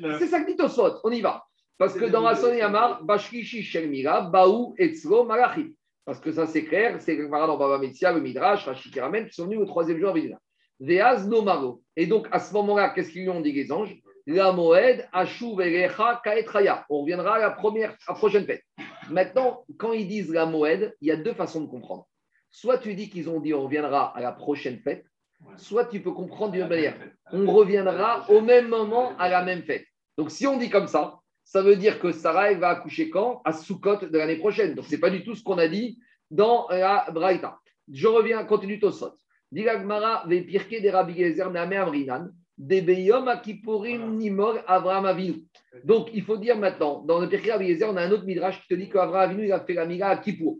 29. 0.00 0.18
c'est 0.18 0.26
ça 0.28 0.40
que 0.40 0.50
dit 0.50 0.56
Tosfot. 0.56 1.00
On 1.04 1.10
y 1.10 1.20
va. 1.20 1.44
Parce 1.76 1.92
que 1.94 2.06
dans 2.06 2.24
Hasson 2.24 2.52
et 2.54 2.62
Amar, 2.62 3.04
Bashkishi 3.04 3.62
Shel 3.62 3.90
Mila, 3.90 4.22
Baou, 4.22 4.74
Etzlo, 4.78 5.24
Malachim. 5.24 5.72
Parce 6.06 6.20
que 6.20 6.32
ça, 6.32 6.46
c'est 6.46 6.64
clair, 6.64 6.96
c'est 7.00 7.16
que 7.16 7.28
dans 7.28 7.58
Baba 7.58 7.78
Metzia, 7.78 8.12
le 8.12 8.20
Midrash, 8.20 8.64
Rashi 8.64 8.90
Keramen, 8.90 9.26
qui 9.26 9.34
sont 9.34 9.44
venus 9.44 9.58
au 9.58 9.66
troisième 9.66 9.98
jour 9.98 10.10
à. 10.10 10.38
Veaz 10.80 11.26
Nomaro. 11.28 11.82
Et 11.96 12.06
donc, 12.06 12.28
à 12.30 12.38
ce 12.38 12.54
moment-là, 12.54 12.90
qu'est-ce 12.90 13.10
qu'ils 13.10 13.22
lui 13.22 13.30
ont 13.30 13.40
dit 13.40 13.52
les 13.52 13.72
anges? 13.72 13.94
La 14.26 14.52
Moed, 14.52 15.06
Ashu, 15.12 15.54
Verecha, 15.56 16.20
Kaetraya. 16.24 16.84
On 16.90 17.02
reviendra 17.02 17.36
à 17.36 17.38
la, 17.38 17.50
première, 17.50 17.96
à 18.08 18.14
prochaine 18.14 18.44
fête. 18.44 18.62
Maintenant, 19.08 19.64
quand 19.78 19.92
ils 19.92 20.08
disent 20.08 20.32
la 20.32 20.46
Moed, 20.46 20.94
il 21.00 21.08
y 21.08 21.12
a 21.12 21.16
deux 21.16 21.34
façons 21.34 21.60
de 21.60 21.68
comprendre. 21.68 22.08
Soit 22.50 22.78
tu 22.78 22.94
dis 22.94 23.08
qu'ils 23.08 23.28
ont 23.28 23.40
dit 23.40 23.54
on 23.54 23.62
reviendra 23.62 24.16
à 24.16 24.20
la 24.20 24.32
prochaine 24.32 24.80
fête, 24.80 25.04
soit 25.56 25.84
tu 25.84 26.00
peux 26.00 26.12
comprendre 26.12 26.52
d'une 26.52 26.66
manière. 26.66 26.96
On 27.30 27.46
reviendra 27.52 28.28
au 28.30 28.40
même 28.40 28.68
moment 28.68 29.16
à 29.18 29.28
la 29.28 29.44
même 29.44 29.62
fête. 29.62 29.84
Donc, 30.18 30.30
si 30.30 30.46
on 30.46 30.56
dit 30.56 30.70
comme 30.70 30.88
ça, 30.88 31.20
ça 31.44 31.62
veut 31.62 31.76
dire 31.76 32.00
que 32.00 32.10
Sarah 32.10 32.52
va 32.54 32.70
accoucher 32.70 33.10
quand? 33.10 33.42
À 33.44 33.52
Sukkot 33.52 34.06
de 34.06 34.18
l'année 34.18 34.38
prochaine. 34.38 34.74
Donc, 34.74 34.86
ce 34.86 34.92
n'est 34.92 35.00
pas 35.00 35.10
du 35.10 35.22
tout 35.22 35.34
ce 35.34 35.44
qu'on 35.44 35.58
a 35.58 35.68
dit 35.68 36.00
dans 36.30 36.66
la 36.70 37.06
Braïta. 37.12 37.58
Je 37.92 38.08
reviens, 38.08 38.44
continue 38.44 38.80
Tosot. 38.80 39.14
Dilagmara 39.52 40.24
vepirke 40.26 40.82
de 40.82 40.88
Rabbi 40.88 41.14
Gezer 41.14 41.46
Amrinan, 41.54 42.30
Nimor 42.58 44.58
Avraham 44.66 45.06
Avinu. 45.06 45.44
Donc, 45.84 46.08
il 46.14 46.22
faut 46.22 46.36
dire 46.36 46.56
maintenant, 46.56 47.02
dans 47.02 47.18
le 47.18 47.28
Pirkei 47.28 47.52
Rabbi 47.52 47.68
Gezer, 47.68 47.88
on 47.90 47.96
a 47.96 48.02
un 48.02 48.10
autre 48.10 48.24
midrash 48.24 48.60
qui 48.62 48.68
te 48.68 48.74
dit 48.74 48.88
qu'Avraham 48.88 49.30
Avinu, 49.30 49.46
il 49.46 49.52
a 49.52 49.60
fait 49.60 49.74
la 49.74 49.86
Mila 49.86 50.08
à 50.08 50.16
Kippour. 50.16 50.58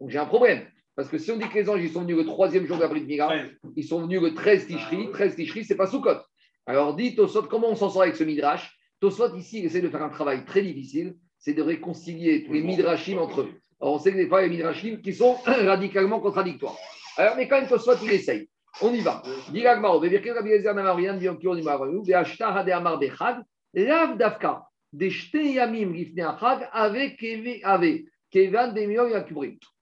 Donc, 0.00 0.10
j'ai 0.10 0.18
un 0.18 0.26
problème. 0.26 0.62
Parce 0.96 1.08
que 1.08 1.18
si 1.18 1.30
on 1.32 1.36
dit 1.36 1.48
que 1.48 1.54
les 1.54 1.68
anges, 1.68 1.82
ils 1.82 1.90
sont 1.90 2.02
venus 2.02 2.16
le 2.16 2.24
troisième 2.24 2.66
jour 2.66 2.78
Mila, 2.78 3.26
13. 3.26 3.50
ils 3.76 3.84
sont 3.84 4.02
venus 4.02 4.20
le 4.20 4.32
13 4.32 4.66
Tishri. 4.66 5.10
13 5.10 5.34
Tishri, 5.34 5.64
c'est 5.64 5.76
pas 5.76 5.86
Sukkot. 5.86 6.20
Alors 6.66 6.94
dit 6.94 7.14
Tosot, 7.14 7.42
comment 7.42 7.68
on 7.68 7.74
s'en 7.74 7.90
sort 7.90 8.02
avec 8.02 8.16
ce 8.16 8.24
midrash? 8.24 8.78
Tosot, 9.00 9.36
ici, 9.36 9.58
il 9.58 9.66
essaie 9.66 9.80
de 9.80 9.88
faire 9.88 10.02
un 10.02 10.08
travail 10.08 10.44
très 10.44 10.62
difficile, 10.62 11.16
c'est 11.38 11.52
de 11.52 11.62
réconcilier 11.62 12.46
les 12.48 12.62
midrashim 12.62 13.18
entre 13.18 13.42
eux. 13.42 13.50
Alors 13.80 13.94
on 13.94 13.98
sait 13.98 14.12
que 14.12 14.16
des 14.16 14.28
fois, 14.28 14.40
il 14.40 14.44
y 14.44 14.46
a 14.46 14.48
des 14.48 14.56
midrashim 14.56 15.00
qui 15.02 15.12
sont 15.12 15.34
radicalement 15.44 16.20
contradictoires. 16.20 16.76
Alors, 17.16 17.36
mais 17.36 17.48
quand 17.48 17.60
même, 17.60 17.68
Tosot, 17.68 17.96
il 18.02 18.12
essaye. 18.12 18.48
On 18.82 18.92
y 18.92 19.00
va. 19.00 19.22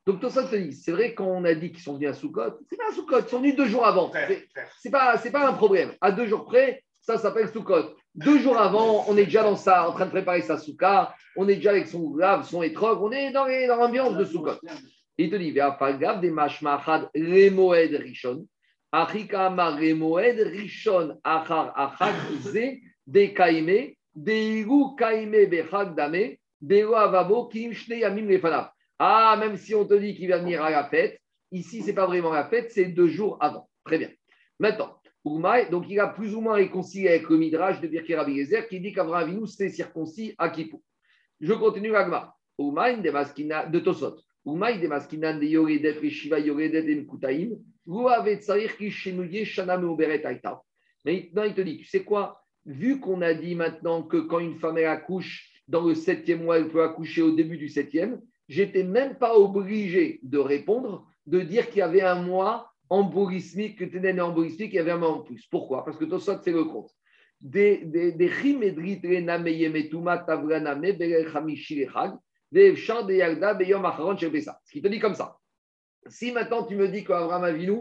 Donc, 0.07 0.21
tout 0.21 0.31
ça 0.31 0.43
te 0.45 0.57
dit, 0.57 0.73
c'est 0.73 0.91
vrai 0.93 1.15
qu'on 1.15 1.45
a 1.45 1.55
dit 1.55 1.71
qu'ils 1.71 1.83
sont 1.83 1.95
venus 1.95 2.09
à 2.11 2.13
Soukot, 2.13 2.59
c'est 2.69 2.77
pas 2.77 2.89
à 2.91 2.93
Soukot, 2.95 3.21
ils 3.21 3.29
sont 3.29 3.39
venus 3.39 3.55
deux 3.57 3.67
jours 3.67 3.87
avant. 3.87 4.11
C'est- 4.27 4.91
pas, 4.91 5.17
pas 5.33 5.49
un 5.49 5.53
problème. 5.53 5.93
À 6.01 6.11
deux 6.11 6.27
jours 6.27 6.45
près, 6.45 6.83
ça 7.01 7.19
s'appelle 7.19 7.49
Soukot. 7.51 7.95
Deux 8.15 8.39
jours 8.41 8.59
avant, 8.59 9.05
on 9.09 9.17
est 9.17 9.25
déjà 9.27 9.43
dans 9.45 9.57
ça, 9.57 9.89
en 9.89 9.93
train 9.93 10.07
de 10.07 10.11
préparer 10.11 10.43
sa 10.43 10.59
souka, 10.59 11.15
on 11.37 11.49
est 11.49 11.57
déjà 11.57 11.71
avec 11.71 11.87
son 11.87 12.15
lave, 12.17 12.45
son 12.45 12.63
étrog, 12.63 13.01
on 13.01 13.13
est 13.13 13.31
dans, 13.31 13.45
les- 13.47 13.67
dans 13.69 13.77
l'ambiance 13.77 14.17
de 14.17 14.25
Soukot. 14.25 14.59
Il 15.19 15.31
te 15.31 15.37
dit, 15.37 15.51
Ve'apagav 15.53 16.21
des 16.21 16.31
mashmachad 16.31 17.09
remoed 17.15 17.95
rishon, 17.95 18.47
rishon 20.45 21.19
achar 21.25 21.73
achad 21.77 22.15
ze 22.41 22.81
de 23.07 23.27
kaime, 23.35 23.97
de 24.15 24.33
igu 24.61 24.95
kaime. 24.97 25.49
Ah, 28.99 29.37
même 29.37 29.57
si 29.57 29.75
on 29.75 29.85
te 29.85 29.95
dit 29.95 30.15
qu'il 30.15 30.29
va 30.29 30.39
venir 30.39 30.63
à 30.63 30.71
la 30.71 30.85
fête, 30.85 31.21
ici, 31.51 31.83
c'est 31.83 31.93
pas 31.93 32.07
vraiment 32.07 32.33
la 32.33 32.45
fête, 32.45 32.71
c'est 32.71 32.85
deux 32.85 33.09
jours 33.09 33.37
avant. 33.41 33.69
Très 33.85 33.99
bien. 33.99 34.11
Maintenant, 34.61 34.97
Oumai, 35.25 35.67
donc 35.71 35.87
il 35.89 35.99
a 35.99 36.09
plus 36.09 36.35
ou 36.35 36.41
moins 36.41 36.55
réconcilié 36.55 37.09
avec 37.09 37.29
le 37.29 37.37
Midrash 37.37 37.81
de 37.81 37.89
Birkir 37.89 38.19
Rabbi 38.19 38.33
Eliezer 38.33 38.69
qui 38.69 38.81
dit 38.81 38.93
qu'Avraham 38.93 39.31
Avinu 39.31 39.47
s'est 39.47 39.69
circoncis 39.69 40.35
à 40.39 40.51
Kippour. 40.51 40.81
Je 41.41 41.53
continue 41.53 41.91
l'agma. 41.91 42.35
Oumaï 42.59 43.01
de 43.01 43.11
Maskina 43.11 43.67
de 43.67 43.79
Tosot. 43.81 44.17
Oumaï 44.45 44.81
de 44.81 44.87
Maskina 44.87 45.33
de 45.33 45.45
Yoredet 45.45 45.99
Rishiva 45.99 46.39
Yoredet 46.39 46.91
et 46.91 46.95
Mkutaim. 46.97 47.51
Aïta. 50.25 50.63
Maintenant, 51.05 51.43
il 51.43 51.55
te 51.55 51.61
dit, 51.61 51.79
tu 51.79 51.85
sais 51.85 52.05
quoi? 52.05 52.43
Vu 52.65 53.01
qu'on 53.01 53.23
a 53.23 53.35
dit 53.35 53.55
maintenant 53.55 54.03
que 54.03 54.19
quand 54.19 54.39
une 54.39 54.59
femme 54.59 54.77
accouche 54.77 55.51
dans 55.69 55.87
le 55.87 55.95
septième 55.95 56.45
mois, 56.45 56.59
elle 56.59 56.69
peut 56.69 56.83
accoucher 56.83 57.23
au 57.23 57.33
début 57.33 57.57
du 57.57 57.69
septième, 57.69 58.21
j'étais 58.49 58.85
même 58.85 59.17
pas 59.17 59.37
obligé 59.37 60.21
de 60.23 60.39
répondre, 60.39 61.07
de 61.27 61.41
dire 61.41 61.69
qu'il 61.69 61.79
y 61.79 61.83
avait 61.83 62.03
un 62.03 62.23
mois 62.23 62.71
embolismique, 62.89 63.79
que 63.79 63.85
tu 63.85 64.01
né 64.01 64.21
embolismique, 64.21 64.73
il 64.73 64.77
y 64.77 64.79
avait 64.79 64.93
un 64.93 64.99
mois 64.99 65.13
en 65.13 65.21
plus. 65.21 65.47
Pourquoi? 65.51 65.85
Parce 65.85 65.97
que 65.97 66.05
Tosot 66.05 66.43
fait 66.43 66.53
le 66.53 66.65
compte. 66.65 66.91
Ce 67.41 67.49
qui 74.73 74.83
te 74.83 74.89
dit 74.89 75.01
comme 75.01 75.15
ça. 75.15 75.39
Si 76.07 76.33
maintenant 76.33 76.65
tu 76.65 76.77
me 76.77 76.89
dis 76.89 77.05
qu'Abraham 77.05 77.45
Avinu 77.45 77.79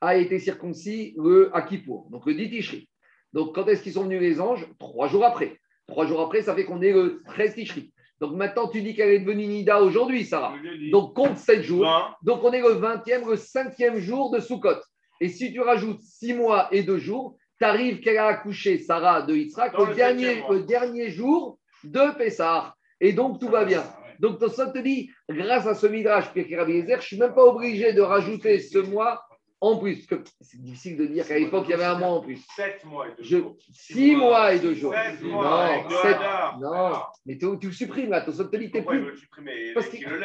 a 0.00 0.16
été 0.16 0.38
circoncis 0.38 1.14
le 1.16 1.50
à 1.54 1.62
Kippour, 1.62 2.08
donc 2.10 2.26
le 2.26 2.34
10 2.34 2.50
Tishri. 2.50 2.88
Donc 3.32 3.54
quand 3.54 3.66
est-ce 3.66 3.82
qu'ils 3.82 3.94
sont 3.94 4.04
venus 4.04 4.20
les 4.20 4.40
anges? 4.40 4.66
Trois 4.78 5.08
jours 5.08 5.24
après. 5.24 5.58
Trois 5.86 6.06
jours 6.06 6.20
après, 6.20 6.42
ça 6.42 6.54
fait 6.54 6.64
qu'on 6.64 6.80
est 6.82 6.92
le 6.92 7.22
13 7.26 7.54
Tishri. 7.54 7.92
Donc 8.20 8.34
maintenant 8.34 8.68
tu 8.68 8.80
dis 8.80 8.94
qu'elle 8.94 9.10
est 9.10 9.20
devenue 9.20 9.46
Nida 9.46 9.82
aujourd'hui, 9.82 10.24
Sarah. 10.24 10.54
Donc 10.92 11.14
compte 11.14 11.36
7 11.36 11.62
jours. 11.62 11.84
Donc 12.22 12.44
on 12.44 12.52
est 12.52 12.60
le 12.60 12.74
20e, 12.74 13.28
le 13.28 13.36
5e 13.36 13.98
jour 13.98 14.30
de 14.30 14.40
Sukkot. 14.40 14.80
Et 15.20 15.28
si 15.28 15.52
tu 15.52 15.60
rajoutes 15.60 16.00
6 16.02 16.34
mois 16.34 16.68
et 16.70 16.82
2 16.82 16.98
jours, 16.98 17.36
tu 17.58 17.64
arrives 17.64 18.00
qu'elle 18.00 18.18
a 18.18 18.26
accouché, 18.26 18.78
Sarah, 18.78 19.22
de 19.22 19.34
Yitzhak, 19.34 19.76
le, 19.78 19.86
le 19.86 19.94
dernier, 19.94 20.42
le 20.50 20.60
dernier 20.62 21.10
jour 21.10 21.58
de 21.82 22.16
Pessah. 22.16 22.74
Et 23.00 23.12
donc 23.12 23.40
tout 23.40 23.48
va 23.48 23.64
bien. 23.64 23.84
Donc 24.20 24.38
ça 24.50 24.66
te 24.68 24.78
dit, 24.78 25.10
grâce 25.28 25.66
à 25.66 25.74
ce 25.74 25.86
midrash, 25.86 26.24
je 26.34 26.40
ne 26.40 27.00
suis 27.00 27.18
même 27.18 27.34
pas 27.34 27.44
obligé 27.44 27.92
de 27.92 28.00
rajouter 28.02 28.58
ce 28.60 28.78
mois 28.78 29.22
en 29.60 29.78
plus. 29.78 30.06
Parce 30.06 30.22
que 30.22 30.28
C'est 30.42 30.60
difficile 30.60 30.96
de 30.98 31.06
dire 31.06 31.26
qu'à 31.26 31.38
l'époque, 31.38 31.64
il 31.68 31.70
y 31.70 31.74
avait 31.74 31.84
un 31.84 31.98
mois 31.98 32.08
en 32.08 32.20
plus. 32.20 32.38
7 32.54 32.84
mois 32.84 33.06
et 33.08 33.10
2 33.10 33.14
Je, 33.20 33.36
jours. 33.38 33.56
6 33.72 34.16
mois 34.16 34.52
et 34.54 34.58
2 34.58 34.74
jours. 34.74 34.92
Sept 34.94 35.22
mois 35.22 35.68
Non, 35.84 35.88
sept- 36.02 36.60
non, 36.60 36.92
mais 37.26 37.38
tu, 37.38 37.46
tu 37.60 37.66
le 37.68 37.72
supprimes 37.72 38.10
là, 38.10 38.20
ton 38.20 38.32
te 38.32 38.56
dit, 38.56 38.70
t'es 38.70 38.78
Pourquoi 38.80 38.96
il 38.96 39.00
plus. 39.00 39.06
veut 39.06 39.10
le 39.12 39.16
supprimer? 39.16 39.72
Parce 39.74 39.88
qu'il- 39.88 40.04
le 40.06 40.16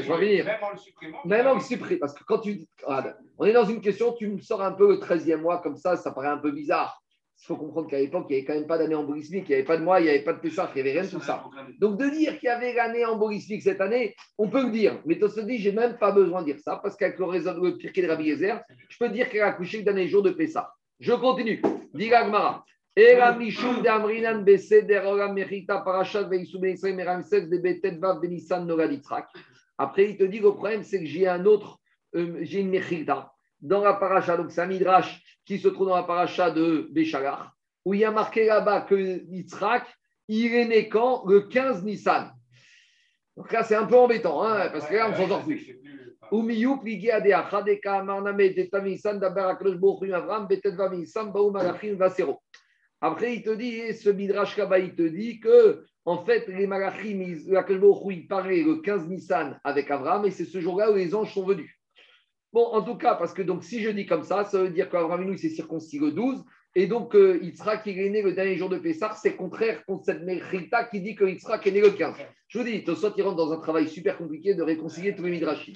venir. 0.00 0.44
Même 0.44 0.56
en 0.62 0.70
le 0.72 0.78
supprimant. 0.78 1.18
Même 1.24 1.46
en 1.46 1.54
le 1.54 1.60
supprime, 1.60 1.98
parce 1.98 2.14
que 2.14 2.24
quand 2.24 2.38
tu. 2.38 2.60
Regarde, 2.84 3.16
on 3.38 3.44
est 3.44 3.52
dans 3.52 3.64
une 3.66 3.80
question, 3.80 4.12
tu 4.14 4.26
me 4.28 4.40
sors 4.40 4.62
un 4.62 4.72
peu 4.72 4.88
le 4.88 4.98
13e 4.98 5.40
mois 5.42 5.58
comme 5.62 5.76
ça, 5.76 5.96
ça 5.96 6.10
paraît 6.10 6.28
un 6.28 6.38
peu 6.38 6.50
bizarre. 6.50 7.01
Il 7.42 7.46
faut 7.46 7.56
comprendre 7.56 7.88
qu'à 7.88 7.98
l'époque, 7.98 8.26
il 8.30 8.34
n'y 8.34 8.38
avait 8.38 8.46
quand 8.46 8.54
même 8.54 8.68
pas 8.68 8.78
d'année 8.78 8.94
embolismique, 8.94 9.46
il 9.48 9.48
n'y 9.48 9.54
avait 9.56 9.64
pas 9.64 9.76
de 9.76 9.82
mois, 9.82 9.98
il 9.98 10.04
n'y 10.04 10.10
avait 10.10 10.22
pas 10.22 10.32
de 10.32 10.38
Pessah, 10.38 10.70
il 10.70 10.76
n'y 10.76 10.80
avait 10.88 11.00
rien 11.00 11.02
de 11.02 11.10
tout 11.10 11.20
ça. 11.20 11.42
Donc 11.80 11.98
de 11.98 12.08
dire 12.08 12.38
qu'il 12.38 12.46
y 12.46 12.50
avait 12.50 12.72
l'année 12.72 13.04
embolismique 13.04 13.62
cette 13.62 13.80
année, 13.80 14.14
on 14.38 14.48
peut 14.48 14.62
le 14.62 14.70
dire. 14.70 15.00
Mais 15.06 15.18
se 15.18 15.40
dit, 15.40 15.58
j'ai 15.58 15.72
même 15.72 15.98
pas 15.98 16.12
besoin 16.12 16.42
de 16.42 16.52
dire 16.52 16.60
ça, 16.60 16.78
parce 16.80 16.94
qu'avec 16.94 17.18
le 17.18 17.24
raison 17.24 17.60
le 17.60 17.76
Pirkei 17.76 18.02
de 18.02 18.08
Rabbi 18.08 18.26
Yezer, 18.26 18.60
je 18.88 18.96
peux 18.96 19.08
dire 19.08 19.28
qu'elle 19.28 19.40
a 19.42 19.46
accouché 19.48 19.82
dernier 19.82 20.06
jour 20.06 20.22
de 20.22 20.30
Pessah. 20.30 20.72
Je 21.00 21.12
continue. 21.14 21.60
Dit 21.94 22.08
Gagmara. 22.08 22.64
Era 22.94 23.34
mishum 23.34 23.82
de 23.82 23.84
parashat 25.82 26.24
ben 26.24 26.44
de. 26.44 27.58
Après, 29.78 30.10
il 30.10 30.16
te 30.16 30.24
dit 30.24 30.38
que 30.38 30.44
le 30.44 30.52
problème, 30.52 30.84
c'est 30.84 31.00
que 31.00 31.06
j'ai 31.06 31.26
un 31.26 31.44
autre, 31.44 31.80
euh, 32.14 32.36
j'ai 32.42 32.60
une 32.60 32.68
mechita 32.68 33.32
dans 33.60 33.82
la 33.82 33.94
paracha, 33.94 34.36
donc 34.36 34.50
c'est 34.50 34.60
un 34.60 34.66
midrash 34.66 35.22
qui 35.44 35.58
se 35.58 35.68
trouve 35.68 35.88
dans 35.88 35.96
la 35.96 36.02
paracha 36.02 36.50
de 36.50 36.88
Béchalach, 36.90 37.50
où 37.84 37.94
il 37.94 38.00
y 38.00 38.04
a 38.04 38.10
marqué 38.10 38.46
là-bas 38.46 38.82
que 38.82 38.94
Yitzhak, 38.94 39.86
il 40.28 40.54
est 40.54 40.66
né 40.66 40.88
quand 40.88 41.24
Le 41.26 41.42
15 41.42 41.84
Nissan. 41.84 42.32
Donc 43.36 43.50
là, 43.52 43.62
c'est 43.64 43.74
un 43.74 43.86
peu 43.86 43.96
embêtant, 43.96 44.42
hein, 44.42 44.68
parce 44.70 44.86
que 44.86 44.94
là, 44.94 45.10
on 45.10 45.14
s'en 45.14 45.28
sort 45.28 45.44
plus. 45.44 45.78
Après, 53.00 53.34
il 53.34 53.42
te 53.42 53.50
dit, 53.50 53.92
ce 53.92 54.10
midrash 54.10 54.56
là 54.56 54.78
il 54.78 54.94
te 54.94 55.02
dit 55.02 55.40
que, 55.40 55.84
en 56.04 56.24
fait, 56.24 56.46
les 56.48 56.66
malachim, 56.66 57.20
hu, 57.20 57.36
il 58.10 58.26
parlait 58.28 58.62
le 58.62 58.76
15 58.76 59.08
Nissan 59.08 59.60
avec 59.64 59.90
Avram, 59.90 60.24
et 60.24 60.30
c'est 60.30 60.44
ce 60.44 60.60
jour-là 60.60 60.90
où 60.90 60.94
les 60.94 61.14
anges 61.14 61.34
sont 61.34 61.44
venus. 61.44 61.70
Bon, 62.52 62.66
en 62.66 62.82
tout 62.82 62.96
cas, 62.96 63.14
parce 63.14 63.32
que 63.32 63.40
donc 63.40 63.64
si 63.64 63.80
je 63.80 63.88
dis 63.90 64.04
comme 64.04 64.24
ça, 64.24 64.44
ça 64.44 64.62
veut 64.62 64.70
dire 64.70 64.90
qu'Abraham 64.90 65.32
il 65.32 65.38
s'est 65.38 65.48
circoncis 65.48 65.98
le 65.98 66.12
12, 66.12 66.44
et 66.74 66.86
donc 66.86 67.14
euh, 67.14 67.38
Yitzhak, 67.42 67.82
il 67.86 67.98
est 67.98 68.10
né 68.10 68.22
le 68.22 68.32
dernier 68.32 68.56
jour 68.56 68.68
de 68.68 68.78
Pessah, 68.78 69.14
c'est 69.14 69.36
contraire 69.36 69.84
contre 69.86 70.04
cette 70.04 70.22
Mechita 70.22 70.84
qui 70.84 71.00
dit 71.00 71.14
que 71.14 71.24
Yitzhak 71.24 71.66
est 71.66 71.70
né 71.70 71.80
le 71.80 71.90
15. 71.90 72.16
Je 72.48 72.58
vous 72.58 72.64
dis, 72.64 72.84
Tosot, 72.84 73.14
il 73.16 73.22
rentre 73.22 73.36
dans 73.36 73.52
un 73.52 73.58
travail 73.58 73.88
super 73.88 74.18
compliqué 74.18 74.54
de 74.54 74.62
réconcilier 74.62 75.14
tous 75.14 75.24
les 75.24 75.30
midrashim. 75.30 75.72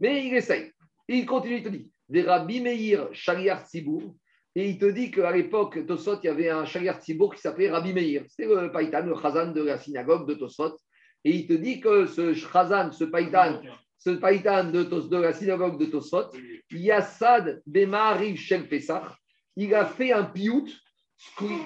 Mais 0.00 0.26
il 0.26 0.34
essaye. 0.34 0.72
Il 1.08 1.26
continue, 1.26 1.58
il 1.58 1.62
te 1.62 1.68
dit, 1.68 1.92
des 2.08 2.22
Rabbi 2.22 2.60
Meir 2.60 3.08
Shaliar 3.12 3.64
Tzibour, 3.64 4.14
et 4.54 4.68
il 4.68 4.78
te 4.78 4.86
dit 4.86 5.10
qu'à 5.10 5.30
l'époque, 5.30 5.84
Tosot, 5.86 6.18
il 6.22 6.26
y 6.26 6.28
avait 6.28 6.48
un 6.48 6.64
Shaliar 6.64 7.00
Tzibour 7.00 7.34
qui 7.34 7.40
s'appelait 7.40 7.70
Rabbi 7.70 7.92
Meir. 7.92 8.24
C'est 8.28 8.46
le 8.46 8.72
païtan, 8.72 9.04
le 9.04 9.14
chazan 9.14 9.52
de 9.52 9.62
la 9.62 9.78
synagogue 9.78 10.28
de 10.28 10.34
Tosot. 10.34 10.76
Et 11.24 11.30
il 11.30 11.46
te 11.46 11.52
dit 11.52 11.80
que 11.80 12.06
ce 12.06 12.34
chazan, 12.34 12.90
ce 12.92 13.04
païtan, 13.04 13.60
ce 13.98 14.10
païtan 14.10 14.70
de, 14.70 14.82
de 14.82 15.16
la 15.16 15.32
synagogue 15.32 15.78
de 15.78 15.86
Tosot, 15.86 16.30
Yassad 16.70 17.62
Bemariv 17.66 18.36
Shel 18.36 18.68
Pessah, 18.68 19.16
il 19.56 19.74
a 19.74 19.86
fait 19.86 20.12
un 20.12 20.24
piout 20.24 20.68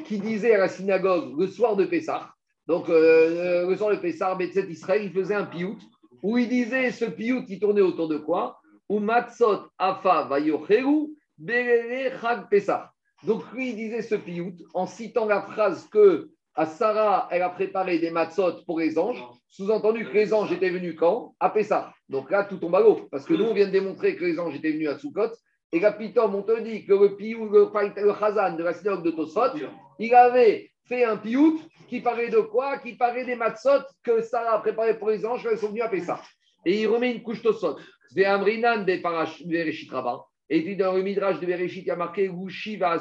qui, 0.05 0.19
disait 0.19 0.55
à 0.55 0.59
la 0.59 0.69
synagogue 0.69 1.39
le 1.39 1.47
soir 1.49 1.77
de 1.77 1.85
Pessah, 1.85 2.33
donc 2.67 2.89
euh, 2.89 3.69
le 3.69 3.77
soir 3.77 3.91
de 3.91 3.97
Pessah, 3.97 4.35
Betzet 4.37 4.67
Israël, 4.71 5.03
il 5.05 5.13
faisait 5.13 5.35
un 5.35 5.47
piout 5.47 5.77
où 6.23 6.39
il 6.39 6.49
disait 6.49 6.93
ce 6.93 7.07
piout 7.07 7.45
qui 7.45 7.59
tournait 7.59 7.81
autour 7.81 8.09
de 8.09 8.19
quoi? 8.19 8.61
Umatzot 8.89 9.69
Afa 9.79 10.25
Vayocheru 10.25 11.09
Berere 11.39 12.21
Chag 12.21 12.49
Pessah. 12.49 12.93
Donc 13.25 13.43
lui, 13.53 13.71
il 13.71 13.77
disait 13.77 14.03
ce 14.03 14.15
piout 14.15 14.55
en 14.75 14.87
citant 14.87 15.27
la 15.27 15.43
phrase 15.43 15.89
que 15.89 16.31
à 16.55 16.67
Sarah, 16.67 17.29
elle 17.31 17.43
a 17.43 17.51
préparé 17.51 17.99
des 17.99 18.11
matzot 18.11 18.65
pour 18.67 18.81
les 18.81 18.99
anges, 18.99 19.23
sous-entendu 19.49 20.07
que 20.07 20.15
les 20.15 20.33
anges 20.33 20.53
étaient 20.53 20.71
venus 20.71 20.97
quand? 20.99 21.35
À 21.41 21.51
Pessah. 21.51 21.93
Donc 22.09 22.31
là, 22.31 22.45
tout 22.45 22.59
tombe 22.59 22.75
à 22.75 22.81
l'eau, 22.81 23.09
parce 23.11 23.25
que 23.25 23.35
nous, 23.35 23.45
on 23.45 23.55
vient 23.55 23.67
de 23.67 23.73
démontrer 23.73 24.17
que 24.17 24.25
les 24.25 24.39
anges 24.39 24.57
étaient 24.57 24.73
venus 24.73 24.89
à 24.89 24.99
Sukkot, 24.99 25.31
et 25.73 25.79
là, 25.79 25.93
Pitom, 25.93 26.35
on 26.35 26.43
te 26.43 26.61
dit 26.61 26.85
que 26.85 26.93
le 26.93 27.17
piout, 27.17 27.49
le, 27.49 27.71
le 27.73 28.15
chazan 28.19 28.57
de 28.57 28.65
la 28.65 28.75
synagogue 28.75 29.05
de 29.05 29.13
Tosot, 29.13 29.57
il 30.01 30.15
avait 30.15 30.69
fait 30.87 31.05
un 31.05 31.17
piout 31.17 31.61
qui 31.89 32.01
parlait 32.01 32.29
de 32.29 32.41
quoi? 32.41 32.79
Qui 32.79 32.95
parlait 32.95 33.25
des 33.25 33.37
matzot 33.37 33.85
que 34.03 34.21
Sarah 34.21 34.57
a 34.57 34.59
préparé 34.59 34.99
pour 34.99 35.11
les 35.11 35.25
anges 35.25 35.45
quand 35.45 35.51
ils 35.53 35.59
sont 35.59 35.69
venus 35.69 35.85
à 35.85 35.89
Pessah. 35.89 36.21
Et 36.67 36.81
il 36.81 36.89
remet 36.89 37.15
une 37.15 37.23
couche 37.23 37.41
Tosot. 37.41 37.79
Ve 38.17 38.25
Amrinan 38.25 38.85
de 38.85 38.95
Parash- 38.95 39.47
Bereshit 39.47 39.93
Rabbah. 39.93 40.25
Et 40.49 40.65
puis 40.65 40.77
dans 40.77 40.93
le 40.95 41.03
Midrash 41.03 41.39
de 41.39 41.47
Bereshit, 41.47 41.85
il 41.85 41.87
y 41.87 41.91
a 41.93 41.97
marqué 41.97 42.29
Wushi 42.29 42.77
va 42.77 42.99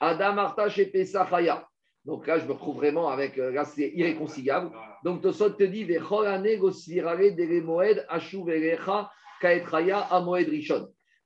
Adam 0.00 0.38
Arta 0.38 0.68
chez 0.68 0.86
Pessah 0.86 1.26
Chaya. 1.28 1.66
Donc 2.04 2.26
là, 2.26 2.38
je 2.38 2.46
me 2.46 2.52
retrouve 2.52 2.76
vraiment 2.76 3.08
avec. 3.08 3.38
euh, 3.38 3.50
Là, 3.50 3.64
c'est 3.64 3.90
irréconciliable. 3.94 4.70
Donc 5.04 5.22
Tosot 5.22 5.50
te 5.50 5.64
dit. 5.64 5.86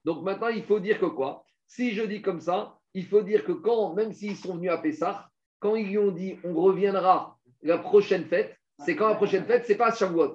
Donc 0.05 0.23
maintenant, 0.23 0.49
il 0.49 0.63
faut 0.63 0.81
dire 0.81 1.01
que 1.01 1.07
quoi? 1.07 1.45
Si 1.67 1.93
je 1.93 2.03
dis 2.03 2.23
comme 2.23 2.41
ça, 2.41 2.79
il 2.95 3.05
faut 3.05 3.23
dire 3.23 3.45
que 3.45 3.53
quand, 3.53 3.95
même 3.95 4.13
s'ils 4.13 4.37
sont 4.37 4.57
venus 4.57 4.71
à 4.71 4.79
Pessah, 4.79 5.29
quand 5.61 5.75
ils 5.75 5.89
lui 5.89 5.99
ont 5.99 6.13
dit 6.13 6.39
on 6.45 6.55
reviendra 6.55 7.37
la 7.63 7.79
prochaine 7.79 8.25
fête, 8.25 8.57
c'est 8.85 8.97
quand 8.97 9.09
la 9.09 9.17
prochaine 9.17 9.45
fête? 9.45 9.65
C'est 9.67 9.77
pas 9.77 9.93
Shavuot, 9.93 10.35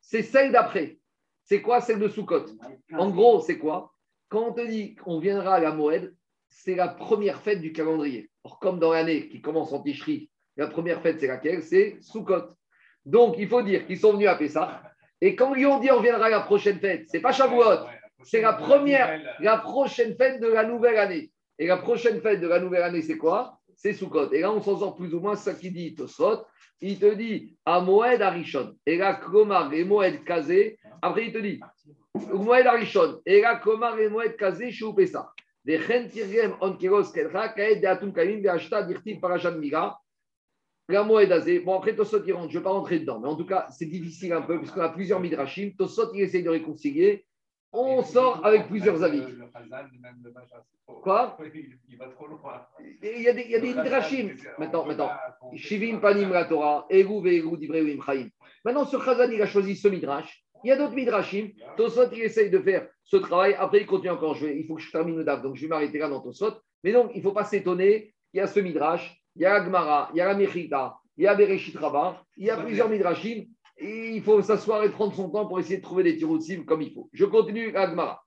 c'est 0.00 0.22
celle 0.22 0.52
d'après. 0.52 0.98
C'est 1.44 1.60
quoi? 1.60 1.80
Celle 1.80 1.98
de 1.98 2.08
Sukkot 2.08 2.46
En 2.98 3.10
gros, 3.10 3.40
c'est 3.40 3.58
quoi? 3.58 3.92
Quand 4.28 4.48
on 4.48 4.52
te 4.52 4.66
dit 4.66 4.94
qu'on 4.94 5.18
viendra 5.20 5.56
à 5.56 5.60
la 5.60 5.72
Moed, 5.72 6.14
c'est 6.48 6.74
la 6.74 6.88
première 6.88 7.40
fête 7.42 7.60
du 7.60 7.72
calendrier. 7.72 8.30
Or, 8.44 8.58
comme 8.58 8.78
dans 8.78 8.92
l'année 8.92 9.28
qui 9.28 9.40
commence 9.40 9.72
en 9.72 9.80
Tishri, 9.82 10.30
la 10.56 10.66
première 10.66 11.00
fête, 11.00 11.20
c'est 11.20 11.28
laquelle? 11.28 11.62
C'est 11.62 11.96
Sukkot. 12.00 12.48
Donc, 13.04 13.36
il 13.38 13.48
faut 13.48 13.62
dire 13.62 13.86
qu'ils 13.86 13.98
sont 13.98 14.12
venus 14.12 14.28
à 14.28 14.34
Pessah. 14.34 14.82
Et 15.20 15.36
quand 15.36 15.54
ils 15.54 15.66
ont 15.66 15.78
dit 15.78 15.90
on 15.90 16.00
viendra 16.00 16.26
à 16.26 16.30
la 16.30 16.40
prochaine 16.40 16.78
fête, 16.78 17.04
c'est 17.06 17.20
pas 17.20 17.32
Shavuot, 17.32 17.86
c'est 18.24 18.40
la 18.40 18.52
première, 18.52 19.20
la 19.40 19.58
prochaine 19.58 20.16
fête 20.16 20.40
de 20.40 20.48
la 20.48 20.64
nouvelle 20.64 20.98
année. 20.98 21.30
Et 21.58 21.66
la 21.66 21.76
prochaine 21.76 22.20
fête 22.20 22.40
de 22.40 22.48
la 22.48 22.58
nouvelle 22.58 22.82
année, 22.82 23.02
c'est 23.02 23.16
quoi? 23.16 23.58
C'est 23.76 23.92
Sukkot. 23.92 24.32
Et 24.32 24.40
là, 24.40 24.52
on 24.52 24.60
s'en 24.60 24.76
sort 24.78 24.96
plus 24.96 25.14
ou 25.14 25.20
moins 25.20 25.36
ça 25.36 25.54
qui 25.54 25.70
dit 25.70 25.94
Tosot. 25.94 26.44
Il 26.80 26.98
te 26.98 27.14
dit 27.14 27.56
à 27.64 27.80
Moed 27.80 28.20
Arishon. 28.20 28.74
Et 28.84 28.96
là, 28.96 29.14
Klomar 29.14 29.72
et 29.72 29.84
Moed 29.84 30.24
Kazé. 30.24 30.78
Après, 31.00 31.26
il 31.26 31.32
te 31.32 31.38
dit 31.38 31.60
Moed 32.14 32.66
Arishon. 32.66 33.20
Et 33.24 33.40
là, 33.40 33.56
Klomar 33.56 33.98
et 34.00 34.08
Moed 34.08 34.36
Kazé, 34.36 34.72
Shou 34.72 34.92
Pessah. 34.92 35.32
Des 35.32 35.32
Chen 35.32 35.41
Bon, 40.88 41.76
après, 41.76 41.94
Tosot, 41.94 42.24
il 42.26 42.32
rentre. 42.32 42.50
Je 42.50 42.54
ne 42.54 42.60
vais 42.60 42.64
pas 42.64 42.70
rentrer 42.70 42.98
dedans. 42.98 43.20
Mais 43.20 43.28
en 43.28 43.36
tout 43.36 43.46
cas, 43.46 43.66
c'est 43.70 43.86
difficile 43.86 44.32
un 44.32 44.42
peu, 44.42 44.58
puisqu'on 44.58 44.80
a 44.80 44.88
plusieurs 44.88 45.20
Midrashim. 45.20 45.72
Tosot, 45.78 46.12
il 46.14 46.22
essaye 46.22 46.42
de 46.42 46.50
réconcilier. 46.50 47.24
On 47.72 48.02
sort 48.02 48.44
avec 48.44 48.66
plusieurs 48.66 49.02
avis. 49.02 49.22
Quoi? 50.86 51.38
Il 51.88 51.96
va 51.96 52.08
trop 52.08 52.26
loin. 52.26 52.66
Il 53.02 53.22
y 53.22 53.28
a 53.28 53.32
des, 53.32 53.42
il 53.42 53.50
y 53.50 53.54
a 53.54 53.60
des 53.60 53.68
Midrashim. 53.74 54.36
Maintenant, 54.58 54.84
maintenant. 54.84 55.10
Shivim 55.54 55.98
Panim 55.98 56.30
la 56.30 56.44
Torah, 56.44 56.86
Egu 56.90 57.22
Ve'egu 57.22 57.56
Divrei 57.56 57.98
Chaim. 58.04 58.28
Maintenant, 58.64 58.84
ce 58.84 58.96
Khazan, 58.96 59.30
il 59.30 59.40
a 59.40 59.46
choisi 59.46 59.74
ce 59.74 59.88
Midrash. 59.88 60.41
Il 60.64 60.68
y 60.68 60.70
a 60.70 60.76
d'autres 60.76 60.94
Midrashim. 60.94 61.50
Tosot, 61.76 62.10
il 62.12 62.22
essaye 62.22 62.50
de 62.50 62.58
faire 62.58 62.88
ce 63.04 63.16
travail. 63.16 63.54
Après, 63.58 63.80
il 63.80 63.86
continue 63.86 64.10
encore. 64.10 64.34
Je 64.34 64.46
vais, 64.46 64.58
il 64.58 64.66
faut 64.66 64.76
que 64.76 64.82
je 64.82 64.90
termine 64.90 65.16
le 65.16 65.24
DAF, 65.24 65.42
donc 65.42 65.56
je 65.56 65.62
vais 65.62 65.68
m'arrêter 65.68 65.98
là 65.98 66.08
dans 66.08 66.20
Tosot. 66.20 66.54
Mais 66.84 66.92
donc, 66.92 67.10
il 67.14 67.18
ne 67.18 67.22
faut 67.22 67.32
pas 67.32 67.44
s'étonner. 67.44 68.14
Il 68.32 68.38
y 68.38 68.40
a 68.40 68.46
ce 68.46 68.60
Midrash, 68.60 69.20
il 69.36 69.42
y 69.42 69.44
a 69.44 69.58
la 69.58 69.64
Gemara, 69.64 70.10
il 70.14 70.18
y 70.18 70.20
a 70.20 70.26
la 70.26 70.34
Mechita, 70.34 70.96
il 71.18 71.24
y 71.24 71.26
a 71.26 71.34
Bereshit 71.34 71.76
Rabbah, 71.76 72.22
il 72.36 72.46
y 72.46 72.50
a 72.50 72.56
plusieurs 72.56 72.88
Midrashim. 72.88 73.44
Et 73.76 74.10
il 74.10 74.22
faut 74.22 74.40
s'asseoir 74.42 74.84
et 74.84 74.90
prendre 74.90 75.14
son 75.14 75.28
temps 75.30 75.46
pour 75.46 75.58
essayer 75.58 75.78
de 75.78 75.82
trouver 75.82 76.04
des 76.04 76.16
tiroutsim 76.16 76.64
comme 76.64 76.82
il 76.82 76.92
faut. 76.92 77.10
Je 77.12 77.24
continue 77.24 77.72
la 77.72 77.90
Gemara. 77.90 78.22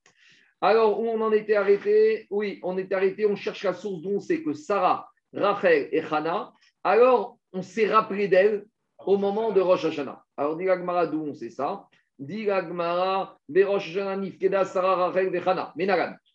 Alors, 0.61 0.99
où 0.99 1.07
on 1.07 1.21
en 1.21 1.31
était 1.31 1.55
arrêté? 1.55 2.27
Oui, 2.29 2.59
on 2.63 2.77
était 2.77 2.95
arrêté, 2.95 3.25
on 3.25 3.36
cherche 3.36 3.63
la 3.63 3.73
source 3.73 4.01
d'où 4.01 4.09
on 4.09 4.19
sait 4.19 4.43
que 4.43 4.53
Sarah, 4.53 5.07
Rachel 5.33 5.89
et 5.91 6.01
Hana, 6.01 6.51
alors 6.83 7.38
on 7.53 7.61
s'est 7.61 7.88
rappelé 7.88 8.27
d'elle 8.27 8.65
au 9.05 9.17
moment 9.17 9.51
de 9.51 9.61
Rosh 9.61 9.86
Hashanah. 9.86 10.23
Alors, 10.38 10.57
dit 10.57 10.65
la 10.65 10.77
Gemara 10.77 11.07
d'où 11.07 11.21
on 11.21 11.33
sait 11.33 11.49
ça? 11.49 11.88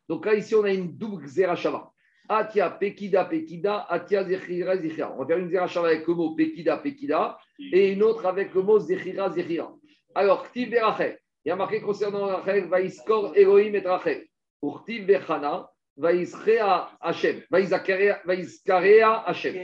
Donc 0.09 0.27
là, 0.27 0.35
ici, 0.35 0.55
on 0.55 0.65
a 0.65 0.73
une 0.73 0.97
double 0.97 1.27
Zerachava. 1.27 1.91
Atia, 2.29 2.71
Pekida, 2.71 3.25
Pekida, 3.25 3.87
Atia, 3.89 4.25
Zechira, 4.25 4.77
Zechira. 4.77 5.13
On 5.15 5.19
va 5.19 5.27
faire 5.27 5.39
une 5.39 5.49
Zerachava 5.51 5.89
avec 5.89 6.07
le 6.07 6.15
mot 6.15 6.35
Pekida, 6.35 6.77
Pekida, 6.77 7.39
et 7.59 7.93
une 7.93 8.03
autre 8.03 8.27
avec 8.27 8.55
le 8.55 8.63
mot 8.63 8.79
Zechira, 8.79 9.31
Zechira. 9.31 9.75
Alors, 10.15 10.49
Ktiv 10.49 10.75
Rachel. 10.81 11.19
Il 11.45 11.49
y 11.49 11.53
a 11.53 11.57
marqué 11.57 11.81
concernant 11.81 12.27
Rachel, 12.27 12.67
Vaïskor 12.67 13.33
Elohim 13.35 13.75
et 13.75 13.81
Rachel. 13.81 14.27
Urtiv 14.63 15.07
Bechana, 15.07 15.71
Vaïskrea 15.97 16.91
Hashem, 17.01 17.43
Vaïskarea 17.51 19.23
Hashem. 19.27 19.55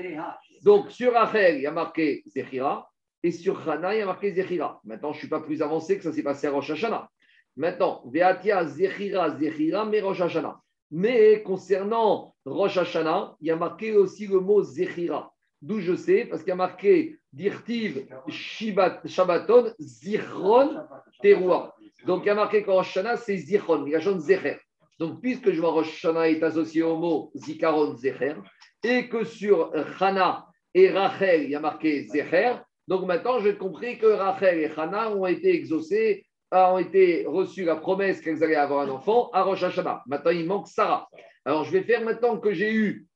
Donc 0.62 0.90
sur 0.90 1.12
Rachel, 1.12 1.56
il 1.56 1.62
y 1.62 1.66
a 1.66 1.70
marqué 1.70 2.22
Zechira, 2.26 2.88
et 3.22 3.32
sur 3.32 3.68
Hana, 3.68 3.94
il 3.94 3.98
y 3.98 4.02
a 4.02 4.06
marqué 4.06 4.32
Zechira. 4.32 4.80
Maintenant, 4.84 5.12
je 5.12 5.16
ne 5.16 5.20
suis 5.20 5.28
pas 5.28 5.40
plus 5.40 5.62
avancé 5.62 5.96
que 5.96 6.04
ça 6.04 6.12
s'est 6.12 6.22
passé 6.22 6.46
à 6.46 6.50
Rosh 6.50 6.70
Hashanah. 6.70 7.08
Maintenant, 7.56 8.02
Veatia 8.06 8.64
Zechira, 8.66 9.36
Zechira, 9.36 9.84
mais 9.84 10.00
Rosh 10.00 10.20
Hashanah. 10.20 10.60
Mais 10.90 11.42
concernant 11.42 12.34
Rosh 12.44 12.76
Hashanah, 12.76 13.36
il 13.40 13.48
y 13.48 13.50
a 13.50 13.56
marqué 13.56 13.96
aussi 13.96 14.26
le 14.26 14.40
mot 14.40 14.62
Zechira. 14.62 15.32
D'où 15.62 15.80
je 15.80 15.96
sais, 15.96 16.26
parce 16.26 16.42
qu'il 16.42 16.50
y 16.50 16.52
a 16.52 16.56
marqué 16.56 17.18
Dirtiv 17.32 18.06
Shabbaton, 18.28 19.72
Zichron 19.80 20.82
Teroua. 21.22 21.74
Donc 22.06 22.22
il 22.24 22.26
y 22.26 22.30
a 22.30 22.34
marqué 22.34 22.62
qu'en 22.62 22.74
Rosh 22.74 22.96
Hashanah, 22.96 23.16
c'est 23.16 23.36
Zichron, 23.36 23.84
il 23.86 23.92
y 23.92 23.96
a 23.96 24.00
jaune 24.00 24.20
Zecher. 24.20 24.58
Donc 24.98 25.20
puisque 25.20 25.50
je 25.50 25.60
vois 25.60 25.72
Rosh 25.72 26.04
est 26.04 26.42
associé 26.42 26.82
au 26.82 26.96
mot 26.96 27.30
Zikaron 27.34 27.96
Zecher, 27.96 28.36
et 28.82 29.08
que 29.08 29.24
sur 29.24 29.72
Hana 30.00 30.46
et 30.72 30.90
Rachel, 30.90 31.44
il 31.44 31.50
y 31.50 31.54
a 31.54 31.60
marqué 31.60 32.04
Zecher, 32.04 32.54
donc 32.88 33.04
maintenant 33.04 33.40
j'ai 33.40 33.56
compris 33.56 33.98
que 33.98 34.06
Rachel 34.06 34.58
et 34.58 34.70
Hana 34.76 35.10
ont 35.10 35.26
été 35.26 35.54
exaucés, 35.54 36.26
ont 36.52 36.78
été 36.78 37.24
reçus 37.26 37.64
la 37.64 37.76
promesse 37.76 38.20
qu'elles 38.20 38.42
allaient 38.44 38.54
avoir 38.54 38.80
un 38.80 38.88
enfant 38.90 39.30
à 39.32 39.42
Rosh 39.42 39.62
Hashanah. 39.62 40.02
Maintenant 40.06 40.30
il 40.30 40.46
manque 40.46 40.68
Sarah. 40.68 41.08
Alors 41.44 41.64
je 41.64 41.72
vais 41.72 41.82
faire 41.82 42.02
maintenant 42.02 42.38
que 42.38 42.52
j'ai 42.52 42.72
eu 42.72 43.06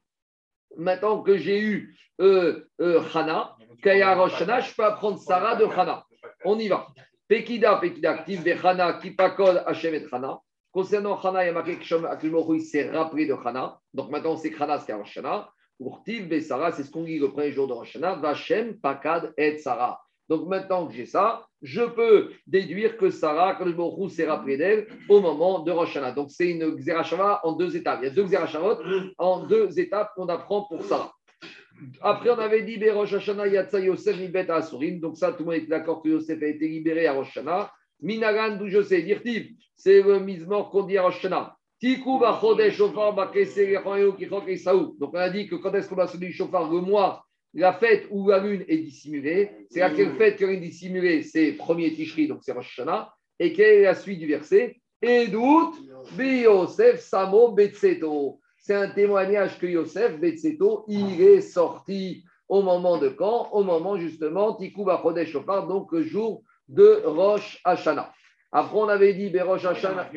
maintenant 0.77 1.23
que 1.23 1.37
j'ai 1.37 1.61
eu 1.61 1.97
euh, 2.21 2.64
euh, 2.81 3.01
Hana, 3.14 3.57
Kaya 3.83 4.14
je 4.29 4.75
peux 4.75 4.85
apprendre 4.85 5.18
Sarah 5.18 5.57
de 5.57 5.64
Hana. 5.64 6.05
On 6.45 6.59
y 6.59 6.68
va. 6.68 6.89
Pekida, 7.29 7.77
Pekida, 7.77 8.11
actif 8.11 8.43
de 8.43 8.53
Hana, 8.53 8.95
Kipakol, 8.95 9.62
Hachem 9.64 9.95
et 9.95 10.07
Hana. 10.11 10.41
Concernant 10.73 11.18
Hana, 11.18 11.45
il 11.45 11.47
y 11.47 11.51
a 11.51 11.53
marqué 11.53 11.77
que 11.77 12.55
il 12.55 12.61
s'est 12.61 12.91
rappelé 12.91 13.27
de 13.27 13.35
Hana. 13.35 13.79
Donc 13.95 14.11
maintenant, 14.11 14.37
c'est 14.37 14.53
Hana, 14.61 14.79
c'est 14.79 14.93
Roshana. 14.93 15.49
Urtiv, 15.81 16.41
Sarah, 16.41 16.72
c'est 16.72 16.85
ce 16.85 16.91
qu'on 16.91 17.05
dit 17.05 17.18
le 17.18 17.31
premier 17.31 17.53
jour 17.53 17.66
de 17.66 17.72
Roshana. 17.72 18.14
Vachem, 18.16 18.78
Pakad 18.78 19.33
et 19.37 19.59
Sarah. 19.59 20.01
Donc 20.31 20.47
maintenant 20.47 20.87
que 20.87 20.95
j'ai 20.95 21.07
ça, 21.07 21.45
je 21.61 21.83
peux 21.83 22.31
déduire 22.47 22.97
que 22.97 23.11
Sarah, 23.11 23.57
quand 23.57 23.64
le 23.64 24.09
s'est 24.09 24.26
rappelé 24.26 24.57
d'elle 24.57 24.87
au 25.09 25.20
moment 25.20 25.59
de 25.59 25.72
Rosh. 25.72 25.99
Donc 26.14 26.31
c'est 26.31 26.51
une 26.51 26.76
Xerashava 26.76 27.41
en 27.43 27.53
deux 27.53 27.76
étapes. 27.76 27.99
Il 28.03 28.05
y 28.05 28.09
a 28.09 28.14
deux 28.14 28.24
Xerashavot 28.24 28.76
en 29.18 29.45
deux 29.45 29.78
étapes 29.81 30.12
qu'on 30.14 30.28
apprend 30.28 30.62
pour 30.68 30.85
Sarah. 30.85 31.12
Après, 32.01 32.31
on 32.31 32.39
avait 32.39 32.62
dit 32.62 32.78
Rosh 32.91 33.14
Hashanah 33.14 33.49
Yatsa 33.49 33.81
Yosef 33.81 34.18
Mibet 34.20 34.49
Asurim. 34.49 35.01
Donc 35.01 35.16
ça, 35.16 35.33
tout 35.33 35.41
le 35.41 35.45
monde 35.47 35.55
est 35.55 35.66
d'accord 35.66 36.01
que 36.01 36.09
Yosef 36.09 36.41
a 36.43 36.47
été 36.47 36.68
libéré 36.68 37.09
à 37.09 37.12
Rosh. 37.14 37.37
Minagan, 38.01 38.57
d'où 38.57 38.68
je 38.68 38.83
sais, 38.83 39.03
Dirtiv, 39.03 39.49
c'est 39.74 40.01
le 40.01 40.20
mise-mort 40.20 40.70
qu'on 40.70 40.85
dit 40.85 40.97
à 40.97 41.03
Rosh. 41.03 41.26
Donc 41.83 42.07
on 42.07 42.22
a 45.18 45.31
dit 45.31 45.49
que 45.49 45.57
quand 45.57 45.74
est-ce 45.74 45.89
qu'on 45.89 45.95
va 45.95 46.07
sonner 46.07 46.26
le 46.26 46.33
Shofar 46.33 46.70
le 46.70 46.81
mois 46.81 47.24
la 47.55 47.72
fête 47.72 48.07
où 48.11 48.28
la 48.28 48.39
lune 48.39 48.64
est 48.68 48.78
dissimulée, 48.78 49.51
c'est 49.70 49.81
laquelle 49.81 50.14
fête 50.16 50.37
que 50.37 50.45
est 50.45 50.59
dissimulée? 50.59 51.22
C'est 51.22 51.53
premier 51.53 51.93
Tishri, 51.93 52.28
donc 52.28 52.41
c'est 52.43 52.53
Rosh 52.53 52.78
Hashanah. 52.78 53.12
Et 53.39 53.53
quelle 53.53 53.81
est 53.81 53.83
la 53.83 53.95
suite 53.95 54.20
du 54.20 54.26
verset? 54.26 54.76
Et 55.03 55.26
doute, 55.26 55.74
Yosef 56.18 57.01
Samo 57.01 57.53
Betseto. 57.53 58.41
C'est 58.59 58.74
un 58.74 58.91
témoignage 58.91 59.59
que 59.59 59.66
Yosef 59.66 60.20
Betseto, 60.20 60.85
il 60.87 61.20
est 61.20 61.41
sorti 61.41 62.24
au 62.49 62.62
moment 62.62 62.99
de 62.99 63.09
quand? 63.09 63.49
Au 63.53 63.64
moment 63.64 63.97
justement, 63.97 64.55
Tikou 64.55 64.85
Bachodesh 64.85 65.31
Shofar, 65.31 65.66
donc 65.66 65.91
le 65.93 66.03
jour 66.03 66.43
de 66.68 67.03
Rosh 67.05 67.61
Hashanah. 67.64 68.12
Après, 68.53 68.77
on 68.77 68.89
avait 68.89 69.15
dit 69.15 69.31
Berosh 69.31 69.65
Hashanah. 69.65 70.11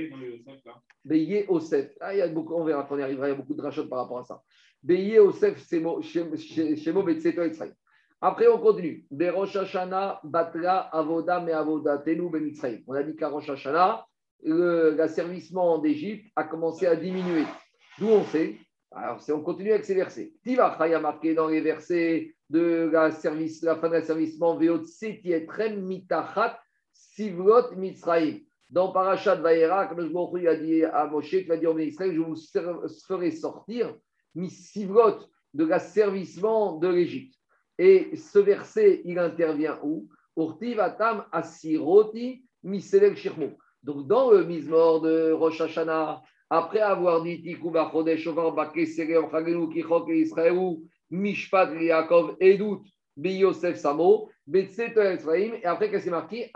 Beyé 1.05 1.45
Osef. 1.47 1.95
Ah, 1.99 2.13
il 2.13 2.17
y 2.17 2.21
a 2.21 2.27
beaucoup, 2.27 2.55
on 2.55 2.63
verra 2.63 2.83
quand 2.83 2.95
on 2.95 2.99
y 2.99 3.03
arrivera, 3.03 3.27
il 3.27 3.31
y 3.31 3.33
a 3.33 3.37
beaucoup 3.37 3.53
de 3.53 3.61
rachot 3.61 3.87
par 3.87 3.99
rapport 3.99 4.19
à 4.19 4.23
ça. 4.23 4.41
Beyé 4.81 5.19
Osef 5.19 5.67
Shemo 5.67 7.03
Betseto 7.03 7.43
Etzraï. 7.43 7.73
Après, 8.21 8.47
on 8.47 8.57
continue. 8.57 9.05
Berosh 9.11 9.55
Hashanah 9.55 10.21
Batra 10.23 10.89
Avoda 10.91 11.41
Me 11.41 11.53
Avoda 11.53 11.99
Tenu 11.99 12.29
Benitzraï. 12.29 12.83
On 12.87 12.93
a 12.93 13.03
dit 13.03 13.15
qu'à 13.15 13.29
Rosh 13.29 13.49
Hashanah, 13.49 14.05
l'asservissement 14.43 15.77
d'Égypte 15.77 16.31
a 16.35 16.45
commencé 16.45 16.87
à 16.87 16.95
diminuer. 16.95 17.43
D'où 17.99 18.07
on 18.07 18.23
sait 18.23 18.55
Alors, 18.91 19.19
on 19.29 19.41
continue 19.41 19.71
avec 19.71 19.85
ces 19.85 19.93
versets. 19.93 20.33
Tivachai 20.43 20.93
a 20.93 20.99
marqué 20.99 21.33
dans 21.33 21.47
les 21.47 21.61
versets 21.61 22.33
de 22.49 22.89
la, 22.91 23.11
service, 23.11 23.61
la 23.61 23.75
fin 23.75 23.89
de 23.89 23.93
l'asservissement 23.93 24.57
Veot 24.57 24.85
Setietrem 24.85 25.81
Mitachat 25.81 26.59
Sivlot 27.15 27.75
Mitzraïm. 27.75 28.41
Dans 28.69 28.91
Parashat 28.91 29.35
Vaera, 29.35 29.85
comme 29.85 30.01
je 30.01 30.47
a 30.47 30.55
dit 30.55 30.83
à 30.83 31.05
Moshe, 31.05 31.29
qui 31.29 31.43
va 31.43 31.57
dire 31.57 31.71
au 31.71 31.77
je 31.77 32.19
vous 32.19 32.35
ferai 33.07 33.29
sortir 33.29 33.95
Sivlot 34.49 35.19
de 35.53 35.65
l'asservissement 35.65 36.77
de 36.79 36.87
l'Égypte. 36.87 37.35
Et 37.77 38.15
ce 38.15 38.39
verset, 38.39 39.01
il 39.05 39.19
intervient 39.19 39.79
où? 39.83 40.09
Urtivatam 40.35 41.25
Asiroti 41.31 42.43
Miselek 42.63 43.15
Shirmo. 43.15 43.51
Donc, 43.83 44.07
dans 44.07 44.31
le 44.31 44.43
Mizmor 44.43 45.01
de 45.01 45.31
Rosh 45.33 45.61
Hashanah, 45.61 46.23
après 46.49 46.79
avoir 46.79 47.21
dit 47.21 47.43
Tikuba 47.43 47.91
Chodesh 47.91 48.21
Shovar 48.21 48.53
Bakesere 48.53 49.29
Chagenu 49.29 49.69
Kichok 49.69 50.09
et 50.09 50.21
Israël, 50.21 50.57
Mishpat 51.11 51.73
Yaakov 51.79 52.37
Samo, 53.75 54.29
et 54.53 55.65
après 55.65 55.89
qu'est-ce 55.89 56.03
qui 56.03 56.09
est 56.09 56.11
marqué? 56.11 56.51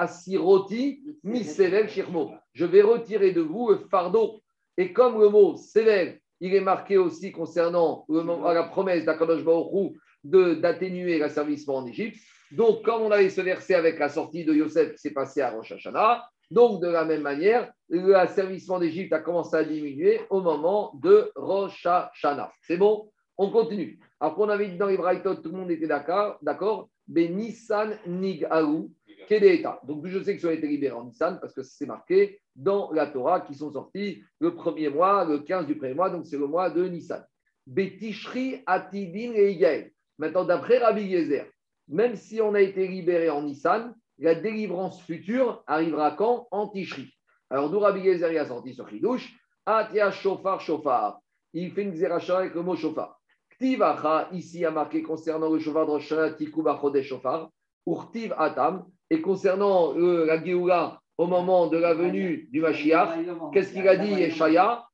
Miselek 1.24 1.89
Shirmo. 1.89 2.32
Je 2.53 2.66
vais 2.66 2.82
retirer 2.82 3.32
de 3.32 3.41
vous 3.41 3.70
le 3.70 3.78
fardeau. 3.89 4.41
Et 4.78 4.93
comme 4.93 5.20
le 5.20 5.30
mot 5.30 5.55
Sevel, 5.55 6.20
il 6.39 6.53
est 6.53 6.62
marqué 6.62 6.97
aussi 6.97 7.32
concernant 7.32 8.05
la 8.10 8.64
promesse 8.64 9.05
d'Akadosh 9.05 9.43
Baruch 9.43 9.93
d'atténuer 10.24 11.18
l'asservissement 11.18 11.78
en 11.78 11.88
Égypte. 11.88 12.20
Donc, 12.51 12.84
comme 12.84 13.01
on 13.01 13.12
avait 13.12 13.30
ce 13.30 13.41
verset 13.41 13.76
avec 13.76 13.99
la 13.99 14.10
sortie 14.10 14.45
de 14.45 14.53
Yosef 14.53 14.93
qui 14.93 14.99
s'est 14.99 15.14
passé 15.14 15.41
à 15.41 15.51
Rosh 15.51 15.72
Hashanah, 15.72 16.24
Donc, 16.49 16.82
de 16.82 16.88
la 16.88 17.03
même 17.03 17.22
manière, 17.22 17.72
l'asservissement 17.89 18.80
d'Égypte 18.80 19.12
a 19.14 19.20
commencé 19.20 19.55
à 19.55 19.64
diminuer 19.64 20.22
au 20.30 20.41
moment 20.41 20.93
de 21.01 21.32
Rosh 21.36 21.86
Hashanah. 21.86 22.51
C'est 22.62 22.78
bon? 22.78 23.12
On 23.38 23.51
continue. 23.51 23.99
Après, 24.20 24.41
on 24.41 24.49
avait 24.49 24.68
dit 24.68 24.78
dans 24.78 24.88
les 24.88 24.97
Braithot, 24.97 25.36
tout 25.36 25.51
le 25.51 25.57
monde 25.57 25.72
était 25.72 25.88
d'accord, 25.88 26.89
Ben 27.07 27.36
Nissan 27.36 27.97
Nigaru 28.07 28.89
Kedeta. 29.28 29.80
Donc, 29.84 30.05
je 30.07 30.22
sais 30.24 30.36
qu'ils 30.36 30.47
ont 30.47 30.51
été 30.51 30.68
libérés 30.68 30.95
en 30.95 31.05
Nissan 31.05 31.39
parce 31.39 31.53
que 31.53 31.61
c'est 31.61 31.86
marqué 31.86 32.39
dans 32.55 32.91
la 32.91 33.07
Torah 33.07 33.41
qui 33.41 33.53
sont 33.53 33.72
sortis 33.72 34.24
le 34.39 34.55
premier 34.55 34.89
mois, 34.89 35.24
le 35.26 35.39
15 35.39 35.68
du 35.68 35.78
premier 35.78 35.93
mois, 35.93 36.09
donc 36.09 36.26
c'est 36.26 36.38
le 36.38 36.47
mois 36.47 36.70
de 36.70 36.86
Nissan. 36.86 37.24
Betishri 37.68 38.63
Atidin 38.65 39.34
et 39.34 39.93
Maintenant, 40.18 40.45
d'après 40.45 40.80
Rabbi 40.80 41.03
Yezer, 41.03 41.45
même 41.88 42.15
si 42.15 42.41
on 42.41 42.55
a 42.55 42.61
été 42.61 42.88
libéré 42.88 43.30
en 43.30 43.43
Nissan, 43.43 43.93
la 44.18 44.34
délivrance 44.34 45.01
future 45.03 45.63
arrivera 45.68 46.11
quand? 46.11 46.47
En 46.49 46.68
Tishri. 46.70 47.13
Alors, 47.49 47.70
d'où 47.70 47.80
Rabbi 47.80 48.01
Yezer 48.01 48.36
a 48.39 48.45
sorti 48.45 48.74
sur 48.74 48.89
Chidouche 48.89 49.32
Atia 49.65 50.11
Shofar 50.11 50.59
Shofar. 50.61 51.20
Il 51.53 51.72
fait 51.72 51.84
une 51.84 51.91
xéracha 51.91 52.39
avec 52.39 52.55
le 52.55 52.63
mot 52.63 52.76
Shofar. 52.76 53.20
Ktivacha, 53.60 54.30
ici, 54.34 54.64
a 54.66 54.72
marqué 54.72 55.01
concernant 55.01 55.49
le 55.49 55.60
Shofar 55.60 55.86
de 55.86 55.91
Rosh 55.91 56.14
Tikuba 56.38 56.80
Shofar. 57.01 57.49
Urtiv 57.88 58.34
Atam. 58.38 58.86
Et 59.10 59.22
concernant 59.22 59.97
euh, 59.97 60.26
la 60.26 60.43
Géoula, 60.43 60.99
au 61.18 61.28
moment 61.28 61.68
de 61.68 61.78
la 61.78 61.93
venue 61.93 62.47
du 62.51 62.62
Mashiach, 62.62 63.18
qu'est-ce 63.53 63.74
qu'il 63.74 63.88
a 63.88 63.95
dit 63.95 64.12
Yeshaya? 64.12 64.86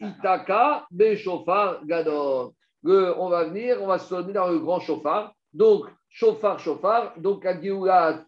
Itaka 0.00 0.86
Gadol. 1.84 2.50
On 2.84 3.28
va 3.28 3.44
venir, 3.44 3.78
on 3.80 3.86
va 3.86 3.98
sonner 3.98 4.32
dans 4.32 4.48
le 4.48 4.58
grand 4.58 4.80
chauffard. 4.80 5.32
Donc, 5.52 5.86
chauffard, 6.08 6.58
chauffard. 6.58 7.14
Donc, 7.18 7.44
la 7.44 7.60
Géoula 7.60 8.24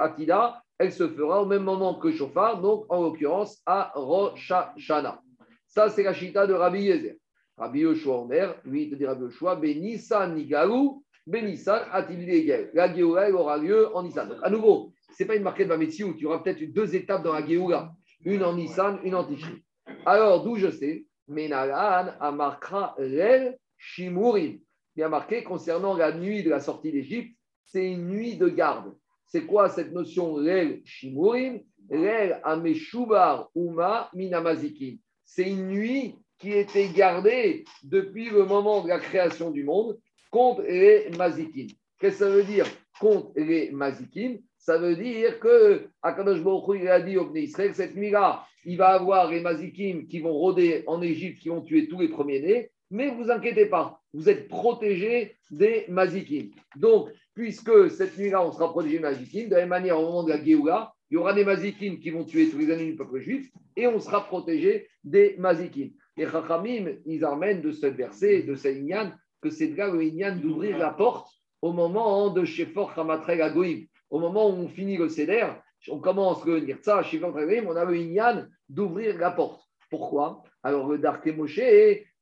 Atida, 0.00 0.62
elle 0.78 0.92
se 0.92 1.08
fera 1.08 1.42
au 1.42 1.46
même 1.46 1.64
moment 1.64 1.94
que 1.94 2.12
chauffard, 2.12 2.60
donc 2.60 2.86
en 2.88 3.02
l'occurrence 3.02 3.60
à 3.66 3.92
Rosh 3.94 4.50
Hashanah. 4.50 5.20
Ça, 5.66 5.88
c'est 5.88 6.04
la 6.04 6.14
chita 6.14 6.46
de 6.46 6.54
Rabbi 6.54 6.82
Yezer. 6.82 7.16
Rabbi 7.56 7.80
Yoshua 7.80 8.22
Omer, 8.22 8.60
lui, 8.64 8.84
il 8.84 8.90
te 8.90 8.94
dit 8.96 9.06
Rabbi 9.06 9.22
Yoshua, 9.22 9.56
Benissa 9.56 10.26
Nigaru, 10.26 11.02
Benissan 11.26 11.80
Atilidegel. 11.92 12.70
La 12.74 12.92
Géoula, 12.92 13.28
elle 13.28 13.34
aura 13.34 13.56
lieu 13.56 13.94
en 13.96 14.02
Nissan. 14.02 14.28
Donc, 14.28 14.38
à 14.42 14.50
nouveau, 14.50 14.92
ce 15.16 15.22
n'est 15.22 15.26
pas 15.26 15.36
une 15.36 15.42
marquette 15.42 15.68
de 15.68 16.04
où 16.04 16.14
tu 16.14 16.26
auras 16.26 16.40
peut-être 16.40 16.62
deux 16.72 16.94
étapes 16.94 17.22
dans 17.22 17.32
la 17.32 17.46
Géoula, 17.46 17.92
une 18.24 18.44
en 18.44 18.54
Nissan, 18.54 18.98
une 19.04 19.14
en 19.14 19.24
Tishri. 19.24 19.62
Alors, 20.04 20.44
d'où 20.44 20.56
je 20.56 20.70
sais, 20.70 21.06
Menalan 21.28 22.12
Amarkra 22.20 22.94
Rel 22.98 23.58
Shimurim. 23.78 24.60
Il 24.96 25.00
y 25.00 25.02
a 25.02 25.08
marqué 25.08 25.42
concernant 25.42 25.94
la 25.96 26.12
nuit 26.12 26.42
de 26.42 26.50
la 26.50 26.60
sortie 26.60 26.92
d'Égypte, 26.92 27.36
c'est 27.64 27.90
une 27.90 28.08
nuit 28.08 28.36
de 28.36 28.48
garde. 28.48 28.94
C'est 29.26 29.46
quoi 29.46 29.68
cette 29.68 29.92
notion 29.92 30.34
Rel 30.34 30.82
Shimurim? 30.84 31.60
Rel 31.90 32.40
Ameshubar 32.44 33.50
Uma 33.54 34.10
Minamazikin. 34.14 34.96
C'est 35.24 35.50
une 35.50 35.68
nuit 35.68 36.16
qui 36.38 36.52
était 36.52 36.88
gardée 36.88 37.64
depuis 37.82 38.30
le 38.30 38.44
moment 38.44 38.82
de 38.82 38.88
la 38.88 38.98
création 38.98 39.50
du 39.50 39.64
monde 39.64 39.98
contre 40.30 40.62
les 40.62 41.10
Mazikim. 41.16 41.68
Qu'est-ce 42.00 42.18
que 42.18 42.24
ça 42.24 42.30
veut 42.30 42.42
dire 42.42 42.66
contre 43.00 43.32
les 43.36 43.70
Mazikim 43.70 44.38
Ça 44.58 44.78
veut 44.78 44.96
dire 44.96 45.38
que 45.38 45.86
Akadosh 46.02 46.42
Baruch 46.42 46.80
il 46.80 46.88
a 46.88 47.00
dit 47.00 47.16
au 47.16 47.34
Israël, 47.34 47.74
cette 47.74 47.94
nuit-là, 47.94 48.44
il 48.64 48.76
va 48.76 48.88
avoir 48.88 49.30
les 49.30 49.40
Mazikim 49.40 50.06
qui 50.06 50.20
vont 50.20 50.32
rôder 50.32 50.84
en 50.86 51.02
Égypte, 51.02 51.40
qui 51.40 51.48
vont 51.50 51.60
tuer 51.60 51.86
tous 51.88 52.00
les 52.00 52.08
premiers-nés, 52.08 52.70
mais 52.90 53.10
vous 53.10 53.30
inquiétez 53.30 53.66
pas, 53.66 54.00
vous 54.12 54.28
êtes 54.28 54.48
protégés 54.48 55.36
des 55.50 55.84
Mazikim. 55.88 56.50
Donc, 56.76 57.10
puisque 57.34 57.90
cette 57.90 58.16
nuit-là, 58.18 58.44
on 58.46 58.52
sera 58.52 58.70
protégé 58.70 58.96
des 58.96 59.02
Mazikim, 59.02 59.48
de 59.48 59.54
la 59.54 59.60
même 59.60 59.68
manière, 59.68 59.98
au 59.98 60.02
moment 60.02 60.22
de 60.24 60.30
la 60.30 60.42
Géoula, 60.42 60.92
il 61.10 61.14
y 61.14 61.16
aura 61.16 61.32
des 61.32 61.44
Mazikim 61.44 61.98
qui 62.00 62.10
vont 62.10 62.24
tuer 62.24 62.48
tous 62.48 62.58
les 62.58 62.70
années 62.72 62.86
du 62.86 62.96
peuple 62.96 63.20
juif, 63.20 63.50
et 63.76 63.86
on 63.86 64.00
sera 64.00 64.24
protégé 64.24 64.88
des 65.04 65.36
Mazikim. 65.38 65.90
Les 66.16 66.28
Chachamim, 66.28 66.92
ils 67.06 67.24
amènent 67.24 67.60
de 67.60 67.72
ce 67.72 67.86
verset, 67.86 68.42
de 68.42 68.54
cette 68.54 68.76
lignane, 68.76 69.18
que 69.42 69.50
c'est 69.50 69.74
là 69.76 69.90
le 69.90 70.02
Inyan 70.02 70.36
d'ouvrir 70.36 70.78
la 70.78 70.90
porte 70.90 71.28
au 71.60 71.72
moment 71.72 72.30
de 72.30 72.44
Shefor 72.44 72.96
Hamatrel 72.96 73.42
Agoïm. 73.42 73.86
Au 74.10 74.20
moment 74.20 74.48
où 74.48 74.52
on 74.52 74.68
finit 74.68 74.96
le 74.96 75.08
Seder, 75.08 75.48
on 75.88 75.98
commence 75.98 76.44
le 76.46 76.60
Nirtza, 76.60 77.02
Shefor 77.02 77.36
Agoïm, 77.36 77.66
on 77.68 77.76
a 77.76 77.84
le 77.84 77.96
Inyan 77.96 78.46
d'ouvrir 78.68 79.18
la 79.18 79.32
porte. 79.32 79.60
Pourquoi? 79.90 80.42
Alors 80.62 80.88
le 80.88 80.98
Dark 80.98 81.26
Moshe, 81.26 81.60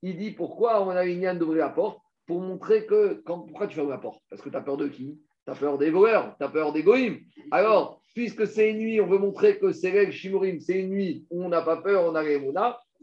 il 0.02 0.16
dit 0.16 0.30
pourquoi 0.30 0.82
on 0.84 0.90
a 0.90 1.04
le 1.04 1.10
Inyan 1.10 1.34
d'ouvrir 1.34 1.66
la 1.66 1.70
porte? 1.70 1.98
Pour 2.26 2.40
montrer 2.40 2.86
que. 2.86 3.20
Quand, 3.24 3.40
pourquoi 3.40 3.66
tu 3.66 3.74
fermes 3.74 3.90
la 3.90 3.98
porte? 3.98 4.22
Parce 4.30 4.40
que 4.40 4.48
tu 4.48 4.56
as 4.56 4.60
peur 4.60 4.76
de 4.76 4.88
qui? 4.88 5.20
Tu 5.44 5.52
as 5.52 5.56
peur 5.56 5.76
des 5.76 5.90
voleurs, 5.90 6.36
tu 6.38 6.44
as 6.44 6.48
peur 6.48 6.72
des 6.72 6.82
goïms. 6.82 7.18
Alors, 7.50 8.00
puisque 8.14 8.46
c'est 8.46 8.70
une 8.70 8.78
nuit, 8.78 9.00
on 9.00 9.06
veut 9.06 9.18
montrer 9.18 9.58
que 9.58 9.72
c'est 9.72 10.10
Shimurim, 10.12 10.60
c'est 10.60 10.80
une 10.80 10.90
nuit 10.90 11.26
où 11.30 11.44
on 11.44 11.48
n'a 11.48 11.62
pas 11.62 11.78
peur, 11.78 12.04
on 12.04 12.14
a 12.14 12.22
les 12.22 12.38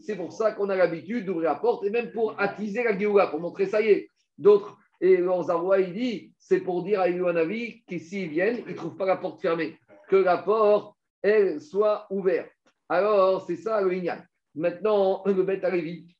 c'est 0.00 0.16
pour 0.16 0.32
ça 0.32 0.52
qu'on 0.52 0.68
a 0.68 0.76
l'habitude 0.76 1.26
d'ouvrir 1.26 1.50
la 1.50 1.56
porte 1.56 1.84
et 1.84 1.90
même 1.90 2.10
pour 2.10 2.38
attiser 2.40 2.82
la 2.82 2.98
Géoula, 2.98 3.28
pour 3.28 3.40
montrer 3.40 3.66
ça 3.66 3.80
y 3.80 3.88
est. 3.88 4.10
D'autres, 4.38 4.78
et 5.00 5.22
Zarwa, 5.42 5.80
il 5.80 5.94
dit, 5.94 6.32
c'est 6.38 6.60
pour 6.60 6.82
dire 6.82 7.00
à 7.00 7.08
Iluanavi 7.08 7.82
que 7.88 7.98
s'ils 7.98 8.28
viennent, 8.28 8.62
ils 8.66 8.72
ne 8.72 8.76
trouvent 8.76 8.96
pas 8.96 9.06
la 9.06 9.16
porte 9.16 9.40
fermée, 9.40 9.78
que 10.08 10.16
la 10.16 10.38
porte, 10.38 10.94
elle, 11.22 11.60
soit 11.60 12.06
ouverte. 12.10 12.50
Alors, 12.88 13.46
c'est 13.46 13.56
ça 13.56 13.80
le 13.80 13.94
Ignan. 13.94 14.18
Maintenant, 14.54 15.22
le 15.24 15.42
Beth 15.42 15.64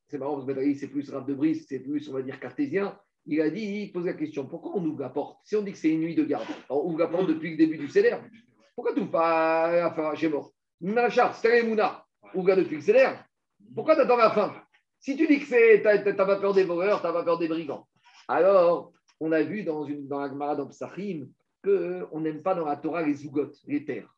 c'est 0.06 0.18
marrant, 0.18 0.36
le 0.36 0.44
Beth 0.44 0.76
c'est 0.78 0.88
plus 0.88 1.10
rap 1.10 1.26
de 1.26 1.34
brise, 1.34 1.66
c'est 1.68 1.80
plus, 1.80 2.08
on 2.08 2.12
va 2.14 2.22
dire, 2.22 2.40
cartésien. 2.40 2.98
Il 3.26 3.40
a 3.42 3.50
dit, 3.50 3.60
il 3.60 3.92
pose 3.92 4.06
la 4.06 4.14
question, 4.14 4.46
pourquoi 4.46 4.72
on 4.74 4.84
ouvre 4.84 5.00
la 5.00 5.10
porte 5.10 5.40
Si 5.44 5.56
on 5.56 5.62
dit 5.62 5.72
que 5.72 5.78
c'est 5.78 5.90
une 5.90 6.00
nuit 6.00 6.14
de 6.14 6.24
garde, 6.24 6.46
on 6.70 6.86
ouvre 6.86 7.00
la 7.00 7.08
porte 7.08 7.26
depuis 7.26 7.50
le 7.50 7.56
début 7.58 7.76
du 7.76 7.88
CEDER. 7.88 8.16
Pourquoi 8.74 8.94
tu 8.94 9.00
n'ouvres 9.00 9.12
pas 9.12 9.72
la 9.72 9.90
fin 9.90 10.14
J'ai 10.14 10.28
mort. 10.28 10.52
C'était 10.80 11.62
Mouna, 11.64 12.06
ouvre 12.34 12.54
depuis 12.56 12.76
le 12.76 12.82
CEDER. 12.82 13.10
Pourquoi 13.74 13.94
tu 13.94 14.02
attends 14.02 14.16
la 14.16 14.30
fin 14.30 14.54
Si 14.98 15.16
tu 15.16 15.26
dis 15.26 15.40
que 15.40 15.76
tu 15.76 16.08
n'as 16.08 16.14
pas 16.14 16.36
peur 16.36 16.54
des 16.54 16.64
voleurs, 16.64 17.00
tu 17.00 17.06
n'as 17.06 17.12
pas 17.12 17.24
peur 17.24 17.38
des 17.38 17.48
brigands. 17.48 17.86
Alors, 18.28 18.92
on 19.20 19.32
a 19.32 19.42
vu 19.42 19.62
dans, 19.62 19.84
une, 19.84 20.08
dans 20.08 20.20
la 20.20 20.28
Gemara 20.28 20.56
dans 20.56 20.66
Psachim 20.66 21.28
qu'on 21.62 22.20
n'aime 22.20 22.42
pas 22.42 22.54
dans 22.54 22.64
la 22.64 22.76
Torah 22.76 23.02
les 23.02 23.14
zougotes, 23.14 23.56
les 23.66 23.80
pères. 23.80 24.14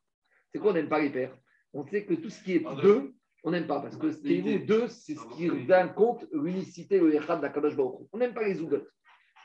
C'est 0.51 0.59
quoi 0.59 0.71
on 0.71 0.75
n'aime 0.75 0.89
pas 0.89 1.01
les 1.01 1.11
pères 1.11 1.37
On 1.73 1.85
sait 1.85 2.05
que 2.05 2.15
tout 2.15 2.31
ce 2.31 2.43
qui 2.43 2.55
est 2.55 2.65
deux, 2.83 3.13
on 3.43 3.51
n'aime 3.51 3.67
pas 3.67 3.81
parce 3.81 3.97
que 3.97 4.13
ce 4.13 4.65
deux, 4.65 4.87
c'est 4.89 5.15
ce 5.15 5.27
qui 5.37 5.49
vient 5.49 5.89
compte 5.89 6.25
l'unicité, 6.33 7.01
le 7.01 7.15
Echad 7.15 7.41
d'Akadosh 7.41 7.77
Baruch 7.77 8.07
On 8.13 8.19
n'aime 8.19 8.35
pas 8.35 8.45
les 8.45 8.55
zougotes. 8.55 8.89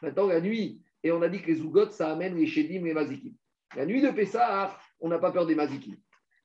Maintenant, 0.02 0.28
la 0.28 0.40
nuit, 0.40 0.82
et 1.04 1.12
on 1.12 1.22
a 1.22 1.30
dit 1.30 1.42
que 1.42 1.48
les 1.48 1.56
zougotes, 1.56 1.92
ça 1.92 2.12
amène 2.12 2.36
les 2.36 2.46
Shedim, 2.46 2.84
les 2.84 2.94
Mazikim. 2.94 3.34
La 3.76 3.86
nuit 3.86 4.02
de 4.02 4.12
Pessah, 4.12 4.78
on 5.00 5.10
n'a 5.10 5.18
pas 5.18 5.32
peur 5.32 5.46
des 5.46 5.56
Mazikim. 5.56 5.96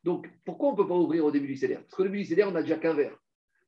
Donc, 0.02 0.28
pourquoi 0.44 0.70
on 0.70 0.72
ne 0.72 0.76
peut 0.76 0.86
pas 0.86 0.96
ouvrir 0.96 1.24
au 1.24 1.30
début 1.30 1.48
du 1.48 1.56
CDR 1.56 1.80
Parce 1.80 1.94
qu'au 1.94 2.02
début 2.02 2.18
du 2.18 2.24
CDR, 2.24 2.48
on 2.48 2.52
n'a 2.52 2.62
déjà 2.62 2.76
qu'un 2.76 2.94
verre. 2.94 3.16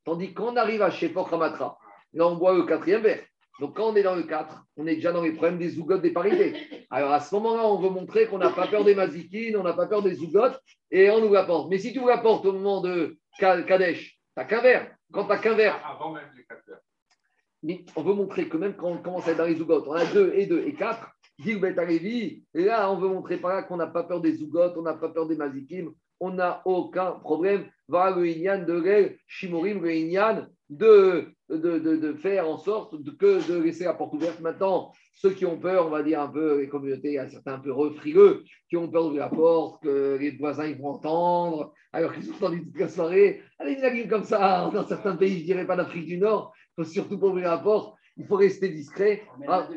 Tandis 0.05 0.35
qu'on 0.35 0.57
arrive 0.57 0.83
à 0.83 0.91
Shepor 0.91 1.33
Hamatra, 1.33 1.79
là 2.13 2.27
on 2.27 2.37
boit 2.37 2.55
le 2.55 2.65
quatrième 2.65 3.03
verre. 3.03 3.25
Donc 3.61 3.77
quand 3.77 3.93
on 3.93 3.97
est 3.97 4.03
dans 4.03 4.17
le 4.17 4.25
4, 4.25 4.65
on 4.77 4.87
est 4.87 4.97
déjà 4.97 5.13
dans 5.13 5.23
les 5.23 5.33
problèmes 5.33 5.59
des 5.59 5.71
zougotes 5.71 6.03
des 6.03 6.13
parités. 6.13 6.87
Alors 6.91 7.13
à 7.13 7.21
ce 7.21 7.35
moment-là, 7.37 7.67
on 7.67 7.81
veut 7.81 7.91
montrer 7.91 8.27
qu'on 8.27 8.39
n'a 8.39 8.51
pas 8.51 8.67
peur 8.67 8.85
des 8.85 8.95
mazikines, 8.95 9.57
on 9.57 9.63
n'a 9.63 9.75
pas 9.75 9.87
peur 9.87 10.03
des 10.03 10.15
zougotes, 10.15 10.61
et 10.91 11.09
on 11.11 11.23
ouvre 11.23 11.35
la 11.35 11.45
porte. 11.45 11.71
Mais 11.71 11.79
si 11.79 11.93
tu 11.93 12.01
ouvres 12.01 12.09
la 12.09 12.19
porte 12.19 12.45
au 12.47 12.53
moment 12.53 12.81
de 12.81 13.17
Kadesh, 13.39 14.11
tu 14.11 14.19
n'as 14.37 14.45
qu'un 14.45 14.61
verre. 14.61 14.95
Quand 15.13 15.25
tu 15.25 15.29
n'as 15.29 15.39
qu'un 15.39 15.55
verre. 15.55 15.81
Avant 15.87 16.13
même 16.13 16.25
les 16.37 16.45
4 16.45 16.63
verres. 16.67 17.93
on 17.95 18.03
veut 18.03 18.15
montrer 18.15 18.49
que 18.49 18.57
même 18.57 18.75
quand 18.75 18.89
on 18.89 18.99
commence 18.99 19.29
à 19.29 19.31
être 19.31 19.39
dans 19.39 19.45
les 19.45 19.57
zougotes, 19.57 19.85
on 19.87 19.93
a 19.93 20.05
2 20.05 20.33
et 20.35 20.47
2 20.47 20.65
et 20.67 20.75
4, 20.75 21.09
dit 21.39 22.45
et 22.55 22.65
là 22.65 22.91
on 22.91 22.97
veut 22.97 23.09
montrer 23.09 23.39
par 23.39 23.55
là 23.55 23.63
qu'on 23.63 23.77
n'a 23.77 23.87
pas 23.87 24.05
peur 24.05 24.21
des 24.21 24.35
zougotes, 24.35 24.77
on 24.77 24.83
n'a 24.83 24.95
pas 24.95 25.09
peur 25.09 25.27
des 25.27 25.37
mazikim, 25.37 25.93
on 26.21 26.33
n'a 26.33 26.63
aucun 26.65 27.13
problème. 27.13 27.67
Voilà 27.89 28.17
le 28.17 28.27
Inyan 28.27 28.65
de 28.65 29.17
Shimorim, 29.27 29.83
le 29.83 29.93
Inyan 29.93 30.47
de, 30.71 31.27
de, 31.51 31.79
de, 31.79 32.13
faire 32.15 32.49
en 32.49 32.57
sorte 32.57 32.95
que 33.19 33.47
de 33.49 33.63
laisser 33.63 33.85
la 33.85 33.95
porte 33.95 34.15
ouverte. 34.15 34.41
Maintenant, 34.41 34.93
ceux 35.13 35.31
qui 35.31 35.45
ont 35.45 35.59
peur, 35.59 35.87
on 35.87 35.91
va 35.91 36.03
dire 36.03 36.21
un 36.21 36.29
peu, 36.29 36.61
les 36.61 36.69
communautés, 36.69 37.09
il 37.09 37.15
y 37.15 37.19
a 37.19 37.29
certains 37.29 37.55
un 37.55 37.59
peu 37.59 37.73
refrileux, 37.73 38.45
qui 38.69 38.77
ont 38.77 38.89
peur 38.89 39.05
d'ouvrir 39.05 39.25
la 39.25 39.29
porte, 39.29 39.83
que 39.83 40.17
les 40.19 40.31
voisins 40.33 40.67
ils 40.67 40.79
vont 40.79 40.89
entendre, 40.89 41.75
alors 41.93 42.13
qu'ils 42.13 42.25
sont 42.25 42.35
entendus 42.35 42.65
toute 42.65 42.81
la 42.81 42.89
soirée. 42.89 43.43
Allez, 43.59 43.75
une 43.75 44.09
comme 44.09 44.25
ça, 44.25 44.71
dans 44.73 44.87
certains 44.87 45.17
pays, 45.17 45.41
je 45.41 45.45
dirais 45.45 45.67
pas 45.67 45.77
d'Afrique 45.77 46.07
du 46.07 46.19
Nord, 46.19 46.53
il 46.57 46.83
faut 46.83 46.91
surtout 46.91 47.19
pas 47.19 47.27
ouvrir 47.27 47.51
la 47.51 47.59
porte. 47.59 47.97
Il 48.17 48.27
faut 48.27 48.37
rester 48.37 48.69
discret. 48.69 49.25
Ah. 49.49 49.69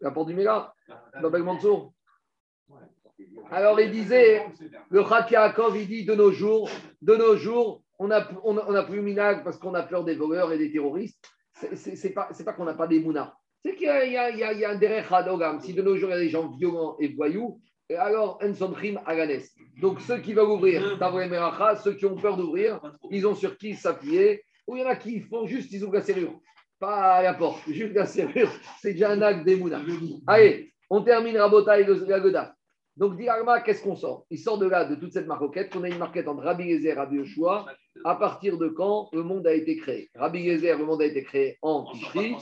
La 0.00 0.10
porte 0.10 0.28
du 0.28 0.34
Méla, 0.34 0.74
dans 1.22 1.30
Belmansour. 1.30 1.94
Alors 3.50 3.80
il 3.80 3.90
disait, 3.90 4.46
le 4.90 5.02
Yaakov, 5.30 5.76
il 5.76 5.88
dit 5.88 6.04
de 6.04 6.14
nos 6.14 6.30
jours, 6.30 6.70
de 7.02 7.16
nos 7.16 7.36
jours, 7.36 7.82
on 7.98 8.08
n'a 8.08 8.28
on 8.44 8.56
a 8.56 8.82
plus 8.84 9.02
minag 9.02 9.44
parce 9.44 9.58
qu'on 9.58 9.74
a 9.74 9.82
peur 9.82 10.04
des 10.04 10.14
voleurs 10.14 10.52
et 10.52 10.58
des 10.58 10.72
terroristes. 10.72 11.22
C'est 11.74 12.14
pas, 12.14 12.30
pas 12.44 12.52
qu'on 12.52 12.64
n'a 12.64 12.74
pas 12.74 12.86
des 12.86 13.00
mounas. 13.00 13.34
C'est 13.62 13.74
qu'il 13.74 13.88
y, 13.88 14.08
y, 14.08 14.12
y, 14.12 14.64
a 14.64 14.70
un 14.70 15.14
hadogam. 15.14 15.60
Si 15.60 15.74
de 15.74 15.82
nos 15.82 15.96
jours 15.96 16.08
il 16.10 16.12
y 16.12 16.16
a 16.16 16.20
des 16.20 16.30
gens 16.30 16.48
violents 16.48 16.96
et 16.98 17.08
voyous, 17.08 17.60
alors 17.98 18.38
un 18.40 18.54
somrim 18.54 19.00
aganes. 19.04 19.42
Donc 19.80 20.00
ceux 20.00 20.18
qui 20.18 20.32
veulent 20.32 20.48
ouvrir, 20.48 20.98
ceux 21.82 21.94
qui 21.94 22.06
ont 22.06 22.16
peur 22.16 22.36
d'ouvrir, 22.36 22.80
ils 23.10 23.26
ont 23.26 23.34
sur 23.34 23.56
qui 23.58 23.74
s'appuyer. 23.74 24.42
Ou 24.66 24.76
il 24.76 24.82
y 24.82 24.84
en 24.84 24.88
a 24.88 24.96
qui 24.96 25.20
font 25.20 25.46
juste, 25.46 25.72
ils 25.72 25.82
ouvrent 25.82 25.94
la 25.94 26.02
serrure. 26.02 26.40
Pas 26.78 27.22
la 27.22 27.34
porte, 27.34 27.60
juste 27.68 27.94
la 27.94 28.06
serrure. 28.06 28.50
C'est 28.80 28.92
déjà 28.92 29.10
un 29.10 29.20
acte 29.20 29.44
des 29.44 29.56
mounas. 29.56 29.82
Allez, 30.26 30.72
on 30.88 31.02
termine 31.02 31.36
Rabota 31.36 31.78
et 31.78 31.84
la 31.84 32.54
Donc, 33.00 33.16
dit 33.16 33.30
Agma, 33.30 33.62
qu'est-ce 33.62 33.82
qu'on 33.82 33.96
sort? 33.96 34.26
Il 34.28 34.38
sort 34.38 34.58
de 34.58 34.66
là, 34.66 34.84
de 34.84 34.94
toute 34.94 35.14
cette 35.14 35.26
maroquette, 35.26 35.72
qu'on 35.72 35.84
a 35.84 35.88
une 35.88 35.96
marquette 35.96 36.28
entre 36.28 36.42
Rabbi 36.42 36.68
Gezer 36.68 36.90
et 36.90 36.92
Rabbi 36.92 37.16
Yoshua. 37.16 37.64
À 38.04 38.14
partir 38.14 38.58
de 38.58 38.68
quand 38.68 39.08
le 39.14 39.22
monde 39.22 39.46
a 39.46 39.54
été 39.54 39.78
créé? 39.78 40.10
Rabbi 40.14 40.44
Gezer, 40.44 40.76
le 40.76 40.84
monde 40.84 41.00
a 41.00 41.06
été 41.06 41.22
créé 41.22 41.56
en 41.62 41.90
Tishri. 41.90 42.36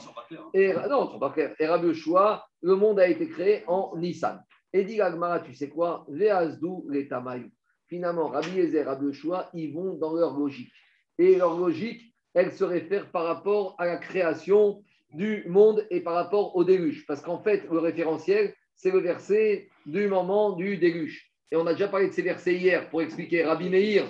Et, 0.53 0.73
non, 0.89 1.09
c'est 1.13 1.19
pas 1.19 1.29
clair. 1.29 1.55
Et 1.59 1.65
Rabbi 1.65 1.87
Yoshua, 1.87 2.45
le 2.61 2.75
monde 2.75 2.99
a 2.99 3.07
été 3.07 3.29
créé 3.29 3.63
en 3.67 3.93
Nissan. 3.95 4.43
Et 4.73 4.83
dit 4.83 4.99
tu 5.45 5.53
sais 5.53 5.69
quoi? 5.69 6.05
Veazdu 6.09 6.83
les 6.89 7.07
Tamayu. 7.07 7.53
Finalement, 7.87 8.27
Rabbi 8.27 8.49
Yezer, 8.57 8.85
Rabbi 8.85 9.05
Yoshua, 9.05 9.49
ils 9.53 9.73
vont 9.73 9.93
dans 9.93 10.13
leur 10.13 10.37
logique. 10.37 10.73
Et 11.17 11.37
leur 11.37 11.57
logique, 11.57 12.13
elle 12.33 12.51
se 12.51 12.65
réfère 12.65 13.09
par 13.11 13.23
rapport 13.23 13.75
à 13.77 13.85
la 13.85 13.95
création 13.95 14.83
du 15.13 15.45
monde 15.47 15.87
et 15.89 16.01
par 16.01 16.15
rapport 16.15 16.57
au 16.57 16.65
déluge. 16.65 17.05
Parce 17.07 17.21
qu'en 17.21 17.39
fait, 17.39 17.63
le 17.71 17.79
référentiel, 17.79 18.53
c'est 18.75 18.91
le 18.91 18.99
verset 18.99 19.69
du 19.89 20.07
moment 20.07 20.51
du 20.51 20.77
déluge. 20.77 21.31
Et 21.51 21.55
on 21.55 21.65
a 21.65 21.73
déjà 21.73 21.87
parlé 21.87 22.07
de 22.07 22.13
ces 22.13 22.21
versets 22.21 22.55
hier 22.55 22.89
pour 22.89 23.01
expliquer 23.01 23.43
Rabbi 23.43 23.69
Meir, 23.69 24.05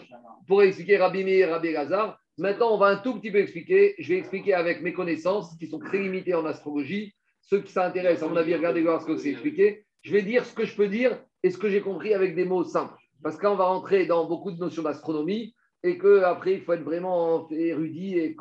pour 0.47 0.61
expliquer 0.61 0.97
Rabbi 0.97 1.23
Meir, 1.23 1.49
Rabbi 1.49 1.71
Lazar. 1.71 2.19
Maintenant, 2.37 2.73
on 2.73 2.77
va 2.77 2.87
un 2.87 2.97
tout 2.97 3.19
petit 3.19 3.31
peu 3.31 3.39
expliquer. 3.39 3.95
Je 3.99 4.09
vais 4.09 4.19
expliquer 4.19 4.53
avec 4.53 4.81
mes 4.81 4.93
connaissances 4.93 5.55
qui 5.57 5.67
sont 5.67 5.79
très 5.79 5.99
limitées 5.99 6.33
en 6.33 6.45
astrologie. 6.45 7.13
Ceux 7.41 7.61
qui 7.61 7.71
s'intéressent, 7.71 8.23
à 8.23 8.31
mon 8.31 8.37
avis, 8.37 8.55
regardez 8.55 8.81
voir 8.81 9.01
ce 9.01 9.07
que 9.07 9.17
c'est 9.17 9.31
expliqué. 9.31 9.85
Je 10.01 10.11
vais 10.11 10.21
dire 10.21 10.45
ce 10.45 10.53
que 10.53 10.65
je 10.65 10.75
peux 10.75 10.87
dire 10.87 11.17
et 11.43 11.49
ce 11.49 11.57
que 11.57 11.69
j'ai 11.69 11.81
compris 11.81 12.13
avec 12.13 12.35
des 12.35 12.45
mots 12.45 12.63
simples. 12.63 12.95
Parce 13.23 13.37
qu'on 13.37 13.55
va 13.55 13.65
rentrer 13.65 14.05
dans 14.05 14.25
beaucoup 14.25 14.51
de 14.51 14.59
notions 14.59 14.83
d'astronomie 14.83 15.53
et 15.83 15.97
qu'après, 15.97 16.53
il 16.55 16.61
faut 16.61 16.73
être 16.73 16.83
vraiment 16.83 17.49
érudit 17.51 18.19
et 18.19 18.35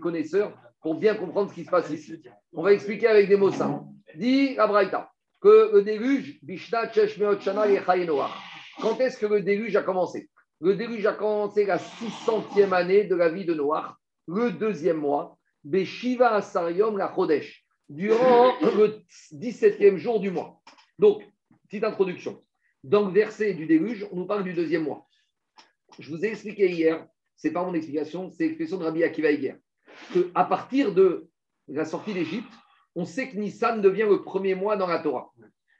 connaisseur 0.00 0.52
pour 0.80 0.96
bien 0.96 1.14
comprendre 1.14 1.50
ce 1.50 1.54
qui 1.54 1.64
se 1.64 1.70
passe 1.70 1.90
ici. 1.90 2.22
On 2.52 2.62
va 2.62 2.72
expliquer 2.72 3.06
avec 3.06 3.28
des 3.28 3.36
mots 3.36 3.52
simples. 3.52 3.84
Dit 4.16 4.58
Abraïta 4.58 5.11
que 5.42 5.72
le 5.74 5.82
déluge, 5.82 6.40
quand 8.80 9.00
est-ce 9.00 9.18
que 9.18 9.26
le 9.26 9.42
déluge 9.42 9.76
a 9.76 9.82
commencé? 9.82 10.30
Le 10.60 10.76
déluge 10.76 11.04
a 11.04 11.12
commencé 11.12 11.66
la 11.66 11.78
600e 11.78 12.72
année 12.72 13.04
de 13.04 13.16
la 13.16 13.28
vie 13.28 13.44
de 13.44 13.52
Noir, 13.52 13.98
le 14.28 14.52
deuxième 14.52 14.98
mois, 14.98 15.36
Beshiva 15.64 16.34
Asarium 16.34 16.96
la 16.96 17.12
Chodesh, 17.12 17.64
durant 17.88 18.52
le 18.60 19.00
17e 19.32 19.96
jour 19.96 20.20
du 20.20 20.30
mois. 20.30 20.62
Donc, 20.98 21.24
petite 21.68 21.84
introduction. 21.84 22.40
Dans 22.84 23.06
le 23.06 23.12
verset 23.12 23.54
du 23.54 23.66
déluge, 23.66 24.06
on 24.12 24.16
nous 24.16 24.26
parle 24.26 24.44
du 24.44 24.54
deuxième 24.54 24.84
mois. 24.84 25.08
Je 25.98 26.08
vous 26.08 26.24
ai 26.24 26.28
expliqué 26.28 26.70
hier, 26.70 27.04
ce 27.36 27.48
n'est 27.48 27.52
pas 27.52 27.64
mon 27.64 27.74
explication, 27.74 28.30
c'est 28.30 28.44
l'expression 28.44 28.76
de 28.78 28.84
Rabbi 28.84 29.02
Akiva 29.02 29.32
hier, 29.32 29.56
qu'à 30.12 30.44
partir 30.44 30.94
de 30.94 31.28
la 31.66 31.84
sortie 31.84 32.14
d'Égypte, 32.14 32.52
on 32.94 33.04
sait 33.04 33.28
que 33.28 33.36
Nissan 33.36 33.80
devient 33.80 34.06
le 34.08 34.22
premier 34.22 34.54
mois 34.54 34.76
dans 34.76 34.86
la 34.86 34.98
Torah. 34.98 35.30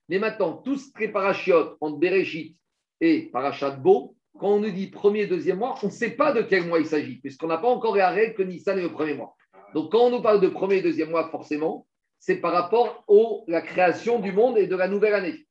Mais 0.09 0.19
maintenant, 0.19 0.55
tous 0.55 0.93
les 0.99 1.09
parachiotes 1.09 1.77
entre 1.81 1.99
Bereshit 1.99 2.57
et 3.01 3.31
Parachat 3.33 3.71
Bo, 3.73 4.17
quand 4.39 4.55
on 4.55 4.61
nous 4.61 4.71
dit 4.71 4.89
premier, 4.89 5.27
deuxième 5.27 5.59
mois, 5.59 5.79
on 5.83 5.87
ne 5.87 5.93
sait 5.93 6.13
pas 6.13 6.33
de 6.33 6.43
quel 6.43 6.67
mois 6.67 6.81
il 6.81 6.87
s'agit, 6.87 7.17
puisqu'on 7.17 7.49
n'a 7.49 7.59
pas 7.59 7.69
encore 7.69 7.97
la 7.97 8.31
que 8.31 8.43
Nissan 8.43 8.79
est 8.79 8.83
le 8.83 8.93
premier 8.93 9.15
mois. 9.15 9.37
Donc, 9.75 9.93
quand 9.93 10.07
on 10.07 10.11
nous 10.11 10.23
parle 10.23 10.41
de 10.41 10.49
premier 10.49 10.77
et 10.77 10.83
deuxième 10.83 11.11
mois, 11.11 11.29
forcément, 11.31 11.87
c'est 12.19 12.37
par 12.37 12.53
rapport 12.53 13.05
à 13.09 13.51
la 13.51 13.61
création 13.61 14.21
du 14.21 14.33
monde 14.33 14.59
et 14.59 14.67
de 14.67 14.77
la 14.77 14.89
nouvelle 14.89 15.15
année. 15.15 15.47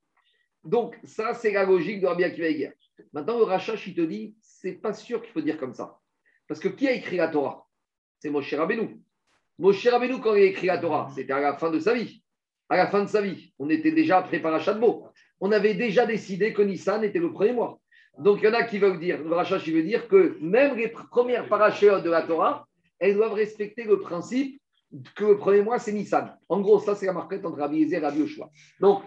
Donc, 0.63 0.97
ça, 1.03 1.33
c'est 1.33 1.51
la 1.51 1.65
logique 1.65 2.01
de 2.01 2.07
Rabbi 2.07 2.23
Akiva. 2.23 2.71
Maintenant, 3.13 3.37
le 3.37 3.43
rachat, 3.43 3.75
il 3.85 3.95
te 3.95 4.01
dit, 4.01 4.35
c'est 4.41 4.73
pas 4.73 4.93
sûr 4.93 5.21
qu'il 5.21 5.31
faut 5.31 5.41
dire 5.41 5.57
comme 5.57 5.73
ça. 5.73 5.97
Parce 6.47 6.59
que 6.59 6.67
qui 6.67 6.87
a 6.87 6.93
écrit 6.93 7.17
la 7.17 7.29
Torah? 7.29 7.67
C'est 8.19 8.29
Moshe 8.29 8.53
Rabbeinu. 8.53 9.01
Moshe 9.61 9.87
Rabbeinu, 9.87 10.19
quand 10.19 10.33
il 10.33 10.41
a 10.41 10.45
écrit 10.45 10.65
la 10.65 10.79
Torah, 10.79 11.11
c'était 11.13 11.33
à 11.33 11.39
la 11.39 11.55
fin 11.55 11.69
de 11.69 11.77
sa 11.77 11.93
vie. 11.93 12.23
À 12.67 12.77
la 12.77 12.87
fin 12.87 13.03
de 13.03 13.07
sa 13.07 13.21
vie, 13.21 13.53
on 13.59 13.69
était 13.69 13.91
déjà 13.91 14.17
après 14.17 14.39
Parachat. 14.39 14.79
On 15.39 15.51
avait 15.51 15.75
déjà 15.75 16.07
décidé 16.07 16.51
que 16.51 16.63
Nissan 16.63 17.03
était 17.03 17.19
le 17.19 17.31
premier 17.31 17.53
mois. 17.53 17.79
Donc, 18.17 18.39
il 18.41 18.45
y 18.45 18.47
en 18.47 18.55
a 18.55 18.63
qui 18.63 18.79
veulent 18.79 18.99
dire, 18.99 19.19
le 19.23 19.67
il 19.67 19.73
veut 19.75 19.83
dire 19.83 20.07
que 20.07 20.35
même 20.41 20.75
les 20.77 20.87
premières 20.87 21.47
parachutes 21.47 22.03
de 22.03 22.09
la 22.09 22.23
Torah, 22.23 22.65
elles 22.97 23.13
doivent 23.13 23.33
respecter 23.33 23.83
le 23.83 23.99
principe 23.99 24.59
que 25.15 25.25
le 25.25 25.37
premier 25.37 25.61
mois, 25.61 25.77
c'est 25.77 25.91
Nissan. 25.91 26.35
En 26.49 26.59
gros, 26.61 26.79
ça, 26.79 26.95
c'est 26.95 27.05
la 27.05 27.13
marquette 27.13 27.45
entre 27.45 27.59
Rabbi 27.59 27.83
et 27.83 27.99
Rabbi 27.99 28.17
Yoshua. 28.21 28.49
Donc, 28.79 29.03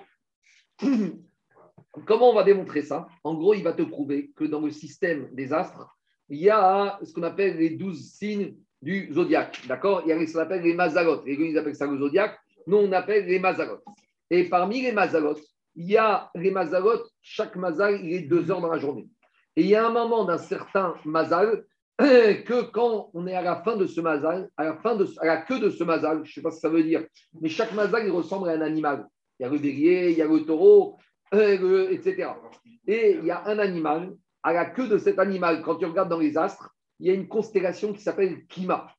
comment 2.07 2.31
on 2.31 2.35
va 2.35 2.45
démontrer 2.45 2.83
ça? 2.83 3.09
En 3.25 3.35
gros, 3.35 3.55
il 3.55 3.65
va 3.65 3.73
te 3.73 3.83
prouver 3.83 4.31
que 4.37 4.45
dans 4.45 4.61
le 4.61 4.71
système 4.71 5.29
des 5.33 5.53
astres, 5.53 5.99
il 6.29 6.39
y 6.39 6.49
a 6.49 7.01
ce 7.03 7.13
qu'on 7.13 7.25
appelle 7.25 7.57
les 7.57 7.71
douze 7.71 8.13
signes 8.13 8.55
du 8.85 9.11
zodiaque. 9.13 9.63
D'accord? 9.67 10.03
Il 10.05 10.11
y 10.11 10.13
a 10.13 10.27
ce 10.27 10.33
qu'on 10.35 10.41
appelle 10.41 10.63
les 10.63 10.75
mazalotes. 10.75 11.25
Les 11.25 11.35
ils 11.35 11.59
appellent 11.59 11.75
ça 11.75 11.87
le 11.87 11.99
zodiaque. 11.99 12.39
Nous, 12.67 12.77
on 12.77 12.93
appelle 12.93 13.27
les 13.27 13.39
mazalotes. 13.39 13.85
Et 14.31 14.45
parmi 14.45 14.83
les 14.83 14.93
mazalotes, 14.93 15.43
il 15.75 15.91
y 15.91 15.97
a 15.97 16.31
les 16.35 16.51
mazalotes. 16.51 17.07
Chaque 17.23 17.57
mazal, 17.57 18.05
il 18.05 18.13
est 18.15 18.21
deux 18.21 18.51
heures 18.51 18.61
dans 18.61 18.71
la 18.71 18.79
journée. 18.79 19.09
Et 19.57 19.63
il 19.63 19.69
y 19.69 19.75
a 19.75 19.87
un 19.87 19.91
moment 19.91 20.25
d'un 20.25 20.39
certain 20.39 20.95
mazal 21.05 21.65
que 21.99 22.71
quand 22.71 23.11
on 23.15 23.27
est 23.27 23.35
à 23.35 23.43
la 23.43 23.57
fin 23.63 23.77
de 23.77 23.87
ce 23.87 24.01
mazal, 24.01 24.51
à 24.57 24.65
la, 24.65 24.77
fin 24.77 24.97
de, 24.97 25.07
à 25.21 25.27
la 25.27 25.37
queue 25.39 25.61
de 25.61 25.71
ce 25.71 25.83
mazal, 25.85 26.19
je 26.25 26.31
ne 26.31 26.35
sais 26.35 26.43
pas 26.43 26.51
ce 26.51 26.57
que 26.57 26.61
ça 26.61 26.69
veut 26.69 26.83
dire, 26.83 27.07
mais 27.41 27.49
chaque 27.49 27.73
mazal, 27.73 28.05
il 28.05 28.11
ressemble 28.11 28.49
à 28.51 28.53
un 28.53 28.61
animal. 28.61 29.07
Il 29.39 29.45
y 29.45 29.47
a 29.47 29.49
le 29.49 29.59
bélier, 29.59 30.11
il 30.11 30.19
y 30.19 30.23
a 30.23 30.27
le 30.27 30.41
taureau, 30.45 30.99
etc. 31.33 32.29
Et 32.87 33.17
il 33.19 33.25
y 33.25 33.31
a 33.31 33.45
un 33.47 33.59
animal, 33.59 34.13
à 34.43 34.53
la 34.53 34.67
queue 34.67 34.89
de 34.89 34.99
cet 34.99 35.19
animal, 35.19 35.63
quand 35.63 35.77
tu 35.77 35.87
regardes 35.87 36.11
dans 36.11 36.19
les 36.19 36.37
astres, 36.37 36.74
il 37.01 37.07
y 37.07 37.11
a 37.11 37.15
une 37.15 37.29
constellation 37.29 37.93
qui 37.93 38.03
s'appelle 38.03 38.47
Kima. 38.47 38.95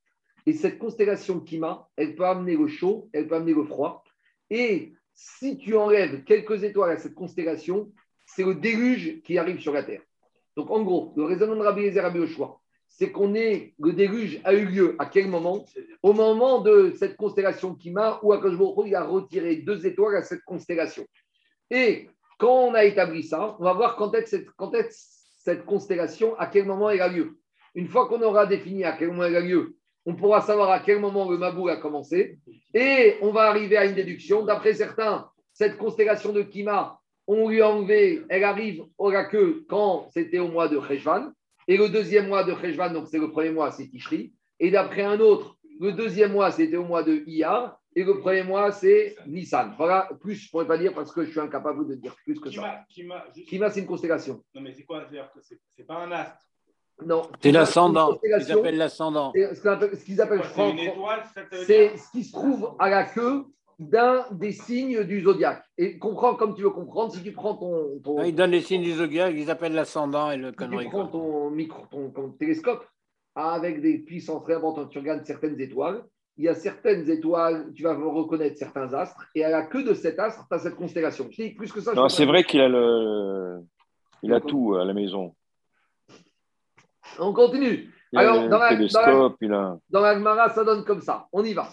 Et 0.45 0.53
cette 0.53 0.77
constellation 0.77 1.39
Kima, 1.39 1.89
elle 1.95 2.15
peut 2.15 2.25
amener 2.25 2.55
le 2.55 2.67
chaud, 2.67 3.09
elle 3.13 3.27
peut 3.27 3.35
amener 3.35 3.53
le 3.53 3.63
froid. 3.63 4.03
Et 4.49 4.93
si 5.13 5.57
tu 5.57 5.75
enlèves 5.75 6.23
quelques 6.23 6.63
étoiles 6.63 6.91
à 6.91 6.97
cette 6.97 7.15
constellation, 7.15 7.91
c'est 8.25 8.43
le 8.43 8.55
déluge 8.55 9.21
qui 9.23 9.37
arrive 9.37 9.59
sur 9.59 9.73
la 9.73 9.83
Terre. 9.83 10.01
Donc 10.55 10.69
en 10.69 10.83
gros, 10.83 11.13
le 11.15 11.23
raisonnement 11.23 11.55
de 11.55 11.61
Rabbi 11.61 11.83
Ezer 11.83 12.03
Rabbi 12.03 12.19
Yoshua, 12.19 12.59
c'est 12.87 13.11
qu'on 13.11 13.33
est, 13.35 13.73
le 13.79 13.93
déluge 13.93 14.39
a 14.43 14.53
eu 14.53 14.65
lieu 14.65 14.95
à 14.99 15.05
quel 15.05 15.27
moment? 15.27 15.65
Au 16.01 16.13
moment 16.13 16.61
de 16.61 16.93
cette 16.97 17.17
constellation 17.17 17.75
Kima, 17.75 18.19
où 18.23 18.31
Akashboro 18.31 18.85
il 18.85 18.95
a 18.95 19.03
retiré 19.03 19.57
deux 19.57 19.85
étoiles 19.85 20.15
à 20.15 20.23
cette 20.23 20.43
constellation. 20.43 21.05
Et 21.69 22.09
quand 22.37 22.67
on 22.67 22.73
a 22.73 22.85
établi 22.85 23.23
ça, 23.23 23.57
on 23.59 23.63
va 23.63 23.73
voir 23.73 23.95
quand 23.95 24.13
est, 24.13 24.25
cette, 24.27 24.49
quand 24.51 24.73
est 24.75 24.89
cette 25.37 25.65
constellation, 25.65 26.37
à 26.37 26.47
quel 26.47 26.65
moment 26.65 26.89
elle 26.89 27.01
a 27.01 27.07
lieu. 27.07 27.37
Une 27.75 27.87
fois 27.87 28.07
qu'on 28.07 28.21
aura 28.21 28.45
défini 28.45 28.83
à 28.85 28.93
quel 28.93 29.09
moment 29.09 29.25
elle 29.25 29.35
a 29.35 29.41
lieu, 29.41 29.75
on 30.05 30.15
pourra 30.15 30.41
savoir 30.41 30.71
à 30.71 30.79
quel 30.79 30.99
moment 30.99 31.29
le 31.29 31.37
Mabou 31.37 31.67
a 31.67 31.77
commencé. 31.77 32.39
Et 32.73 33.15
on 33.21 33.31
va 33.31 33.49
arriver 33.49 33.75
à 33.77 33.85
une 33.85 33.95
déduction. 33.95 34.45
D'après 34.45 34.73
certains, 34.73 35.29
cette 35.51 35.77
constellation 35.77 36.31
de 36.31 36.41
Kima, 36.41 36.99
on 37.27 37.49
lui 37.49 37.61
a 37.61 37.69
enlevé, 37.69 38.23
elle 38.29 38.43
arrive 38.43 38.83
au 38.97 39.11
queue 39.29 39.65
quand 39.67 40.07
c'était 40.11 40.39
au 40.39 40.47
mois 40.47 40.67
de 40.67 40.79
Cheshvan. 40.79 41.31
Et 41.67 41.77
le 41.77 41.89
deuxième 41.89 42.27
mois 42.27 42.43
de 42.43 42.53
Cheshvan, 42.53 42.93
donc 42.93 43.07
c'est 43.07 43.17
le 43.17 43.31
premier 43.31 43.49
mois, 43.49 43.71
c'est 43.71 43.87
Tishri. 43.87 44.33
Et 44.59 44.69
d'après 44.69 45.01
un 45.01 45.19
autre, 45.19 45.57
le 45.79 45.91
deuxième 45.91 46.31
mois, 46.31 46.51
c'était 46.51 46.77
au 46.77 46.85
mois 46.85 47.03
de 47.03 47.23
Iyar. 47.27 47.79
Et 47.97 48.03
le 48.03 48.19
premier 48.19 48.43
mois, 48.43 48.71
c'est 48.71 49.15
Nissan. 49.25 49.73
Voilà, 49.77 50.09
plus 50.19 50.35
je 50.35 50.47
ne 50.47 50.51
pourrais 50.51 50.67
pas 50.67 50.77
dire 50.77 50.93
parce 50.93 51.13
que 51.13 51.23
je 51.23 51.31
suis 51.31 51.39
incapable 51.39 51.87
de 51.87 51.95
dire 51.95 52.15
plus 52.25 52.39
que 52.39 52.51
ça. 52.51 52.83
Kima, 52.89 53.25
Kima, 53.47 53.69
c'est 53.69 53.79
une 53.79 53.87
constellation. 53.87 54.43
Non, 54.53 54.61
mais 54.61 54.73
c'est 54.73 54.83
quoi 54.83 55.05
C'est 55.71 55.87
pas 55.87 55.95
un 55.95 56.11
astre. 56.11 56.45
Non. 57.03 57.23
C'est 57.41 57.51
l'ascendant. 57.51 58.17
Ils 58.23 58.51
appellent 58.51 58.77
l'ascendant. 58.77 59.31
c'est 59.33 59.55
Ce 59.55 60.05
qu'ils 60.05 60.21
appellent, 60.21 60.41
je 60.43 61.65
C'est 61.65 61.97
ce 61.97 62.11
qui 62.11 62.23
se 62.23 62.31
trouve 62.31 62.75
à 62.79 62.89
la 62.89 63.03
queue 63.03 63.45
d'un 63.79 64.25
des 64.31 64.53
signes 64.53 65.03
du 65.03 65.21
zodiaque. 65.21 65.63
Et 65.77 65.97
comprends 65.97 66.35
comme 66.35 66.55
tu 66.55 66.61
veux 66.61 66.69
comprendre. 66.69 67.11
Si 67.13 67.21
tu 67.21 67.33
prends 67.33 67.55
ton, 67.55 67.99
ton- 68.03 68.17
Ah, 68.19 68.27
Ils 68.27 68.35
donnent 68.35 68.51
les 68.51 68.61
signes 68.61 68.83
du 68.83 68.93
zodiaque, 68.93 69.33
ils 69.35 69.51
appellent 69.51 69.73
l'ascendant 69.73 70.31
et 70.31 70.37
le 70.37 70.51
si 70.57 70.69
tu 70.69 70.89
prends 70.89 71.07
ton 71.07 71.49
micro, 71.49 71.85
ton, 71.91 72.09
ton 72.11 72.29
télescope 72.29 72.85
avec 73.35 73.81
des 73.81 73.97
puissances 73.99 74.43
très 74.43 74.55
importantes, 74.55 74.89
tu 74.89 74.99
regardes 74.99 75.25
certaines 75.25 75.59
étoiles. 75.59 76.05
Il 76.37 76.45
y 76.45 76.49
a 76.49 76.55
certaines 76.55 77.09
étoiles, 77.09 77.71
tu 77.73 77.83
vas 77.83 77.93
reconnaître 77.95 78.57
certains 78.57 78.93
astres, 78.93 79.25
et 79.35 79.43
à 79.45 79.49
la 79.49 79.63
queue 79.63 79.83
de 79.83 79.93
cet 79.93 80.19
astre, 80.19 80.45
tu 80.49 80.53
as 80.55 80.59
cette 80.59 80.75
constellation. 80.75 81.27
Je 81.31 81.43
dis 81.43 81.49
plus 81.51 81.71
que 81.71 81.79
ça. 81.79 81.91
je 81.91 81.95
Non, 81.95 82.03
peux 82.03 82.09
c'est 82.09 82.25
pas 82.25 82.31
vrai 82.31 82.43
qu'il 82.43 82.59
a 82.61 82.67
le. 82.67 83.61
Il 84.21 84.33
a 84.33 84.41
tout 84.41 84.75
à 84.75 84.83
la 84.85 84.93
maison. 84.93 85.33
On 87.19 87.33
continue. 87.33 87.93
Alors, 88.15 88.47
dans 88.47 88.57
la-. 88.57 89.79
Dans 89.89 90.13
Gemara, 90.13 90.49
ça 90.49 90.63
donne 90.63 90.85
comme 90.85 91.01
ça. 91.01 91.27
On 91.31 91.43
y 91.43 91.53
va. 91.53 91.69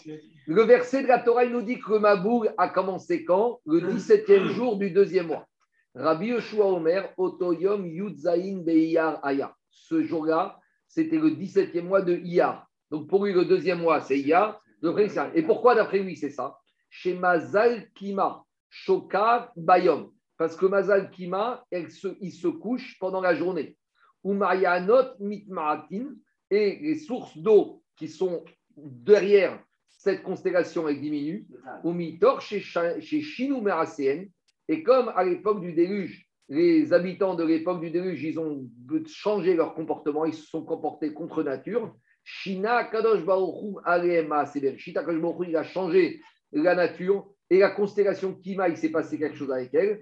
Le 0.47 0.63
verset 0.63 1.03
de 1.03 1.09
la 1.09 1.21
Torah, 1.21 1.45
il 1.45 1.53
nous 1.53 1.63
dit 1.63 1.79
que 1.79 1.93
le 1.93 2.55
a 2.59 2.69
commencé 2.69 3.25
quand? 3.25 3.61
Le 3.67 3.81
17e 3.81 4.49
jour 4.49 4.77
du 4.77 4.91
deuxième 4.91 5.29
mois. 5.29 5.47
Rabbi 5.95 6.29
Yoshua 6.29 6.67
Omer, 6.67 7.13
Otoyom 7.17 7.87
Yudzaïn 7.87 8.63
Beiyar 8.63 9.21
Aya. 9.23 9.55
Ce 9.71 10.03
jour-là, 10.03 10.59
c'était 10.89 11.19
le 11.19 11.31
17e 11.31 11.83
mois 11.83 12.03
de 12.03 12.17
Iyar. 12.17 12.67
Donc 12.91 13.09
pour 13.09 13.25
lui, 13.25 13.33
le 13.33 13.45
deuxième 13.45 13.81
mois, 13.81 14.01
c'est 14.01 14.19
Iyar. 14.19 14.61
C'est. 14.83 15.31
Et 15.35 15.43
pourquoi, 15.43 15.75
d'après 15.75 16.01
lui, 16.01 16.17
c'est 16.17 16.31
ça? 16.31 16.59
Chez 16.91 17.15
Mazal 17.15 17.89
Kima, 17.95 18.43
Shoka 18.69 19.53
Bayom. 19.57 20.11
Parce 20.37 20.57
que 20.57 20.67
Mazal 20.67 21.11
Kima, 21.11 21.65
elle 21.71 21.91
se, 21.91 22.09
il 22.21 22.33
se 22.33 22.49
couche 22.49 22.99
pendant 22.99 23.21
la 23.21 23.35
journée. 23.35 23.77
Ou 24.25 24.35
Marianot 24.35 25.19
Mitmaratin. 25.21 26.15
Et 26.51 26.79
les 26.83 26.97
sources 26.97 27.37
d'eau 27.37 27.83
qui 27.97 28.09
sont 28.09 28.45
derrière 28.77 29.59
cette 29.89 30.23
constellation, 30.23 30.89
elle 30.89 31.01
diminue. 31.01 31.47
Ou 31.85 31.93
Mitor 31.93 32.41
chez, 32.41 32.61
Shinou 32.61 33.61
Meracéen. 33.61 34.27
Et 34.69 34.83
comme 34.83 35.09
à 35.15 35.25
l'époque 35.25 35.61
du 35.61 35.73
déluge, 35.73 36.27
les 36.49 36.93
habitants 36.93 37.35
de 37.35 37.45
l'époque 37.45 37.81
du 37.81 37.91
déluge, 37.91 38.23
ils 38.23 38.39
ont 38.39 38.69
changé 39.07 39.55
leur 39.55 39.75
comportement, 39.75 40.25
ils 40.25 40.35
se 40.35 40.47
sont 40.47 40.65
comportés 40.65 41.13
contre 41.13 41.43
nature. 41.43 41.95
Shina 42.25 42.85
Kadosh 42.85 43.23
Alema. 43.85 44.45
Shita 44.77 45.05
Kadosh 45.05 45.49
il 45.49 45.57
a 45.57 45.65
changé 45.65 46.21
la 46.53 46.75
nature 46.75 47.33
et 47.53 47.59
la 47.59 47.69
constellation 47.69 48.33
Kima, 48.33 48.71
il 48.71 48.79
s'est 48.79 48.89
passé 48.89 49.19
quelque 49.19 49.37
chose 49.37 49.53
avec 49.53 49.75
elle. 49.75 50.01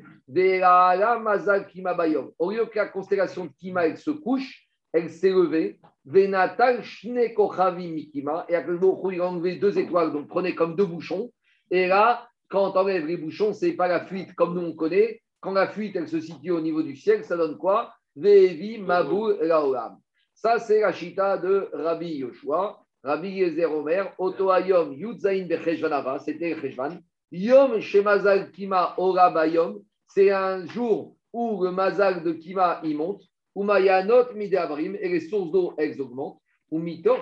Kima 1.66 1.94
Bayom. 1.94 2.30
Au 2.38 2.52
lieu 2.52 2.64
que 2.66 2.78
la 2.78 2.86
constellation 2.86 3.46
de 3.46 3.50
Kima, 3.58 3.88
elle 3.88 3.98
se 3.98 4.12
couche, 4.12 4.68
elle 4.92 5.10
s'est 5.10 5.30
levée. 5.30 5.80
Venatal 6.04 6.84
Shne 6.84 7.34
Kochavim 7.34 7.90
Mikima. 7.90 8.46
Et 8.48 8.52
Baruch 8.52 9.04
Hu, 9.04 9.14
il 9.14 9.20
a 9.20 9.26
enlevé 9.26 9.56
deux 9.56 9.76
étoiles, 9.80 10.12
donc 10.12 10.28
prenez 10.28 10.54
comme 10.54 10.76
deux 10.76 10.86
bouchons. 10.86 11.32
Et 11.72 11.88
là, 11.88 12.28
quand 12.48 12.70
on 12.70 12.78
enlève 12.78 13.06
les 13.06 13.16
bouchons, 13.16 13.52
c'est 13.52 13.72
pas 13.72 13.88
la 13.88 14.06
fuite 14.06 14.32
comme 14.36 14.54
nous 14.54 14.68
on 14.68 14.76
connaît. 14.76 15.20
Quand 15.40 15.50
la 15.50 15.66
fuite, 15.66 15.96
elle 15.96 16.06
se 16.06 16.20
situe 16.20 16.52
au 16.52 16.60
niveau 16.60 16.84
du 16.84 16.94
ciel, 16.94 17.24
ça 17.24 17.36
donne 17.36 17.58
quoi? 17.58 17.92
Ve'evi 18.14 18.78
Mabou 18.78 19.32
Laolam. 19.40 19.98
Ça, 20.34 20.60
c'est 20.60 20.82
la 20.82 20.92
chita 20.92 21.36
de 21.36 21.68
Rabbi 21.72 22.18
Yoshua, 22.18 22.80
Rabbi 23.02 23.30
Yezer 23.30 23.74
Omer, 23.74 24.14
Oto 24.18 24.50
Ayom 24.50 24.92
Yudzain 24.92 25.46
Becheshvanava, 25.46 26.20
c'était 26.20 26.54
Cheshvan. 26.60 27.00
Yom 27.32 27.80
Shemazal 27.80 28.50
Kima 28.50 28.94
Ora 28.98 29.30
Bayom, 29.30 29.82
c'est 30.06 30.30
un 30.30 30.66
jour 30.66 31.16
où 31.32 31.62
le 31.62 31.70
mazal 31.70 32.24
de 32.24 32.32
Kima 32.32 32.80
y 32.82 32.94
monte, 32.94 33.22
où 33.54 33.62
Mayanot 33.62 34.32
Midabrim, 34.34 34.96
et 35.00 35.08
les 35.08 35.20
sources 35.20 35.52
d'eau 35.52 35.74
elles 35.78 36.00
augmentent, 36.00 36.40
où 36.70 36.78
Mitor 36.78 37.20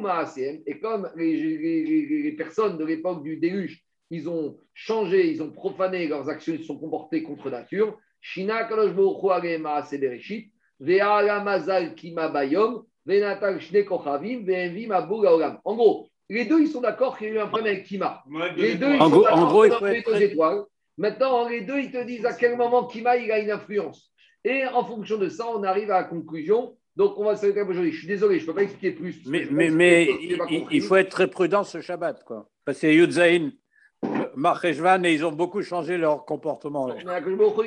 Maasem, 0.00 0.60
et 0.66 0.78
comme 0.78 1.10
les, 1.16 1.36
les- 1.36 2.22
les- 2.22 2.32
personnes 2.32 2.76
de 2.78 2.84
l'époque 2.84 3.22
du 3.22 3.36
déluge, 3.38 3.82
ils 4.10 4.28
ont 4.28 4.56
changé, 4.74 5.30
ils 5.32 5.42
ont 5.42 5.50
profané 5.50 6.06
leurs 6.08 6.28
actions, 6.28 6.52
ils 6.54 6.60
se 6.60 6.66
sont 6.66 6.78
comportés 6.78 7.22
contre 7.22 7.50
nature, 7.50 7.98
Shina 8.20 8.68
Mazal 11.42 11.94
Kima 11.94 12.28
Bayom. 12.28 12.84
En 15.64 15.74
gros, 15.74 16.09
les 16.30 16.44
deux, 16.46 16.60
ils 16.60 16.68
sont 16.68 16.80
d'accord 16.80 17.18
qu'il 17.18 17.28
y 17.28 17.30
a 17.32 17.34
eu 17.34 17.38
un 17.40 17.46
problème 17.48 17.74
avec 17.74 17.84
Kima. 17.86 18.22
Les 18.56 18.76
deux, 18.76 18.94
ils 18.94 19.00
En 19.00 19.04
sont 19.04 19.10
gros- 19.10 19.26
en 19.26 19.30
d'accord 19.34 19.48
gros, 19.48 19.64
il 19.66 19.72
faut 19.72 19.86
être- 19.86 20.12
deux 20.12 20.22
étoiles. 20.22 20.62
Maintenant, 20.96 21.48
les 21.48 21.62
deux, 21.62 21.78
ils 21.80 21.90
te 21.90 22.02
disent 22.04 22.24
à 22.24 22.32
quel 22.32 22.56
moment 22.56 22.84
Kima 22.86 23.16
il 23.16 23.30
a 23.32 23.38
une 23.40 23.50
influence. 23.50 24.12
Et 24.44 24.64
en 24.66 24.84
fonction 24.84 25.18
de 25.18 25.28
ça, 25.28 25.46
on 25.54 25.62
arrive 25.64 25.90
à 25.90 26.02
la 26.02 26.04
conclusion. 26.04 26.76
Donc, 26.96 27.18
on 27.18 27.24
va 27.24 27.36
s'arrêter 27.36 27.62
aujourd'hui. 27.62 27.92
Je 27.92 27.98
suis 27.98 28.06
désolé, 28.06 28.38
je 28.38 28.42
ne 28.42 28.46
peux 28.48 28.54
pas 28.54 28.62
expliquer 28.62 28.92
plus. 28.92 29.22
Mais, 29.26 30.08
il, 30.70 30.82
faut 30.82 30.96
être 30.96 31.10
très 31.10 31.28
prudent 31.28 31.64
ce 31.64 31.80
Shabbat, 31.80 32.22
quoi. 32.24 32.48
Parce 32.64 32.78
que 32.80 32.86
Yudzaïn, 32.86 33.52
Marcheshvan, 34.36 35.04
et 35.04 35.12
ils 35.12 35.24
ont 35.24 35.32
beaucoup 35.32 35.62
changé 35.62 35.96
leur 35.96 36.24
comportement. 36.24 36.86
Mais 36.88 36.94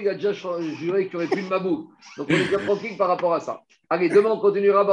il 0.02 0.10
a 0.10 0.14
déjà 0.14 0.34
juré 0.34 1.08
qu'il 1.08 1.18
n'y 1.20 1.26
aurait 1.26 1.28
plus 1.28 1.44
de 1.44 1.50
mabou. 1.50 1.92
Donc 2.18 2.28
on 2.30 2.34
est 2.34 2.50
bien 2.50 2.60
tranquille 2.60 2.98
par 2.98 3.08
rapport 3.08 3.34
à 3.34 3.40
ça. 3.40 3.62
Allez, 3.90 4.10
demain 4.10 4.32
on 4.32 4.40
continuera 4.40 4.84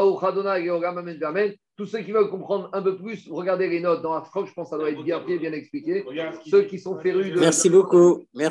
et 0.59 0.71
Ogam 0.71 0.99
Amen 0.99 1.19
Amen. 1.23 1.53
Tous 1.77 1.87
ceux 1.87 2.01
qui 2.01 2.13
veulent 2.13 2.29
comprendre 2.29 2.69
un 2.75 2.83
peu 2.83 2.99
plus, 2.99 3.27
regardez 3.31 3.69
les 3.69 3.81
notes 3.81 4.03
dans 4.03 4.15
la 4.15 4.23
je 4.23 4.53
pense 4.53 4.55
que 4.55 4.65
ça 4.65 4.77
doit 4.77 4.91
être 4.91 5.03
bien 5.03 5.21
bien 5.21 5.53
expliqué. 5.53 6.05
Ceux 6.47 6.63
qui 6.65 6.79
sont 6.79 6.99
férus 6.99 7.33
de. 7.33 7.41
Merci 7.41 7.71
beaucoup. 7.71 8.23
Merci. 8.35 8.49